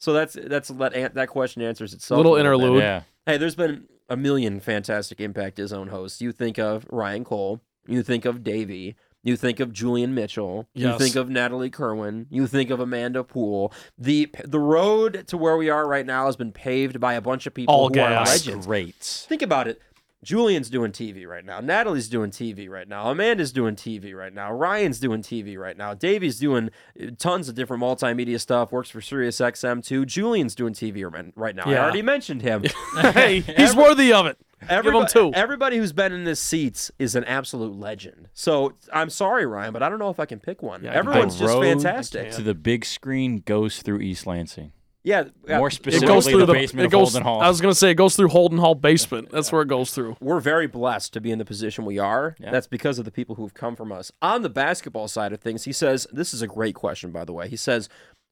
So 0.00 0.12
that's 0.12 0.34
that's 0.34 0.68
let 0.70 0.94
an- 0.94 1.12
that 1.14 1.28
question 1.28 1.62
answers 1.62 1.94
itself. 1.94 2.16
Little 2.18 2.34
a 2.34 2.38
bit. 2.38 2.40
interlude. 2.40 2.82
Yeah, 2.82 3.02
Hey, 3.24 3.36
there's 3.36 3.54
been 3.56 3.84
a 4.08 4.16
million 4.16 4.58
fantastic 4.58 5.20
Impact 5.20 5.58
Izzone 5.58 5.90
hosts. 5.90 6.20
You 6.20 6.32
think 6.32 6.58
of 6.58 6.86
Ryan 6.90 7.22
Cole, 7.24 7.60
you 7.86 8.02
think 8.02 8.24
of 8.24 8.42
Davey, 8.42 8.96
you 9.22 9.36
think 9.36 9.60
of 9.60 9.72
Julian 9.72 10.14
Mitchell, 10.14 10.68
you 10.74 10.96
think 10.98 11.16
of 11.16 11.28
Natalie 11.28 11.70
Kerwin, 11.70 12.26
you 12.30 12.46
think 12.46 12.70
of 12.70 12.80
Amanda 12.80 13.24
Poole. 13.24 13.72
The 13.98 14.28
the 14.44 14.60
road 14.60 15.24
to 15.28 15.36
where 15.36 15.56
we 15.56 15.68
are 15.70 15.86
right 15.88 16.06
now 16.06 16.26
has 16.26 16.36
been 16.36 16.52
paved 16.52 17.00
by 17.00 17.14
a 17.14 17.20
bunch 17.20 17.46
of 17.46 17.54
people 17.54 17.74
All 17.74 17.88
who 17.88 18.00
are 18.00 18.24
legends. 18.24 18.66
great. 18.66 18.94
Think 18.96 19.42
about 19.42 19.68
it. 19.68 19.80
Julian's 20.24 20.68
doing 20.68 20.90
TV 20.90 21.28
right 21.28 21.44
now. 21.44 21.60
Natalie's 21.60 22.08
doing 22.08 22.32
TV 22.32 22.68
right 22.68 22.88
now. 22.88 23.08
Amanda's 23.08 23.52
doing 23.52 23.76
TV 23.76 24.12
right 24.16 24.34
now. 24.34 24.52
Ryan's 24.52 24.98
doing 24.98 25.22
TV 25.22 25.56
right 25.56 25.76
now. 25.76 25.94
Davey's 25.94 26.40
doing 26.40 26.70
uh, 27.00 27.10
tons 27.18 27.48
of 27.48 27.54
different 27.54 27.80
multimedia 27.80 28.40
stuff. 28.40 28.72
Works 28.72 28.90
for 28.90 29.00
Sirius 29.00 29.38
XM 29.38 29.84
too. 29.84 30.04
Julian's 30.04 30.56
doing 30.56 30.74
TV 30.74 31.08
right- 31.10 31.32
right 31.36 31.54
now. 31.54 31.62
I 31.66 31.76
already 31.78 32.02
mentioned 32.02 32.42
him. 32.42 32.64
hey, 33.00 33.40
he's 33.40 33.76
worthy 33.76 34.12
of 34.12 34.26
it. 34.26 34.38
Everybody, 34.68 35.12
two. 35.12 35.32
everybody 35.34 35.76
who's 35.76 35.92
been 35.92 36.12
in 36.12 36.24
this 36.24 36.40
seats 36.40 36.90
is 36.98 37.14
an 37.14 37.24
absolute 37.24 37.76
legend. 37.76 38.28
So 38.32 38.74
I'm 38.92 39.10
sorry, 39.10 39.46
Ryan, 39.46 39.72
but 39.72 39.82
I 39.82 39.88
don't 39.88 39.98
know 39.98 40.10
if 40.10 40.20
I 40.20 40.26
can 40.26 40.40
pick 40.40 40.62
one. 40.62 40.82
Yeah, 40.82 40.92
Everyone's 40.92 41.34
pick 41.34 41.46
just 41.46 41.54
Road 41.54 41.62
fantastic. 41.62 42.32
To 42.32 42.42
the 42.42 42.54
big 42.54 42.84
screen 42.84 43.42
goes 43.44 43.82
through 43.82 44.00
East 44.00 44.26
Lansing. 44.26 44.72
Yeah, 45.04 45.24
yeah, 45.46 45.58
More 45.58 45.68
It 45.68 45.72
specifically, 45.72 46.14
goes 46.14 46.26
through 46.26 46.40
the, 46.40 46.46
the, 46.46 46.52
basement 46.52 46.82
it 46.82 46.86
of 46.86 46.92
goes, 46.92 47.12
Holden 47.12 47.22
Hall. 47.22 47.40
I 47.40 47.48
was 47.48 47.60
gonna 47.60 47.74
say 47.74 47.90
it 47.90 47.94
goes 47.94 48.16
through 48.16 48.28
Holden 48.28 48.58
Hall 48.58 48.74
basement. 48.74 49.30
That's 49.30 49.50
where 49.50 49.62
it 49.62 49.68
goes 49.68 49.92
through. 49.92 50.16
we're 50.20 50.40
very 50.40 50.66
blessed 50.66 51.12
to 51.14 51.20
be 51.20 51.30
in 51.30 51.38
the 51.38 51.44
position 51.44 51.84
we 51.84 51.98
are. 51.98 52.36
Yeah. 52.38 52.50
That's 52.50 52.66
because 52.66 52.98
of 52.98 53.04
the 53.04 53.10
people 53.10 53.36
who've 53.36 53.54
come 53.54 53.76
from 53.76 53.92
us. 53.92 54.12
On 54.20 54.42
the 54.42 54.50
basketball 54.50 55.08
side 55.08 55.32
of 55.32 55.40
things, 55.40 55.64
he 55.64 55.72
says, 55.72 56.06
this 56.12 56.34
is 56.34 56.42
a 56.42 56.46
great 56.46 56.74
question, 56.74 57.10
by 57.10 57.24
the 57.24 57.32
way. 57.32 57.48
He 57.48 57.56
says, 57.56 57.88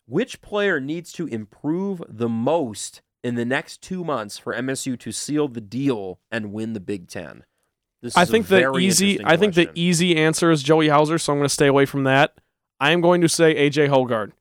which 0.06 0.40
player 0.42 0.78
needs 0.78 1.12
to 1.12 1.26
improve 1.26 2.02
the 2.08 2.28
most 2.28 3.00
in 3.26 3.34
the 3.34 3.44
next 3.44 3.82
two 3.82 4.04
months 4.04 4.38
for 4.38 4.54
MSU 4.54 4.98
to 5.00 5.10
seal 5.10 5.48
the 5.48 5.60
deal 5.60 6.20
and 6.30 6.52
win 6.52 6.72
the 6.72 6.80
Big 6.80 7.08
Ten? 7.08 7.44
This 8.02 8.16
I 8.16 8.22
is 8.22 8.28
a 8.28 8.32
think 8.32 8.46
the 8.46 8.60
very 8.60 8.84
easy. 8.84 9.12
interesting 9.12 9.26
I 9.26 9.36
think 9.36 9.54
the 9.54 9.70
easy 9.74 10.16
answer 10.16 10.50
is 10.50 10.62
Joey 10.62 10.88
Hauser, 10.88 11.18
so 11.18 11.32
I'm 11.32 11.38
going 11.38 11.48
to 11.48 11.52
stay 11.52 11.66
away 11.66 11.86
from 11.86 12.04
that. 12.04 12.34
I 12.78 12.92
am 12.92 13.00
going 13.00 13.20
to 13.22 13.28
say 13.28 13.54
AJ 13.54 13.88
Hoggard. 13.88 14.32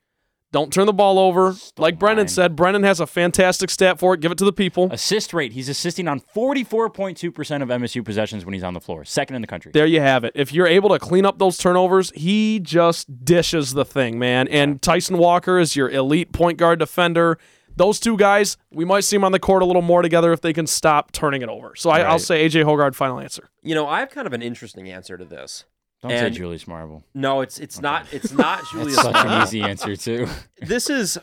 Don't 0.52 0.72
turn 0.72 0.86
the 0.86 0.94
ball 0.94 1.20
over. 1.20 1.52
Stole 1.52 1.84
like 1.84 2.00
Brendan 2.00 2.26
mine. 2.26 2.30
said, 2.30 2.56
Brendan 2.56 2.84
has 2.84 3.02
a 3.02 3.08
fantastic 3.08 3.70
stat 3.70 4.00
for 4.00 4.14
it. 4.14 4.22
Give 4.22 4.32
it 4.32 4.38
to 4.38 4.46
the 4.46 4.54
people. 4.54 4.88
Assist 4.90 5.34
rate. 5.34 5.52
He's 5.52 5.68
assisting 5.68 6.08
on 6.08 6.22
44.2% 6.22 7.62
of 7.62 7.68
MSU 7.68 8.06
possessions 8.06 8.46
when 8.46 8.54
he's 8.54 8.64
on 8.64 8.74
the 8.74 8.80
floor. 8.80 9.04
Second 9.04 9.36
in 9.36 9.42
the 9.42 9.48
country. 9.50 9.72
There 9.74 9.86
you 9.86 10.00
have 10.00 10.24
it. 10.24 10.32
If 10.34 10.54
you're 10.54 10.68
able 10.68 10.90
to 10.90 11.00
clean 11.00 11.26
up 11.26 11.40
those 11.40 11.58
turnovers, 11.58 12.12
he 12.16 12.62
just 12.62 13.26
dishes 13.26 13.74
the 13.74 13.84
thing, 13.84 14.18
man. 14.18 14.48
And 14.48 14.82
Tyson 14.82 15.18
Walker 15.18 15.60
is 15.60 15.76
your 15.76 15.90
elite 15.90 16.32
point 16.32 16.58
guard 16.58 16.80
defender. 16.80 17.38
Those 17.78 18.00
two 18.00 18.16
guys, 18.18 18.58
we 18.72 18.86
might 18.86 19.02
see 19.04 19.16
them 19.16 19.24
on 19.24 19.32
the 19.32 19.40
court 19.40 19.62
a 19.62 19.66
little 19.66 19.82
more 19.82 20.02
together 20.02 20.32
if 20.34 20.42
they 20.42 20.54
can 20.54 20.66
stop 20.68 21.12
turning 21.12 21.42
it 21.42 21.50
over. 21.50 21.76
So 21.76 21.90
I, 21.90 22.00
I'll 22.02 22.12
Right. 22.14 22.22
say 22.22 22.46
AJ 22.46 22.64
Hoggard, 22.64 22.96
final 22.96 23.20
answer. 23.20 23.50
You 23.64 23.76
know, 23.76 23.88
I 23.88 24.00
have 24.00 24.10
kind 24.12 24.26
of 24.28 24.34
an 24.34 24.42
interesting 24.42 24.90
answer 24.90 25.18
to 25.18 25.26
this. 25.26 25.66
Don't 26.02 26.12
And- 26.12 26.34
say 26.34 26.38
Julius 26.40 26.68
Marble. 26.68 27.04
No, 27.14 27.42
it's 27.42 27.60
it's 27.60 27.82
not 27.82 28.06
it's 28.14 28.32
not 28.32 28.60
That's 28.60 28.72
Julius 28.72 28.96
such 28.96 29.14
Marble. 29.14 29.32
an 29.32 29.44
easy 29.44 29.62
answer, 29.62 29.96
too. 29.96 30.28
this 30.62 30.90
is 30.90 31.18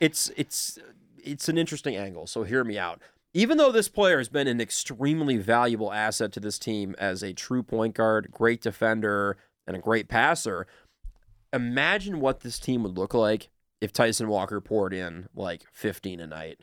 it's 0.00 0.30
it's 0.36 0.78
it's 1.24 1.48
an 1.48 1.56
interesting 1.58 1.96
angle 1.96 2.26
so 2.26 2.42
hear 2.42 2.62
me 2.64 2.76
out 2.78 3.00
even 3.34 3.56
though 3.56 3.72
this 3.72 3.88
player 3.88 4.18
has 4.18 4.28
been 4.28 4.46
an 4.46 4.60
extremely 4.60 5.38
valuable 5.38 5.90
asset 5.92 6.30
to 6.32 6.40
this 6.40 6.58
team 6.58 6.94
as 6.98 7.22
a 7.22 7.32
true 7.32 7.62
point 7.62 7.94
guard 7.94 8.28
great 8.30 8.60
defender 8.60 9.38
and 9.66 9.74
a 9.74 9.80
great 9.80 10.08
passer 10.08 10.66
imagine 11.52 12.20
what 12.20 12.40
this 12.40 12.58
team 12.58 12.82
would 12.82 12.98
look 12.98 13.14
like 13.14 13.48
if 13.82 13.92
tyson 13.92 14.28
walker 14.28 14.60
poured 14.60 14.94
in 14.94 15.28
like 15.34 15.62
15 15.72 16.20
a 16.20 16.26
night 16.26 16.60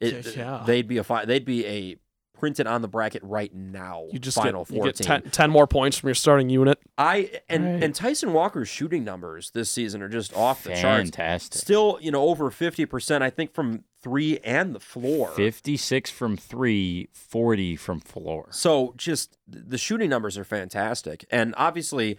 it, 0.00 0.36
Yeah. 0.36 0.62
they'd 0.66 0.86
be 0.86 0.98
a 0.98 1.04
fi- 1.04 1.24
they'd 1.24 1.44
be 1.44 1.66
a 1.66 1.96
printed 2.38 2.66
on 2.66 2.82
the 2.82 2.88
bracket 2.88 3.22
right 3.24 3.54
now 3.54 4.04
You 4.12 4.18
just 4.18 4.36
final 4.36 4.64
get, 4.66 4.74
you 4.74 4.82
14 4.82 4.92
get 5.06 5.22
10, 5.24 5.30
10 5.30 5.50
more 5.50 5.66
points 5.66 5.96
from 5.96 6.08
your 6.08 6.14
starting 6.14 6.50
unit. 6.50 6.78
I 6.98 7.30
and 7.48 7.64
Right. 7.64 7.82
and 7.82 7.94
Tyson 7.94 8.34
Walker's 8.34 8.68
shooting 8.68 9.04
numbers 9.04 9.50
this 9.52 9.70
season 9.70 10.02
are 10.02 10.08
just 10.10 10.34
off 10.36 10.62
the 10.64 10.74
charts. 10.74 11.08
Fantastic. 11.08 11.58
Still, 11.62 11.98
you 12.02 12.10
know, 12.10 12.24
over 12.28 12.50
fifty 12.50 12.84
percent, 12.84 13.24
I 13.24 13.30
think, 13.30 13.54
from 13.54 13.84
three 14.02 14.38
and 14.44 14.74
the 14.74 14.80
floor. 14.80 15.30
56 15.30 16.10
from 16.10 16.36
three, 16.36 17.08
40 17.14 17.74
from 17.74 18.00
floor. 18.00 18.48
So 18.50 18.92
just 18.98 19.38
the 19.48 19.78
shooting 19.78 20.10
numbers 20.10 20.36
are 20.36 20.44
fantastic, 20.44 21.24
and 21.30 21.54
obviously, 21.56 22.18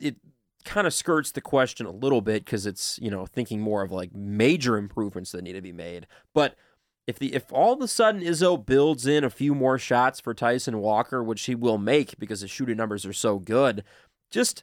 it 0.00 0.16
kind 0.64 0.86
of 0.86 0.94
skirts 0.94 1.32
the 1.32 1.40
question 1.40 1.86
a 1.86 1.90
little 1.90 2.20
bit 2.20 2.44
because 2.44 2.66
it's 2.66 2.98
you 3.00 3.10
know 3.10 3.26
thinking 3.26 3.60
more 3.60 3.82
of 3.82 3.92
like 3.92 4.14
major 4.14 4.76
improvements 4.76 5.32
that 5.32 5.42
need 5.42 5.54
to 5.54 5.62
be 5.62 5.72
made. 5.72 6.06
But 6.34 6.56
if 7.06 7.18
the 7.18 7.34
if 7.34 7.52
all 7.52 7.72
of 7.72 7.80
a 7.80 7.88
sudden 7.88 8.20
Izzo 8.20 8.64
builds 8.64 9.06
in 9.06 9.24
a 9.24 9.30
few 9.30 9.54
more 9.54 9.78
shots 9.78 10.20
for 10.20 10.34
Tyson 10.34 10.78
Walker, 10.78 11.24
which 11.24 11.44
he 11.44 11.54
will 11.54 11.78
make 11.78 12.18
because 12.18 12.42
his 12.42 12.50
shooting 12.50 12.76
numbers 12.76 13.06
are 13.06 13.14
so 13.14 13.38
good, 13.38 13.82
just 14.30 14.62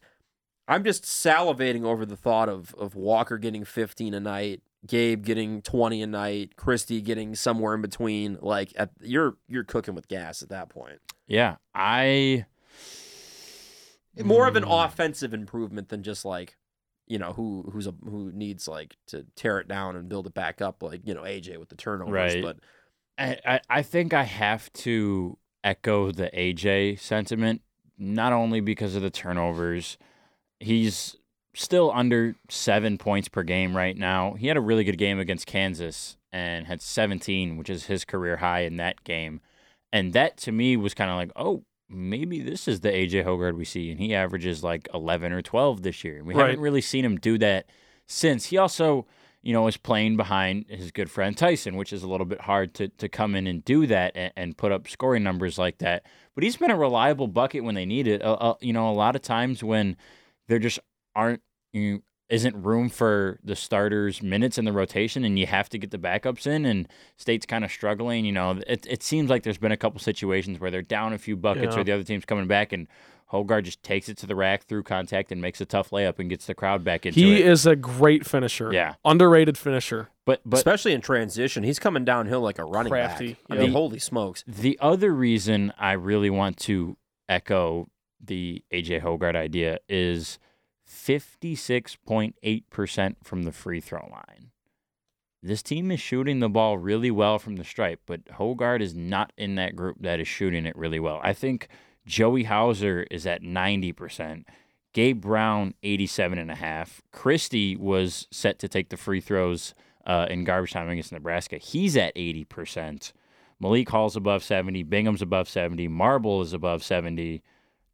I'm 0.67 0.83
just 0.83 1.03
salivating 1.03 1.83
over 1.83 2.05
the 2.05 2.15
thought 2.15 2.49
of 2.49 2.75
of 2.75 2.95
Walker 2.95 3.37
getting 3.37 3.65
15 3.65 4.13
a 4.13 4.19
night, 4.19 4.61
Gabe 4.85 5.23
getting 5.25 5.61
20 5.63 6.03
a 6.03 6.07
night, 6.07 6.55
Christie 6.55 7.01
getting 7.01 7.33
somewhere 7.33 7.73
in 7.73 7.81
between. 7.81 8.37
Like 8.41 8.73
at, 8.75 8.91
you're 9.01 9.37
you're 9.47 9.63
cooking 9.63 9.95
with 9.95 10.07
gas 10.07 10.43
at 10.43 10.49
that 10.49 10.69
point. 10.69 10.99
Yeah, 11.27 11.55
I 11.73 12.45
More 14.23 14.47
of 14.47 14.55
an 14.55 14.63
mm. 14.63 14.85
offensive 14.85 15.33
improvement 15.33 15.89
than 15.89 16.03
just 16.03 16.25
like 16.25 16.55
you 17.07 17.19
know 17.19 17.33
who 17.33 17.69
who's 17.71 17.87
a 17.87 17.93
who 18.03 18.31
needs 18.31 18.67
like 18.67 18.95
to 19.07 19.25
tear 19.35 19.59
it 19.59 19.67
down 19.67 19.95
and 19.95 20.09
build 20.09 20.27
it 20.27 20.33
back 20.33 20.61
up 20.61 20.81
like 20.81 21.01
you 21.03 21.13
know 21.13 21.21
AJ 21.21 21.57
with 21.57 21.69
the 21.69 21.75
turnovers. 21.75 22.35
Right. 22.35 22.43
But 22.43 22.57
I, 23.17 23.37
I 23.45 23.59
I 23.69 23.81
think 23.81 24.13
I 24.13 24.23
have 24.23 24.71
to 24.73 25.37
echo 25.63 26.11
the 26.11 26.29
AJ 26.33 26.99
sentiment, 26.99 27.61
not 27.97 28.33
only 28.33 28.59
because 28.59 28.95
of 28.95 29.01
the 29.01 29.09
turnovers. 29.09 29.97
He's 30.59 31.17
still 31.53 31.91
under 31.93 32.35
seven 32.49 32.97
points 32.97 33.27
per 33.27 33.43
game 33.43 33.75
right 33.75 33.97
now. 33.97 34.33
He 34.33 34.47
had 34.47 34.57
a 34.57 34.61
really 34.61 34.83
good 34.83 34.97
game 34.97 35.19
against 35.19 35.47
Kansas 35.47 36.17
and 36.31 36.67
had 36.67 36.81
17, 36.81 37.57
which 37.57 37.69
is 37.69 37.85
his 37.85 38.05
career 38.05 38.37
high 38.37 38.61
in 38.61 38.77
that 38.77 39.03
game. 39.03 39.41
And 39.91 40.13
that 40.13 40.37
to 40.37 40.51
me 40.51 40.75
was 40.75 40.93
kind 40.93 41.09
of 41.09 41.15
like, 41.15 41.31
oh, 41.35 41.63
maybe 41.89 42.41
this 42.41 42.67
is 42.67 42.79
the 42.81 42.89
AJ 42.89 43.23
Hoggard 43.25 43.55
we 43.55 43.65
see. 43.65 43.91
And 43.91 43.99
he 43.99 44.13
averages 44.15 44.63
like 44.63 44.87
11 44.93 45.31
or 45.31 45.41
12 45.41 45.83
this 45.83 46.03
year. 46.03 46.23
We 46.23 46.33
Right. 46.33 46.47
haven't 46.47 46.61
really 46.61 46.81
seen 46.81 47.05
him 47.05 47.17
do 47.17 47.37
that 47.39 47.67
since. 48.07 48.45
He 48.47 48.57
also, 48.57 49.05
you 49.41 49.53
know, 49.53 49.67
is 49.67 49.77
playing 49.77 50.17
behind 50.17 50.65
his 50.69 50.91
good 50.91 51.09
friend 51.11 51.37
Tyson, 51.37 51.75
which 51.75 51.93
is 51.93 52.03
a 52.03 52.07
little 52.07 52.25
bit 52.25 52.41
hard 52.41 52.73
to, 52.75 52.87
to 52.89 53.07
come 53.07 53.35
in 53.35 53.45
and 53.47 53.63
do 53.63 53.85
that 53.87 54.13
and, 54.15 54.33
and 54.35 54.57
put 54.57 54.71
up 54.71 54.87
scoring 54.87 55.23
numbers 55.23 55.57
like 55.57 55.77
that. 55.79 56.05
But 56.33 56.43
he's 56.43 56.57
been 56.57 56.71
a 56.71 56.77
reliable 56.77 57.27
bucket 57.27 57.63
when 57.63 57.75
they 57.75 57.85
need 57.85 58.07
it. 58.07 58.21
Uh, 58.23 58.33
uh, 58.33 58.55
you 58.61 58.73
know, 58.73 58.89
a 58.89 58.93
lot 58.93 59.15
of 59.15 59.21
times 59.21 59.63
when 59.63 59.95
there 60.47 60.59
just 60.59 60.79
aren't 61.15 61.41
you 61.73 62.01
isn't 62.29 62.55
room 62.63 62.89
for 62.89 63.39
the 63.43 63.55
starters 63.55 64.21
minutes 64.23 64.57
in 64.57 64.65
the 64.65 64.71
rotation 64.73 65.23
and 65.23 65.37
you 65.37 65.45
have 65.45 65.69
to 65.69 65.77
get 65.77 65.91
the 65.91 65.97
backups 65.97 66.47
in 66.47 66.65
and 66.65 66.87
state's 67.17 67.45
kind 67.45 67.63
of 67.63 67.71
struggling 67.71 68.25
you 68.25 68.31
know 68.31 68.59
it, 68.67 68.85
it 68.89 69.03
seems 69.03 69.29
like 69.29 69.43
there's 69.43 69.59
been 69.59 69.71
a 69.71 69.77
couple 69.77 69.99
situations 69.99 70.59
where 70.59 70.71
they're 70.71 70.81
down 70.81 71.13
a 71.13 71.17
few 71.19 71.35
buckets 71.35 71.75
Yeah. 71.75 71.81
or 71.81 71.83
the 71.83 71.91
other 71.91 72.03
team's 72.03 72.25
coming 72.25 72.47
back 72.47 72.73
and 72.73 72.87
Hoggard 73.31 73.63
just 73.63 73.81
takes 73.81 74.07
it 74.07 74.17
to 74.19 74.27
the 74.27 74.35
rack 74.35 74.65
through 74.65 74.83
contact 74.83 75.31
and 75.31 75.41
makes 75.41 75.59
a 75.59 75.65
tough 75.65 75.89
layup 75.89 76.19
and 76.19 76.29
gets 76.29 76.45
the 76.45 76.53
crowd 76.53 76.83
back 76.83 77.05
into 77.07 77.19
He 77.19 77.41
it. 77.41 77.47
is 77.47 77.65
a 77.65 77.75
great 77.75 78.25
finisher. 78.25 78.71
Yeah. 78.71 78.93
Underrated 79.03 79.57
finisher. 79.57 80.09
but 80.25 80.41
but 80.45 80.57
especially 80.57 80.93
in 80.93 81.01
transition, 81.01 81.63
he's 81.63 81.79
coming 81.79 82.05
downhill 82.05 82.41
like 82.41 82.59
a 82.59 82.63
running 82.65 82.91
Crafty, 82.91 83.29
back. 83.33 83.37
I 83.49 83.55
yeah. 83.55 83.61
mean, 83.61 83.71
holy 83.71 83.97
smokes! 83.97 84.43
The 84.47 84.77
other 84.79 85.11
reason 85.13 85.73
I 85.79 85.93
really 85.93 86.29
want 86.29 86.57
to 86.61 86.97
echo 87.27 87.87
the 88.23 88.63
AJ 88.71 89.01
Hoggard 89.01 89.35
idea 89.35 89.79
is 89.89 90.37
56.8% 91.05 93.15
from 93.23 93.43
the 93.43 93.51
free 93.51 93.79
throw 93.79 94.09
line. 94.11 94.49
This 95.43 95.61
team 95.61 95.91
is 95.91 95.99
shooting 95.99 96.39
the 96.39 96.49
ball 96.49 96.79
really 96.79 97.11
well 97.11 97.37
from 97.37 97.57
the 97.57 97.63
stripe, 97.63 98.01
but 98.07 98.25
Hoggard 98.25 98.81
is 98.81 98.95
not 98.95 99.31
in 99.37 99.53
that 99.55 99.75
group 99.75 99.97
that 99.99 100.19
is 100.19 100.27
shooting 100.27 100.65
it 100.65 100.75
really 100.75 100.99
well. 100.99 101.21
I 101.23 101.33
think 101.33 101.67
Joey 102.07 102.45
Hauser 102.45 103.05
is 103.11 103.27
at 103.27 103.43
90%. 103.43 104.45
Gabe 104.93 105.21
Brown, 105.21 105.75
87.5. 105.83 107.01
Christie 107.11 107.75
was 107.75 108.27
set 108.31 108.57
to 108.59 108.67
take 108.67 108.89
the 108.89 108.97
free 108.97 109.21
throws 109.21 109.75
uh, 110.07 110.25
in 110.29 110.43
garbage 110.43 110.71
time 110.71 110.89
against 110.89 111.11
Nebraska. 111.11 111.57
He's 111.57 111.95
at 111.95 112.15
80%. 112.15 113.11
Malik 113.59 113.89
Hall's 113.89 114.15
above 114.15 114.43
70. 114.43 114.81
Bingham's 114.83 115.21
above 115.21 115.47
70. 115.47 115.87
Marble 115.87 116.41
is 116.41 116.53
above 116.53 116.83
70. 116.83 117.43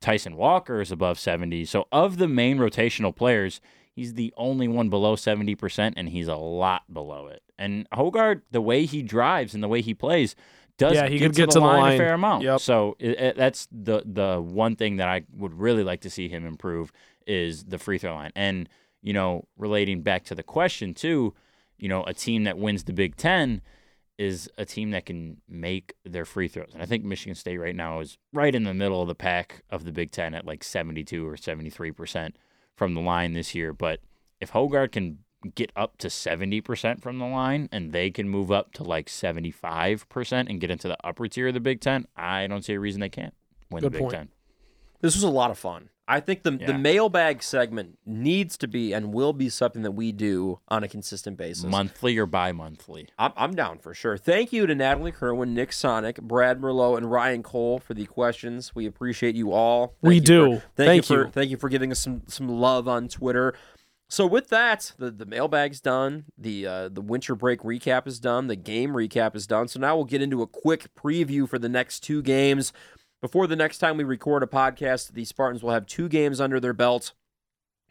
Tyson 0.02 0.36
Walker 0.36 0.82
is 0.82 0.92
above 0.92 1.18
70. 1.20 1.64
So, 1.66 1.88
of 1.92 2.18
the 2.18 2.28
main 2.28 2.58
rotational 2.58 3.16
players, 3.16 3.62
he's 3.94 4.16
the 4.16 4.34
only 4.36 4.68
one 4.68 4.90
below 4.90 5.16
70%, 5.16 5.94
and 5.96 6.10
he's 6.10 6.28
a 6.28 6.36
lot 6.36 6.92
below 6.92 7.28
it. 7.28 7.44
And 7.58 7.88
Hoggard, 7.92 8.42
the 8.52 8.62
way 8.62 8.86
he 8.86 9.04
drives 9.04 9.54
and 9.54 9.64
the 9.64 9.68
way 9.68 9.82
he 9.82 9.94
plays, 9.94 10.36
does 10.78 10.96
Yeah, 10.96 11.08
he 11.08 11.20
get, 11.20 11.26
could 11.28 11.34
to, 11.36 11.42
get 11.42 11.46
the, 11.48 11.54
to 11.54 11.60
the 11.60 11.66
line, 11.66 11.80
line. 11.82 11.94
a 11.94 11.98
fair 11.98 12.14
amount. 12.14 12.44
Yep. 12.44 12.60
So, 12.62 12.96
it, 13.00 13.20
it- 13.20 13.38
that's 13.38 13.68
the, 13.72 14.02
the 14.06 14.42
one 14.42 14.76
thing 14.76 14.98
that 14.98 15.08
I 15.08 15.24
would 15.38 15.54
really 15.54 15.84
like 15.84 16.02
to 16.02 16.10
see 16.10 16.28
him 16.28 16.46
improve 16.46 16.92
is 17.28 17.66
the 17.66 17.78
free 17.78 18.00
throw 18.00 18.16
line. 18.16 18.32
And, 18.36 18.68
you 19.04 19.14
know, 19.14 19.46
relating 19.58 20.02
back 20.02 20.24
to 20.26 20.36
the 20.36 20.44
question, 20.44 20.94
too, 20.96 21.36
you 21.78 21.88
know, 21.88 22.04
a 22.06 22.14
team 22.14 22.44
that 22.46 22.58
wins 22.58 22.84
the 22.86 22.94
Big 22.94 23.16
Ten 23.16 23.62
is 24.22 24.48
a 24.56 24.64
team 24.64 24.92
that 24.92 25.08
can 25.08 25.42
make 25.50 25.96
their 26.06 26.26
free 26.26 26.48
throws. 26.48 26.70
And 26.76 26.84
I 26.84 26.86
think 26.86 27.04
Michigan 27.04 27.34
State 27.34 27.58
right 27.58 27.76
now 27.76 28.02
is 28.02 28.20
right 28.32 28.54
in 28.54 28.66
the 28.66 28.74
middle 28.74 29.02
of 29.02 29.08
the 29.08 29.16
pack 29.16 29.64
of 29.72 29.84
the 29.84 29.92
Big 29.92 30.12
Ten 30.12 30.36
at 30.36 30.46
like 30.46 30.64
72 30.64 31.28
or 31.28 31.34
73% 31.34 32.34
from 32.76 32.94
the 32.94 33.02
line 33.02 33.34
this 33.34 33.56
year. 33.56 33.74
But 33.74 34.00
if 34.40 34.52
Hoggard 34.52 34.92
can 34.92 35.20
get 35.56 35.72
up 35.76 35.98
to 35.98 36.08
70% 36.08 37.02
from 37.02 37.18
the 37.18 37.26
line 37.26 37.68
and 37.72 37.94
they 37.94 38.12
can 38.12 38.30
move 38.30 38.52
up 38.52 38.74
to 38.74 38.84
like 38.84 39.08
75% 39.08 40.32
and 40.48 40.62
get 40.62 40.70
into 40.70 40.88
the 40.88 40.98
upper 41.04 41.28
tier 41.28 41.48
of 41.48 41.56
the 41.56 41.60
Big 41.60 41.82
Ten, 41.82 42.06
I 42.16 42.46
don't 42.46 42.64
see 42.64 42.74
a 42.74 42.80
reason 42.80 43.02
they 43.02 43.10
can't 43.10 43.34
win 43.72 43.82
Good 43.82 43.94
the 43.94 43.98
Big 43.98 44.02
point. 44.02 44.14
Ten. 44.14 44.30
This 45.00 45.16
was 45.16 45.24
a 45.24 45.30
lot 45.30 45.50
of 45.50 45.58
fun. 45.58 45.90
I 46.12 46.20
think 46.20 46.44
the 46.44 46.52
the 46.52 46.78
mailbag 46.78 47.42
segment 47.42 47.98
needs 48.06 48.58
to 48.58 48.68
be 48.68 48.94
and 48.94 49.14
will 49.14 49.34
be 49.34 49.50
something 49.50 49.82
that 49.84 49.92
we 49.92 50.12
do 50.12 50.60
on 50.68 50.84
a 50.84 50.88
consistent 50.88 51.38
basis. 51.38 51.64
Monthly 51.66 52.18
or 52.18 52.26
bi 52.26 52.52
monthly. 52.52 53.08
I'm, 53.18 53.32
I'm 53.38 53.56
down 53.56 53.80
for 53.80 53.94
sure. 53.94 54.18
Thank 54.18 54.52
you 54.52 54.68
to 54.68 54.76
Natalie 54.76 55.12
Kerwin, 55.12 55.54
Nick 55.54 55.72
Sonic, 55.74 56.22
Brad 56.22 56.60
Merlot, 56.60 56.98
and 56.98 57.10
Ryan 57.10 57.44
Cole 57.44 57.80
for 57.80 57.94
the 57.94 58.06
questions. 58.06 58.76
We 58.76 58.86
appreciate 58.86 59.36
you 59.36 59.52
all. 59.52 59.88
Thank 59.88 59.96
We 60.02 60.16
you 60.16 60.22
do. 60.22 60.46
for- 60.46 60.60
thank, 60.76 60.88
Thank 60.88 60.96
you 61.10 61.16
for 61.16 61.26
you. 61.26 61.32
thank 61.32 61.50
you 61.52 61.58
for 61.58 61.70
giving 61.70 61.92
us 61.92 62.00
some 62.00 62.24
some 62.28 62.50
love 62.50 62.88
on 62.88 63.08
Twitter. 63.08 63.54
So 64.10 64.28
with 64.28 64.50
that, 64.50 64.92
the 64.98 65.10
the 65.10 65.26
mailbag's 65.26 65.80
done. 65.80 66.26
The 66.38 66.68
uh, 66.68 66.90
the 66.90 67.00
winter 67.00 67.34
break 67.34 67.62
recap 67.62 68.06
is 68.08 68.20
done. 68.20 68.48
The 68.48 68.58
game 68.58 68.90
recap 68.92 69.38
is 69.38 69.48
done. 69.48 69.70
So 69.70 69.80
now 69.80 69.96
we'll 69.96 70.04
get 70.04 70.22
into 70.22 70.42
a 70.42 70.48
quick 70.48 70.94
preview 70.96 71.48
for 71.48 71.58
the 71.58 71.70
next 71.70 72.02
two 72.02 72.22
games. 72.22 72.74
Before 73.22 73.46
the 73.46 73.56
next 73.56 73.78
time 73.78 73.98
we 73.98 74.04
record 74.04 74.42
a 74.42 74.48
podcast, 74.48 75.14
the 75.14 75.26
Spartans 75.26 75.62
will 75.62 75.70
have 75.70 75.86
two 75.86 76.10
games 76.10 76.42
under 76.42 76.60
their 76.60 76.74
belt. 76.74 77.14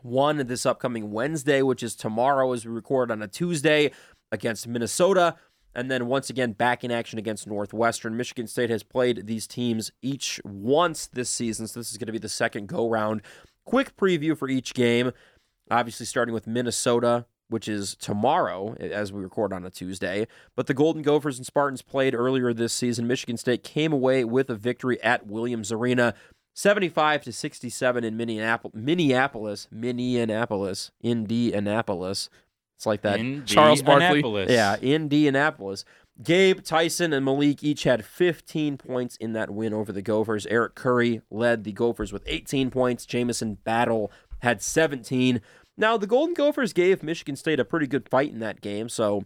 One 0.03 0.45
this 0.49 0.67
upcoming 0.67 1.13
Wednesday, 1.13 1.63
which 1.63 1.85
is 1.85 1.95
tomorrow 1.95 2.53
as 2.53 2.67
we 2.67 2.73
record 2.73 3.13
on 3.13 3.23
a 3.23 3.29
Tuesday 3.29 3.93
against 4.33 4.67
Minnesota. 4.67 5.37
And 5.73 5.89
then 5.89 6.09
once 6.09 6.31
again, 6.31 6.51
back 6.51 6.83
in 6.83 6.91
action 6.91 7.21
against 7.21 7.47
Northwestern. 7.47 8.17
Michigan 8.17 8.49
State 8.49 8.71
has 8.71 8.83
played 8.83 9.29
these 9.29 9.47
teams 9.47 9.93
each 10.03 10.41
once 10.45 11.07
this 11.07 11.31
season, 11.31 11.69
so 11.69 11.79
this 11.79 11.93
is 11.93 11.99
going 11.99 12.07
to 12.07 12.13
be 12.13 12.19
the 12.19 12.29
second 12.29 12.67
go 12.67 12.89
round. 12.89 13.23
Quick 13.65 13.97
preview 13.97 14.37
for 14.37 14.49
each 14.49 14.75
game. 14.75 15.13
Obviously, 15.71 16.07
starting 16.07 16.35
with 16.35 16.49
Minnesota, 16.49 17.27
which 17.51 17.69
is 17.69 17.95
tomorrow 17.97 18.75
as 18.75 19.13
we 19.13 19.21
record 19.21 19.53
on 19.53 19.65
a 19.65 19.71
Tuesday. 19.71 20.27
But 20.57 20.67
the 20.67 20.75
Golden 20.75 21.03
Gophers 21.03 21.37
and 21.37 21.47
Spartans 21.47 21.83
played 21.83 22.15
earlier 22.15 22.53
this 22.53 22.73
season. 22.73 23.07
Michigan 23.07 23.37
State 23.37 23.63
came 23.63 23.93
away 23.93 24.25
with 24.25 24.49
a 24.49 24.55
victory 24.55 25.03
at 25.03 25.27
Williams 25.27 25.71
Arena. 25.71 26.15
75 26.55 27.23
to 27.25 27.33
67 27.33 28.05
in 28.05 28.17
Minneapolis, 28.17 28.75
Minneapolis, 28.75 29.69
Minneapolis, 29.71 30.91
Indianapolis. 31.03 32.29
It's 32.77 32.87
like 32.87 33.03
that. 33.03 33.21
In 33.21 33.45
Charles 33.45 33.83
Barkley. 33.83 34.23
Yeah, 34.49 34.77
Indianapolis. 34.81 35.85
Gabe, 36.23 36.63
Tyson, 36.63 37.13
and 37.13 37.25
Malik 37.25 37.63
each 37.63 37.85
had 37.85 38.05
15 38.05 38.77
points 38.77 39.17
in 39.17 39.33
that 39.33 39.51
win 39.51 39.73
over 39.73 39.93
the 39.93 40.03
Gophers. 40.03 40.47
Eric 40.47 40.75
Curry 40.75 41.23
led 41.31 41.65
the 41.65 41.73
Gophers 41.73 42.13
with 42.13 42.23
18 42.27 42.71
points. 42.71 43.07
Jamison 43.07 43.55
Battle 43.65 44.11
had 44.41 44.61
17. 44.61 45.41
Now, 45.81 45.97
the 45.97 46.07
Golden 46.07 46.35
Gophers 46.35 46.75
gave 46.75 47.03
Michigan 47.03 47.37
State 47.37 47.59
a 47.59 47.65
pretty 47.65 47.87
good 47.87 48.07
fight 48.07 48.31
in 48.31 48.39
that 48.41 48.61
game, 48.61 48.91
so 48.91 49.25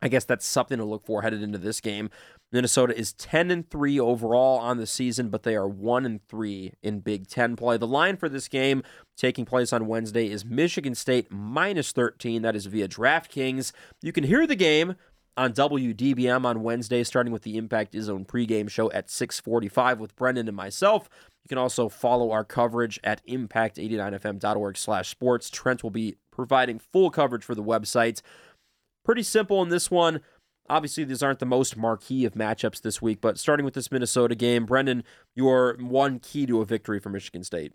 I 0.00 0.06
guess 0.06 0.24
that's 0.24 0.46
something 0.46 0.78
to 0.78 0.84
look 0.84 1.04
for 1.04 1.22
headed 1.22 1.42
into 1.42 1.58
this 1.58 1.80
game. 1.80 2.08
Minnesota 2.52 2.96
is 2.96 3.12
10 3.14 3.50
and 3.50 3.68
3 3.68 3.98
overall 3.98 4.60
on 4.60 4.76
the 4.76 4.86
season, 4.86 5.28
but 5.28 5.42
they 5.42 5.56
are 5.56 5.66
1 5.66 6.06
and 6.06 6.20
3 6.28 6.74
in 6.84 7.00
Big 7.00 7.26
10 7.26 7.56
play. 7.56 7.78
The 7.78 7.88
line 7.88 8.16
for 8.16 8.28
this 8.28 8.46
game 8.46 8.84
taking 9.16 9.44
place 9.44 9.72
on 9.72 9.88
Wednesday 9.88 10.30
is 10.30 10.44
Michigan 10.44 10.94
State 10.94 11.32
minus 11.32 11.90
13. 11.90 12.42
That 12.42 12.54
is 12.54 12.66
via 12.66 12.86
DraftKings. 12.86 13.72
You 14.02 14.12
can 14.12 14.22
hear 14.22 14.46
the 14.46 14.54
game 14.54 14.94
on 15.36 15.52
WDBM 15.52 16.44
on 16.44 16.62
Wednesday, 16.62 17.02
starting 17.02 17.32
with 17.32 17.42
the 17.42 17.56
Impact 17.56 17.94
Izzone 17.94 18.24
pregame 18.24 18.70
show 18.70 18.88
at 18.92 19.10
645 19.10 19.98
with 19.98 20.14
Brendan 20.14 20.46
and 20.46 20.56
myself. 20.56 21.08
You 21.44 21.48
can 21.48 21.58
also 21.58 21.88
follow 21.88 22.30
our 22.30 22.44
coverage 22.44 23.00
at 23.02 23.24
impact89fm.org 23.26 24.76
slash 24.76 25.08
sports. 25.08 25.50
Trent 25.50 25.82
will 25.82 25.90
be 25.90 26.16
providing 26.30 26.78
full 26.78 27.10
coverage 27.10 27.44
for 27.44 27.54
the 27.54 27.62
website. 27.62 28.22
Pretty 29.04 29.22
simple 29.22 29.62
in 29.62 29.68
this 29.68 29.90
one. 29.90 30.20
Obviously, 30.68 31.04
these 31.04 31.22
aren't 31.22 31.40
the 31.40 31.46
most 31.46 31.76
marquee 31.76 32.24
of 32.24 32.34
matchups 32.34 32.80
this 32.80 33.02
week, 33.02 33.20
but 33.20 33.36
starting 33.36 33.64
with 33.64 33.74
this 33.74 33.90
Minnesota 33.90 34.34
game, 34.34 34.64
Brendan, 34.64 35.02
your 35.34 35.76
one 35.80 36.20
key 36.20 36.46
to 36.46 36.60
a 36.60 36.64
victory 36.64 37.00
for 37.00 37.08
Michigan 37.08 37.42
State. 37.42 37.72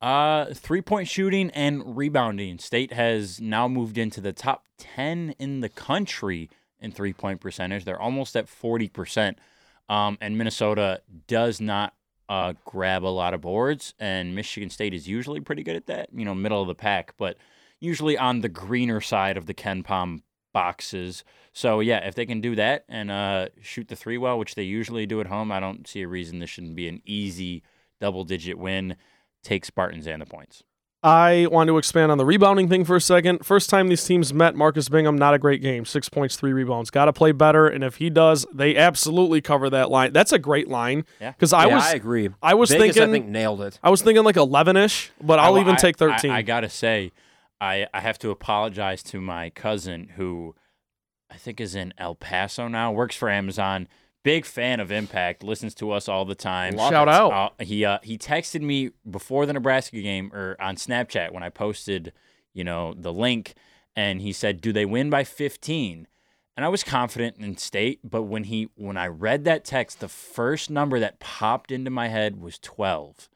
Uh, 0.00 0.52
three 0.52 0.82
point 0.82 1.08
shooting 1.08 1.50
and 1.50 1.96
rebounding. 1.96 2.58
State 2.58 2.92
has 2.92 3.40
now 3.40 3.68
moved 3.68 3.98
into 3.98 4.20
the 4.20 4.32
top 4.32 4.66
10 4.78 5.34
in 5.38 5.60
the 5.60 5.68
country 5.68 6.50
in 6.80 6.92
three 6.92 7.12
point 7.12 7.40
percentage. 7.40 7.84
They're 7.84 8.00
almost 8.00 8.36
at 8.36 8.46
40%. 8.46 9.36
Um, 9.88 10.18
and 10.20 10.36
Minnesota 10.36 11.02
does 11.26 11.60
not 11.60 11.94
uh, 12.28 12.54
grab 12.64 13.04
a 13.04 13.08
lot 13.08 13.34
of 13.34 13.40
boards, 13.40 13.94
and 13.98 14.34
Michigan 14.34 14.70
State 14.70 14.94
is 14.94 15.08
usually 15.08 15.40
pretty 15.40 15.62
good 15.62 15.76
at 15.76 15.86
that, 15.86 16.08
you 16.12 16.24
know, 16.24 16.34
middle 16.34 16.62
of 16.62 16.68
the 16.68 16.74
pack, 16.74 17.14
but 17.18 17.36
usually 17.80 18.16
on 18.16 18.40
the 18.40 18.48
greener 18.48 19.00
side 19.00 19.36
of 19.36 19.46
the 19.46 19.54
KenPom 19.54 20.22
boxes. 20.52 21.24
So, 21.52 21.80
yeah, 21.80 22.06
if 22.06 22.14
they 22.14 22.26
can 22.26 22.40
do 22.40 22.54
that 22.56 22.84
and 22.88 23.10
uh, 23.10 23.48
shoot 23.60 23.88
the 23.88 23.96
three 23.96 24.18
well, 24.18 24.38
which 24.38 24.54
they 24.54 24.62
usually 24.62 25.06
do 25.06 25.20
at 25.20 25.26
home, 25.26 25.52
I 25.52 25.60
don't 25.60 25.86
see 25.86 26.02
a 26.02 26.08
reason 26.08 26.38
this 26.38 26.50
shouldn't 26.50 26.76
be 26.76 26.88
an 26.88 27.02
easy 27.04 27.62
double 28.00 28.24
digit 28.24 28.58
win. 28.58 28.96
Take 29.42 29.64
Spartans 29.64 30.06
and 30.06 30.22
the 30.22 30.26
points. 30.26 30.62
I 31.04 31.46
want 31.50 31.68
to 31.68 31.76
expand 31.76 32.10
on 32.10 32.16
the 32.16 32.24
rebounding 32.24 32.66
thing 32.66 32.86
for 32.86 32.96
a 32.96 33.00
second. 33.00 33.44
First 33.44 33.68
time 33.68 33.88
these 33.88 34.02
teams 34.02 34.32
met, 34.32 34.56
Marcus 34.56 34.88
Bingham, 34.88 35.18
not 35.18 35.34
a 35.34 35.38
great 35.38 35.60
game. 35.60 35.84
Six 35.84 36.08
points, 36.08 36.34
three 36.34 36.54
rebounds. 36.54 36.90
Got 36.90 37.04
to 37.04 37.12
play 37.12 37.32
better, 37.32 37.66
and 37.68 37.84
if 37.84 37.96
he 37.96 38.08
does, 38.08 38.46
they 38.54 38.74
absolutely 38.74 39.42
cover 39.42 39.68
that 39.68 39.90
line. 39.90 40.14
That's 40.14 40.32
a 40.32 40.38
great 40.38 40.66
line. 40.66 41.04
Yeah. 41.20 41.32
Because 41.32 41.52
I 41.52 41.66
yeah, 41.66 41.74
was, 41.74 41.84
I 41.84 41.92
agree. 41.92 42.30
I 42.42 42.54
was 42.54 42.70
Vegas, 42.70 42.96
thinking, 42.96 43.02
I 43.02 43.12
think 43.12 43.26
nailed 43.26 43.60
it. 43.60 43.78
I 43.82 43.90
was 43.90 44.00
thinking 44.00 44.24
like 44.24 44.38
eleven 44.38 44.78
ish, 44.78 45.12
but 45.22 45.38
I'll 45.38 45.52
oh, 45.52 45.56
I- 45.56 45.60
even 45.60 45.76
take 45.76 45.98
thirteen. 45.98 46.30
I, 46.30 46.38
I 46.38 46.42
gotta 46.42 46.70
say, 46.70 47.12
I 47.60 47.86
I 47.92 48.00
have 48.00 48.18
to 48.20 48.30
apologize 48.30 49.02
to 49.02 49.20
my 49.20 49.50
cousin 49.50 50.12
who 50.16 50.54
I 51.30 51.36
think 51.36 51.60
is 51.60 51.74
in 51.74 51.92
El 51.98 52.14
Paso 52.14 52.66
now, 52.66 52.92
works 52.92 53.14
for 53.14 53.28
Amazon. 53.28 53.88
Big 54.24 54.44
fan 54.44 54.80
of 54.80 54.90
Impact, 54.90 55.44
listens 55.44 55.74
to 55.76 55.92
us 55.92 56.08
all 56.08 56.24
the 56.24 56.34
time. 56.34 56.74
Love 56.74 56.90
Shout 56.90 57.06
it. 57.08 57.14
out. 57.14 57.32
Uh, 57.60 57.64
he 57.64 57.84
uh, 57.84 57.98
he 58.02 58.18
texted 58.18 58.62
me 58.62 58.90
before 59.08 59.46
the 59.46 59.52
Nebraska 59.52 60.00
game 60.00 60.32
or 60.34 60.56
on 60.58 60.74
Snapchat 60.76 61.30
when 61.30 61.42
I 61.44 61.50
posted, 61.50 62.12
you 62.52 62.64
know, 62.64 62.94
the 62.96 63.12
link, 63.12 63.54
and 63.94 64.20
he 64.20 64.32
said, 64.32 64.60
"Do 64.60 64.72
they 64.72 64.84
win 64.86 65.10
by 65.10 65.22
15?" 65.22 66.08
And 66.56 66.64
I 66.64 66.68
was 66.68 66.82
confident 66.84 67.36
in 67.38 67.56
state, 67.56 68.00
but 68.02 68.22
when 68.22 68.44
he 68.44 68.68
when 68.76 68.96
I 68.96 69.08
read 69.08 69.44
that 69.44 69.64
text, 69.64 70.00
the 70.00 70.08
first 70.08 70.70
number 70.70 70.98
that 71.00 71.20
popped 71.20 71.70
into 71.70 71.90
my 71.90 72.08
head 72.08 72.40
was 72.40 72.58
12 72.58 73.28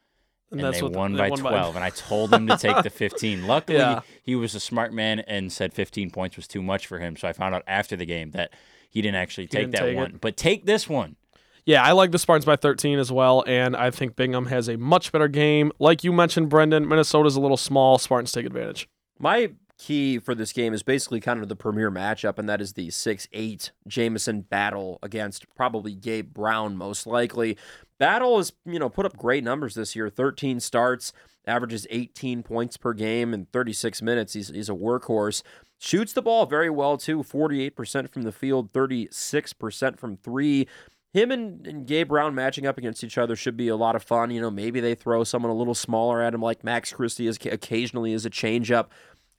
and, 0.50 0.60
that's 0.60 0.80
they 0.80 0.86
won 0.86 1.12
they 1.12 1.18
by 1.18 1.28
won 1.28 1.42
by- 1.42 1.50
12 1.50 1.76
and 1.76 1.84
i 1.84 1.90
told 1.90 2.32
him 2.32 2.46
to 2.46 2.56
take 2.56 2.82
the 2.82 2.88
15 3.04 3.46
luckily 3.46 3.76
Yeah. 3.80 4.00
he 4.22 4.34
was 4.34 4.54
a 4.54 4.60
smart 4.60 4.94
man 4.94 5.18
and 5.20 5.52
said 5.52 5.74
15 5.74 6.10
points 6.10 6.36
was 6.36 6.48
too 6.48 6.62
much 6.62 6.86
for 6.86 6.98
him 7.00 7.16
so 7.18 7.28
i 7.28 7.34
found 7.34 7.54
out 7.54 7.64
after 7.66 7.96
the 7.96 8.06
game 8.06 8.30
that 8.30 8.54
he 8.88 9.02
didn't 9.02 9.16
actually 9.16 9.46
take 9.46 9.60
didn't 9.60 9.72
that 9.72 9.80
take 9.82 9.92
it. 9.94 9.96
one 9.96 10.18
but 10.20 10.36
take 10.36 10.66
this 10.66 10.88
one 10.88 11.16
Yeah, 11.64 11.82
I 11.82 11.92
like 11.92 12.12
the 12.12 12.18
Spartans 12.18 12.46
by 12.46 12.56
13 12.56 12.98
as 12.98 13.12
well, 13.12 13.44
and 13.46 13.76
I 13.76 13.90
think 13.90 14.16
Bingham 14.16 14.46
has 14.46 14.68
a 14.68 14.78
much 14.78 15.12
better 15.12 15.28
game. 15.28 15.70
Like 15.78 16.02
you 16.02 16.12
mentioned, 16.14 16.48
Brendan, 16.48 16.88
Minnesota's 16.88 17.36
a 17.36 17.40
little 17.40 17.58
small. 17.58 17.98
Spartans 17.98 18.32
take 18.32 18.46
advantage. 18.46 18.88
My 19.18 19.50
key 19.78 20.18
for 20.18 20.34
this 20.34 20.52
game 20.52 20.74
is 20.74 20.82
basically 20.82 21.20
kind 21.20 21.40
of 21.40 21.48
the 21.48 21.56
premier 21.56 21.90
matchup, 21.90 22.38
and 22.38 22.48
that 22.48 22.60
is 22.60 22.74
the 22.74 22.90
6 22.90 23.28
8 23.32 23.72
Jamison 23.86 24.42
Battle 24.42 24.98
against 25.02 25.46
probably 25.54 25.94
Gabe 25.94 26.34
Brown, 26.34 26.76
most 26.76 27.06
likely. 27.06 27.56
Battle 27.98 28.36
has, 28.36 28.52
you 28.64 28.78
know, 28.78 28.88
put 28.88 29.06
up 29.06 29.16
great 29.16 29.42
numbers 29.42 29.74
this 29.74 29.96
year 29.96 30.08
13 30.08 30.60
starts, 30.60 31.12
averages 31.46 31.86
18 31.90 32.42
points 32.42 32.76
per 32.76 32.92
game 32.92 33.32
in 33.32 33.46
36 33.46 34.02
minutes. 34.02 34.34
He's, 34.34 34.48
he's 34.48 34.68
a 34.68 34.74
workhorse. 34.74 35.42
Shoots 35.78 36.12
the 36.12 36.22
ball 36.22 36.46
very 36.46 36.70
well, 36.70 36.96
too 36.96 37.22
48% 37.22 38.10
from 38.10 38.22
the 38.22 38.32
field, 38.32 38.72
36% 38.72 39.98
from 39.98 40.16
three. 40.16 40.66
Him 41.14 41.30
and, 41.30 41.66
and 41.66 41.86
Gabe 41.86 42.08
Brown 42.08 42.34
matching 42.34 42.66
up 42.66 42.78
against 42.78 43.02
each 43.02 43.16
other 43.16 43.34
should 43.34 43.56
be 43.56 43.68
a 43.68 43.76
lot 43.76 43.96
of 43.96 44.02
fun. 44.02 44.30
You 44.30 44.40
know, 44.40 44.50
maybe 44.50 44.80
they 44.80 44.94
throw 44.94 45.24
someone 45.24 45.50
a 45.50 45.54
little 45.54 45.74
smaller 45.74 46.20
at 46.20 46.34
him, 46.34 46.42
like 46.42 46.64
Max 46.64 46.92
Christie 46.92 47.26
is 47.26 47.38
occasionally 47.46 48.12
as 48.12 48.26
a 48.26 48.30
changeup. 48.30 48.88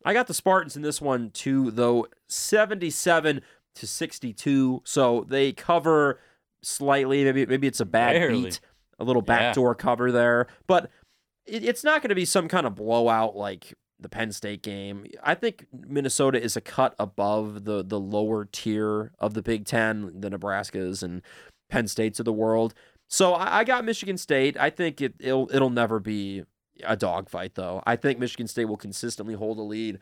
I 0.05 0.13
got 0.13 0.27
the 0.27 0.33
Spartans 0.33 0.75
in 0.75 0.81
this 0.81 1.01
one 1.01 1.29
too, 1.31 1.71
though 1.71 2.07
77 2.27 3.41
to 3.75 3.87
62. 3.87 4.81
So 4.85 5.25
they 5.27 5.51
cover 5.51 6.19
slightly. 6.61 7.23
Maybe 7.23 7.45
maybe 7.45 7.67
it's 7.67 7.79
a 7.79 7.85
bad 7.85 8.13
Barely. 8.13 8.43
beat, 8.43 8.59
a 8.99 9.03
little 9.03 9.21
Yeah. 9.25 9.37
backdoor 9.39 9.75
cover 9.75 10.11
there, 10.11 10.47
but 10.67 10.89
it, 11.45 11.63
it's 11.63 11.83
not 11.83 12.01
going 12.01 12.09
to 12.09 12.15
be 12.15 12.25
some 12.25 12.47
kind 12.47 12.65
of 12.67 12.75
blowout 12.75 13.35
like 13.35 13.73
the 13.99 14.09
Penn 14.09 14.31
State 14.31 14.61
game. 14.61 15.05
I 15.23 15.35
think 15.35 15.65
Minnesota 15.73 16.41
is 16.41 16.55
a 16.55 16.61
cut 16.61 16.95
above 16.99 17.65
the 17.65 17.83
the 17.83 17.99
lower 17.99 18.45
tier 18.45 19.11
of 19.19 19.33
the 19.33 19.41
Big 19.41 19.65
Ten, 19.65 20.21
the 20.21 20.29
Nebraskas 20.29 21.03
and 21.03 21.21
Penn 21.69 21.87
States 21.87 22.19
of 22.19 22.25
the 22.25 22.33
world. 22.33 22.73
So 23.09 23.33
I, 23.33 23.59
I 23.59 23.63
got 23.63 23.83
Michigan 23.85 24.17
State. 24.17 24.55
I 24.57 24.69
think 24.69 25.01
it 25.01 25.15
it'll 25.19 25.49
it'll 25.53 25.69
never 25.69 25.99
be 25.99 26.43
a 26.85 26.95
dogfight 26.95 27.55
though. 27.55 27.81
I 27.85 27.95
think 27.95 28.19
Michigan 28.19 28.47
State 28.47 28.65
will 28.65 28.77
consistently 28.77 29.33
hold 29.35 29.57
a 29.57 29.61
lead. 29.63 29.99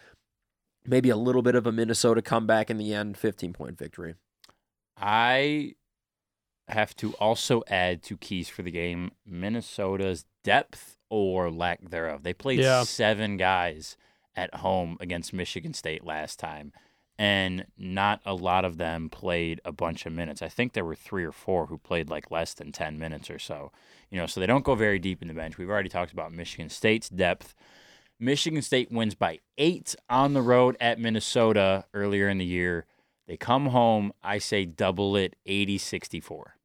Maybe 0.86 1.10
a 1.10 1.18
little 1.18 1.42
bit 1.42 1.56
of 1.56 1.68
a 1.68 1.72
Minnesota 1.72 2.22
comeback 2.22 2.70
in 2.70 2.78
the 2.78 2.94
end, 2.94 3.18
15 3.18 3.54
point 3.54 3.78
victory. 3.78 4.16
i 4.98 5.74
have 6.70 6.94
to 6.98 7.14
also 7.14 7.64
add 7.70 8.04
two 8.04 8.18
keys 8.18 8.50
for 8.50 8.62
the 8.62 8.72
game 8.72 9.12
minnesota's 9.26 10.26
depth 10.44 10.98
or 11.10 11.50
lack 11.50 11.80
thereof 11.90 12.24
they 12.24 12.34
played 12.34 12.60
Yeah. 12.60 12.84
seven 12.84 13.38
guys 13.38 13.96
at 14.36 14.54
home 14.56 14.98
against 15.00 15.32
michigan 15.34 15.74
state 15.74 16.04
last 16.04 16.40
time 16.40 16.74
and 17.20 17.66
not 17.78 18.22
a 18.26 18.34
lot 18.34 18.64
of 18.64 18.78
them 18.78 19.10
played 19.10 19.60
a 19.66 19.72
bunch 19.72 20.06
of 20.06 20.14
minutes. 20.14 20.42
I 20.42 20.50
think 20.50 20.74
there 20.74 20.86
were 20.86 20.96
three 20.96 21.24
or 21.24 21.32
four 21.32 21.66
who 21.66 21.78
played 21.78 22.10
like 22.10 22.30
less 22.30 22.54
than 22.54 22.72
10 22.72 23.00
minutes 23.00 23.30
or 23.30 23.40
so. 23.40 23.72
You 24.12 24.20
know, 24.20 24.28
so 24.28 24.40
they 24.40 24.46
don't 24.46 24.64
go 24.64 24.76
very 24.76 25.00
deep 25.00 25.22
in 25.22 25.28
the 25.28 25.34
bench. 25.34 25.58
We've 25.58 25.70
already 25.70 25.90
talked 25.90 26.14
about 26.14 26.32
Michigan 26.32 26.70
State's 26.70 27.10
depth. 27.10 27.56
Michigan 28.20 28.62
State 28.62 28.92
wins 28.92 29.16
by 29.16 29.40
eight 29.58 29.96
on 30.10 30.34
the 30.34 30.42
road 30.42 30.78
at 30.80 31.00
Minnesota 31.00 31.86
earlier 31.94 32.30
in 32.30 32.38
the 32.38 32.46
year. 32.46 32.86
They 33.28 33.38
come 33.38 33.68
home, 33.68 34.14
I 34.24 34.38
say 34.38 34.66
double 34.66 35.16
it 35.16 35.36
80 35.46 35.78
64. 35.80 36.56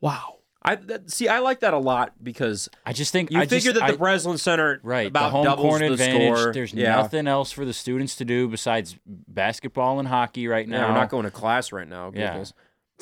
Wow. 0.00 0.41
I 0.64 0.76
that, 0.76 1.10
see. 1.10 1.26
I 1.28 1.40
like 1.40 1.60
that 1.60 1.74
a 1.74 1.78
lot 1.78 2.12
because 2.22 2.68
I 2.86 2.92
just 2.92 3.12
think 3.12 3.30
you 3.30 3.38
I 3.38 3.46
figure 3.46 3.72
just, 3.72 3.80
that 3.80 3.86
the 3.88 3.94
I- 3.94 3.96
Breslin 3.96 4.38
Center 4.38 4.80
Right, 4.82 5.08
about 5.08 5.24
the 5.24 5.30
home 5.30 5.44
doubles 5.44 5.66
court 5.68 5.80
the 5.80 5.92
advantage. 5.92 6.38
score. 6.38 6.52
There's 6.52 6.72
yeah. 6.72 6.96
nothing 6.96 7.26
else 7.26 7.50
for 7.52 7.64
the 7.64 7.72
students 7.72 8.14
to 8.16 8.24
do 8.24 8.46
besides 8.48 8.96
basketball 9.06 9.98
and 9.98 10.08
hockey 10.08 10.46
right 10.48 10.66
Yeah, 10.68 10.78
now. 10.78 10.88
we're 10.88 10.94
not 10.94 11.08
going 11.10 11.24
to 11.24 11.30
class 11.30 11.72
right 11.72 11.88
now. 11.88 12.12
Yeah. 12.14 12.30
Goodness. 12.30 12.52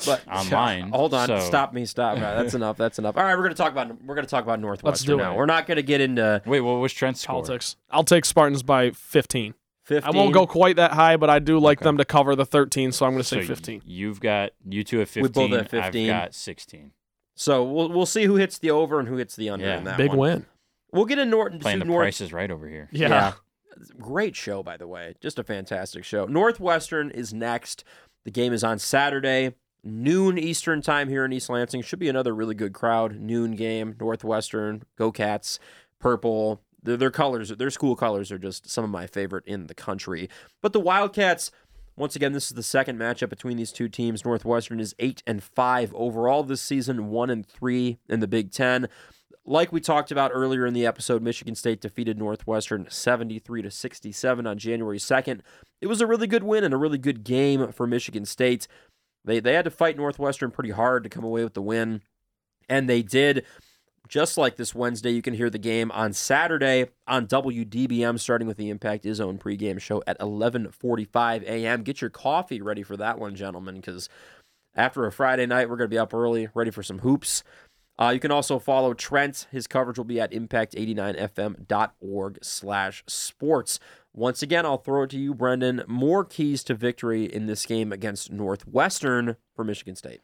But 0.05 0.27
Online, 0.31 0.89
Hold 0.93 1.13
on, 1.13 1.27
so- 1.27 1.39
stop 1.39 1.73
me, 1.73 1.85
stop. 1.85 2.17
All 2.17 2.23
right, 2.23 2.35
that's 2.41 2.53
enough. 2.55 2.77
That's 2.77 2.97
enough. 2.97 3.17
All 3.17 3.23
right, 3.23 3.35
we're 3.35 3.43
gonna 3.43 3.53
talk 3.55 3.71
about 3.71 4.03
we're 4.03 4.15
gonna 4.15 4.25
talk 4.27 4.43
about 4.43 4.59
Northwestern 4.59 5.17
do 5.17 5.23
now. 5.23 5.33
it. 5.33 5.37
We're 5.37 5.45
not 5.45 5.67
gonna 5.67 5.81
get 5.83 6.01
into 6.01 6.41
Wait, 6.45 6.61
what 6.61 6.73
was 6.79 6.91
Trent's 6.93 7.21
score? 7.21 7.35
Politics. 7.35 7.75
I'll 7.91 8.03
take 8.03 8.25
Spartans 8.25 8.63
by 8.63 8.91
15. 8.91 9.53
15. 9.83 10.07
I 10.07 10.17
won't 10.17 10.33
go 10.33 10.47
quite 10.47 10.77
that 10.77 10.91
high, 10.93 11.17
but 11.17 11.29
I 11.29 11.39
do 11.39 11.59
like 11.59 11.79
Okay. 11.79 11.83
them 11.83 11.97
to 11.97 12.05
cover 12.05 12.35
the 12.35 12.45
13, 12.45 12.91
so 12.91 13.05
I'm 13.05 13.11
going 13.13 13.21
to 13.23 13.27
say 13.27 13.41
So 13.41 13.47
15. 13.47 13.81
You've 13.85 14.19
got 14.21 14.51
you 14.67 14.83
two 14.83 15.01
at 15.01 15.07
15. 15.09 15.23
We 15.23 15.49
both 15.49 15.59
at 15.59 15.69
15. 15.69 16.09
I've 16.09 16.21
got 16.25 16.35
16. 16.35 16.91
So 17.41 17.63
we'll 17.63 17.89
we'll 17.89 18.05
see 18.05 18.25
who 18.25 18.35
hits 18.35 18.59
the 18.59 18.69
over 18.69 18.99
and 18.99 19.07
who 19.07 19.15
hits 19.17 19.35
the 19.35 19.49
under 19.49 19.65
Yeah. 19.65 19.79
in 19.79 19.83
that 19.85 19.97
Big 19.97 20.09
one. 20.09 20.17
win. 20.19 20.45
We'll 20.93 21.05
get 21.05 21.17
in 21.17 21.31
Norton. 21.31 21.57
Playing 21.59 21.79
the 21.79 21.85
North, 21.85 22.03
prices 22.03 22.31
right 22.31 22.51
over 22.51 22.67
here. 22.67 22.87
Yeah. 22.91 23.33
Great 23.99 24.35
show, 24.35 24.61
by 24.61 24.77
the 24.77 24.85
way. 24.87 25.15
Just 25.21 25.39
a 25.39 25.43
fantastic 25.43 26.03
show. 26.03 26.25
Northwestern 26.25 27.09
is 27.09 27.33
next. 27.33 27.83
The 28.25 28.31
game 28.31 28.53
is 28.53 28.63
on 28.63 28.77
Saturday, 28.77 29.55
noon 29.83 30.37
Eastern 30.37 30.83
time 30.83 31.09
here 31.09 31.25
in 31.25 31.33
East 31.33 31.49
Lansing. 31.49 31.81
Should 31.81 31.97
be 31.97 32.09
another 32.09 32.35
really 32.35 32.53
good 32.53 32.73
crowd. 32.73 33.15
Noon 33.19 33.55
game. 33.55 33.95
Northwestern, 33.99 34.83
Go 34.95 35.11
Cats, 35.11 35.57
purple. 35.97 36.61
Their, 36.83 36.97
their 36.97 37.11
colors, 37.11 37.49
their 37.49 37.71
school 37.71 37.95
colors 37.95 38.31
are 38.31 38.37
just 38.37 38.69
some 38.69 38.83
of 38.83 38.91
my 38.91 39.07
favorite 39.07 39.45
in 39.47 39.65
the 39.65 39.73
country. 39.73 40.29
But 40.61 40.73
the 40.73 40.79
Wildcats, 40.79 41.49
once 42.01 42.15
again, 42.15 42.33
this 42.33 42.47
is 42.47 42.55
the 42.55 42.63
second 42.63 42.97
matchup 42.97 43.29
between 43.29 43.57
these 43.57 43.71
two 43.71 43.87
teams. 43.87 44.25
Northwestern 44.25 44.79
is 44.79 44.95
eight 44.97 45.21
and 45.27 45.43
five 45.43 45.93
overall 45.93 46.41
this 46.41 46.59
season, 46.59 47.11
one 47.11 47.29
and 47.29 47.45
three 47.45 47.99
in 48.09 48.21
the 48.21 48.27
Big 48.27 48.51
Ten. 48.51 48.89
Like 49.45 49.71
we 49.71 49.79
talked 49.79 50.11
about 50.11 50.31
earlier 50.33 50.65
in 50.65 50.73
the 50.73 50.83
episode, 50.83 51.21
Michigan 51.21 51.53
State 51.53 51.79
defeated 51.79 52.17
Northwestern 52.17 52.87
73 52.89 53.61
to 53.61 53.69
67 53.69 54.47
on 54.47 54.57
January 54.57 54.97
2nd. 54.97 55.41
It 55.79 55.85
was 55.85 56.01
a 56.01 56.07
really 56.07 56.25
good 56.25 56.41
win 56.41 56.63
and 56.63 56.73
a 56.73 56.77
really 56.77 56.97
good 56.97 57.23
game 57.23 57.71
for 57.71 57.85
Michigan 57.85 58.25
State. 58.25 58.67
They 59.23 59.39
they 59.39 59.53
had 59.53 59.65
to 59.65 59.71
fight 59.71 59.95
Northwestern 59.95 60.49
pretty 60.49 60.71
hard 60.71 61.03
to 61.03 61.09
come 61.09 61.23
away 61.23 61.43
with 61.43 61.53
the 61.53 61.61
win, 61.61 62.01
and 62.67 62.89
they 62.89 63.03
did. 63.03 63.45
Just 64.11 64.37
like 64.37 64.57
this 64.57 64.75
Wednesday, 64.75 65.11
you 65.11 65.21
can 65.21 65.33
hear 65.33 65.49
the 65.49 65.57
game 65.57 65.89
on 65.91 66.11
Saturday 66.11 66.87
on 67.07 67.27
WDBM, 67.27 68.19
starting 68.19 68.45
with 68.45 68.57
the 68.57 68.69
Impact 68.69 69.05
Izzone 69.05 69.39
pregame 69.39 69.79
show 69.79 70.03
at 70.05 70.19
11:45 70.19 71.43
a.m. 71.43 71.81
Get 71.81 72.01
your 72.01 72.09
coffee 72.09 72.61
ready 72.61 72.83
for 72.83 72.97
that 72.97 73.17
one, 73.17 73.37
gentlemen, 73.37 73.75
because 73.75 74.09
after 74.75 75.05
a 75.05 75.13
Friday 75.13 75.45
night, 75.45 75.69
we're 75.69 75.77
going 75.77 75.89
to 75.89 75.93
be 75.93 75.97
up 75.97 76.13
early, 76.13 76.49
ready 76.53 76.71
for 76.71 76.83
some 76.83 76.99
hoops. 76.99 77.41
Uh, 77.97 78.09
you 78.09 78.19
can 78.19 78.31
also 78.31 78.59
follow 78.59 78.93
Trent. 78.93 79.47
His 79.49 79.65
coverage 79.65 79.97
will 79.97 80.03
be 80.03 80.19
at 80.19 80.33
impact89fm.org 80.33 82.39
slash 82.41 83.05
sports. 83.07 83.79
Once 84.13 84.43
again, 84.43 84.65
I'll 84.65 84.77
throw 84.77 85.03
it 85.03 85.11
to 85.11 85.19
you, 85.19 85.33
Brendan. 85.33 85.83
More 85.87 86.25
keys 86.25 86.65
to 86.65 86.73
victory 86.73 87.23
in 87.23 87.45
this 87.45 87.65
game 87.65 87.93
against 87.93 88.29
Northwestern 88.29 89.37
for 89.55 89.63
Michigan 89.63 89.95
State. 89.95 90.19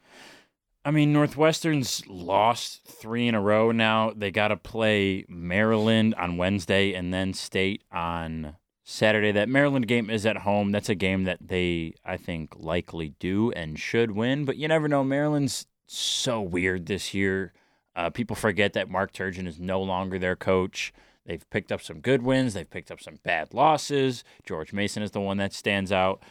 I 0.84 0.90
mean, 0.90 1.12
Northwestern's 1.12 2.06
lost 2.06 2.84
three 2.86 3.28
in 3.28 3.34
a 3.34 3.40
row 3.40 3.72
now. 3.72 4.12
They 4.16 4.30
got 4.30 4.48
to 4.48 4.56
play 4.56 5.24
Maryland 5.28 6.14
on 6.14 6.36
Wednesday 6.36 6.94
and 6.94 7.12
then 7.12 7.34
State 7.34 7.82
on 7.92 8.56
Saturday. 8.84 9.32
That 9.32 9.48
Maryland 9.48 9.86
game 9.86 10.08
is 10.08 10.24
at 10.24 10.38
home. 10.38 10.72
That's 10.72 10.88
a 10.88 10.94
game 10.94 11.24
that 11.24 11.46
they, 11.46 11.94
I 12.04 12.16
think, 12.16 12.54
likely 12.56 13.14
do 13.18 13.50
and 13.52 13.78
should 13.78 14.12
win. 14.12 14.44
But 14.44 14.56
you 14.56 14.68
never 14.68 14.88
know. 14.88 15.04
Maryland's 15.04 15.66
so 15.86 16.40
weird 16.40 16.86
this 16.86 17.12
year. 17.12 17.52
Uh, 17.94 18.08
people 18.10 18.36
forget 18.36 18.72
that 18.74 18.88
Mark 18.88 19.12
Turgeon 19.12 19.46
is 19.46 19.58
no 19.58 19.82
longer 19.82 20.18
their 20.18 20.36
coach. 20.36 20.92
They've 21.26 21.48
picked 21.50 21.70
up 21.70 21.82
some 21.82 22.00
good 22.00 22.22
wins. 22.22 22.54
They've 22.54 22.68
picked 22.68 22.90
up 22.90 23.00
some 23.00 23.18
bad 23.22 23.52
losses. 23.52 24.24
George 24.46 24.72
Mason 24.72 25.02
is 25.02 25.10
the 25.10 25.20
one 25.20 25.36
that 25.36 25.52
stands 25.52 25.92
out. 25.92 26.22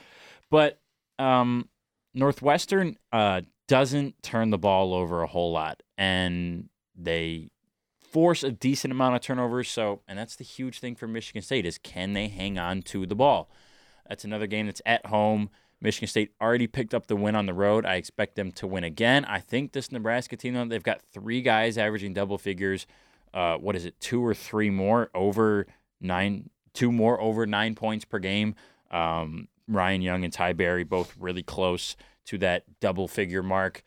But 0.50 0.80
um, 1.20 1.70
Northwestern 2.16 2.98
uh, 3.12 3.42
doesn't 3.68 4.22
turn 4.24 4.50
the 4.50 4.58
ball 4.58 4.94
over 4.94 5.22
a 5.22 5.28
whole 5.28 5.52
lot, 5.52 5.84
and 5.98 6.70
they 6.96 7.50
force 8.00 8.44
a 8.44 8.52
decent 8.52 8.92
amount 8.92 9.16
of 9.16 9.22
turnovers. 9.22 9.70
So, 9.70 10.02
and 10.08 10.18
that's 10.18 10.36
the 10.36 10.44
huge 10.44 10.80
thing 10.80 10.96
for 10.96 11.08
Michigan 11.08 11.42
State 11.42 11.66
is 11.66 11.78
can 11.78 12.14
they 12.14 12.28
hang 12.28 12.58
on 12.58 12.82
to 12.84 13.06
the 13.06 13.16
ball? 13.16 13.50
That's 14.08 14.24
another 14.24 14.48
game 14.48 14.68
that's 14.68 14.82
at 14.86 15.06
home. 15.06 15.50
Michigan 15.80 16.08
State 16.08 16.32
already 16.42 16.66
picked 16.66 16.94
up 16.94 17.08
the 17.08 17.16
win 17.16 17.36
on 17.36 17.46
the 17.46 17.54
road. 17.54 17.86
I 17.86 17.96
expect 17.96 18.36
them 18.36 18.52
to 18.54 18.66
win 18.66 18.84
again. 18.84 19.26
I 19.26 19.40
think 19.40 19.74
this 19.74 19.92
Nebraska 19.92 20.36
team, 20.36 20.70
they've 20.70 20.82
got 20.82 21.02
three 21.02 21.42
guys 21.42 21.78
averaging 21.78 22.14
double 22.14 22.38
figures. 22.38 22.88
Uh, 23.34 23.58
what 23.58 23.76
is 23.76 23.86
it? 23.86 24.00
Two 24.00 24.26
or 24.26 24.34
three 24.34 24.70
more 24.70 25.12
over 25.14 25.68
nine, 26.02 26.50
two 26.74 26.92
more 26.92 27.22
over 27.22 27.46
nine 27.46 27.76
points 27.76 28.06
per 28.06 28.18
game. 28.18 28.56
Um, 28.90 29.50
Ryan 29.68 30.02
Young 30.02 30.24
and 30.24 30.34
Ty 30.34 30.54
Berry 30.54 30.84
both 30.84 31.14
really 31.20 31.44
close 31.44 31.96
to 32.28 32.38
that 32.40 32.64
double 32.80 33.08
figure 33.08 33.44
mark. 33.44 33.84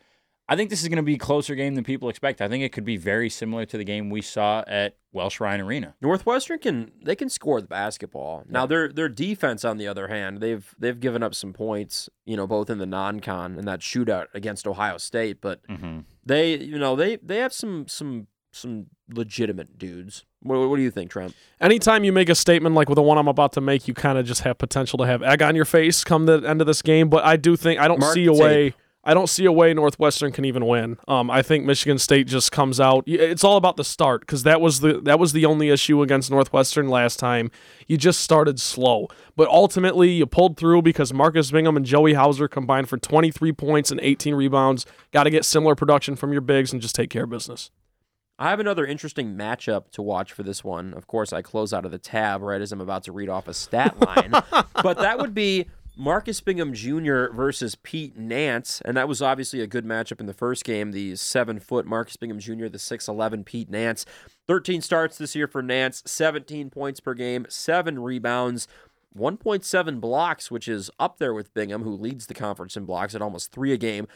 I 0.48 0.56
think 0.56 0.68
this 0.68 0.82
is 0.82 0.88
going 0.88 0.96
to 0.96 1.04
be 1.04 1.14
a 1.14 1.18
closer 1.18 1.54
game 1.54 1.76
than 1.76 1.84
people 1.84 2.08
expect. 2.08 2.40
I 2.40 2.48
think 2.48 2.64
it 2.64 2.70
could 2.72 2.84
be 2.84 2.96
very 2.96 3.30
similar 3.30 3.64
to 3.66 3.78
the 3.78 3.84
game 3.84 4.10
we 4.10 4.20
saw 4.20 4.64
at 4.66 4.96
Welsh 5.12 5.38
Ryan 5.38 5.60
Arena. 5.60 5.94
Northwestern 6.02 6.58
can 6.58 6.90
they 7.04 7.14
can 7.14 7.28
score 7.28 7.60
the 7.60 7.68
basketball. 7.68 8.42
Now 8.48 8.66
their 8.66 8.92
their 8.92 9.08
defense, 9.08 9.64
on 9.64 9.76
the 9.76 9.86
other 9.86 10.08
hand, 10.08 10.40
they've 10.40 10.74
they've 10.76 10.98
given 10.98 11.22
up 11.22 11.36
some 11.36 11.52
points, 11.52 12.08
you 12.24 12.36
know, 12.36 12.48
both 12.48 12.68
in 12.68 12.78
the 12.78 12.86
non-con 12.86 13.56
and 13.58 13.68
that 13.68 13.78
shootout 13.78 14.26
against 14.34 14.66
Ohio 14.66 14.98
State. 14.98 15.40
But 15.40 15.64
Mm-hmm. 15.68 16.00
they, 16.26 16.56
you 16.58 16.78
know, 16.80 16.96
they 16.96 17.16
they 17.16 17.36
have 17.36 17.52
some 17.52 17.86
some 17.86 18.26
some 18.52 18.86
legitimate 19.08 19.78
dudes. 19.78 20.24
What, 20.42 20.68
what 20.68 20.76
do 20.76 20.82
you 20.82 20.90
think, 20.90 21.10
Trent? 21.10 21.34
Anytime 21.60 22.04
you 22.04 22.12
make 22.12 22.28
a 22.28 22.34
statement 22.34 22.74
like 22.74 22.88
with 22.88 22.96
the 22.96 23.02
one 23.02 23.18
I'm 23.18 23.28
about 23.28 23.52
to 23.52 23.60
make, 23.60 23.86
you 23.86 23.94
kind 23.94 24.18
of 24.18 24.26
just 24.26 24.42
have 24.42 24.58
potential 24.58 24.98
to 24.98 25.06
have 25.06 25.22
egg 25.22 25.42
on 25.42 25.54
your 25.54 25.64
face 25.64 26.04
come 26.04 26.26
the 26.26 26.42
end 26.46 26.60
of 26.60 26.66
this 26.66 26.82
game. 26.82 27.08
But 27.08 27.24
I 27.24 27.36
do 27.36 27.56
think 27.56 27.80
I 27.80 27.88
don't 27.88 28.00
Mark 28.00 28.14
see 28.14 28.26
a 28.26 28.32
way. 28.32 28.74
I 29.02 29.14
don't 29.14 29.28
see 29.28 29.46
a 29.46 29.52
way 29.52 29.72
Northwestern 29.72 30.30
can 30.30 30.44
even 30.44 30.66
win. 30.66 30.98
Um, 31.08 31.30
I 31.30 31.40
think 31.40 31.64
Michigan 31.64 31.98
State 31.98 32.26
just 32.26 32.52
comes 32.52 32.78
out. 32.78 33.04
It's 33.06 33.42
all 33.42 33.56
about 33.56 33.78
the 33.78 33.84
start 33.84 34.20
because 34.20 34.42
that 34.42 34.60
was 34.60 34.80
the 34.80 35.00
that 35.02 35.18
was 35.18 35.32
the 35.32 35.46
only 35.46 35.70
issue 35.70 36.02
against 36.02 36.30
Northwestern 36.30 36.88
last 36.88 37.18
time. 37.18 37.50
You 37.86 37.96
just 37.96 38.20
started 38.20 38.60
slow, 38.60 39.08
but 39.36 39.48
ultimately 39.48 40.10
you 40.10 40.26
pulled 40.26 40.58
through 40.58 40.82
because 40.82 41.14
Marcus 41.14 41.50
Bingham 41.50 41.78
and 41.78 41.86
Joey 41.86 42.12
Hauser 42.12 42.46
combined 42.46 42.90
for 42.90 42.98
23 42.98 43.52
points 43.52 43.90
and 43.90 44.00
18 44.02 44.34
rebounds. 44.34 44.84
Got 45.12 45.24
to 45.24 45.30
get 45.30 45.46
similar 45.46 45.74
production 45.74 46.14
from 46.14 46.32
your 46.32 46.42
bigs 46.42 46.70
and 46.70 46.82
just 46.82 46.94
take 46.94 47.08
care 47.08 47.24
of 47.24 47.30
business. 47.30 47.70
I 48.40 48.48
have 48.48 48.58
another 48.58 48.86
interesting 48.86 49.36
matchup 49.36 49.90
to 49.90 50.00
watch 50.00 50.32
for 50.32 50.42
this 50.42 50.64
one. 50.64 50.94
Of 50.94 51.06
course, 51.06 51.30
I 51.30 51.42
close 51.42 51.74
out 51.74 51.84
of 51.84 51.90
the 51.90 51.98
tab 51.98 52.40
right 52.40 52.62
as 52.62 52.72
I'm 52.72 52.80
about 52.80 53.04
to 53.04 53.12
read 53.12 53.28
off 53.28 53.46
a 53.46 53.52
stat 53.52 54.00
line, 54.00 54.32
but 54.82 54.96
that 54.96 55.18
would 55.18 55.34
be 55.34 55.66
Marcus 55.94 56.40
Bingham 56.40 56.72
Jr. 56.72 57.26
versus 57.34 57.74
Pete 57.74 58.16
Nance, 58.16 58.80
and 58.86 58.96
that 58.96 59.08
was 59.08 59.20
obviously 59.20 59.60
a 59.60 59.66
good 59.66 59.84
matchup 59.84 60.20
in 60.20 60.26
the 60.26 60.32
first 60.32 60.64
game. 60.64 60.92
The 60.92 61.16
seven 61.16 61.60
foot 61.60 61.84
Marcus 61.84 62.16
Bingham 62.16 62.38
Jr., 62.38 62.68
the 62.68 62.78
six 62.78 63.08
eleven 63.08 63.44
Pete 63.44 63.68
Nance, 63.68 64.06
thirteen 64.48 64.80
starts 64.80 65.18
this 65.18 65.36
year 65.36 65.46
for 65.46 65.60
Nance, 65.60 66.02
seventeen 66.06 66.70
points 66.70 66.98
per 66.98 67.12
game, 67.12 67.44
seven 67.48 67.98
rebounds. 67.98 68.66
1.7 69.18 70.00
blocks, 70.00 70.52
which 70.52 70.68
is 70.68 70.88
up 71.00 71.18
there 71.18 71.34
with 71.34 71.52
Bingham, 71.52 71.82
who 71.82 71.96
leads 71.96 72.28
the 72.28 72.34
conference 72.34 72.76
in 72.76 72.84
blocks 72.84 73.12
at 73.12 73.20
almost 73.20 73.50
three 73.50 73.72
a 73.72 73.76
game. 73.76 74.06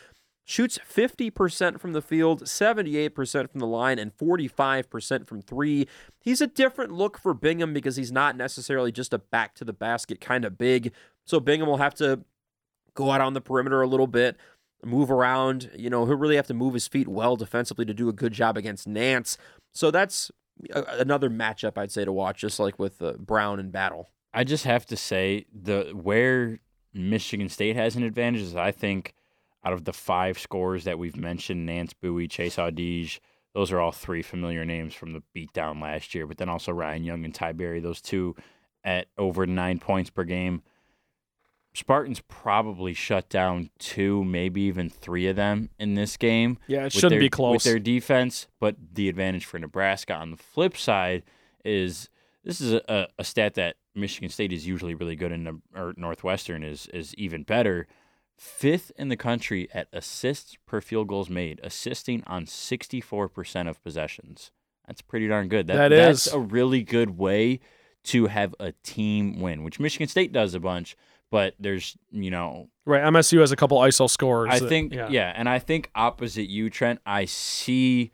Shoots 0.46 0.78
50% 0.78 1.80
from 1.80 1.94
the 1.94 2.02
field, 2.02 2.44
78% 2.44 3.50
from 3.50 3.60
the 3.60 3.66
line, 3.66 3.98
and 3.98 4.14
45% 4.14 5.26
from 5.26 5.40
three. 5.40 5.88
He's 6.20 6.42
a 6.42 6.46
different 6.46 6.92
look 6.92 7.18
for 7.18 7.32
Bingham 7.32 7.72
because 7.72 7.96
he's 7.96 8.12
not 8.12 8.36
necessarily 8.36 8.92
just 8.92 9.14
a 9.14 9.18
back 9.18 9.54
to 9.54 9.64
the 9.64 9.72
basket 9.72 10.20
kind 10.20 10.44
of 10.44 10.58
big. 10.58 10.92
So 11.24 11.40
Bingham 11.40 11.66
will 11.66 11.78
have 11.78 11.94
to 11.94 12.20
go 12.92 13.10
out 13.10 13.22
on 13.22 13.32
the 13.32 13.40
perimeter 13.40 13.80
a 13.80 13.86
little 13.86 14.06
bit, 14.06 14.36
move 14.84 15.10
around. 15.10 15.70
You 15.74 15.88
know, 15.88 16.04
he'll 16.04 16.16
really 16.16 16.36
have 16.36 16.46
to 16.48 16.54
move 16.54 16.74
his 16.74 16.86
feet 16.86 17.08
well 17.08 17.36
defensively 17.36 17.86
to 17.86 17.94
do 17.94 18.10
a 18.10 18.12
good 18.12 18.34
job 18.34 18.58
against 18.58 18.86
Nance. 18.86 19.38
So 19.72 19.90
that's 19.90 20.30
a- 20.74 20.84
another 20.98 21.30
matchup 21.30 21.78
I'd 21.78 21.90
say 21.90 22.04
to 22.04 22.12
watch, 22.12 22.40
just 22.40 22.60
like 22.60 22.78
with 22.78 23.00
uh, 23.00 23.14
Brown 23.18 23.58
and 23.58 23.72
Battle. 23.72 24.10
I 24.34 24.44
just 24.44 24.64
have 24.64 24.84
to 24.86 24.96
say 24.96 25.46
the 25.52 25.92
where 25.94 26.58
Michigan 26.92 27.48
State 27.48 27.76
has 27.76 27.96
an 27.96 28.02
advantage 28.02 28.42
is 28.42 28.54
I 28.54 28.72
think 28.72 29.14
out 29.64 29.72
of 29.72 29.84
the 29.84 29.92
five 29.92 30.38
scores 30.38 30.84
that 30.84 30.98
we've 30.98 31.16
mentioned, 31.16 31.64
Nance 31.66 31.94
Buie, 31.94 32.28
Chase 32.30 32.56
Audige, 32.56 33.18
those 33.54 33.72
are 33.72 33.80
all 33.80 33.92
three 33.92 34.22
familiar 34.22 34.64
names 34.64 34.94
from 34.94 35.12
the 35.12 35.22
beatdown 35.34 35.80
last 35.80 36.14
year. 36.14 36.26
But 36.26 36.38
then 36.38 36.48
also 36.48 36.72
Ryan 36.72 37.04
Young 37.04 37.24
and 37.24 37.34
Ty 37.34 37.52
Berry, 37.52 37.80
those 37.80 38.00
two 38.00 38.34
at 38.82 39.06
over 39.16 39.46
nine 39.46 39.78
points 39.78 40.10
per 40.10 40.24
game. 40.24 40.62
Spartans 41.76 42.20
probably 42.28 42.94
shut 42.94 43.28
down 43.28 43.70
two, 43.78 44.22
maybe 44.22 44.60
even 44.62 44.88
three 44.88 45.26
of 45.26 45.34
them 45.34 45.70
in 45.78 45.94
this 45.94 46.16
game. 46.16 46.58
Yeah, 46.68 46.84
it 46.86 46.92
shouldn't 46.92 47.10
their- 47.10 47.20
be 47.20 47.30
close. 47.30 47.54
with 47.54 47.64
their 47.64 47.80
defense. 47.80 48.46
But 48.60 48.76
the 48.92 49.08
advantage 49.08 49.44
for 49.44 49.58
Nebraska 49.58 50.14
on 50.14 50.30
the 50.30 50.36
flip 50.36 50.76
side 50.76 51.24
is 51.64 52.08
this 52.44 52.60
is 52.60 52.74
a, 52.74 53.08
a 53.18 53.24
stat 53.24 53.54
that 53.54 53.76
Michigan 53.94 54.28
State 54.28 54.52
is 54.52 54.66
usually 54.66 54.94
really 54.94 55.16
good 55.16 55.32
in, 55.32 55.62
or 55.74 55.94
Northwestern 55.96 56.62
is 56.62 56.86
is 56.88 57.14
even 57.16 57.42
better. 57.42 57.86
Fifth 58.36 58.90
in 58.96 59.08
the 59.08 59.16
country 59.16 59.68
at 59.72 59.88
assists 59.92 60.56
per 60.66 60.80
field 60.80 61.08
goals 61.08 61.30
made, 61.30 61.60
assisting 61.62 62.22
on 62.26 62.46
sixty 62.46 63.00
four 63.00 63.28
percent 63.28 63.68
of 63.68 63.82
possessions. 63.82 64.50
That's 64.86 65.00
pretty 65.02 65.28
darn 65.28 65.48
good. 65.48 65.66
That 65.68 65.88
that's 65.88 66.26
is. 66.26 66.32
a 66.32 66.38
really 66.40 66.82
good 66.82 67.16
way 67.16 67.60
to 68.04 68.26
have 68.26 68.54
a 68.60 68.72
team 68.82 69.40
win, 69.40 69.62
which 69.62 69.80
Michigan 69.80 70.08
State 70.08 70.32
does 70.32 70.54
a 70.54 70.60
bunch. 70.60 70.96
But 71.30 71.54
there's 71.58 71.96
you 72.10 72.30
know 72.30 72.68
Right, 72.86 73.02
MSU 73.02 73.40
has 73.40 73.50
a 73.50 73.56
couple 73.56 73.78
ISO 73.78 74.10
scores. 74.10 74.50
I 74.52 74.58
that- 74.58 74.68
think 74.68 74.92
yeah. 74.92 75.32
and 75.34 75.48
I 75.48 75.58
think 75.58 75.90
opposite 75.94 76.48
you, 76.48 76.68
Trent, 76.70 77.00
I 77.06 77.24
see 77.24 78.10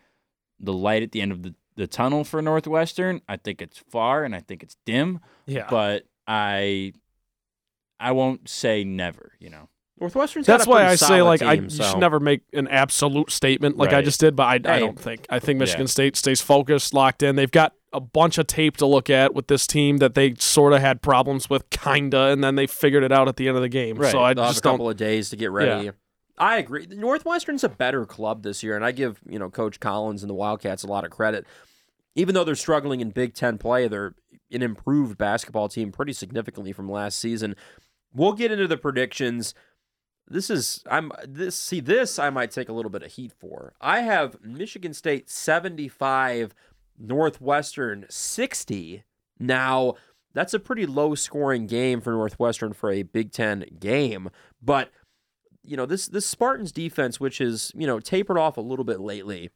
the 0.60 0.72
light 0.72 1.02
at 1.02 1.12
the 1.12 1.20
end 1.22 1.32
of 1.32 1.42
the, 1.42 1.54
the 1.76 1.86
tunnel 1.86 2.22
for 2.22 2.40
Northwestern. 2.40 3.20
I 3.28 3.36
think 3.36 3.60
it's 3.62 3.78
far 3.78 4.24
and 4.24 4.34
I 4.34 4.40
think 4.40 4.62
it's 4.62 4.76
dim, 4.84 5.20
yeah. 5.46 5.66
but 5.68 6.04
I 6.26 6.92
I 7.98 8.12
won't 8.12 8.48
say 8.48 8.84
never, 8.84 9.32
you 9.40 9.50
know. 9.50 9.68
Northwestern's 10.00 10.46
That's 10.46 10.66
a 10.66 10.70
why 10.70 10.86
I 10.86 10.94
say 10.94 11.20
like 11.22 11.42
I 11.42 11.56
team, 11.56 11.64
you 11.64 11.70
so- 11.70 11.84
should 11.84 11.98
never 11.98 12.18
make 12.20 12.40
an 12.54 12.66
absolute 12.68 13.30
statement 13.30 13.76
like 13.76 13.92
I 13.92 14.00
just 14.00 14.18
did, 14.18 14.34
but 14.34 14.44
I, 14.44 14.54
I 14.54 14.78
don't 14.78 14.98
think. 14.98 15.26
I 15.28 15.38
think 15.38 15.58
Michigan 15.58 15.82
Yeah. 15.82 15.90
State 15.90 16.16
stays 16.16 16.40
focused, 16.40 16.94
locked 16.94 17.22
in. 17.22 17.36
They've 17.36 17.50
got 17.50 17.74
a 17.92 18.00
bunch 18.00 18.38
of 18.38 18.46
tape 18.46 18.76
to 18.78 18.86
look 18.86 19.10
at 19.10 19.34
with 19.34 19.48
this 19.48 19.66
team 19.66 19.98
that 19.98 20.14
they 20.14 20.34
sort 20.36 20.72
of 20.72 20.80
had 20.80 21.02
problems 21.02 21.50
with, 21.50 21.68
kinda, 21.70 22.18
and 22.28 22.42
then 22.42 22.54
they 22.54 22.66
figured 22.66 23.02
it 23.04 23.12
out 23.12 23.28
at 23.28 23.36
the 23.36 23.46
end 23.48 23.56
of 23.56 23.62
the 23.62 23.68
game. 23.68 23.96
Right. 23.96 24.10
So 24.10 24.22
I 24.22 24.32
They'll 24.32 24.44
have 24.44 24.56
a 24.56 24.60
couple 24.60 24.88
of 24.88 24.96
days 24.96 25.28
to 25.30 25.36
get 25.36 25.50
ready. 25.50 25.90
I 26.38 26.56
agree. 26.56 26.86
Northwestern's 26.88 27.64
a 27.64 27.68
better 27.68 28.06
club 28.06 28.42
this 28.42 28.62
year, 28.62 28.74
and 28.74 28.82
I 28.84 28.92
give 28.92 29.20
you 29.28 29.38
know 29.38 29.50
Coach 29.50 29.78
Collins 29.80 30.22
and 30.22 30.30
the 30.30 30.34
Wildcats 30.34 30.82
a 30.82 30.86
lot 30.86 31.04
of 31.04 31.10
credit. 31.10 31.46
Even 32.14 32.34
though 32.34 32.44
they're 32.44 32.54
struggling 32.54 33.00
in 33.00 33.10
Big 33.10 33.34
Ten 33.34 33.58
play, 33.58 33.86
they're 33.86 34.14
an 34.50 34.62
improved 34.62 35.18
basketball 35.18 35.68
team 35.68 35.92
pretty 35.92 36.14
significantly 36.14 36.72
from 36.72 36.90
last 36.90 37.18
season. 37.18 37.54
We'll 38.14 38.32
get 38.32 38.50
into 38.50 38.66
the 38.66 38.76
predictions. 38.78 39.54
This 40.28 40.50
is 40.50 40.82
I'm 40.88 41.10
this 41.26 41.56
see 41.56 41.80
this 41.80 42.18
I 42.18 42.30
might 42.30 42.50
take 42.50 42.68
a 42.68 42.72
little 42.72 42.90
bit 42.90 43.02
of 43.02 43.12
heat 43.12 43.32
for. 43.38 43.72
I 43.80 44.00
have 44.00 44.40
Michigan 44.42 44.94
State 44.94 45.28
75, 45.28 46.54
Northwestern 46.98 48.06
60. 48.08 49.04
Now, 49.38 49.94
that's 50.32 50.54
a 50.54 50.60
pretty 50.60 50.86
low 50.86 51.14
scoring 51.14 51.66
game 51.66 52.00
for 52.00 52.12
Northwestern 52.12 52.72
for 52.72 52.90
a 52.90 53.02
Big 53.02 53.32
10 53.32 53.64
game, 53.80 54.30
but 54.62 54.90
you 55.62 55.76
know, 55.76 55.86
this 55.86 56.06
this 56.06 56.26
Spartans 56.26 56.72
defense 56.72 57.20
which 57.20 57.40
is, 57.40 57.72
you 57.74 57.86
know, 57.86 58.00
tapered 58.00 58.38
off 58.38 58.56
a 58.56 58.62
little 58.62 58.84
bit 58.84 59.00
lately. 59.00 59.50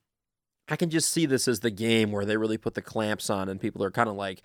I 0.69 0.77
can 0.77 0.91
just 0.91 1.11
see 1.11 1.27
this 1.27 1.47
as 1.47 1.61
the 1.61 1.71
game 1.71 2.11
where 2.11 2.25
they 2.25 2.37
really 2.37 2.57
put 2.59 2.75
the 2.75 2.83
clamps 2.83 3.29
on 3.29 3.49
and 3.49 3.61
people 3.61 3.85
are 3.85 3.91
kind 3.91 4.09
of 4.09 4.17
like, 4.17 4.43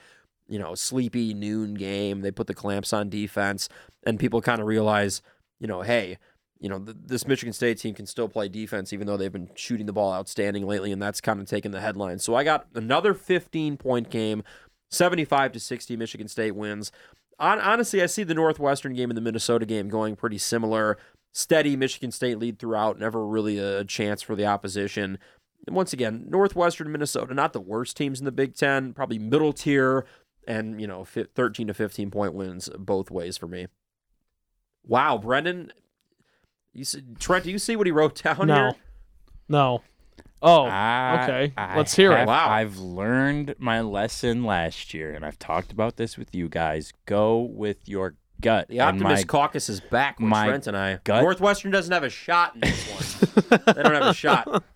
you 0.48 0.60
know, 0.60 0.76
sleepy 0.76 1.34
noon 1.34 1.76
game. 1.76 2.22
They 2.22 2.32
put 2.32 2.48
the 2.48 2.54
clamps 2.54 2.92
on 2.92 3.10
defense 3.10 3.70
and 4.04 4.20
people 4.20 4.42
kind 4.42 4.60
of 4.60 4.68
realize, 4.68 5.22
you 5.60 5.68
know, 5.68 5.82
hey, 5.82 6.18
you 6.60 6.70
know, 6.70 6.80
th- 6.80 6.98
this 7.06 7.28
Michigan 7.28 7.54
State 7.54 7.80
team 7.80 7.94
can 7.94 8.06
still 8.06 8.28
play 8.28 8.50
defense 8.50 8.92
even 8.94 9.08
though 9.08 9.18
they've 9.18 9.32
been 9.32 9.50
shooting 9.56 9.86
the 9.86 9.94
ball 9.94 10.14
outstanding 10.14 10.68
lately 10.68 10.92
and 10.92 11.02
that's 11.02 11.22
kind 11.22 11.40
of 11.40 11.48
taken 11.48 11.72
the 11.72 11.82
headlines. 11.82 12.24
So 12.24 12.36
I 12.36 12.44
got 12.44 12.68
another 12.76 13.14
15 13.14 13.78
point 13.78 14.10
game, 14.10 14.44
75 14.92 15.54
to 15.54 15.60
60 15.60 15.96
Michigan 15.96 16.28
State 16.28 16.56
wins. 16.56 16.92
Hon- 17.40 17.62
honestly, 17.62 18.02
I 18.02 18.08
see 18.08 18.24
the 18.24 18.34
Northwestern 18.34 18.94
game 18.94 19.10
and 19.10 19.18
the 19.18 19.22
Minnesota 19.22 19.66
game 19.66 19.90
going 19.90 20.16
pretty 20.16 20.38
similar. 20.38 20.98
steady 21.32 21.76
Michigan 21.76 22.12
State 22.12 22.40
lead 22.40 22.60
throughout, 22.60 23.00
never 23.00 23.26
really 23.26 23.58
a 23.60 23.86
chance 23.86 24.22
for 24.22 24.36
the 24.36 24.46
opposition. 24.46 25.18
And 25.68 25.76
once 25.76 25.94
again, 25.94 26.26
Northwestern, 26.30 26.92
Minnesota, 26.92 27.34
not 27.34 27.54
the 27.54 27.62
worst 27.62 27.96
teams 27.96 28.20
in 28.20 28.26
the 28.26 28.32
Big 28.32 28.56
Ten, 28.56 28.94
probably 28.94 29.20
middle 29.20 29.54
tier, 29.54 30.06
and 30.48 30.82
you 30.82 30.88
know, 30.88 31.06
13 31.06 31.68
to 31.68 31.74
15 31.74 32.12
point 32.12 32.34
wins 32.34 32.70
both 32.78 33.12
ways 33.12 33.38
for 33.38 33.48
me. 33.48 33.68
Wow, 34.86 35.18
Brendan, 35.18 35.72
you 36.74 36.84
see, 36.84 37.02
Trent, 37.20 37.44
do 37.44 37.52
you 37.52 37.60
see 37.60 37.76
what 37.76 37.88
he 37.88 37.92
wrote 37.92 38.16
down 38.24 38.48
No. 38.48 38.56
here? 38.56 38.72
No. 39.48 39.82
Oh, 40.42 40.64
I- 40.64 41.24
okay. 41.24 41.54
I 41.58 41.78
Let's 41.78 41.96
hear 41.96 42.14
it. 42.14 42.26
Wow. 42.28 42.50
I've 42.50 42.78
learned 42.78 43.56
my 43.60 43.82
lesson 43.82 44.44
last 44.46 44.94
year, 44.94 45.14
and 45.14 45.26
I've 45.26 45.38
talked 45.40 45.72
about 45.72 45.98
this 45.98 46.18
with 46.18 46.34
you 46.34 46.48
guys. 46.48 46.94
Go 47.06 47.40
with 47.40 47.88
your 47.90 48.16
gut. 48.40 48.68
The 48.70 48.80
Optimist 48.80 49.24
my, 49.24 49.28
Caucus 49.28 49.68
is 49.68 49.82
back 49.82 50.18
with 50.20 50.30
my 50.30 50.48
Trent 50.48 50.68
and 50.68 50.78
I. 50.78 51.00
gut- 51.04 51.24
Northwestern 51.24 51.72
doesn't 51.72 51.92
have 51.92 52.04
a 52.04 52.10
shot 52.10 52.56
in 52.56 52.62
this 52.62 53.24
one. 53.50 53.62
they 53.66 53.84
don't 53.84 53.94
have 53.94 54.04
a 54.04 54.14
shot. 54.14 54.64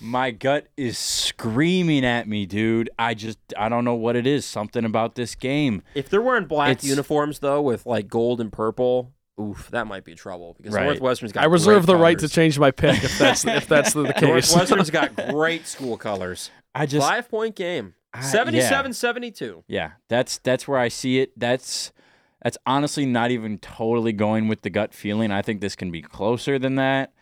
my 0.00 0.30
gut 0.30 0.66
is 0.76 0.98
screaming 0.98 2.04
at 2.04 2.28
me, 2.28 2.46
dude. 2.46 2.90
I 2.98 3.14
just 3.14 3.38
I 3.56 3.68
don't 3.68 3.84
know 3.84 3.94
what 3.94 4.16
it 4.16 4.26
is. 4.26 4.44
Something 4.44 4.84
about 4.84 5.14
this 5.14 5.34
game. 5.34 5.82
If 5.94 6.08
they're 6.08 6.22
wearing 6.22 6.46
black 6.46 6.70
It's- 6.72 6.84
uniforms 6.88 7.38
though, 7.40 7.62
with 7.62 7.86
like 7.86 8.08
gold 8.08 8.40
and 8.40 8.52
purple, 8.52 9.12
oof, 9.40 9.68
that 9.70 9.86
might 9.86 10.04
be 10.04 10.14
trouble 10.14 10.54
because 10.56 10.74
Right. 10.74 10.84
Northwestern's 10.84 11.32
got. 11.32 11.42
I 11.42 11.46
reserve 11.46 11.86
great 11.86 11.94
the 11.94 12.02
right 12.02 12.18
to 12.18 12.28
change 12.28 12.58
my 12.58 12.70
pick 12.70 13.02
if 13.04 13.18
that's 13.18 13.44
if 13.44 13.66
that's 13.68 13.92
the, 13.92 14.02
the 14.04 14.12
case. 14.14 14.22
Northwestern's 14.54 14.90
got 14.90 15.14
great 15.30 15.66
school 15.66 15.96
colors. 15.96 16.50
I 16.74 16.86
just 16.86 17.06
Five 17.06 17.28
point 17.28 17.54
game. 17.56 17.94
I- 18.14 18.22
77 18.22 18.92
72. 18.94 19.64
Yeah, 19.68 19.92
that's 20.08 20.38
that's 20.38 20.66
where 20.66 20.78
I 20.78 20.88
see 20.88 21.20
it. 21.20 21.38
That's 21.38 21.92
that's 22.42 22.56
honestly 22.66 23.04
not 23.04 23.30
even 23.32 23.58
totally 23.58 24.12
going 24.12 24.48
with 24.48 24.62
the 24.62 24.70
gut 24.70 24.94
feeling. 24.94 25.30
I 25.32 25.42
think 25.42 25.60
this 25.60 25.74
can 25.76 25.90
be 25.90 26.00
closer 26.02 26.58
than 26.58 26.76
that. 26.76 27.12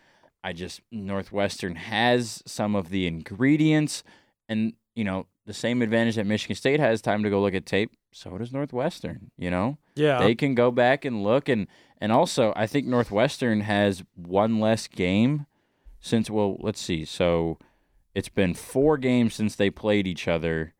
I 0.47 0.53
just 0.53 0.79
Northwestern 0.93 1.75
has 1.75 2.41
some 2.45 2.73
of 2.73 2.87
the 2.87 3.05
ingredients 3.05 4.01
and 4.47 4.73
you 4.95 5.03
know, 5.03 5.27
the 5.45 5.53
same 5.53 5.81
advantage 5.81 6.15
that 6.15 6.25
Michigan 6.25 6.55
State 6.55 6.79
has 6.79 7.01
time 7.01 7.21
to 7.23 7.29
go 7.29 7.41
look 7.41 7.53
at 7.53 7.65
tape, 7.65 7.91
so 8.13 8.37
does 8.37 8.53
Northwestern, 8.53 9.29
you 9.37 9.51
know? 9.51 9.77
yeah. 9.95 10.19
They 10.19 10.35
can 10.35 10.55
go 10.55 10.71
back 10.71 11.03
and 11.03 11.21
look 11.21 11.49
and 11.49 11.67
and 11.99 12.13
also 12.13 12.53
I 12.55 12.65
think 12.65 12.87
Northwestern 12.87 13.59
has 13.61 14.05
one 14.15 14.61
less 14.61 14.87
game 14.87 15.47
since 15.99 16.29
well, 16.29 16.55
let's 16.61 16.79
see. 16.79 17.03
So 17.03 17.59
it's 18.15 18.29
been 18.29 18.53
4 18.53 18.97
games 18.99 19.35
since 19.35 19.53
they 19.57 19.69
played 19.69 20.07
each 20.07 20.29
other 20.29 20.73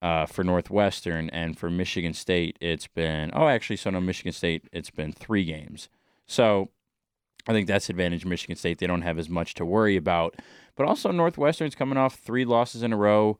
uh, 0.00 0.26
for 0.26 0.44
Northwestern 0.44 1.28
and 1.30 1.58
for 1.58 1.68
Michigan 1.70 2.14
State 2.14 2.56
it's 2.60 2.86
been 2.86 3.32
oh 3.34 3.48
actually 3.48 3.78
so 3.78 3.90
no 3.90 4.00
Michigan 4.00 4.32
State 4.32 4.68
it's 4.72 4.90
been 4.90 5.10
3 5.10 5.44
games. 5.44 5.88
So 6.24 6.70
I 7.48 7.52
think 7.52 7.66
that's 7.66 7.90
advantage 7.90 8.24
Michigan 8.24 8.56
State. 8.56 8.78
They 8.78 8.86
don't 8.86 9.02
have 9.02 9.18
as 9.18 9.28
much 9.28 9.54
to 9.54 9.64
worry 9.64 9.96
about. 9.96 10.36
But 10.76 10.86
also 10.86 11.10
Northwestern's 11.10 11.74
coming 11.74 11.98
off 11.98 12.16
3 12.16 12.44
losses 12.44 12.82
in 12.82 12.92
a 12.92 12.96
row. 12.96 13.38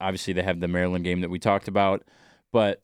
Obviously 0.00 0.32
they 0.32 0.42
have 0.42 0.60
the 0.60 0.68
Maryland 0.68 1.04
game 1.04 1.20
that 1.20 1.30
we 1.30 1.38
talked 1.38 1.68
about, 1.68 2.02
but 2.52 2.82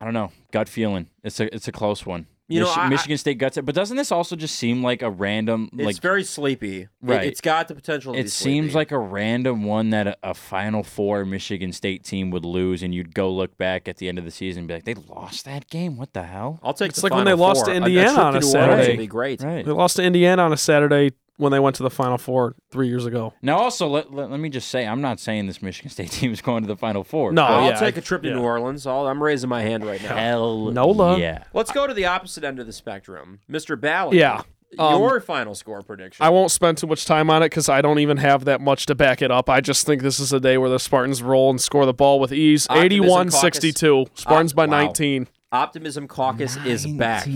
I 0.00 0.04
don't 0.04 0.14
know. 0.14 0.30
Gut 0.52 0.68
feeling. 0.68 1.08
It's 1.24 1.40
a 1.40 1.54
it's 1.54 1.68
a 1.68 1.72
close 1.72 2.06
one. 2.06 2.26
You 2.50 2.60
know, 2.60 2.68
I- 2.68 2.86
I- 2.86 2.88
Michigan 2.88 3.16
State 3.16 3.38
guts 3.38 3.56
it, 3.56 3.64
but 3.64 3.74
doesn't 3.74 3.96
this 3.96 4.10
also 4.12 4.36
just 4.36 4.56
seem 4.56 4.82
like 4.82 5.02
a 5.02 5.10
random 5.10 5.70
It's 5.72 5.82
like 5.84 6.00
very 6.00 6.24
sleepy. 6.24 6.82
It- 6.82 6.88
Right. 7.00 7.24
it's 7.24 7.40
got 7.40 7.68
the 7.68 7.74
potential 7.74 8.12
to 8.12 8.16
be 8.18 8.20
it 8.26 8.30
seems 8.30 8.66
sleepy. 8.72 8.74
like 8.74 8.90
a 8.92 8.98
random 8.98 9.64
one 9.64 9.90
that 9.90 10.06
a, 10.06 10.16
a 10.22 10.34
Final 10.34 10.82
Four 10.82 11.24
Michigan 11.24 11.72
State 11.72 12.04
team 12.04 12.30
would 12.30 12.44
lose, 12.44 12.82
and 12.82 12.94
you'd 12.94 13.14
go 13.14 13.30
look 13.30 13.56
back 13.56 13.88
at 13.88 13.96
the 13.98 14.08
end 14.08 14.18
of 14.18 14.24
the 14.24 14.30
season 14.30 14.60
and 14.60 14.68
be 14.68 14.74
like, 14.74 14.84
they 14.84 14.94
lost 14.94 15.44
that 15.44 15.68
game. 15.70 15.96
What 15.96 16.12
the 16.12 16.24
hell? 16.24 16.58
I'll 16.62 16.74
take 16.74 16.90
It's 16.90 17.00
the 17.00 17.06
like 17.06 17.12
when 17.14 17.24
Final 17.24 17.36
they 17.36 17.40
lost 17.42 17.64
Four. 17.64 17.66
to 17.66 17.70
A- 17.70 17.74
a 17.74 17.76
Indiana 17.86 18.10
on 18.10 18.16
a 18.36 18.40
New 18.40 18.46
Orleans 18.46 18.50
Saturday. 18.50 18.88
would 18.90 18.98
be 18.98 19.06
great. 19.06 19.42
Right. 19.42 19.64
They 19.64 19.72
lost 19.72 19.96
to 19.96 20.02
Indiana 20.02 20.42
on 20.42 20.52
a 20.52 20.56
Saturday 20.56 21.12
when 21.40 21.50
they 21.52 21.58
went 21.58 21.76
to 21.76 21.82
the 21.82 21.90
Final 21.90 22.18
Four 22.18 22.54
three 22.70 22.88
years 22.88 23.06
ago. 23.06 23.32
Now, 23.42 23.58
also, 23.58 23.88
let, 23.88 24.12
let, 24.12 24.30
let 24.30 24.38
me 24.40 24.48
just 24.48 24.68
say, 24.68 24.86
I'm 24.86 25.00
not 25.00 25.18
saying 25.18 25.46
this 25.46 25.60
Michigan 25.62 25.90
State 25.90 26.10
team 26.10 26.32
is 26.32 26.40
going 26.42 26.62
to 26.62 26.68
the 26.68 26.76
Final 26.76 27.02
Four. 27.02 27.32
No, 27.32 27.42
but 27.42 27.50
I'll 27.52 27.68
yeah, 27.70 27.80
take 27.80 27.96
I- 27.96 27.98
a 27.98 28.02
trip 28.02 28.22
to 28.22 28.28
yeah. 28.28 28.34
New 28.34 28.42
Orleans. 28.42 28.86
I'll, 28.86 29.06
I'm 29.06 29.22
raising 29.22 29.48
my 29.48 29.62
hand 29.62 29.84
right 29.84 30.02
now. 30.02 30.14
Hell 30.16 30.70
Nola. 30.70 31.18
yeah. 31.18 31.44
Let's 31.52 31.72
go 31.72 31.86
to 31.86 31.94
the 31.94 32.04
opposite 32.06 32.44
end 32.44 32.60
of 32.60 32.66
the 32.66 32.72
spectrum. 32.72 33.40
Mr. 33.50 33.80
Ballard. 33.80 34.14
Yeah. 34.14 34.42
Um, 34.78 35.00
Your 35.00 35.20
final 35.20 35.56
score 35.56 35.82
prediction. 35.82 36.24
I 36.24 36.28
won't 36.28 36.52
spend 36.52 36.78
too 36.78 36.86
much 36.86 37.04
time 37.04 37.28
on 37.28 37.42
it 37.42 37.46
because 37.46 37.68
I 37.68 37.80
don't 37.80 37.98
even 37.98 38.18
have 38.18 38.44
that 38.44 38.60
much 38.60 38.86
to 38.86 38.94
back 38.94 39.20
it 39.20 39.32
up. 39.32 39.50
I 39.50 39.60
just 39.60 39.84
think 39.84 40.00
this 40.00 40.20
is 40.20 40.32
a 40.32 40.38
day 40.38 40.58
where 40.58 40.70
the 40.70 40.78
Spartans 40.78 41.24
roll 41.24 41.50
and 41.50 41.60
score 41.60 41.84
the 41.86 41.92
ball 41.92 42.20
with 42.20 42.32
ease. 42.32 42.68
Optimism 42.70 42.84
81 42.84 43.30
62. 43.32 44.06
Spartans 44.14 44.52
Op- 44.52 44.56
by 44.56 44.66
wow. 44.66 44.84
19. 44.84 45.26
Optimism 45.50 46.06
Caucus 46.06 46.56
is 46.64 46.86
back. 46.86 47.26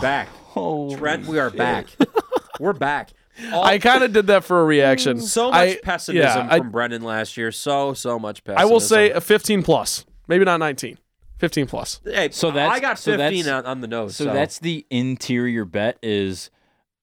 Back. 0.00 0.28
Oh, 0.56 0.94
Trent, 0.96 1.26
we 1.26 1.40
are 1.40 1.50
back. 1.50 1.86
We're 2.60 2.74
back. 2.74 3.10
All- 3.52 3.64
I 3.64 3.78
kind 3.78 4.04
of 4.04 4.12
did 4.12 4.26
that 4.28 4.44
for 4.44 4.60
a 4.60 4.64
reaction. 4.64 5.20
so 5.20 5.50
much 5.50 5.56
I- 5.70 5.80
pessimism 5.82 6.46
yeah, 6.46 6.48
I- 6.50 6.58
from 6.58 6.70
Brendan 6.70 7.02
last 7.02 7.36
year. 7.36 7.50
So 7.52 7.94
so 7.94 8.18
much 8.18 8.44
pessimism. 8.44 8.68
I 8.68 8.70
will 8.72 8.80
say 8.80 9.10
a 9.10 9.20
15 9.20 9.62
plus. 9.62 10.04
Maybe 10.28 10.44
not 10.44 10.58
19. 10.58 10.98
15 11.38 11.66
plus. 11.66 12.00
Hey, 12.04 12.28
So 12.30 12.50
that's- 12.50 12.72
I 12.72 12.80
got 12.80 12.98
so 12.98 13.16
15 13.16 13.44
that's- 13.44 13.64
on, 13.64 13.70
on 13.70 13.80
the 13.80 13.88
nose. 13.88 14.16
So, 14.16 14.24
that's 14.24 14.58
the 14.60 14.86
interior 14.90 15.64
bet 15.64 15.98
is 16.02 16.50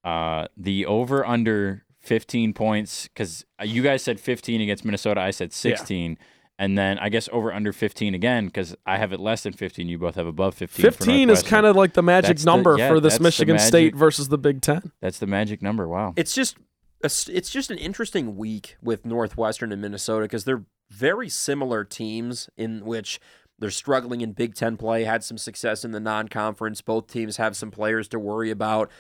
uh, 0.04 0.48
the 0.58 0.86
over 0.86 1.26
under 1.28 1.84
15 2.00 2.54
points 2.54 3.08
because 3.10 3.46
you 3.64 3.84
guys 3.84 4.02
said 4.02 4.20
15 4.20 4.60
against 4.62 4.84
Minnesota. 4.84 5.22
I 5.22 5.30
said 5.32 5.54
16. 5.54 6.18
And 6.62 6.78
then 6.78 7.00
I 7.00 7.10
guess 7.10 7.28
over 7.32 7.52
under 7.52 7.74
15 7.74 8.14
again 8.14 8.46
because 8.46 8.76
I 8.86 8.98
have 9.00 9.12
it 9.14 9.20
less 9.20 9.42
than 9.42 9.52
15. 9.54 9.88
You 9.90 9.98
both 9.98 10.14
have 10.14 10.28
above 10.28 10.54
15. 10.54 10.84
for 10.86 10.92
15 10.92 11.30
is 11.32 11.42
kind 11.42 11.66
of 11.66 11.76
like 11.76 11.94
the 11.94 12.04
magic 12.04 12.28
That's 12.28 12.44
the- 12.44 12.52
number 12.52 12.78
yeah, 12.78 12.88
for 12.88 13.00
this 13.00 13.14
that's 13.14 13.18
the 13.18 13.24
Michigan 13.24 13.58
State 13.58 13.96
versus 13.96 14.28
the 14.28 14.38
Big 14.38 14.62
Ten. 14.62 14.92
That's 15.02 15.18
the 15.18 15.26
magic 15.26 15.64
number. 15.64 15.88
Wow. 15.88 16.14
it's 16.16 16.36
just 16.36 16.58
a 17.02 17.06
s- 17.06 17.28
it's 17.34 17.50
just 17.50 17.72
an 17.72 17.80
interesting 17.80 18.38
week 18.38 18.76
with 18.80 19.08
Northwestern 19.08 19.72
and 19.72 19.82
Minnesota 19.82 20.26
because 20.26 20.44
they're 20.44 20.64
very 20.92 21.30
similar 21.30 21.84
teams 21.84 22.48
in 22.58 22.86
which 22.86 23.20
they're 23.58 23.72
struggling 23.72 24.22
in 24.22 24.34
Big 24.34 24.54
Ten 24.54 24.78
play, 24.78 25.04
had 25.04 25.24
some 25.24 25.40
success 25.40 25.84
in 25.84 25.94
the 25.94 26.00
non-conference. 26.00 26.82
Both 26.82 27.08
teams 27.08 27.38
have 27.38 27.56
some 27.56 27.72
players 27.72 28.08
to 28.10 28.20
worry 28.20 28.52
about. 28.52 28.92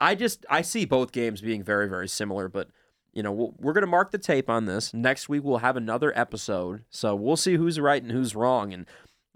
I 0.00 0.16
just 0.16 0.44
I 0.50 0.62
see 0.62 0.84
both 0.84 1.12
games 1.12 1.40
being 1.40 1.62
very 1.62 1.88
very 1.88 2.08
similar, 2.08 2.48
but 2.48 2.68
you 3.16 3.22
know 3.22 3.32
we'll, 3.32 3.54
we're 3.58 3.72
gonna 3.72 3.86
mark 3.86 4.10
the 4.10 4.18
tape 4.18 4.50
on 4.50 4.66
this. 4.66 4.92
Next 4.92 5.28
week 5.28 5.42
we'll 5.42 5.58
have 5.58 5.76
another 5.76 6.12
episode, 6.16 6.84
so 6.90 7.14
we'll 7.16 7.36
see 7.36 7.56
who's 7.56 7.80
right 7.80 8.02
and 8.02 8.12
who's 8.12 8.36
wrong. 8.36 8.74
And 8.74 8.84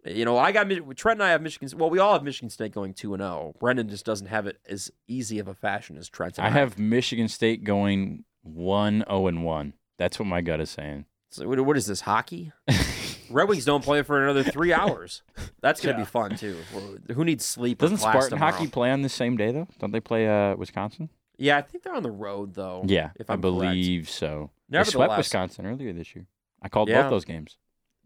you 0.05 0.25
know 0.27 0.37
I 0.37 0.53
got 0.53 0.69
Trent 0.97 1.17
and 1.17 1.23
I 1.23 1.31
have 1.31 1.41
Michigan. 1.41 1.69
Well, 1.79 1.89
we 1.91 1.99
all 1.99 2.13
have 2.13 2.23
Michigan 2.23 2.51
State 2.51 2.73
going 2.73 2.93
two 2.93 3.15
and 3.15 3.23
zero. 3.23 3.55
Brendan 3.59 3.89
just 3.89 4.05
doesn't 4.05 4.27
have 4.29 4.47
it 4.47 4.59
as 4.69 4.91
easy 5.09 5.39
of 5.39 5.49
a 5.49 5.55
fashion 5.55 5.97
as 5.97 6.09
Trent. 6.11 6.37
And 6.39 6.47
I 6.47 6.51
have 6.51 6.79
Michigan 6.79 7.29
State 7.29 7.65
going 7.65 8.25
1 8.43 9.05
0 9.09 9.27
and 9.27 9.45
1. 9.45 9.73
That's 9.99 10.19
what 10.19 10.27
my 10.27 10.41
gut 10.43 10.61
is 10.61 10.71
saying. 10.71 11.07
So 11.31 11.49
what, 11.49 11.61
what 11.61 11.77
is 11.77 11.87
this 11.87 12.03
hockey? 12.03 12.53
Red 13.31 13.49
Wings 13.49 13.65
don't 13.65 13.85
play 13.85 14.03
for 14.03 14.23
another 14.23 14.43
three 14.43 14.73
hours. 14.83 15.23
That's 15.61 15.81
gonna 15.81 15.97
Yeah. 15.97 16.05
be 16.05 16.07
fun 16.11 16.37
too. 16.37 16.57
Who 17.15 17.25
needs 17.25 17.45
sleep? 17.45 17.79
Doesn't 17.79 17.99
Spartan 17.99 18.31
tomorrow? 18.31 18.53
hockey 18.53 18.67
play 18.67 18.91
on 18.91 19.03
the 19.03 19.09
same 19.09 19.37
day 19.37 19.53
though? 19.53 19.69
Don't 19.79 19.93
they 19.93 20.01
play 20.01 20.29
uh, 20.29 20.57
Wisconsin? 20.57 21.09
Yeah, 21.41 21.57
I 21.59 21.63
think 21.63 21.83
they're 21.85 21.95
on 21.95 22.03
the 22.03 22.11
road 22.11 22.55
though. 22.55 22.83
Yeah, 22.87 23.11
if 23.19 23.29
I 23.31 23.35
I'm 23.35 23.41
correct. 23.41 23.43
believe 23.43 24.09
so. 24.09 24.51
They 24.69 24.85
swept 24.85 25.17
Wisconsin 25.17 25.67
earlier 25.67 25.93
this 25.93 26.15
year. 26.15 26.27
I 26.63 26.69
called 26.69 26.89
Yeah. 26.89 27.03
both 27.03 27.11
those 27.11 27.25
games. 27.25 27.57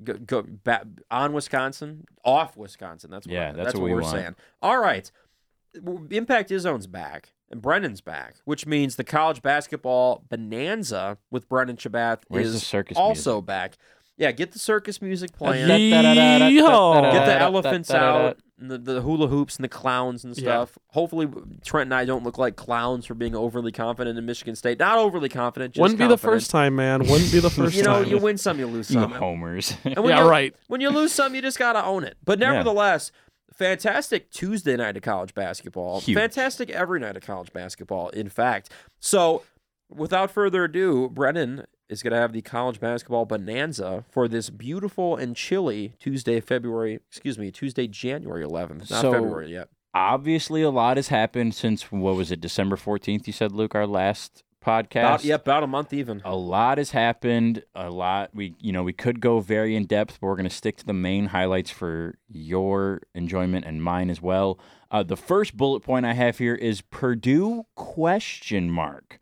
Go, 0.03 0.15
go 0.15 0.43
back 0.43 0.85
on 1.11 1.33
Wisconsin, 1.33 2.05
off 2.25 2.57
Wisconsin. 2.57 3.11
That's 3.11 3.27
what, 3.27 3.33
Yeah, 3.35 3.51
I- 3.51 3.53
that's 3.53 3.65
that's 3.67 3.75
what 3.75 3.83
what, 3.83 3.87
we 3.89 3.95
we're 3.95 4.01
want. 4.03 4.17
saying. 4.17 4.35
All 4.63 4.79
right, 4.79 5.11
Impact 6.11 6.51
Izzone's 6.51 6.87
back 6.87 7.33
and 7.51 7.61
Brendan's 7.61 8.01
back, 8.01 8.37
which 8.45 8.67
means 8.67 8.97
the 8.97 9.05
college 9.05 9.43
basketball 9.43 10.25
bonanza 10.29 11.19
with 11.31 11.49
Brendan 11.49 11.77
Shabath 11.77 12.23
Where's 12.29 12.55
is 12.55 12.65
circus 12.67 12.97
also 12.97 13.41
back. 13.41 13.77
Yeah, 14.17 14.31
get 14.31 14.53
the 14.53 14.59
circus 14.61 15.03
music 15.03 15.33
playing. 15.33 15.69
Yeehaw. 15.69 17.13
Get 17.13 17.27
the 17.27 17.41
elephants 17.41 17.91
out, 17.91 18.39
and 18.61 18.71
the, 18.71 18.79
the 18.79 19.01
hula 19.03 19.27
hoops 19.27 19.57
and 19.57 19.65
the 19.65 19.69
clowns 19.69 20.23
and 20.25 20.37
Yeah. 20.37 20.43
stuff. 20.43 20.79
Hopefully, 20.91 21.29
Trent 21.65 21.89
and 21.89 21.95
I 21.95 22.05
don't 22.05 22.23
look 22.23 22.39
like 22.39 22.55
clowns 22.55 23.07
for 23.07 23.15
being 23.15 23.35
overly 23.35 23.73
confident 23.73 24.17
in 24.17 24.25
Michigan 24.25 24.55
State. 24.55 24.79
Not 24.79 24.99
overly 24.99 25.29
confident. 25.29 25.75
Just 25.75 25.83
Wouldn't 25.83 25.99
be 25.99 26.07
the 26.07 26.17
first 26.17 26.51
time, 26.51 26.77
man. 26.77 27.01
Wouldn't 27.01 27.33
be 27.33 27.41
the 27.41 27.51
first 27.51 27.75
You 27.75 27.83
know, 27.83 28.03
time. 28.03 28.11
you 28.11 28.19
win 28.19 28.39
some, 28.39 28.59
you 28.61 28.67
lose 28.67 28.89
You 28.91 29.01
some. 29.01 29.11
homers. 29.13 29.77
And 29.85 29.97
yeah, 30.07 30.23
you, 30.23 30.29
right. 30.31 30.55
When 30.69 30.81
you 30.81 30.91
lose 30.91 31.11
some, 31.13 31.35
you 31.35 31.43
just 31.43 31.59
gotta 31.59 31.85
own 31.85 32.05
it. 32.05 32.17
But 32.25 32.39
Yeah. 32.39 32.53
nevertheless, 32.53 33.11
fantastic 33.53 34.31
Tuesday 34.31 34.77
night 34.77 34.97
of 34.97 35.03
college 35.03 35.35
basketball. 35.35 36.01
Huge. 36.01 36.17
Fantastic 36.17 36.71
every 36.71 37.01
night 37.01 37.17
of 37.17 37.23
college 37.25 37.53
basketball. 37.53 38.11
In 38.11 38.29
fact, 38.29 38.71
so 39.01 39.43
without 39.91 40.31
further 40.31 40.65
ado, 40.65 41.09
Brennan 41.09 41.65
is 41.89 42.03
gonna 42.03 42.17
have 42.17 42.33
the 42.33 42.43
college 42.43 42.81
basketball 42.81 43.25
bonanza 43.27 44.05
for 44.11 44.29
this 44.29 44.51
beautiful 44.51 45.17
and 45.17 45.37
chilly 45.37 45.95
Tuesday, 45.99 46.41
February. 46.41 47.01
Excuse 47.09 47.39
me, 47.39 47.51
Tuesday, 47.51 47.87
January 47.87 48.45
11th. 48.45 48.91
Not 48.91 49.03
So- 49.03 49.13
February 49.13 49.53
yet. 49.53 49.69
Obviously, 49.97 50.61
a 50.63 50.71
lot 50.71 50.97
has 50.97 51.07
happened 51.09 51.55
since 51.55 51.93
what 51.93 52.17
was 52.17 52.33
it, 52.33 52.41
December 52.41 52.75
fourteenth? 52.77 53.29
You 53.29 53.33
said, 53.33 53.53
Luke, 53.53 53.77
our 53.77 53.87
last 53.87 54.43
podcast. 54.61 54.91
About, 55.05 55.25
yeah, 55.25 55.35
about 55.37 55.63
a 55.63 55.67
month 55.69 55.93
even. 55.93 56.21
A 56.25 56.35
lot 56.35 56.79
has 56.79 56.91
happened. 56.91 57.63
A 57.77 57.91
lot 57.91 58.31
we 58.35 58.55
you 58.59 58.73
know 58.73 58.83
we 58.83 58.93
could 58.93 59.21
go 59.21 59.39
very 59.39 59.77
in 59.77 59.85
depth, 59.87 60.19
but 60.21 60.27
we're 60.27 60.35
going 60.35 60.49
to 60.49 60.55
stick 60.55 60.77
to 60.79 60.85
the 60.87 60.93
main 60.93 61.27
highlights 61.27 61.71
for 61.71 62.17
your 62.29 63.03
enjoyment 63.15 63.67
and 63.67 63.85
mine 63.85 64.11
as 64.11 64.21
well. 64.21 64.59
Uh, 64.91 65.05
the 65.05 65.17
first 65.17 65.57
bullet 65.57 65.81
point 65.81 66.05
I 66.07 66.15
have 66.15 66.39
here 66.39 66.57
is 66.57 66.81
Purdue 66.81 67.67
question 67.77 68.71
mark. 68.73 69.21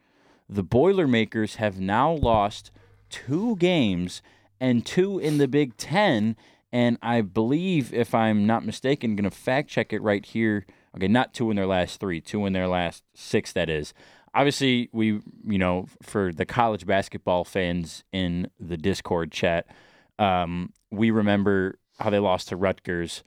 The 0.53 0.63
Boilermakers 0.63 1.55
have 1.55 1.81
now 1.81 2.13
lost 2.13 2.71
two 3.09 3.57
games 3.57 4.21
and 4.61 4.85
two 4.85 5.19
in 5.19 5.39
the 5.39 5.49
Big 5.49 5.79
Ten, 5.79 6.37
and 6.71 6.99
I 7.01 7.23
believe, 7.23 7.95
if 7.95 8.15
I'm 8.15 8.47
not 8.47 8.63
mistaken, 8.63 9.17
going 9.17 9.25
to 9.29 9.35
fact 9.35 9.71
check 9.71 9.95
it 9.95 10.03
right 10.03 10.25
here. 10.25 10.67
Okay, 10.95 11.09
not 11.09 11.33
two 11.33 11.51
in 11.51 11.57
their 11.57 11.67
last 11.67 12.01
three, 12.01 12.21
two 12.21 12.45
in 12.45 12.53
their 12.53 12.69
last 12.69 13.03
six. 13.15 13.51
That 13.55 13.71
is 13.71 13.95
obviously 14.35 14.91
we 14.93 15.21
you 15.47 15.59
know 15.59 15.87
for 16.03 16.33
the 16.33 16.45
college 16.45 16.85
basketball 16.85 17.45
fans 17.45 18.05
in 18.13 18.49
the 18.61 18.77
discord 18.77 19.33
chat 19.33 19.67
um, 20.19 20.73
we 20.91 21.11
remember 21.11 21.79
how 21.99 22.11
they 22.11 22.19
lost 22.19 22.49
to 22.49 22.57
rutgers 22.57 23.23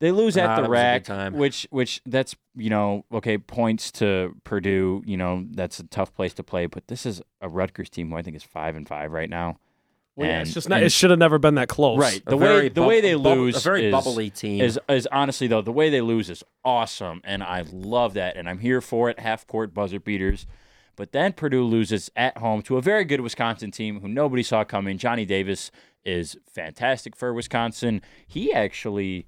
they 0.00 0.10
lose 0.12 0.36
Ah, 0.36 0.40
at 0.42 0.46
that 0.46 0.56
the 0.56 0.60
was 0.62 0.66
a 0.68 0.68
good 0.68 0.72
rack 0.72 1.04
time. 1.04 1.34
which 1.34 1.66
which 1.70 2.00
that's 2.06 2.34
you 2.54 2.70
know 2.70 3.04
okay 3.12 3.38
points 3.38 3.90
to 3.92 4.34
purdue 4.44 5.02
you 5.06 5.16
know 5.16 5.44
that's 5.52 5.78
a 5.80 5.84
tough 5.84 6.14
place 6.14 6.34
to 6.34 6.42
play 6.42 6.66
but 6.66 6.86
this 6.88 7.06
is 7.06 7.22
a 7.40 7.48
rutgers 7.48 7.88
team 7.90 8.10
who 8.10 8.16
i 8.16 8.22
think 8.22 8.36
is 8.36 8.42
five 8.42 8.76
and 8.76 8.86
five 8.88 9.10
right 9.12 9.30
now 9.30 9.58
Well, 10.16 10.28
yeah, 10.28 10.40
it's 10.40 10.54
just 10.54 10.68
not, 10.68 10.76
and- 10.76 10.86
it 10.86 10.92
should 10.92 11.10
have 11.10 11.18
never 11.18 11.38
been 11.38 11.56
that 11.56 11.68
close. 11.68 11.98
Right. 11.98 12.22
A 12.26 12.30
The 12.30 12.36
way 12.38 12.46
very 12.46 12.68
the 12.70 12.82
way 12.82 13.00
they 13.02 13.14
bub- 13.14 13.22
bub- 13.24 13.36
lose 13.38 13.56
a 13.56 13.60
very 13.60 13.86
is, 13.86 13.92
bubbly 13.92 14.30
team. 14.30 14.62
is 14.62 14.78
is 14.88 15.06
honestly 15.12 15.46
though 15.46 15.60
the 15.62 15.72
way 15.72 15.90
they 15.90 16.00
lose 16.00 16.30
is 16.30 16.42
awesome, 16.64 17.20
and 17.24 17.42
I 17.42 17.64
love 17.70 18.14
that, 18.14 18.36
and 18.36 18.48
I'm 18.48 18.58
here 18.60 18.80
for 18.80 19.10
it. 19.10 19.18
Half 19.20 19.46
court 19.46 19.74
buzzer 19.74 20.00
beaters, 20.00 20.46
but 20.96 21.12
then 21.12 21.34
Purdue 21.34 21.64
loses 21.64 22.10
at 22.16 22.38
home 22.38 22.62
to 22.62 22.78
a 22.78 22.82
very 22.82 23.04
good 23.04 23.20
Wisconsin 23.20 23.70
team 23.70 24.00
who 24.00 24.08
nobody 24.08 24.42
saw 24.42 24.64
coming. 24.64 24.96
Johnny 24.96 25.26
Davis 25.26 25.70
is 26.02 26.36
fantastic 26.50 27.14
for 27.14 27.34
Wisconsin. 27.34 28.00
He 28.26 28.54
actually 28.54 29.26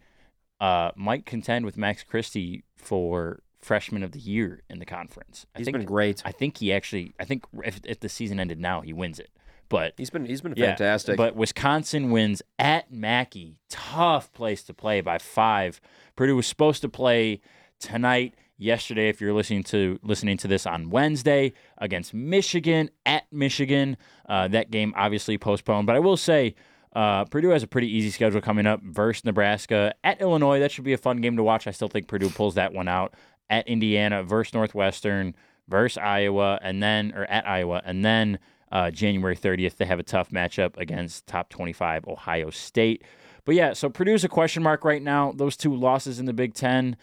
uh, 0.60 0.90
might 0.96 1.26
contend 1.26 1.64
with 1.64 1.76
Max 1.76 2.02
Christie 2.02 2.64
for 2.76 3.40
freshman 3.60 4.02
of 4.02 4.12
the 4.12 4.18
year 4.18 4.62
in 4.70 4.78
the 4.78 4.86
conference. 4.86 5.46
I 5.54 5.58
He's 5.58 5.66
think 5.66 5.78
been 5.78 5.86
great. 5.86 6.22
I 6.24 6.32
think 6.32 6.58
he 6.58 6.72
actually 6.72 7.14
I 7.18 7.24
think 7.24 7.44
if 7.64 7.80
if 7.84 8.00
the 8.00 8.08
season 8.08 8.40
ended 8.40 8.58
now 8.58 8.80
he 8.80 8.92
wins 8.92 9.18
it, 9.18 9.30
but 9.68 9.94
He's 9.96 10.10
been 10.10 10.24
he's 10.24 10.40
been 10.40 10.54
yeah, 10.56 10.68
fantastic. 10.68 11.16
But 11.16 11.36
Wisconsin 11.36 12.10
wins 12.10 12.42
at 12.58 12.92
Mackey. 12.92 13.58
Tough 13.68 14.32
place 14.32 14.62
to 14.64 14.74
play 14.74 15.00
by 15.00 15.18
five. 15.18 15.80
Purdue 16.16 16.36
was 16.36 16.46
supposed 16.46 16.80
to 16.82 16.88
play 16.88 17.40
tonight, 17.78 18.34
yesterday, 18.56 19.08
if 19.08 19.20
you're 19.20 19.32
listening 19.32 19.62
to 19.64 19.98
listening 20.02 20.36
to 20.38 20.48
this 20.48 20.66
on 20.66 20.90
Wednesday, 20.90 21.52
against 21.78 22.12
Michigan 22.14 22.90
at 23.06 23.24
Michigan. 23.32 23.96
Uh, 24.28 24.48
that 24.48 24.70
game 24.70 24.92
obviously 24.96 25.38
postponed. 25.38 25.86
But 25.86 25.96
I 25.96 26.00
will 26.00 26.16
say 26.16 26.54
uh, 26.94 27.24
Purdue 27.26 27.50
has 27.50 27.62
a 27.62 27.66
pretty 27.66 27.94
easy 27.94 28.10
schedule 28.10 28.40
coming 28.40 28.66
up 28.66 28.82
versus 28.82 29.24
Nebraska. 29.24 29.94
At 30.02 30.20
Illinois, 30.20 30.60
that 30.60 30.70
should 30.70 30.84
be 30.84 30.92
a 30.92 30.98
fun 30.98 31.20
game 31.20 31.36
to 31.36 31.42
watch. 31.42 31.66
I 31.66 31.70
still 31.70 31.88
think 31.88 32.08
Purdue 32.08 32.30
pulls 32.30 32.54
that 32.54 32.72
one 32.72 32.88
out. 32.88 33.14
At 33.50 33.66
Indiana 33.66 34.22
versus 34.22 34.52
Northwestern 34.52 35.34
versus 35.68 35.98
Iowa, 35.98 36.58
and 36.62 36.82
then 36.82 37.12
or 37.14 37.24
at 37.24 37.46
Iowa, 37.46 37.82
and 37.84 38.04
then 38.04 38.38
uh, 38.72 38.90
January 38.90 39.36
30th 39.36 39.76
they 39.76 39.86
have 39.86 39.98
a 39.98 40.02
tough 40.02 40.30
matchup 40.30 40.76
against 40.76 41.26
top 41.26 41.48
25 41.48 42.06
Ohio 42.06 42.50
State. 42.50 43.02
But 43.44 43.54
yeah, 43.54 43.72
so 43.72 43.88
Purdue's 43.88 44.24
a 44.24 44.28
question 44.28 44.62
mark 44.62 44.84
right 44.84 45.02
now. 45.02 45.32
Those 45.32 45.56
two 45.56 45.74
losses 45.74 46.18
in 46.20 46.26
the 46.26 46.34
Big 46.34 46.52
Ten, 46.52 46.96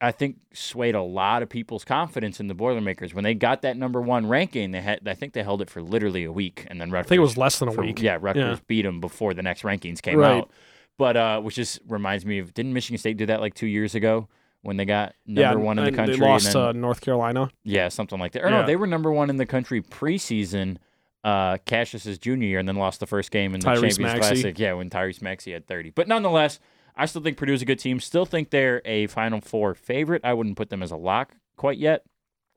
I 0.00 0.12
think, 0.12 0.36
swayed 0.52 0.94
a 0.94 1.02
lot 1.02 1.42
of 1.42 1.48
people's 1.48 1.84
confidence 1.84 2.40
in 2.40 2.46
the 2.48 2.54
Boilermakers 2.54 3.14
when 3.14 3.24
they 3.24 3.34
got 3.34 3.62
that 3.62 3.76
number 3.76 4.00
one 4.00 4.26
ranking. 4.28 4.70
They 4.70 4.80
had, 4.80 5.06
I 5.06 5.14
think, 5.14 5.32
they 5.32 5.42
held 5.42 5.60
it 5.62 5.70
for 5.70 5.82
literally 5.82 6.24
a 6.24 6.32
week, 6.32 6.66
and 6.68 6.80
then 6.80 6.90
Rutgers. 6.90 7.06
I 7.06 7.08
think 7.10 7.18
it 7.18 7.22
was 7.22 7.36
less 7.36 7.58
than 7.58 7.68
a 7.68 7.72
for- 7.72 7.82
week. 7.82 8.00
Yeah, 8.00 8.18
Rutgers 8.20 8.58
Yeah. 8.58 8.64
beat 8.66 8.82
them 8.82 9.00
before 9.00 9.34
the 9.34 9.42
next 9.42 9.62
rankings 9.62 10.00
came 10.02 10.18
Right. 10.18 10.38
out. 10.38 10.50
But 10.96 11.16
uh, 11.16 11.40
which 11.40 11.56
just 11.56 11.80
reminds 11.88 12.24
me 12.24 12.38
of 12.38 12.54
didn't 12.54 12.72
Michigan 12.72 12.98
State 12.98 13.16
do 13.16 13.26
that 13.26 13.40
like 13.40 13.54
two 13.54 13.66
years 13.66 13.94
ago 13.96 14.28
when 14.62 14.76
they 14.76 14.84
got 14.84 15.14
number 15.26 15.40
yeah, 15.58 15.64
one 15.64 15.78
in 15.78 15.84
the 15.84 15.92
country? 15.92 16.16
They 16.16 16.24
lost 16.24 16.52
then, 16.52 16.72
to 16.74 16.78
North 16.78 17.00
Carolina. 17.00 17.50
yeah, 17.64 17.88
something 17.88 18.18
like 18.20 18.32
that. 18.32 18.44
Or 18.44 18.50
no, 18.50 18.64
they 18.64 18.76
were 18.76 18.86
number 18.86 19.10
one 19.12 19.28
in 19.30 19.36
the 19.36 19.46
country 19.46 19.82
preseason. 19.82 20.76
Uh, 21.24 21.56
Cassius's 21.64 22.18
junior 22.18 22.46
year, 22.46 22.58
and 22.58 22.68
then 22.68 22.76
lost 22.76 23.00
the 23.00 23.06
first 23.06 23.30
game 23.30 23.54
in 23.54 23.60
the 23.60 23.66
Tyrese 23.66 23.74
Champions 23.74 23.98
Maxey. 23.98 24.18
Classic. 24.20 24.58
Yeah, 24.58 24.74
when 24.74 24.90
Tyrese 24.90 25.22
Maxey 25.22 25.52
had 25.52 25.66
30. 25.66 25.88
But 25.88 26.06
nonetheless, 26.06 26.60
I 26.96 27.06
still 27.06 27.22
think 27.22 27.36
Purdue's 27.36 27.62
a 27.62 27.64
good 27.64 27.78
team. 27.78 27.98
Still 28.00 28.24
think 28.26 28.50
they're 28.50 28.80
a 28.84 29.06
Final 29.08 29.40
Four 29.40 29.74
favorite. 29.74 30.22
I 30.24 30.32
wouldn't 30.34 30.56
put 30.56 30.70
them 30.70 30.82
as 30.82 30.90
a 30.90 30.96
lock 30.96 31.32
quite 31.56 31.78
yet, 31.78 32.04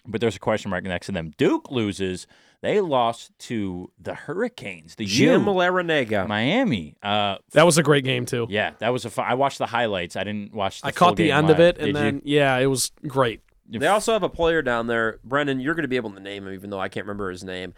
but 0.05 0.21
there's 0.21 0.35
a 0.35 0.39
question 0.39 0.69
mark 0.71 0.83
next 0.83 1.07
to 1.07 1.11
them. 1.11 1.31
Duke 1.37 1.71
loses. 1.71 2.27
They 2.61 2.81
lost 2.81 3.37
to 3.39 3.91
the 3.99 4.15
Hurricanes. 4.15 4.95
The 4.95 5.05
Jim 5.05 5.41
U, 5.45 5.47
Larrañaga. 5.53 6.27
Miami. 6.27 6.95
Uh, 7.03 7.37
That 7.53 7.67
was 7.67 7.77
a 7.77 7.83
great 7.83 8.03
game 8.03 8.25
too. 8.25 8.47
yeah, 8.49 8.71
that 8.79 8.89
was 8.89 9.05
a 9.05 9.11
fun. 9.11 9.25
I 9.27 9.35
watched 9.35 9.59
the 9.59 9.67
highlights. 9.67 10.15
I 10.15 10.23
didn't 10.23 10.53
watch. 10.55 10.81
The 10.81 10.87
I 10.87 10.91
full 10.91 11.07
caught 11.09 11.17
the 11.17 11.27
game 11.27 11.35
end 11.37 11.49
of 11.51 11.59
it, 11.59 11.77
and 11.77 11.85
Did 11.87 11.87
you? 11.87 11.93
then 12.01 12.21
yeah, 12.25 12.57
it 12.57 12.65
was 12.65 12.91
great. 13.07 13.41
They 13.69 13.85
also 13.87 14.13
have 14.13 14.23
a 14.23 14.29
player 14.29 14.61
down 14.61 14.87
there, 14.87 15.19
Brendan. 15.25 15.59
You're 15.59 15.73
going 15.75 15.83
to 15.83 15.87
be 15.89 15.97
able 15.97 16.11
to 16.11 16.19
name 16.21 16.47
him, 16.47 16.53
even 16.53 16.69
though 16.69 16.79
I 16.79 16.87
can't 16.89 17.05
remember 17.05 17.29
his 17.29 17.43
name. 17.43 17.73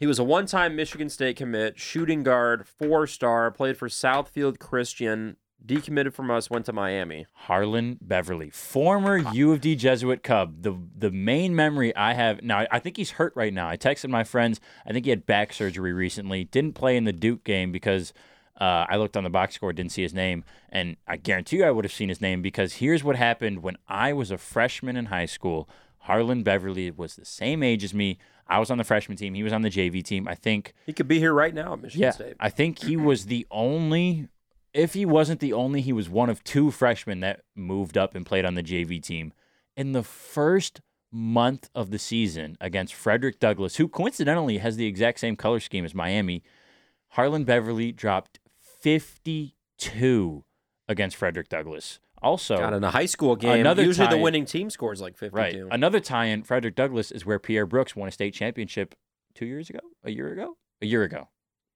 He 0.00 0.06
was 0.06 0.18
a 0.18 0.24
one-time 0.24 0.74
Michigan 0.74 1.08
State 1.10 1.36
commit, 1.36 1.78
shooting 1.78 2.22
guard, 2.22 2.66
four-star, 2.66 3.50
played 3.50 3.76
for 3.76 3.88
Southfield 3.88 4.58
Christian, 4.58 5.36
decommitted 5.66 6.12
from 6.12 6.30
us, 6.30 6.50
went 6.50 6.66
to 6.66 6.72
Miami. 6.72 7.26
Harlond 7.48 7.98
Beverly, 8.00 8.50
former 8.50 9.16
U 9.16 9.52
of 9.52 9.60
D 9.60 9.76
Jesuit 9.76 10.22
Cub. 10.22 10.62
The 10.62 10.76
the 10.96 11.10
main 11.10 11.54
memory 11.54 11.94
I 11.96 12.14
have 12.14 12.42
now, 12.42 12.66
I- 12.70 12.78
think 12.78 12.96
he's 12.96 13.12
hurt 13.12 13.32
right 13.34 13.52
now. 13.52 13.68
I 13.68 13.76
texted 13.76 14.10
my 14.10 14.24
friends. 14.24 14.60
I 14.86 14.92
think 14.92 15.06
he 15.06 15.10
had 15.10 15.24
back 15.26 15.52
surgery 15.52 15.92
recently. 15.92 16.44
Didn't 16.44 16.74
play 16.74 16.96
in 16.96 17.04
the 17.04 17.12
Duke 17.12 17.44
game 17.44 17.72
because 17.72 18.12
uh, 18.60 18.84
I 18.88 18.96
looked 18.96 19.16
on 19.16 19.24
the 19.24 19.30
box 19.30 19.54
score, 19.54 19.72
didn't 19.72 19.92
see 19.92 20.02
his 20.02 20.14
name, 20.14 20.44
and 20.68 20.96
I 21.08 21.16
guarantee 21.16 21.56
you 21.56 21.64
I 21.64 21.70
would 21.70 21.84
have 21.84 21.92
seen 21.92 22.08
his 22.08 22.20
name 22.20 22.42
because 22.42 22.74
here's 22.74 23.02
what 23.02 23.16
happened 23.16 23.62
when 23.62 23.76
I 23.88 24.12
was 24.12 24.30
a 24.30 24.38
freshman 24.38 24.96
in 24.96 25.06
high 25.06 25.26
school. 25.26 25.68
Harlond 26.06 26.44
Beverly 26.44 26.90
was 26.90 27.16
the 27.16 27.24
same 27.24 27.62
age 27.62 27.82
as 27.82 27.94
me. 27.94 28.18
I 28.46 28.58
was 28.58 28.70
on 28.70 28.78
the 28.78 28.84
freshman 28.84 29.16
team. 29.16 29.34
He 29.34 29.42
was 29.42 29.52
on 29.52 29.62
the 29.62 29.70
JV 29.70 30.04
team. 30.04 30.28
I 30.28 30.34
think 30.34 30.74
He 30.84 30.92
could 30.92 31.08
be 31.08 31.18
here 31.18 31.32
right 31.32 31.54
now 31.54 31.72
at 31.72 31.80
Michigan 31.80 32.02
yeah, 32.02 32.10
State. 32.10 32.34
I 32.38 32.50
think 32.50 32.84
he 32.84 32.96
was 32.96 33.26
the 33.26 33.46
only. 33.50 34.28
If 34.74 34.94
he 34.94 35.06
wasn't 35.06 35.38
the 35.40 35.52
only, 35.52 35.80
he 35.80 35.92
was 35.92 36.10
one 36.10 36.28
of 36.28 36.42
two 36.42 36.70
freshmen 36.72 37.20
that 37.20 37.42
moved 37.54 37.96
up 37.96 38.14
and 38.16 38.26
played 38.26 38.44
on 38.44 38.54
the 38.56 38.62
JV 38.62 39.00
team. 39.00 39.32
In 39.76 39.92
the 39.92 40.02
first 40.02 40.80
month 41.12 41.70
of 41.76 41.90
the 41.92 41.98
season 41.98 42.56
against 42.60 42.92
Frederick 42.92 43.38
Douglass, 43.38 43.76
who 43.76 43.86
coincidentally 43.86 44.58
has 44.58 44.76
the 44.76 44.86
exact 44.86 45.20
same 45.20 45.36
color 45.36 45.60
scheme 45.60 45.84
as 45.84 45.94
Miami, 45.94 46.42
Harlond 47.16 47.46
Beverly 47.46 47.92
dropped 47.92 48.40
52 48.58 50.44
against 50.88 51.16
Frederick 51.16 51.48
Douglass. 51.48 52.00
Also, 52.20 52.56
Got 52.56 52.72
in 52.72 52.82
a 52.82 52.90
high 52.90 53.06
school 53.06 53.36
game. 53.36 53.60
Another 53.60 53.82
usually 53.84 54.08
the 54.08 54.16
winning 54.16 54.46
team 54.46 54.70
scores 54.70 55.00
like 55.00 55.16
52. 55.16 55.36
right. 55.36 55.56
Another 55.70 56.00
tie 56.00 56.26
in 56.26 56.42
Frederick 56.42 56.74
Douglass 56.74 57.10
is 57.10 57.24
where 57.26 57.38
Pierre 57.38 57.66
Brooks 57.66 57.94
won 57.94 58.08
a 58.08 58.12
state 58.12 58.34
championship 58.34 58.94
two 59.34 59.46
years 59.46 59.68
ago, 59.68 59.80
a 60.02 60.10
year 60.10 60.32
ago, 60.32 60.56
a 60.80 60.86
year 60.86 61.02
ago. 61.04 61.28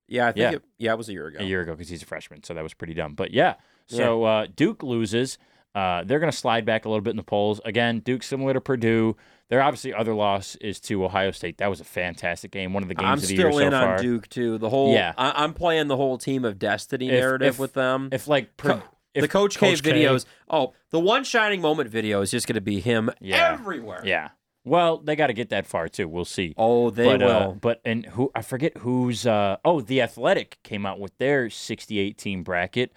Yeah, 0.09 0.26
I 0.28 0.32
think 0.32 0.43
Yeah. 0.43 0.51
It, 0.56 0.62
yeah, 0.78 0.93
it 0.93 0.98
was 0.98 1.09
a 1.09 1.12
year 1.12 1.26
ago. 1.28 1.39
a 1.40 1.44
year 1.44 1.60
ago 1.60 1.72
because 1.72 1.89
he's 1.89 2.02
a 2.02 2.06
freshman, 2.06 2.43
so 2.43 2.55
that 2.55 2.62
was 2.62 2.74
pretty 2.74 2.94
dumb. 2.94 3.14
But 3.14 3.32
yeah, 3.32 3.55
so 3.86 4.24
uh, 4.24 4.47
Duke 4.55 4.82
loses. 4.82 5.39
Uh, 5.74 6.02
they're 6.05 6.18
going 6.18 6.32
to 6.32 6.36
slide 6.36 6.64
back 6.64 6.86
a 6.86 6.89
little 6.89 7.02
bit 7.02 7.10
in 7.10 7.16
the 7.16 7.22
polls. 7.22 7.60
Again, 7.64 8.01
Duke 8.01 8.22
similar 8.22 8.52
to 8.55 8.60
Purdue. 8.60 9.16
Their 9.48 9.62
obviously 9.62 9.94
other 9.94 10.14
loss 10.14 10.56
is 10.56 10.80
to 10.80 11.05
Ohio 11.05 11.30
State. 11.30 11.59
That 11.59 11.68
was 11.70 11.80
a 11.80 11.85
fantastic 11.85 12.51
game. 12.51 12.72
One 12.72 12.82
of 12.82 12.89
the 12.89 12.94
games 12.94 13.06
I'm 13.06 13.18
of 13.18 13.22
the 13.26 13.35
year 13.35 13.51
still 13.52 13.60
so 13.60 13.66
in 13.66 13.74
on 13.74 14.02
Duke 14.02 14.28
too. 14.28 14.59
The 14.59 14.68
whole 14.70 14.93
Yeah. 14.93 15.12
I, 15.16 15.44
I'm 15.44 15.55
playing 15.55 15.86
the 15.89 15.97
whole 15.97 16.18
team 16.18 16.44
of 16.44 16.59
destiny 16.59 17.09
If- 17.10 17.20
narrative 17.20 17.55
if- 17.55 17.59
with 17.59 17.74
them. 17.74 18.09
If 18.12 18.26
like 18.28 18.56
Co- 18.56 18.82
if, 19.14 19.22
the 19.22 19.28
Coach, 19.28 19.56
Coach 19.59 19.82
K. 19.82 19.93
videos. 19.93 20.24
Oh, 20.51 20.72
the 20.90 20.98
one 21.01 21.24
shining 21.24 21.60
moment 21.60 21.89
video 21.90 22.20
is 22.22 22.30
just 22.30 22.47
going 22.47 22.55
to 22.56 22.60
be 22.60 22.80
him 22.80 23.10
Yeah. 23.20 23.52
everywhere. 23.52 24.02
yeah. 24.05 24.28
Well, 24.68 24.98
they 24.98 25.16
got 25.16 25.28
to 25.28 25.32
get 25.32 25.48
that 25.50 25.66
far 25.66 25.88
too. 25.88 26.08
We'll 26.08 26.24
see. 26.24 26.54
Oh, 26.56 26.90
they 26.90 27.04
but, 27.04 27.20
will. 27.20 27.28
Uh, 27.30 27.52
but 27.52 27.80
and 27.84 28.06
who 28.06 28.30
I 28.34 28.42
forget 28.42 28.76
who's 28.78 29.26
uh 29.26 29.56
oh 29.64 29.80
the 29.80 30.02
Athletic 30.02 30.58
came 30.62 30.84
out 30.86 31.00
with 31.00 31.16
their 31.18 31.50
68 31.50 32.16
team 32.18 32.42
bracket. 32.42 32.92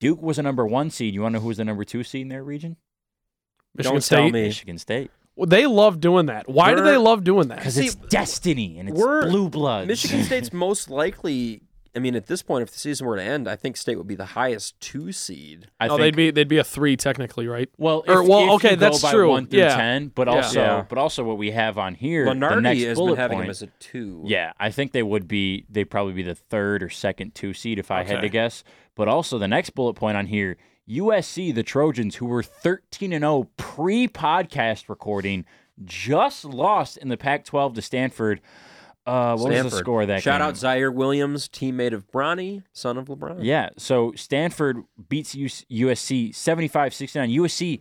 Duke 0.00 0.20
was 0.20 0.38
a 0.38 0.42
number 0.42 0.66
one 0.66 0.90
seed. 0.90 1.14
You 1.14 1.22
want 1.22 1.32
to 1.34 1.38
know 1.38 1.42
who 1.42 1.48
was 1.48 1.58
the 1.58 1.64
number 1.64 1.84
two 1.84 2.02
seed 2.02 2.22
in 2.22 2.28
their 2.28 2.42
region? 2.42 2.76
Michigan 3.74 3.94
Don't 3.94 4.00
State. 4.02 4.16
tell 4.16 4.24
me. 4.30 4.42
Michigan 4.42 4.78
State. 4.78 5.10
Well, 5.36 5.46
they 5.46 5.64
love 5.66 6.00
doing 6.00 6.26
that. 6.26 6.48
Why 6.48 6.70
do 6.74 6.82
We're- 6.82 6.90
they 6.90 6.96
love 6.98 7.24
doing 7.24 7.48
that? 7.48 7.58
Because 7.58 7.78
it's 7.78 7.94
destiny 7.94 8.78
and 8.78 8.88
it's 8.90 9.00
blue 9.00 9.48
blood. 9.48 9.86
Michigan 9.88 10.24
State's 10.24 10.52
most 10.52 10.90
likely. 10.90 11.62
I 11.94 11.98
mean, 11.98 12.14
at 12.14 12.26
this 12.26 12.42
point, 12.42 12.62
if 12.62 12.70
the 12.72 12.78
season 12.78 13.06
were 13.06 13.16
to 13.16 13.22
end, 13.22 13.46
I 13.46 13.54
think 13.54 13.76
State 13.76 13.96
would 13.98 14.06
be 14.06 14.14
the 14.14 14.24
highest 14.24 14.80
two 14.80 15.12
seed. 15.12 15.66
I 15.78 15.88
no, 15.88 15.96
think, 15.98 16.02
they'd 16.04 16.16
be 16.16 16.30
they'd 16.30 16.48
be 16.48 16.56
a 16.58 16.64
three 16.64 16.96
technically, 16.96 17.46
right? 17.46 17.68
Well, 17.76 18.02
Or- 18.08 18.22
well, 18.26 18.40
if 18.40 18.46
you 18.46 18.52
okay, 18.54 18.70
go 18.70 18.76
that's 18.76 19.02
by 19.02 19.10
true. 19.12 19.28
One 19.28 19.46
through 19.46 19.58
Yeah. 19.60 19.76
ten, 19.76 20.08
but 20.08 20.26
Yeah. 20.26 20.34
also, 20.34 20.60
Yeah. 20.60 20.84
but 20.88 20.96
also 20.96 21.22
what 21.22 21.36
we 21.36 21.50
have 21.50 21.76
on 21.76 21.94
here, 21.94 22.24
the 22.24 22.30
Lunardi 22.32 22.62
next 22.62 22.82
has 22.84 22.96
bullet 22.98 23.10
been 23.12 23.16
having 23.18 23.36
point. 23.38 23.46
him 23.46 23.50
as 23.50 23.62
a 23.62 23.66
two. 23.78 24.22
yeah, 24.24 24.52
I 24.58 24.70
think 24.70 24.92
they 24.92 25.02
would 25.02 25.28
be. 25.28 25.66
They'd 25.68 25.90
probably 25.90 26.14
be 26.14 26.22
the 26.22 26.34
third 26.34 26.82
or 26.82 26.88
second 26.88 27.34
two 27.34 27.52
seed 27.52 27.78
if 27.78 27.90
I 27.90 28.04
had 28.04 28.22
to 28.22 28.28
guess. 28.30 28.64
But 28.94 29.08
also 29.08 29.38
the 29.38 29.48
next 29.48 29.70
bullet 29.70 29.94
point 29.94 30.16
on 30.16 30.26
here, 30.26 30.56
USC, 30.88 31.52
the 31.52 31.62
Trojans, 31.62 32.16
who 32.16 32.26
were 32.26 32.42
thirteen 32.42 33.12
and 33.12 33.22
zero 33.22 33.48
pre-podcast 33.56 34.88
recording, 34.88 35.44
just 35.84 36.44
lost 36.44 36.96
in 36.96 37.08
the 37.08 37.16
Pac-12 37.16 37.74
to 37.74 37.82
Stanford. 37.82 38.40
Uh, 39.04 39.36
what 39.36 39.50
was 39.52 39.72
the 39.72 39.78
score 39.78 40.06
that 40.06 40.22
Shout 40.22 40.40
game? 40.40 40.48
out 40.48 40.54
Ziaire 40.54 40.94
Williams, 40.94 41.48
teammate 41.48 41.92
of 41.92 42.10
Bronny, 42.10 42.62
son 42.72 42.96
of 42.96 43.06
LeBron. 43.06 43.38
Yeah, 43.42 43.70
so 43.76 44.12
Stanford 44.14 44.84
beats 45.08 45.34
USC 45.34 46.30
75-69. 46.30 47.36
USC 47.38 47.80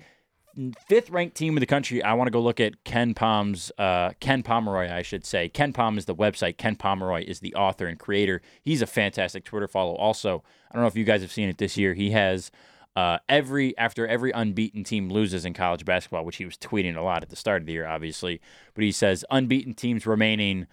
fifth 0.88 1.10
ranked 1.10 1.35
team 1.35 1.56
in 1.56 1.61
the 1.61 1.65
country. 1.65 2.03
I 2.03 2.14
want 2.14 2.27
to 2.27 2.31
go 2.31 2.41
look 2.41 2.60
at 2.60 2.84
KenPom's 2.84 3.72
uh, 3.77 4.11
Ken 4.19 4.43
Pomeroy, 4.43 4.91
I 4.91 5.02
should 5.02 5.26
say. 5.26 5.48
Ken 5.48 5.73
Palm 5.73 5.98
is 5.98 6.06
the 6.06 6.15
website. 6.15 6.57
Ken 6.57 6.76
Pomeroy 6.76 7.23
is 7.26 7.39
the 7.39 7.53
author 7.56 7.88
and 7.88 7.98
creator. 7.99 8.41
He's 8.61 8.81
a 8.81 8.88
fantastic 8.88 9.45
Twitter 9.45 9.68
follow. 9.68 9.95
Also, 9.95 10.43
I 10.69 10.76
don't 10.76 10.84
know 10.84 10.88
if 10.88 10.95
you 10.98 11.06
guys 11.06 11.22
have 11.22 11.31
seen 11.31 11.49
it 11.49 11.57
this 11.57 11.77
year. 11.77 11.93
He 11.93 12.11
has 12.11 12.52
uh, 12.95 13.19
every 13.30 13.77
after 13.77 14.06
every 14.07 14.31
unbeaten 14.31 14.84
team 14.84 15.10
loses 15.10 15.45
in 15.45 15.53
college 15.53 15.85
basketball, 15.85 16.26
which 16.26 16.38
he 16.38 16.45
was 16.45 16.57
tweeting 16.57 16.98
a 16.98 17.02
lot 17.02 17.23
at 17.23 17.30
the 17.30 17.35
start 17.35 17.61
of 17.61 17.65
the 17.65 17.73
year, 17.73 17.88
obviously. 17.88 18.41
But 18.73 18.84
he 18.84 18.91
says 18.91 19.23
unbeaten 19.31 19.73
teams 19.73 20.06
remaining 20.06 20.68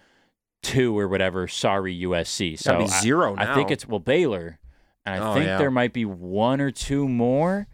two 0.61 0.97
or 0.97 1.07
whatever. 1.07 1.47
Sorry, 1.47 1.93
USC. 2.03 2.57
So 2.57 2.79
I- 2.81 2.85
zero 2.85 3.35
I, 3.37 3.45
now. 3.45 3.55
think 3.55 3.71
it's 3.71 3.87
well 3.87 3.99
Baylor, 3.99 4.59
and 5.05 5.23
I 5.23 5.29
Oh, 5.29 5.33
think 5.33 5.45
yeah. 5.45 5.57
there 5.57 5.71
might 5.71 5.93
be 5.93 6.05
one 6.05 6.61
or 6.61 6.71
two 6.71 7.07
more. 7.07 7.67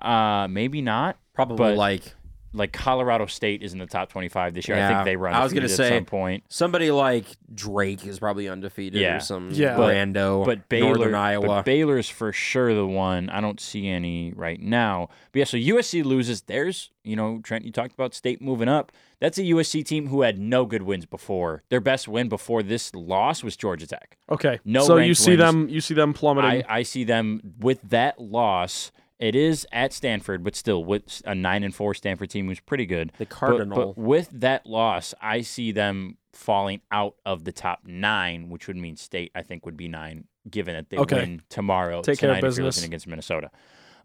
Uh, 0.00 0.46
maybe 0.48 0.80
not. 0.80 1.16
Probably 1.34 1.56
but- 1.56 1.76
like 1.76 2.14
Like 2.54 2.72
Colorado 2.72 3.26
State 3.26 3.62
is 3.62 3.72
in 3.74 3.78
the 3.78 3.86
top 3.86 4.08
twenty-five 4.10 4.54
this 4.54 4.66
year. 4.68 4.82
I 4.82 4.88
think 4.88 5.04
they 5.04 5.16
run. 5.16 5.34
I 5.34 5.42
was 5.44 5.52
gonna 5.52 5.68
say- 5.68 5.88
at 5.88 5.94
some 5.98 6.04
point. 6.06 6.44
somebody 6.48 6.90
like 6.90 7.26
Drake 7.54 8.06
is 8.06 8.18
probably 8.18 8.48
undefeated 8.48 9.00
Yeah. 9.00 9.16
or 9.16 9.20
some 9.20 9.50
Yeah. 9.52 9.76
But- 9.76 9.94
rando. 9.94 10.44
But 10.46 10.68
Baylor, 10.68 10.88
Northern 10.96 11.14
Iowa. 11.14 11.46
but 11.46 11.64
Baylor's 11.64 12.08
for 12.08 12.32
sure 12.32 12.74
the 12.74 12.86
one. 12.86 13.28
I 13.28 13.40
don't 13.42 13.60
see 13.60 13.88
any 13.88 14.32
right 14.34 14.60
now. 14.60 15.08
But 15.32 15.38
yeah, 15.40 15.44
so 15.44 15.56
USC 15.58 16.02
loses. 16.02 16.40
There's, 16.42 16.90
you 17.04 17.16
know, 17.16 17.40
Trent, 17.42 17.64
you 17.66 17.72
talked 17.72 17.92
about 17.92 18.14
state 18.14 18.40
moving 18.40 18.68
up. 18.68 18.92
That's 19.20 19.36
a 19.36 19.42
USC 19.42 19.82
team 19.84 20.06
who 20.06 20.22
had 20.22 20.38
no 20.38 20.64
good 20.64 20.82
wins 20.82 21.04
before. 21.04 21.64
Their 21.70 21.80
best 21.80 22.08
win 22.08 22.28
before 22.28 22.62
this 22.62 22.94
loss 22.94 23.42
was 23.42 23.56
Georgia 23.56 23.86
Tech. 23.86 24.16
Okay. 24.30 24.60
No 24.64 24.84
So 24.84 24.96
you 24.96 25.12
see 25.14 25.32
wins. 25.32 25.40
them. 25.40 25.68
You 25.68 25.80
see 25.80 25.94
them 25.94 26.14
plummeting. 26.14 26.64
I, 26.68 26.78
I 26.78 26.82
see 26.82 27.04
them 27.04 27.40
with 27.58 27.80
that 27.90 28.20
loss. 28.20 28.90
It 29.18 29.34
is 29.34 29.66
at 29.72 29.92
Stanford, 29.92 30.44
but 30.44 30.54
still 30.54 30.84
with 30.84 31.22
a 31.24 31.34
nine 31.34 31.64
and 31.64 31.74
four 31.74 31.92
Stanford 31.94 32.30
team 32.30 32.46
who's 32.46 32.60
pretty 32.60 32.86
good. 32.86 33.12
the 33.18 33.26
Cardinal. 33.26 33.94
But, 33.94 33.98
with 33.98 34.28
that 34.32 34.64
loss, 34.66 35.12
I 35.20 35.40
see 35.40 35.72
them 35.72 36.16
falling 36.32 36.80
out 36.92 37.16
of 37.26 37.44
the 37.44 37.50
top 37.52 37.80
nine, 37.84 38.48
which 38.48 38.68
would 38.68 38.76
mean 38.76 38.96
State. 38.96 39.32
I 39.34 39.42
think 39.42 39.66
would 39.66 39.76
be 39.76 39.88
nine, 39.88 40.24
given 40.48 40.74
that 40.74 40.88
they 40.90 40.98
Okay. 40.98 41.16
win 41.16 41.42
tomorrow 41.48 42.00
Take 42.02 42.18
care 42.20 42.30
of 42.30 42.36
tonight 42.36 42.48
if 42.48 42.56
you're 42.58 42.66
business. 42.66 42.84
against 42.86 43.06
Minnesota. 43.08 43.50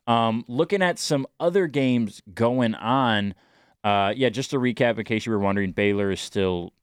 Um, 0.07 0.43
looking 0.47 0.81
at 0.81 0.97
some 0.99 1.27
other 1.39 1.67
games 1.67 2.21
going 2.33 2.73
on. 2.75 3.35
Uh, 3.83 4.13
yeah, 4.15 4.29
just 4.29 4.49
to 4.51 4.57
recap, 4.57 4.97
in 4.97 5.03
case 5.05 5.25
you 5.25 5.31
were 5.31 5.39
wondering, 5.39 5.73
Baylor 5.73 6.09
is 6.11 6.19
still 6.21 6.73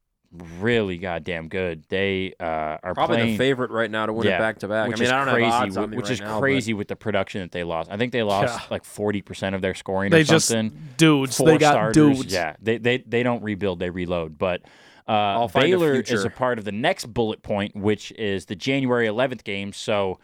really 0.59 0.97
goddamn 0.97 1.47
good. 1.49 1.83
They 1.89 2.33
uh, 2.39 2.43
are 2.83 2.93
Probably 2.93 3.17
playing 3.17 3.31
the 3.33 3.37
favorite 3.37 3.71
right 3.71 3.91
now 3.91 4.05
to 4.05 4.13
win 4.13 4.27
Yeah, 4.27 4.35
it 4.35 4.39
back 4.39 4.59
to 4.59 4.67
back. 4.67 4.85
I 4.85 4.89
which 4.89 4.99
mean, 4.99 5.07
is 5.07 5.11
I 5.11 5.25
don't 5.25 5.33
crazy, 5.33 5.45
have 5.51 5.61
odds 5.63 5.77
on 5.77 5.89
with- 5.89 5.97
which 5.97 6.05
right 6.05 6.11
is 6.13 6.19
now, 6.21 6.33
but 6.35 6.39
crazy 6.39 6.73
with 6.73 6.87
the 6.87 6.95
production 6.95 7.41
that 7.41 7.51
they 7.51 7.63
lost. 7.63 7.91
I 7.91 7.97
think 7.97 8.11
they 8.13 8.23
lost 8.23 8.53
Yeah. 8.53 8.65
like 8.71 8.85
forty 8.85 9.21
percent 9.21 9.55
of 9.55 9.61
their 9.61 9.73
scoring 9.73 10.11
they 10.11 10.21
or 10.21 10.23
just 10.23 10.47
something. 10.47 10.77
dudes. 10.97 11.35
Four 11.37 11.47
They 11.47 11.57
got 11.57 11.71
starters. 11.73 11.93
dudes. 11.95 12.33
Yeah, 12.33 12.55
they, 12.61 12.77
they 12.77 12.97
they 12.99 13.23
don't 13.23 13.43
rebuild, 13.43 13.79
they 13.79 13.89
reload. 13.89 14.37
But 14.37 14.61
uh, 15.07 15.11
I'll 15.11 15.45
a 15.45 15.59
Baylor 15.59 15.95
is 15.95 16.23
a 16.23 16.29
part 16.29 16.59
of 16.59 16.65
the 16.65 16.71
next 16.71 17.05
bullet 17.13 17.41
point, 17.43 17.75
which 17.75 18.11
is 18.13 18.45
the 18.45 18.55
January 18.55 19.07
11th 19.07 19.43
game. 19.43 19.73
So. 19.73 20.19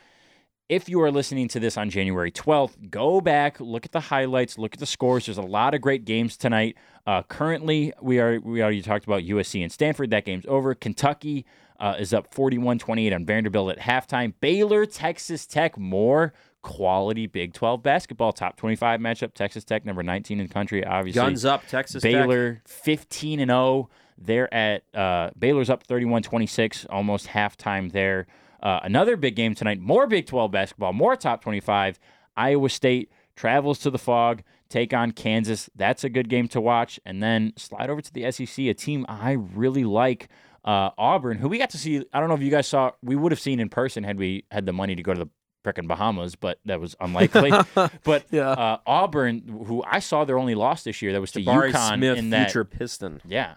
If 0.69 0.89
you 0.89 1.01
are 1.01 1.11
listening 1.11 1.47
to 1.49 1.61
this 1.61 1.77
on 1.77 1.89
January 1.89 2.29
12th, 2.29 2.89
go 2.89 3.21
back, 3.21 3.59
look 3.61 3.85
at 3.85 3.93
the 3.93 4.01
highlights, 4.01 4.57
look 4.57 4.73
at 4.73 4.79
the 4.79 4.85
scores. 4.85 5.25
There's 5.25 5.37
a 5.37 5.41
lot 5.41 5.73
of 5.73 5.79
great 5.79 6.03
games 6.03 6.35
tonight. 6.35 6.75
Uh, 7.05 7.23
currently, 7.23 7.93
we 8.01 8.19
are 8.19 8.41
we 8.41 8.61
already 8.61 8.81
talked 8.81 9.05
about 9.05 9.23
USC 9.23 9.61
and 9.61 9.71
Stanford. 9.71 10.09
That 10.09 10.25
game's 10.25 10.45
over. 10.45 10.75
Kentucky 10.75 11.45
uh, 11.79 11.95
is 11.97 12.13
up 12.13 12.33
41-28 12.33 13.15
on 13.15 13.25
Vanderbilt 13.25 13.77
at 13.77 13.79
halftime. 13.79 14.33
Baylor, 14.41 14.85
Texas 14.85 15.45
Tech, 15.45 15.77
more 15.77 16.33
quality 16.63 17.27
Big 17.27 17.53
12 17.53 17.81
basketball. 17.81 18.33
Top 18.33 18.57
25 18.57 18.99
matchup. 18.99 19.33
Texas 19.33 19.63
Tech, 19.63 19.85
number 19.85 20.03
19 20.03 20.41
in 20.41 20.47
the 20.47 20.53
country, 20.53 20.85
obviously. 20.85 21.21
Guns 21.21 21.45
up, 21.45 21.65
Texas 21.67 22.03
Tech. 22.03 22.11
Baylor 22.11 22.61
15 22.65 23.39
and 23.39 23.49
0. 23.49 23.89
They're 24.17 24.53
at 24.53 24.83
uh, 24.93 25.29
Baylor's 25.39 25.69
up 25.69 25.87
31-26, 25.87 26.87
almost 26.89 27.27
halftime 27.27 27.91
there. 27.91 28.27
Uh, 28.61 28.79
another 28.83 29.15
big 29.17 29.35
game 29.35 29.53
tonight. 29.55 29.79
More 29.79 30.07
Big 30.07 30.25
12 30.25 30.51
basketball. 30.51 30.93
More 30.93 31.15
top 31.15 31.41
25. 31.41 31.99
Iowa 32.35 32.69
State 32.69 33.11
travels 33.35 33.79
to 33.79 33.89
the 33.91 33.97
Phog, 33.99 34.41
take 34.69 34.93
on 34.93 35.11
Kansas. 35.11 35.69
That's 35.75 36.03
a 36.03 36.09
good 36.09 36.27
game 36.29 36.47
to 36.49 36.61
watch. 36.61 36.99
And 37.05 37.21
then 37.21 37.53
slide 37.55 37.89
over 37.89 38.01
to 38.01 38.13
the 38.13 38.31
SEC, 38.31 38.65
a 38.65 38.73
team 38.73 39.05
I 39.07 39.33
really 39.33 39.83
like. 39.83 40.29
Uh, 40.65 40.89
Auburn, 40.97 41.37
who 41.37 41.47
we 41.47 41.57
got 41.59 41.69
to 41.69 41.77
see. 41.77 42.03
I 42.11 42.19
don't 42.19 42.27
know 42.29 42.35
if 42.35 42.41
you 42.41 42.51
guys 42.51 42.67
saw. 42.67 42.91
We 43.01 43.15
would 43.15 43.31
have 43.31 43.39
seen 43.39 43.59
in 43.59 43.69
person 43.69 44.03
had 44.03 44.17
we 44.17 44.43
had 44.51 44.65
the 44.65 44.73
money 44.73 44.95
to 44.95 45.03
go 45.03 45.13
to 45.13 45.25
the 45.25 45.29
frickin' 45.63 45.87
Bahamas, 45.87 46.35
but 46.35 46.59
that 46.65 46.81
was 46.81 46.93
unlikely. 46.99 47.51
but 48.03 48.25
Yeah. 48.31 48.49
uh, 48.49 48.77
Auburn, 48.85 49.47
who 49.65 49.81
I 49.87 49.99
saw 49.99 50.25
their 50.25 50.37
only 50.37 50.55
loss 50.55 50.83
this 50.83 51.01
year, 51.01 51.13
that 51.13 51.21
was 51.21 51.31
to 51.33 51.41
Jabari 51.41 51.71
UConn 51.71 51.97
Smith, 51.97 52.17
in 52.17 52.29
that. 52.31 52.47
future 52.51 52.65
Piston. 52.65 53.21
Yeah, 53.25 53.53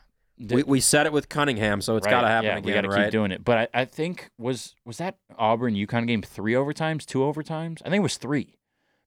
We, 0.49 0.63
we 0.63 0.81
said 0.81 1.07
it 1.07 1.13
with 1.13 1.29
Cunningham, 1.29 1.83
so 1.83 1.97
it's 1.97 2.07
Right, 2.07 2.13
got 2.13 2.23
to 2.23 2.29
happen 2.29 2.47
yeah, 2.47 2.57
again, 2.57 2.65
we 2.65 2.73
got 2.73 2.81
to 2.83 2.89
right? 2.89 3.05
keep 3.05 3.13
doing 3.13 3.31
it. 3.31 3.45
But 3.45 3.71
I, 3.75 3.83
I 3.83 3.85
think 3.85 4.31
was 4.39 4.75
was 4.87 4.97
that 4.99 5.19
Auburn 5.37 5.75
UConn 5.75 6.07
game 6.07 6.23
three 6.23 6.55
overtimes, 6.55 7.05
two 7.05 7.19
overtimes? 7.19 7.83
I 7.85 7.91
think 7.91 7.97
it 7.97 8.03
was 8.03 8.17
three. 8.17 8.57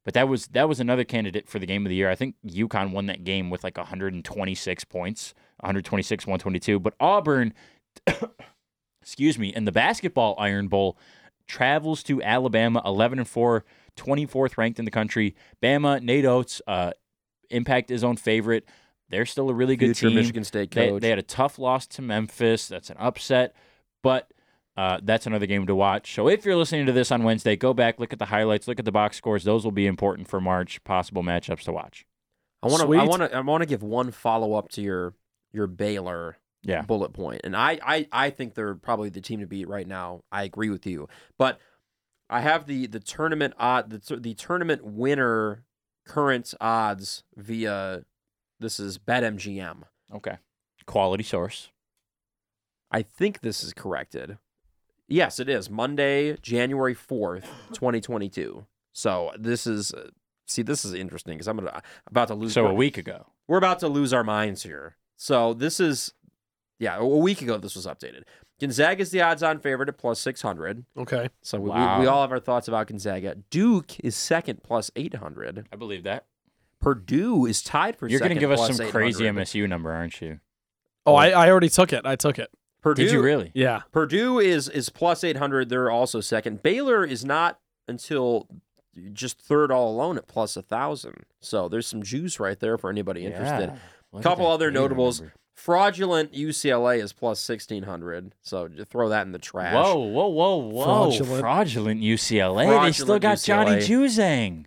But 0.06 0.14
that 0.14 0.28
was 0.28 0.48
that 0.48 0.68
was 0.70 0.80
another 0.80 1.04
candidate 1.04 1.48
for 1.48 1.60
the 1.60 1.66
game 1.66 1.86
of 1.86 1.90
the 1.90 1.96
year. 1.96 2.10
I 2.10 2.16
think 2.16 2.36
UConn 2.46 2.92
won 2.92 3.06
that 3.08 3.24
game 3.24 3.50
with 3.50 3.64
like 3.64 3.78
126 3.78 4.84
points, 4.86 5.34
126, 5.62 6.28
122. 6.28 6.80
But 6.80 6.94
Auburn, 7.00 7.54
excuse 9.02 9.40
me, 9.40 9.50
in 9.50 9.66
the 9.66 9.72
basketball 9.72 10.36
Iron 10.38 10.68
Bowl, 10.68 10.98
travels 11.48 12.04
to 12.04 12.22
Alabama, 12.22 12.82
11 12.86 13.20
and 13.20 13.28
4, 13.28 13.64
24th 13.98 14.58
ranked 14.58 14.78
in 14.80 14.86
the 14.86 14.92
country. 14.92 15.36
Bama, 15.62 16.02
Nate 16.02 16.26
Oats, 16.26 16.62
uh, 16.68 16.92
Impact 17.50 17.90
Izzone 17.90 18.20
favorite. 18.20 18.66
They're 19.14 19.26
still 19.26 19.50
a 19.50 19.54
really 19.54 19.76
good 19.76 19.96
team. 19.96 20.16
Michigan 20.16 20.44
State 20.44 20.72
They, 20.72 20.90
coach. 20.90 21.02
they 21.02 21.10
had 21.10 21.20
a 21.20 21.24
tough 21.24 21.58
loss 21.60 21.88
to 21.88 22.02
Memphis. 22.02 22.68
That's 22.68 22.90
an 22.90 22.98
upset, 23.00 23.56
but 24.02 24.32
uh, 24.76 25.00
that's 25.04 25.28
another 25.28 25.46
game 25.46 25.66
to 25.68 25.76
watch. 25.76 26.14
So 26.14 26.28
if 26.28 26.44
you're 26.46 26.56
listening 26.56 26.86
to 26.88 26.92
this 26.92 27.12
on 27.12 27.24
Wednesday, 27.24 27.56
go 27.56 27.74
back, 27.74 28.00
look 28.00 28.12
at 28.12 28.20
the 28.20 28.26
highlights, 28.26 28.68
look 28.68 28.80
at 28.80 28.86
the 28.86 28.92
box 28.92 29.18
scores. 29.18 29.44
Those 29.44 29.64
will 29.64 29.72
be 29.72 29.86
important 29.86 30.28
for 30.28 30.42
March. 30.42 30.84
Possible 30.84 31.22
matchups 31.24 31.62
to 31.66 31.72
watch. 31.72 32.06
I 32.64 32.68
want 32.68 32.82
to. 32.82 32.98
I 32.98 33.04
want 33.04 33.22
to. 33.22 33.36
I 33.38 33.40
want 33.42 33.62
to 33.62 33.68
give 33.68 33.84
one 33.84 34.12
follow 34.12 34.56
up 34.56 34.70
to 34.70 34.82
your 34.82 35.14
your 35.52 35.68
Baylor 35.68 36.38
Yeah. 36.64 36.82
bullet 36.82 37.14
point, 37.14 37.42
and 37.44 37.56
I, 37.56 37.78
I 37.86 38.08
I 38.12 38.30
think 38.32 38.56
they're 38.56 38.74
probably 38.76 39.10
the 39.10 39.22
team 39.22 39.42
to 39.42 39.46
beat 39.48 39.68
right 39.68 39.88
now. 39.88 40.24
I 40.32 40.44
agree 40.44 40.70
with 40.70 40.86
you, 40.88 41.08
but 41.38 41.60
I 42.30 42.40
have 42.42 42.66
the 42.66 42.88
the 42.88 43.00
tournament 43.02 43.54
odd 43.60 43.90
the 43.92 44.16
the 44.18 44.34
tournament 44.34 44.84
winner 44.84 45.66
current 46.08 46.54
odds 46.60 47.24
via 47.36 48.06
this 48.64 48.80
is 48.80 48.98
BetMGM. 48.98 49.84
Okay. 50.16 50.38
Quality 50.88 51.24
source. 51.24 51.70
I 52.92 53.02
think 53.02 53.42
this 53.42 53.64
is 53.64 53.74
corrected. 53.74 54.38
Yes, 55.08 55.40
it 55.40 55.50
is 55.50 55.70
Monday, 55.70 56.38
January 56.42 56.94
fourth, 56.94 57.48
twenty 57.74 58.00
twenty 58.02 58.30
two. 58.30 58.66
So 58.94 59.32
this 59.38 59.68
is 59.68 59.94
uh, 59.94 60.10
see 60.48 60.62
this 60.62 60.86
is 60.86 60.94
interesting 60.94 61.36
because 61.36 61.48
I'm 61.48 61.58
gonna 61.58 61.82
about 62.08 62.30
to 62.30 62.36
lose. 62.36 62.54
So 62.54 62.64
my- 62.64 62.72
a 62.72 62.74
week 62.74 62.98
ago. 62.98 63.28
we're 63.48 63.58
about 63.58 63.80
to 63.80 63.88
lose 63.88 64.14
our 64.14 64.24
minds 64.24 64.64
here. 64.64 64.96
So 65.18 65.54
this 65.54 65.80
is, 65.80 66.14
yeah, 66.80 66.98
a 66.98 67.06
week 67.06 67.42
ago 67.42 67.58
this 67.58 67.76
was 67.76 67.86
updated. 67.86 68.24
Gonzaga 68.60 69.02
is 69.02 69.12
the 69.12 69.22
odds-on 69.22 69.60
favorite 69.60 69.90
at 69.90 69.98
plus 69.98 70.20
six 70.20 70.42
hundred. 70.42 70.86
Okay. 70.98 71.30
So 71.42 71.60
we, 71.60 71.70
Wow. 71.70 71.98
we, 72.00 72.02
we 72.04 72.08
all 72.08 72.22
have 72.22 72.32
our 72.32 72.40
thoughts 72.40 72.68
about 72.68 72.88
Gonzaga. 72.88 73.36
Duke 73.50 74.00
is 74.00 74.16
second 74.16 74.64
plus 74.64 74.90
eight 74.96 75.16
hundred. 75.16 75.68
I 75.72 75.76
believe 75.76 76.04
that. 76.04 76.26
Purdue 76.84 77.46
is 77.46 77.62
tied 77.64 77.96
for 77.96 78.08
You're 78.08 78.20
going 78.20 78.34
to 78.34 78.40
give 78.40 78.52
us 78.52 78.76
some 78.76 78.90
crazy 78.90 79.24
MSU 79.24 79.68
number, 79.68 79.92
aren't 79.92 80.22
you? 80.22 80.40
Oh, 81.06 81.16
I, 81.16 81.30
I 81.30 81.50
already 81.50 81.70
took 81.70 81.94
it. 81.94 82.06
I 82.06 82.16
took 82.16 82.38
it. 82.38 82.50
Purdue, 82.82 83.04
Did 83.04 83.12
you 83.14 83.22
really? 83.22 83.52
Yeah. 83.54 83.84
Purdue 83.92 84.40
is 84.40 84.68
is 84.68 84.90
plus 84.90 85.24
eight 85.24 85.38
hundred. 85.38 85.70
They're 85.70 85.90
also 85.90 86.20
second. 86.20 86.62
Baylor 86.62 87.06
is 87.06 87.24
not 87.24 87.60
until 87.88 88.48
just 89.14 89.40
third 89.40 89.72
all 89.72 89.90
alone 89.90 90.18
at 90.18 90.28
plus 90.28 90.58
a 90.58 90.62
thousand. 90.62 91.24
So 91.40 91.70
there's 91.70 91.88
some 91.88 92.04
juice 92.04 92.42
right 92.42 92.60
there 92.60 92.78
for 92.78 92.90
anybody 92.90 93.26
interested. 93.26 93.72
Yeah. 94.14 94.22
Couple 94.22 94.48
other 94.48 94.70
notables. 94.70 95.22
number. 95.22 95.34
Fraudulent 95.56 96.34
UCLA 96.34 97.02
is 97.02 97.14
plus 97.14 97.40
sixteen 97.40 97.84
hundred. 97.84 98.34
So 98.42 98.68
just 98.68 98.90
throw 98.90 99.10
that 99.10 99.26
in 99.26 99.32
the 99.32 99.40
trash. 99.40 99.74
Whoa, 99.74 99.96
whoa, 99.96 100.28
whoa, 100.28 100.58
whoa. 100.58 100.84
Fraudulent. 100.84 101.42
Fraudulent, 101.42 102.02
UCLA. 102.02 102.84
they 102.86 102.92
still 102.92 103.06
Fraudulent 103.06 103.22
got 103.22 103.42
Johnny 103.42 103.72
UCLA. 103.78 103.88
Juzang. 103.88 104.66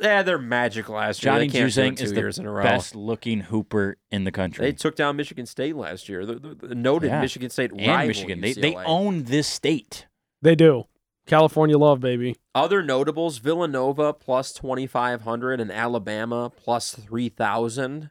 Yeah, 0.00 0.22
they're 0.22 0.38
magic 0.38 0.88
last 0.88 1.22
year. 1.22 1.32
Johnny 1.32 1.46
they 1.48 1.58
can't 1.58 1.72
do 1.72 1.80
Juzang 1.80 1.96
two 1.96 2.04
is 2.04 2.12
years 2.12 2.36
the 2.36 2.42
in 2.42 2.48
a 2.48 2.52
row. 2.52 2.62
best 2.64 2.94
looking 2.94 3.40
hooper 3.40 3.96
in 4.10 4.24
the 4.24 4.32
country. 4.32 4.64
They 4.66 4.72
took 4.72 4.96
down 4.96 5.16
Michigan 5.16 5.46
State 5.46 5.76
last 5.76 6.08
year. 6.08 6.26
The, 6.26 6.34
the, 6.34 6.54
the 6.68 6.74
noted 6.74 7.08
Yeah. 7.08 7.20
Michigan 7.20 7.50
State 7.50 7.70
and 7.70 7.80
rival 7.86 8.06
Michigan. 8.08 8.40
They, 8.40 8.52
they 8.54 8.74
own 8.74 9.24
this 9.24 9.46
state. 9.46 10.06
They 10.42 10.54
do. 10.54 10.84
California 11.26 11.78
love, 11.78 12.00
baby. 12.00 12.36
Other 12.54 12.82
notables: 12.82 13.38
Villanova 13.38 14.12
plus 14.12 14.52
twenty 14.52 14.86
five 14.86 15.22
hundred 15.22 15.60
and 15.60 15.70
Alabama 15.72 16.50
plus 16.54 16.94
three 16.94 17.28
thousand. 17.30 18.10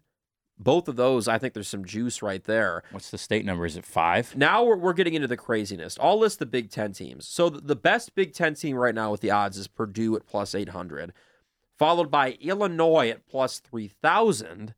both 0.58 0.88
of 0.88 0.96
those, 0.96 1.28
I 1.28 1.38
think 1.38 1.54
there's 1.54 1.68
some 1.68 1.84
juice 1.86 2.22
right 2.22 2.44
there. 2.44 2.82
What's 2.92 3.12
the 3.12 3.18
state 3.18 3.46
number? 3.46 3.66
Is 3.66 3.76
it 3.78 3.86
five? 3.86 4.36
Now 4.36 4.64
we're, 4.64 4.78
we're 4.78 4.94
getting 4.94 5.14
into 5.14 5.28
the 5.28 5.36
craziness. 5.38 5.98
I'll 6.02 6.18
list 6.18 6.40
the 6.40 6.46
Big 6.46 6.72
Ten 6.72 6.94
teams. 6.94 7.28
So 7.28 7.50
the, 7.50 7.60
the 7.62 7.76
best 7.76 8.16
Big 8.16 8.34
Ten 8.34 8.56
team 8.56 8.78
right 8.78 8.96
now 8.96 9.12
with 9.12 9.22
the 9.22 9.30
odds 9.32 9.58
is 9.58 9.68
Purdue 9.68 10.16
at 10.16 10.26
plus 10.26 10.56
800, 10.56 11.12
followed 11.78 12.12
by 12.12 12.32
Illinois 12.42 13.10
at 13.10 13.26
plus 13.26 13.60
3,000, 13.60 14.74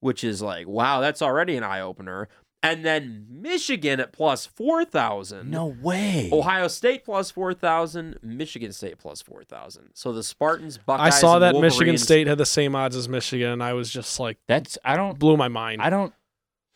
which 0.00 0.22
is 0.24 0.42
like, 0.42 0.66
wow, 0.66 1.00
that's 1.00 1.22
already 1.22 1.56
an 1.56 1.64
eye 1.64 1.80
opener. 1.80 2.28
And 2.62 2.82
then 2.82 3.26
Michigan 3.28 4.00
at 4.00 4.10
plus 4.12 4.46
4,000. 4.46 5.50
No 5.50 5.76
way. 5.82 6.30
Ohio 6.32 6.66
State 6.66 7.04
plus 7.04 7.30
4,000, 7.30 8.20
Michigan 8.22 8.72
State 8.72 8.96
plus 8.96 9.20
4,000. 9.20 9.90
So 9.92 10.12
the 10.14 10.22
Spartans, 10.22 10.78
Buckeyes, 10.78 11.14
I 11.14 11.18
saw 11.18 11.34
and 11.34 11.42
that 11.42 11.60
Michigan 11.60 11.98
State 11.98 12.26
had 12.26 12.38
the 12.38 12.46
same 12.46 12.74
odds 12.74 12.96
as 12.96 13.06
Michigan, 13.06 13.50
and 13.50 13.62
I 13.62 13.74
was 13.74 13.90
just 13.90 14.18
like, 14.18 14.38
That's 14.48 14.78
I 14.82 14.96
don't 14.96 15.18
blew 15.18 15.36
my 15.36 15.48
mind. 15.48 15.82
I 15.82 15.90
don't 15.90 16.14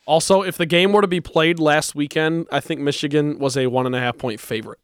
Also, 0.07 0.43
if 0.43 0.59
the 0.59 0.67
game 0.67 0.93
were 0.93 1.01
to 1.01 1.09
be 1.09 1.23
played 1.23 1.59
last 1.59 1.95
weekend, 1.95 2.47
I 2.53 2.61
think 2.61 2.83
Michigan 2.83 3.39
was 3.39 3.57
a 3.57 3.67
one 3.69 3.87
and 3.87 3.97
a 3.97 4.01
half 4.01 4.19
point 4.19 4.41
favorite. 4.41 4.81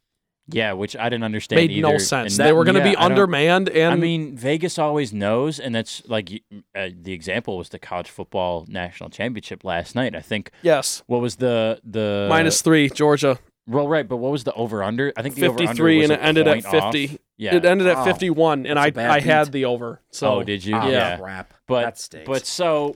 Yeah, 0.47 0.73
which 0.73 0.95
I 0.95 1.09
didn't 1.09 1.23
understand 1.23 1.57
Made 1.59 1.71
either. 1.71 1.93
no 1.93 1.97
sense. 1.97 2.37
And 2.37 2.47
they 2.47 2.53
were 2.53 2.63
going 2.63 2.75
to 2.75 2.81
yeah, 2.81 2.91
be 2.91 2.95
I 2.95 3.05
undermanned, 3.05 3.69
and 3.69 3.93
I 3.93 3.95
mean, 3.95 4.35
Vegas 4.37 4.77
always 4.77 5.11
knows, 5.13 5.59
and 5.59 5.73
that's 5.73 6.03
like 6.07 6.43
uh, 6.75 6.89
the 7.01 7.13
example 7.13 7.57
was 7.57 7.69
the 7.69 7.79
college 7.79 8.09
football 8.09 8.65
national 8.67 9.09
championship 9.09 9.63
last 9.63 9.95
night. 9.95 10.15
I 10.15 10.21
think 10.21 10.51
yes, 10.61 11.01
what 11.07 11.21
was 11.21 11.37
the 11.37 11.79
the 11.83 12.27
minus 12.29 12.61
three, 12.61 12.89
Georgia, 12.89 13.39
Well, 13.67 13.87
right, 13.87 14.07
but 14.07 14.17
what 14.17 14.31
was 14.31 14.43
the 14.43 14.53
over 14.53 14.83
under? 14.83 15.11
I 15.17 15.23
think 15.23 15.35
the 15.35 15.47
over 15.47 15.57
fifty 15.57 15.67
under 15.67 15.77
three, 15.81 15.97
was 16.01 16.11
and 16.11 16.19
it 16.19 16.23
ended 16.23 16.47
at 16.47 16.63
point 16.63 16.65
off. 16.75 16.93
fifty. 16.93 17.19
Yeah. 17.37 17.55
It 17.55 17.65
ended 17.65 17.87
at 17.87 17.97
Oh, 17.97 18.05
fifty 18.05 18.29
one, 18.29 18.65
and 18.65 18.77
I 18.79 18.83
I 18.83 18.87
a 18.87 18.91
bad 18.91 19.09
I 19.11 19.19
had 19.19 19.51
the 19.51 19.65
over. 19.65 19.99
So 20.11 20.35
oh, 20.35 20.43
did 20.43 20.63
you? 20.63 20.75
Oh, 20.75 20.87
yeah. 20.89 21.17
crap. 21.17 21.53
But 21.67 21.81
that 21.81 21.97
stinks. 21.99 22.27
but 22.27 22.45
so, 22.45 22.95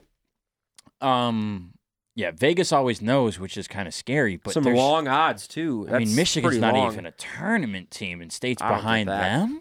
um, 1.00 1.72
yeah, 2.14 2.30
Vegas 2.32 2.72
always 2.72 3.00
knows, 3.00 3.38
which 3.38 3.56
is 3.56 3.68
kind 3.68 3.86
of 3.88 3.94
scary. 3.94 4.36
But 4.36 4.52
some 4.54 4.64
there's- 4.64 4.76
long 4.78 5.08
odds 5.08 5.46
too. 5.48 5.86
I 5.88 5.98
mean, 5.98 6.08
That's 6.08 6.16
Michigan's 6.16 6.50
pretty 6.52 6.60
not 6.60 6.74
long. 6.74 6.92
even 6.92 7.06
a 7.06 7.12
tournament 7.12 7.90
team, 7.90 8.20
and 8.20 8.32
states 8.32 8.60
I 8.62 8.68
don't 8.68 8.78
get 8.78 8.82
behind 8.82 9.08
that. 9.08 9.20
them. 9.38 9.60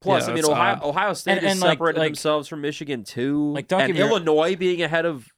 Plus, 0.00 0.24
Yeah, 0.24 0.26
I 0.32 0.34
mean, 0.34 0.42
that's 0.42 0.48
Ohio, 0.50 0.74
odd. 0.76 0.82
Ohio 0.82 1.12
State 1.14 1.32
And- 1.32 1.40
has 1.42 1.52
and, 1.52 1.60
like- 1.62 1.70
separated 1.72 1.98
like- 2.00 2.08
themselves 2.10 2.48
from 2.48 2.60
Michigan 2.60 3.04
too. 3.04 3.52
Like, 3.52 3.68
don't 3.68 3.80
and 3.80 3.88
get 3.88 3.94
me 3.96 4.02
wrong- 4.02 4.10
Illinois 4.10 4.54
being 4.56 4.82
ahead 4.82 5.06
of 5.06 5.28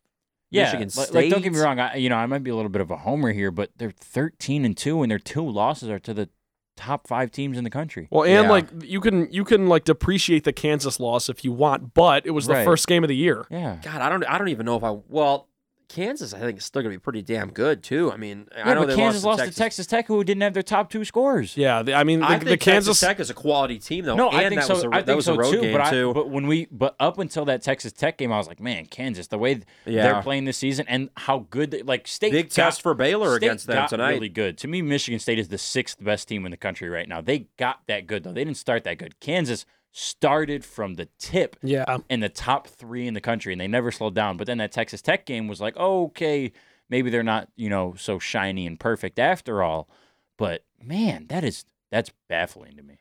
Yeah, 0.50 0.64
Michigan 0.64 0.90
like, 0.96 1.06
State. 1.08 1.14
like, 1.14 1.30
don't 1.30 1.42
get 1.42 1.52
me 1.52 1.58
wrong. 1.60 1.78
I, 1.80 1.94
you 1.96 2.08
know, 2.08 2.16
I 2.16 2.26
might 2.26 2.42
be 2.42 2.50
a 2.50 2.56
little 2.56 2.68
bit 2.70 2.80
of 2.82 2.90
a 2.90 2.96
homer 2.98 3.32
here, 3.32 3.50
but 3.52 3.70
they're 3.76 3.92
thirteen 3.92 4.64
and 4.64 4.76
two, 4.76 5.02
and 5.02 5.10
their 5.10 5.18
two 5.20 5.48
losses 5.48 5.88
are 5.88 5.98
to 6.00 6.12
the 6.14 6.28
top 6.76 7.06
five 7.08 7.30
teams 7.30 7.56
in 7.56 7.64
the 7.64 7.70
country. 7.70 8.06
well, 8.10 8.24
and 8.24 8.44
Yeah. 8.44 8.50
like 8.50 8.66
you 8.82 9.00
can 9.00 9.32
you 9.32 9.44
can 9.44 9.66
like 9.68 9.84
depreciate 9.84 10.44
the 10.44 10.52
Kansas 10.52 10.98
loss 11.00 11.28
if 11.28 11.44
you 11.44 11.52
want, 11.52 11.94
but 11.94 12.26
it 12.26 12.32
was 12.32 12.46
the 12.46 12.52
Right. 12.54 12.64
first 12.66 12.86
game 12.88 13.02
of 13.04 13.08
the 13.08 13.16
year. 13.16 13.46
Yeah. 13.50 13.78
God, 13.82 14.02
I 14.02 14.08
don't. 14.08 14.24
I 14.24 14.36
don't 14.36 14.48
even 14.48 14.66
know 14.66 14.76
if 14.76 14.84
I. 14.84 14.90
Well, 15.08 15.48
Kansas, 15.88 16.34
I 16.34 16.40
think 16.40 16.58
is 16.58 16.64
still 16.64 16.82
gonna 16.82 16.94
be 16.94 16.98
pretty 16.98 17.22
damn 17.22 17.50
good 17.52 17.82
too. 17.82 18.10
I 18.12 18.16
mean, 18.16 18.48
I 18.56 18.74
know 18.74 18.80
but 18.80 18.88
they 18.88 18.96
Kansas 18.96 19.22
lost, 19.24 19.40
lost 19.40 19.52
to 19.52 19.56
Texas 19.56 19.86
Tech, 19.86 20.06
who 20.06 20.22
didn't 20.24 20.42
have 20.42 20.52
their 20.52 20.62
top 20.62 20.90
two 20.90 21.04
scores. 21.04 21.56
Yeah, 21.56 21.82
the, 21.82 21.94
I 21.94 22.04
mean 22.04 22.20
the, 22.20 22.26
I 22.26 22.38
the 22.38 22.44
think 22.46 22.60
Kansas. 22.60 22.98
Texas 22.98 23.08
Tech 23.08 23.20
is 23.20 23.30
a 23.30 23.34
quality 23.34 23.78
team 23.78 24.04
though. 24.04 24.16
No, 24.16 24.28
and 24.28 24.38
I 24.38 24.48
think 24.48 24.60
that 24.62 24.66
so. 24.66 24.74
Was 24.74 24.84
a, 24.84 24.88
I 24.88 24.90
that 25.00 25.06
think 25.06 25.16
was 25.16 25.24
so 25.26 25.34
a 25.34 25.38
road 25.38 25.52
too. 25.52 25.60
game 25.60 25.72
but 25.72 25.80
I, 25.80 25.90
too. 25.90 26.12
but 26.12 26.28
when 26.28 26.46
we, 26.46 26.66
but 26.70 26.96
up 26.98 27.18
until 27.18 27.44
that 27.46 27.62
Texas 27.62 27.92
Tech 27.92 28.18
game, 28.18 28.32
I 28.32 28.38
was 28.38 28.48
like, 28.48 28.60
man, 28.60 28.86
Kansas, 28.86 29.28
the 29.28 29.38
way 29.38 29.60
Yeah. 29.84 30.02
they're 30.12 30.22
playing 30.22 30.44
this 30.44 30.56
season 30.58 30.86
and 30.88 31.10
how 31.16 31.46
good, 31.50 31.70
they, 31.70 31.82
like 31.82 32.08
State 32.08 32.32
Big 32.32 32.46
got- 32.46 32.50
test 32.64 32.82
for 32.82 32.94
Baylor 32.94 33.36
State 33.36 33.46
against 33.46 33.66
them 33.66 33.76
got 33.76 33.88
tonight. 33.90 34.10
Really 34.14 34.28
good. 34.28 34.58
To 34.58 34.68
me, 34.68 34.82
Michigan 34.82 35.20
State 35.20 35.38
is 35.38 35.48
the 35.48 35.58
sixth 35.58 36.02
best 36.02 36.26
team 36.28 36.44
in 36.44 36.50
the 36.50 36.56
country 36.56 36.88
right 36.88 37.08
now. 37.08 37.20
They 37.20 37.46
got 37.58 37.80
that 37.86 38.06
good 38.06 38.24
though. 38.24 38.32
They 38.32 38.44
didn't 38.44 38.56
start 38.58 38.84
that 38.84 38.98
good. 38.98 39.18
Kansas 39.20 39.64
started 39.98 40.62
from 40.62 40.94
the 40.94 41.08
tip 41.18 41.56
yeah, 41.62 41.96
in 42.10 42.20
the 42.20 42.28
top 42.28 42.66
three 42.66 43.06
in 43.06 43.14
the 43.14 43.20
country, 43.20 43.54
and 43.54 43.60
they 43.60 43.66
never 43.66 43.90
slowed 43.90 44.14
down. 44.14 44.36
But 44.36 44.46
then 44.46 44.58
that 44.58 44.70
Texas 44.70 45.00
Tech 45.00 45.24
game 45.24 45.48
was 45.48 45.58
like, 45.58 45.74
okay, 45.78 46.52
maybe 46.90 47.08
they're 47.08 47.22
not, 47.22 47.48
you 47.56 47.70
know, 47.70 47.94
so 47.96 48.18
shiny 48.18 48.66
and 48.66 48.78
perfect 48.78 49.18
after 49.18 49.62
all. 49.62 49.88
But 50.36 50.64
man, 50.82 51.26
that 51.28 51.44
is 51.44 51.64
that's 51.90 52.10
baffling 52.28 52.76
to 52.76 52.82
me. 52.82 52.98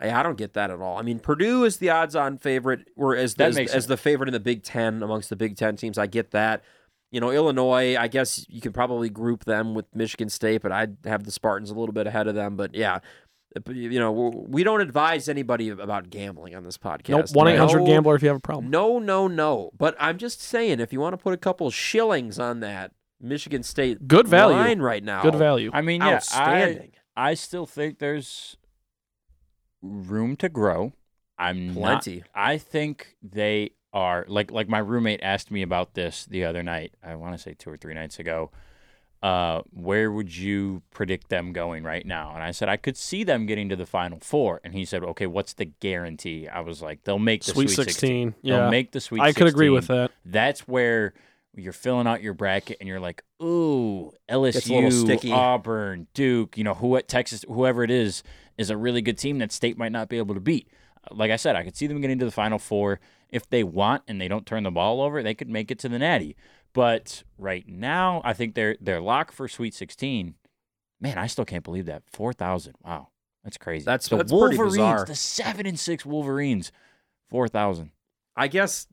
I 0.00 0.22
don't 0.22 0.38
get 0.38 0.52
that 0.52 0.70
at 0.70 0.80
all. 0.80 0.96
I 0.96 1.02
mean, 1.02 1.18
Purdue 1.18 1.64
is 1.64 1.78
the 1.78 1.90
odds-on 1.90 2.38
favorite, 2.38 2.88
or 2.94 3.16
as 3.16 3.34
the, 3.34 3.46
as, 3.46 3.58
as 3.58 3.86
the 3.88 3.96
favorite 3.96 4.28
in 4.28 4.32
the 4.32 4.38
Big 4.38 4.62
Ten 4.62 5.02
amongst 5.02 5.28
the 5.30 5.34
Big 5.34 5.56
Ten 5.56 5.74
teams. 5.74 5.98
I 5.98 6.06
get 6.06 6.30
that. 6.30 6.62
You 7.10 7.20
know, 7.20 7.32
Illinois. 7.32 7.96
I 7.96 8.06
guess 8.06 8.46
you 8.48 8.60
could 8.60 8.74
probably 8.74 9.08
group 9.08 9.44
them 9.44 9.74
with 9.74 9.86
Michigan 9.92 10.28
State, 10.28 10.62
but 10.62 10.70
I'd 10.70 10.98
have 11.04 11.24
the 11.24 11.32
Spartans 11.32 11.70
a 11.70 11.74
little 11.74 11.92
bit 11.92 12.06
ahead 12.06 12.28
of 12.28 12.36
them. 12.36 12.54
But 12.54 12.76
yeah, 12.76 13.00
Uh, 13.56 13.72
you 13.72 13.98
know, 13.98 14.12
we 14.12 14.62
don't 14.62 14.80
advise 14.80 15.28
anybody 15.28 15.70
about 15.70 16.10
gambling 16.10 16.54
on 16.54 16.64
this 16.64 16.76
podcast. 16.76 17.08
nope. 17.08 17.26
One 17.32 17.48
eight 17.48 17.56
hundred 17.58 17.86
gambler 17.86 18.14
if 18.14 18.22
you 18.22 18.28
have 18.28 18.36
a 18.36 18.40
problem. 18.40 18.70
No, 18.70 18.98
no, 18.98 19.26
no. 19.28 19.70
But 19.76 19.96
I'm 19.98 20.18
just 20.18 20.40
saying, 20.42 20.80
if 20.80 20.92
you 20.92 21.00
want 21.00 21.14
to 21.14 21.16
put 21.16 21.32
a 21.34 21.38
couple 21.38 21.70
shillings 21.70 22.38
on 22.38 22.60
that 22.60 22.92
Michigan 23.20 23.62
State 23.62 24.06
Good 24.06 24.28
value. 24.28 24.56
line 24.56 24.80
right 24.80 25.02
now, 25.02 25.22
Good 25.22 25.34
value. 25.36 25.70
I 25.72 25.80
mean, 25.82 26.00
yeah, 26.02 26.08
I, 26.08 26.14
outstanding. 26.14 26.92
I 27.16 27.34
still 27.34 27.66
think 27.66 27.98
there's 27.98 28.56
room 29.82 30.36
to 30.36 30.48
grow. 30.48 30.92
I'm 31.38 31.68
not- 31.68 31.74
Plenty. 32.02 32.24
I 32.34 32.58
think 32.58 33.16
they 33.22 33.72
are 33.92 34.26
like 34.28 34.50
like 34.50 34.68
my 34.68 34.78
roommate 34.78 35.20
asked 35.22 35.50
me 35.50 35.62
about 35.62 35.94
this 35.94 36.26
the 36.26 36.44
other 36.44 36.62
night. 36.62 36.92
I 37.02 37.14
want 37.14 37.34
to 37.34 37.38
say 37.38 37.54
two 37.54 37.70
or 37.70 37.76
three 37.76 37.94
nights 37.94 38.18
ago. 38.18 38.50
Uh, 39.20 39.62
where 39.72 40.12
would 40.12 40.36
you 40.36 40.82
predict 40.90 41.28
them 41.28 41.52
going 41.52 41.82
right 41.82 42.06
now? 42.06 42.32
And 42.34 42.42
I 42.42 42.52
said 42.52 42.68
I 42.68 42.76
could 42.76 42.96
see 42.96 43.24
them 43.24 43.46
getting 43.46 43.68
to 43.68 43.76
the 43.76 43.86
final 43.86 44.20
four. 44.20 44.60
And 44.62 44.74
he 44.74 44.84
said, 44.84 45.02
okay, 45.02 45.26
what's 45.26 45.54
the 45.54 45.64
guarantee? 45.64 46.46
I 46.46 46.60
was 46.60 46.80
like, 46.82 47.02
they'll 47.02 47.18
make 47.18 47.44
the 47.44 47.52
Sweet 47.52 47.70
Sweet, 47.70 47.84
16, 47.84 48.34
They'll 48.44 48.56
yeah. 48.56 48.70
make 48.70 48.92
the 48.92 49.00
Sweet. 49.00 49.20
I 49.20 49.32
could 49.32 49.48
agree 49.48 49.70
with 49.70 49.88
that. 49.88 50.12
That's 50.24 50.68
where 50.68 51.14
you're 51.56 51.72
filling 51.72 52.06
out 52.06 52.22
your 52.22 52.34
bracket 52.34 52.76
and 52.80 52.88
you're 52.88 53.00
like, 53.00 53.24
ooh, 53.42 54.12
a 54.28 54.34
LSU. 54.34 55.32
Auburn, 55.32 56.06
Duke, 56.14 56.56
you 56.56 56.64
know, 56.64 56.74
who 56.74 56.96
at 56.96 57.08
Texas, 57.08 57.44
whoever 57.48 57.82
it 57.82 57.90
is, 57.90 58.22
is 58.56 58.70
a 58.70 58.76
really 58.76 59.02
good 59.02 59.18
team 59.18 59.38
that 59.38 59.52
state 59.52 59.76
might 59.76 59.92
not 59.92 60.08
be 60.08 60.18
able 60.18 60.34
to 60.34 60.40
beat. 60.40 60.68
Like 61.10 61.30
I 61.30 61.36
said, 61.36 61.56
I 61.56 61.64
could 61.64 61.76
see 61.76 61.86
them 61.86 62.00
getting 62.00 62.18
to 62.18 62.24
the 62.24 62.30
final 62.30 62.58
four. 62.58 63.00
If 63.30 63.48
they 63.48 63.62
want 63.62 64.04
and 64.08 64.20
they 64.20 64.28
don't 64.28 64.46
turn 64.46 64.62
the 64.62 64.70
ball 64.70 65.02
over, 65.02 65.22
they 65.22 65.34
could 65.34 65.48
make 65.48 65.70
it 65.70 65.78
to 65.80 65.88
the 65.88 65.98
natty. 65.98 66.36
But 66.78 67.24
right 67.38 67.68
now, 67.68 68.22
I 68.24 68.34
think 68.34 68.54
they're 68.54 68.76
they're 68.80 69.00
locked 69.00 69.34
for 69.34 69.48
Sweet 69.48 69.74
16. 69.74 70.36
Man, 71.00 71.18
I 71.18 71.26
still 71.26 71.44
can't 71.44 71.64
believe 71.64 71.86
that. 71.86 72.04
4,000. 72.12 72.76
Wow. 72.84 73.08
That's 73.42 73.56
crazy. 73.56 73.84
That's- 73.84 74.08
the 74.08 74.18
that's 74.18 74.30
Wolverines, 74.32 75.04
the 75.04 75.14
7 75.16 75.66
and 75.66 75.78
6 75.78 76.06
Wolverines. 76.06 76.70
4,000. 77.30 77.90
I 78.36 78.46
guess 78.46 78.86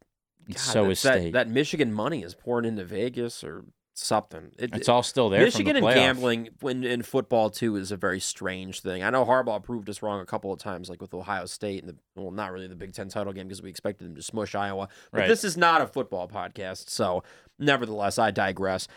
God, 0.50 0.58
so 0.58 0.90
is 0.90 1.02
that, 1.04 1.14
state. 1.20 1.34
that 1.34 1.48
Michigan 1.48 1.94
money 1.94 2.24
is 2.24 2.34
pouring 2.34 2.66
into 2.66 2.84
Vegas 2.84 3.44
or 3.44 3.66
something. 3.98 4.52
It, 4.58 4.76
it's 4.76 4.90
all 4.90 5.02
still 5.04 5.30
there 5.30 5.42
Michigan 5.42 5.76
and 5.78 5.86
gambling 5.86 6.50
when 6.62 6.84
in 6.84 7.02
football 7.02 7.50
too 7.50 7.76
is 7.78 7.92
a 7.92 7.98
very 7.98 8.20
strange 8.20 8.82
thing. 8.82 9.04
I 9.04 9.10
know 9.10 9.26
Harbaugh 9.26 9.64
proved 9.64 9.90
us 9.90 10.02
wrong 10.02 10.20
a 10.22 10.26
couple 10.26 10.52
of 10.52 10.60
times, 10.60 10.90
like 10.90 11.02
with 11.02 11.14
Ohio 11.14 11.46
State 11.46 11.84
and 11.84 11.90
the 11.90 11.96
well, 12.22 12.32
not 12.32 12.52
really 12.52 12.68
the 12.68 12.76
Big 12.76 12.94
Ten 12.94 13.10
title 13.10 13.34
game 13.34 13.48
because 13.48 13.62
we 13.62 13.70
expected 13.70 14.06
them 14.08 14.16
to 14.16 14.22
smush 14.22 14.54
Iowa. 14.54 14.90
But 15.12 15.20
Right. 15.22 15.28
this 15.28 15.44
is 15.44 15.58
not 15.58 15.82
a 15.82 15.88
football 15.88 16.28
podcast, 16.28 16.90
so 16.90 17.24
nevertheless, 17.58 18.20
I 18.20 18.32
digress. 18.32 18.88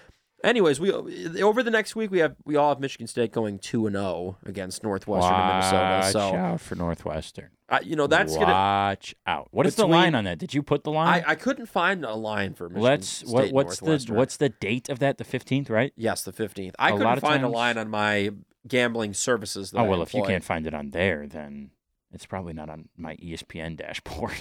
Anyways, 0.45 0.79
we 0.79 0.93
uh, 0.93 1.03
over 1.45 1.63
the 1.65 1.71
next 1.71 1.97
week 1.97 2.11
we 2.13 2.21
have 2.21 2.37
we 2.45 2.55
all 2.55 2.69
have 2.69 2.79
Michigan 2.81 3.07
State 3.09 3.33
going 3.33 3.59
two 3.59 3.87
and 3.87 3.97
zero 3.97 4.39
against 4.47 4.85
Northwestern 4.85 5.35
and 5.35 5.49
Minnesota. 5.49 6.01
Watch 6.03 6.13
So 6.13 6.37
out 6.37 6.61
for 6.61 6.75
Northwestern. 6.77 7.51
I, 7.69 7.81
you 7.81 7.97
know 7.97 8.07
that's 8.07 8.35
gonna. 8.35 8.47
watch 8.53 9.15
out. 9.27 9.49
What 9.51 9.67
is 9.67 9.75
the 9.75 9.87
line 9.87 10.15
on 10.15 10.25
that? 10.25 10.39
Did 10.39 10.55
you 10.55 10.63
put 10.63 10.85
the 10.85 10.93
line? 10.93 11.09
I, 11.09 11.31
I 11.33 11.35
couldn't 11.35 11.67
find 11.67 12.05
a 12.05 12.15
line 12.15 12.55
for 12.55 12.69
Michigan 12.69 12.83
Let's. 12.83 13.09
State 13.09 13.29
What, 13.29 13.51
what's 13.53 13.81
the 13.81 14.15
what's 14.15 14.37
the 14.37 14.49
date 14.49 14.89
of 14.89 15.01
that? 15.01 15.19
The 15.19 15.25
fifteenth, 15.25 15.69
right? 15.69 15.93
Yes, 15.97 16.23
the 16.23 16.33
fifteenth. 16.33 16.77
I 16.79 16.91
A 16.91 16.97
couldn't 16.97 17.21
find 17.21 17.45
a 17.45 17.49
line 17.49 17.77
on 17.77 17.91
my 17.91 18.31
gambling 18.67 19.15
services. 19.15 19.73
Oh 19.77 19.85
well, 19.85 20.03
if 20.03 20.15
you 20.15 20.23
can't 20.23 20.45
find 20.45 20.67
it 20.67 20.73
on 20.75 20.91
there, 20.91 21.27
then 21.27 21.71
it's 22.13 22.27
probably 22.27 22.53
not 22.53 22.71
on 22.71 22.89
my 22.97 23.17
ESPN 23.17 23.77
dashboard. 23.77 24.37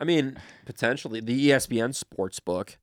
I 0.00 0.04
mean, 0.04 0.38
potentially 0.64 1.20
the 1.20 1.50
ESPN 1.50 1.94
sports 1.94 2.40
book. 2.40 2.78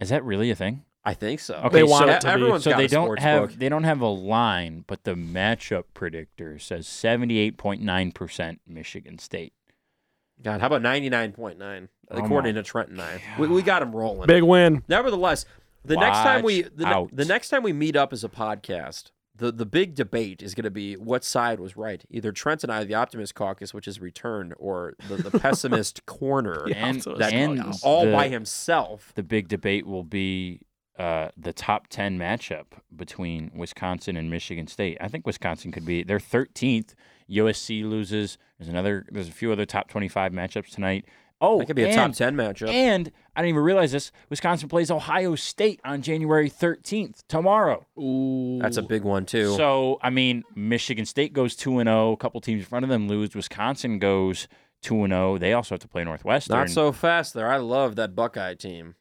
is 0.00 0.08
that 0.10 0.24
really 0.24 0.50
a 0.50 0.54
thing? 0.54 0.84
I 1.04 1.14
think 1.14 1.40
so. 1.40 1.54
Okay, 1.56 1.68
They 1.68 1.82
want 1.82 2.06
so 2.08 2.12
it 2.14 2.20
to 2.22 2.26
be. 2.26 2.32
everyone's 2.32 2.64
so 2.64 2.70
got 2.70 2.76
they 2.78 2.84
a 2.84 2.88
don't 2.88 3.18
have 3.18 3.42
book. 3.50 3.58
they 3.58 3.68
don't 3.68 3.84
have 3.84 4.00
a 4.00 4.06
line, 4.08 4.84
but 4.86 5.04
the 5.04 5.14
matchup 5.14 5.84
predictor 5.92 6.58
says 6.58 6.86
seventy 6.88 7.38
eight 7.38 7.56
point 7.58 7.82
nine 7.82 8.10
percent 8.12 8.60
Michigan 8.66 9.18
State. 9.18 9.52
God, 10.42 10.60
how 10.60 10.66
about 10.68 10.82
ninety 10.82 11.10
nine 11.10 11.32
point 11.32 11.58
nine 11.58 11.88
Oh 12.10 12.16
according 12.18 12.54
my 12.54 12.60
to 12.62 12.66
Trenton 12.66 12.96
Nine? 12.96 13.20
We, 13.38 13.48
we 13.48 13.62
got 13.62 13.80
them 13.80 13.94
rolling. 13.94 14.26
Big 14.26 14.42
win. 14.42 14.82
Nevertheless, 14.88 15.44
the 15.84 15.96
next 15.96 16.18
time 16.18 16.42
we 16.42 16.62
the, 16.62 16.84
ne- 16.84 16.90
out. 16.90 17.10
the 17.14 17.24
next 17.24 17.50
time 17.50 17.62
we 17.62 17.72
meet 17.72 17.96
up 17.96 18.12
as 18.12 18.24
a 18.24 18.28
podcast, 18.28 19.10
the 19.36 19.52
the 19.52 19.66
big 19.66 19.94
debate 19.94 20.42
is 20.42 20.54
going 20.54 20.64
to 20.64 20.70
be 20.70 20.94
what 20.96 21.22
side 21.22 21.60
was 21.60 21.76
right. 21.76 22.02
Either 22.10 22.32
Trent 22.32 22.62
and 22.64 22.72
I, 22.72 22.82
the 22.84 22.94
optimist 22.94 23.34
caucus, 23.34 23.74
which 23.74 23.86
is 23.86 24.00
returned, 24.00 24.54
or 24.58 24.94
the, 25.08 25.16
the 25.16 25.38
pessimist 25.38 26.06
corner 26.06 26.66
and 26.74 27.02
that 27.18 27.32
and 27.34 27.74
all 27.82 28.06
the, 28.06 28.12
by 28.12 28.28
himself. 28.28 29.12
the 29.14 29.22
big 29.22 29.48
debate 29.48 29.86
will 29.86 30.04
be 30.04 30.60
uh, 30.98 31.28
the 31.36 31.52
top 31.52 31.88
10 31.88 32.18
matchup 32.18 32.66
between 32.94 33.50
Wisconsin 33.54 34.16
and 34.16 34.30
Michigan 34.30 34.66
State. 34.66 34.96
I 35.00 35.08
think 35.08 35.26
Wisconsin 35.26 35.72
could 35.72 35.84
be, 35.84 36.02
they're 36.04 36.18
13th 36.18 36.94
USC 37.30 37.88
loses. 37.88 38.38
There's 38.58 38.68
another. 38.68 39.06
There's 39.10 39.28
a 39.28 39.32
few 39.32 39.50
other 39.52 39.66
top 39.66 39.88
25 39.88 40.32
matchups 40.32 40.70
tonight. 40.70 41.06
Oh, 41.40 41.58
That 41.58 41.66
could 41.66 41.76
be 41.76 41.82
a 41.82 41.94
top 41.94 42.12
10 42.12 42.36
matchup. 42.36 42.68
And 42.68 43.10
I 43.34 43.40
didn't 43.40 43.50
even 43.50 43.62
realize 43.62 43.92
this. 43.92 44.12
Wisconsin 44.30 44.68
plays 44.68 44.90
Ohio 44.90 45.34
State 45.34 45.80
on 45.84 46.00
January 46.00 46.48
13th 46.48 47.22
tomorrow. 47.28 47.86
Ooh. 47.98 48.58
That's 48.62 48.76
a 48.76 48.82
big 48.82 49.02
one, 49.02 49.26
too. 49.26 49.54
So 49.56 49.98
I 50.02 50.10
mean, 50.10 50.44
Michigan 50.54 51.04
State 51.06 51.32
goes 51.32 51.56
two 51.56 51.78
and 51.80 51.88
zero. 51.88 52.12
A 52.12 52.16
couple 52.16 52.40
teams 52.40 52.60
in 52.60 52.66
front 52.66 52.84
of 52.84 52.88
them 52.88 53.08
lose. 53.08 53.34
Wisconsin 53.34 53.98
goes 53.98 54.48
two 54.80 55.02
and 55.02 55.12
zero. 55.12 55.38
They 55.38 55.52
also 55.52 55.74
have 55.74 55.80
to 55.80 55.88
play 55.88 56.04
Northwestern. 56.04 56.56
Not 56.56 56.70
so 56.70 56.92
fast 56.92 57.34
there. 57.34 57.50
I 57.50 57.56
love 57.56 57.96
that 57.96 58.14
Buckeye 58.14 58.54
team. 58.54 58.94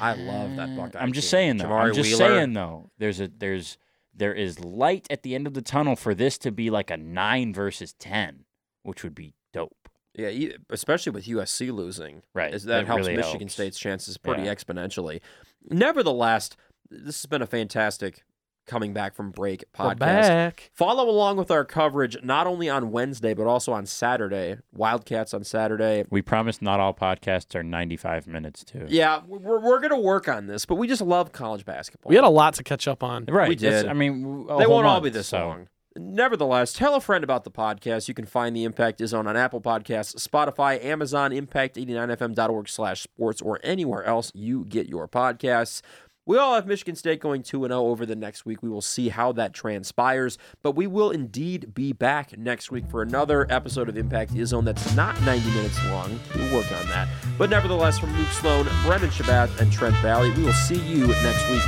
I 0.00 0.14
love 0.14 0.56
that 0.56 0.76
Buckeye 0.76 0.98
uh, 0.98 1.02
I'm 1.02 1.12
just 1.12 1.26
team. 1.26 1.30
saying 1.30 1.56
though. 1.58 1.72
I'm 1.72 1.94
just 1.94 2.10
Wheeler. 2.18 2.18
saying 2.38 2.52
though. 2.52 2.90
There's 2.98 3.20
a 3.20 3.28
there's 3.28 3.78
there 4.14 4.34
is 4.34 4.60
light 4.60 5.06
at 5.10 5.22
the 5.22 5.34
end 5.34 5.46
of 5.46 5.54
the 5.54 5.62
tunnel 5.62 5.94
for 5.96 6.14
this 6.14 6.38
to 6.38 6.50
be 6.50 6.70
like 6.70 6.90
a 6.90 6.96
nine 6.96 7.52
versus 7.54 7.92
ten, 7.94 8.44
which 8.82 9.02
would 9.04 9.14
be 9.14 9.34
dope. 9.52 9.88
Yeah, 10.14 10.48
especially 10.70 11.12
with 11.12 11.26
USC 11.26 11.70
losing. 11.72 12.22
Right. 12.34 12.54
Is 12.54 12.64
that 12.64 12.82
It 12.82 12.86
helps 12.86 13.00
really 13.06 13.16
Michigan 13.16 13.40
helps. 13.40 13.52
State's 13.54 13.78
chances 13.78 14.16
pretty 14.16 14.44
Yeah. 14.44 14.54
exponentially. 14.54 15.20
Nevertheless, 15.68 16.50
this 16.90 17.20
has 17.22 17.26
been 17.26 17.42
a 17.42 17.46
fantastic 17.46 18.24
coming 18.66 18.92
back 18.92 19.14
from 19.14 19.30
break 19.30 19.64
podcast. 19.72 19.98
back. 19.98 20.70
Follow 20.74 21.08
along 21.08 21.36
with 21.36 21.50
our 21.50 21.64
coverage 21.64 22.16
not 22.22 22.46
only 22.46 22.68
on 22.68 22.90
Wednesday 22.90 23.34
but 23.34 23.46
also 23.46 23.72
on 23.72 23.86
Saturday. 23.86 24.56
Wildcats 24.72 25.32
on 25.32 25.44
Saturday. 25.44 26.04
We 26.10 26.22
promise 26.22 26.60
not 26.60 26.80
all 26.80 26.94
podcasts 26.94 27.54
are 27.54 27.62
95 27.62 28.26
minutes 28.26 28.64
too. 28.64 28.86
Yeah, 28.88 29.20
we're, 29.26 29.60
we're 29.60 29.78
going 29.80 29.90
to 29.90 29.96
work 29.96 30.28
on 30.28 30.46
this, 30.46 30.66
but 30.66 30.74
we 30.76 30.86
just 30.88 31.02
love 31.02 31.32
college 31.32 31.64
basketball. 31.64 32.10
We 32.10 32.16
had 32.16 32.24
a 32.24 32.28
lot 32.28 32.54
to 32.54 32.62
catch 32.62 32.86
up 32.88 33.02
on. 33.02 33.24
Right. 33.26 33.48
We 33.48 33.54
that's- 33.56 33.82
did. 33.84 33.90
I 33.90 33.94
mean, 33.94 34.46
they 34.58 34.66
won't 34.66 34.86
all 34.86 35.00
be 35.00 35.10
this 35.10 35.28
so. 35.28 35.38
long. 35.38 35.68
Nevertheless, 35.98 36.74
tell 36.74 36.94
a 36.94 37.00
friend 37.00 37.24
about 37.24 37.44
the 37.44 37.50
podcast. 37.50 38.06
You 38.06 38.12
can 38.12 38.26
find 38.26 38.54
the 38.54 38.64
Impact 38.64 39.00
Izzone 39.00 39.26
on 39.26 39.34
Apple 39.34 39.62
Podcasts, 39.62 40.14
Spotify, 40.28 40.82
Amazon, 40.84 41.30
Impact89fm.org 41.30 42.68
slash 42.68 43.02
sports, 43.02 43.40
or 43.40 43.58
anywhere 43.62 44.04
else 44.04 44.30
you 44.34 44.64
get 44.66 44.88
your 44.88 45.08
podcasts. 45.08 45.80
We 46.28 46.38
all 46.38 46.56
have 46.56 46.66
Michigan 46.66 46.96
State 46.96 47.20
going 47.20 47.44
2 47.44 47.68
0 47.68 47.70
over 47.70 48.04
the 48.04 48.16
next 48.16 48.44
week. 48.44 48.60
We 48.60 48.68
will 48.68 48.82
see 48.82 49.10
how 49.10 49.30
that 49.32 49.54
transpires, 49.54 50.38
but 50.60 50.72
we 50.72 50.88
will 50.88 51.12
indeed 51.12 51.72
be 51.72 51.92
back 51.92 52.36
next 52.36 52.72
week 52.72 52.90
for 52.90 53.00
another 53.00 53.46
episode 53.48 53.88
of 53.88 53.96
Impact 53.96 54.34
Izzone 54.34 54.64
that's 54.64 54.92
not 54.96 55.20
90 55.22 55.48
minutes 55.52 55.78
long. 55.84 56.18
We'll 56.34 56.52
work 56.52 56.72
on 56.72 56.86
that. 56.88 57.06
But 57.38 57.48
nevertheless, 57.48 58.00
from 58.00 58.12
Luke 58.18 58.26
Sloan, 58.32 58.66
Brendan 58.84 59.10
Shabath, 59.10 59.60
and 59.60 59.72
Trent 59.72 59.94
Valley, 59.98 60.32
we 60.32 60.42
will 60.42 60.52
see 60.52 60.80
you 60.80 61.06
next 61.06 61.48
week. 61.48 61.62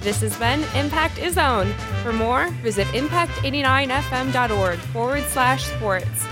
This 0.00 0.20
has 0.22 0.36
been 0.36 0.64
Impact 0.74 1.18
Izzone. 1.18 1.72
For 2.02 2.12
more, 2.12 2.50
visit 2.62 2.88
impact89fm.org 2.88 4.78
forward 4.78 5.22
slash 5.28 5.64
sports. 5.64 6.26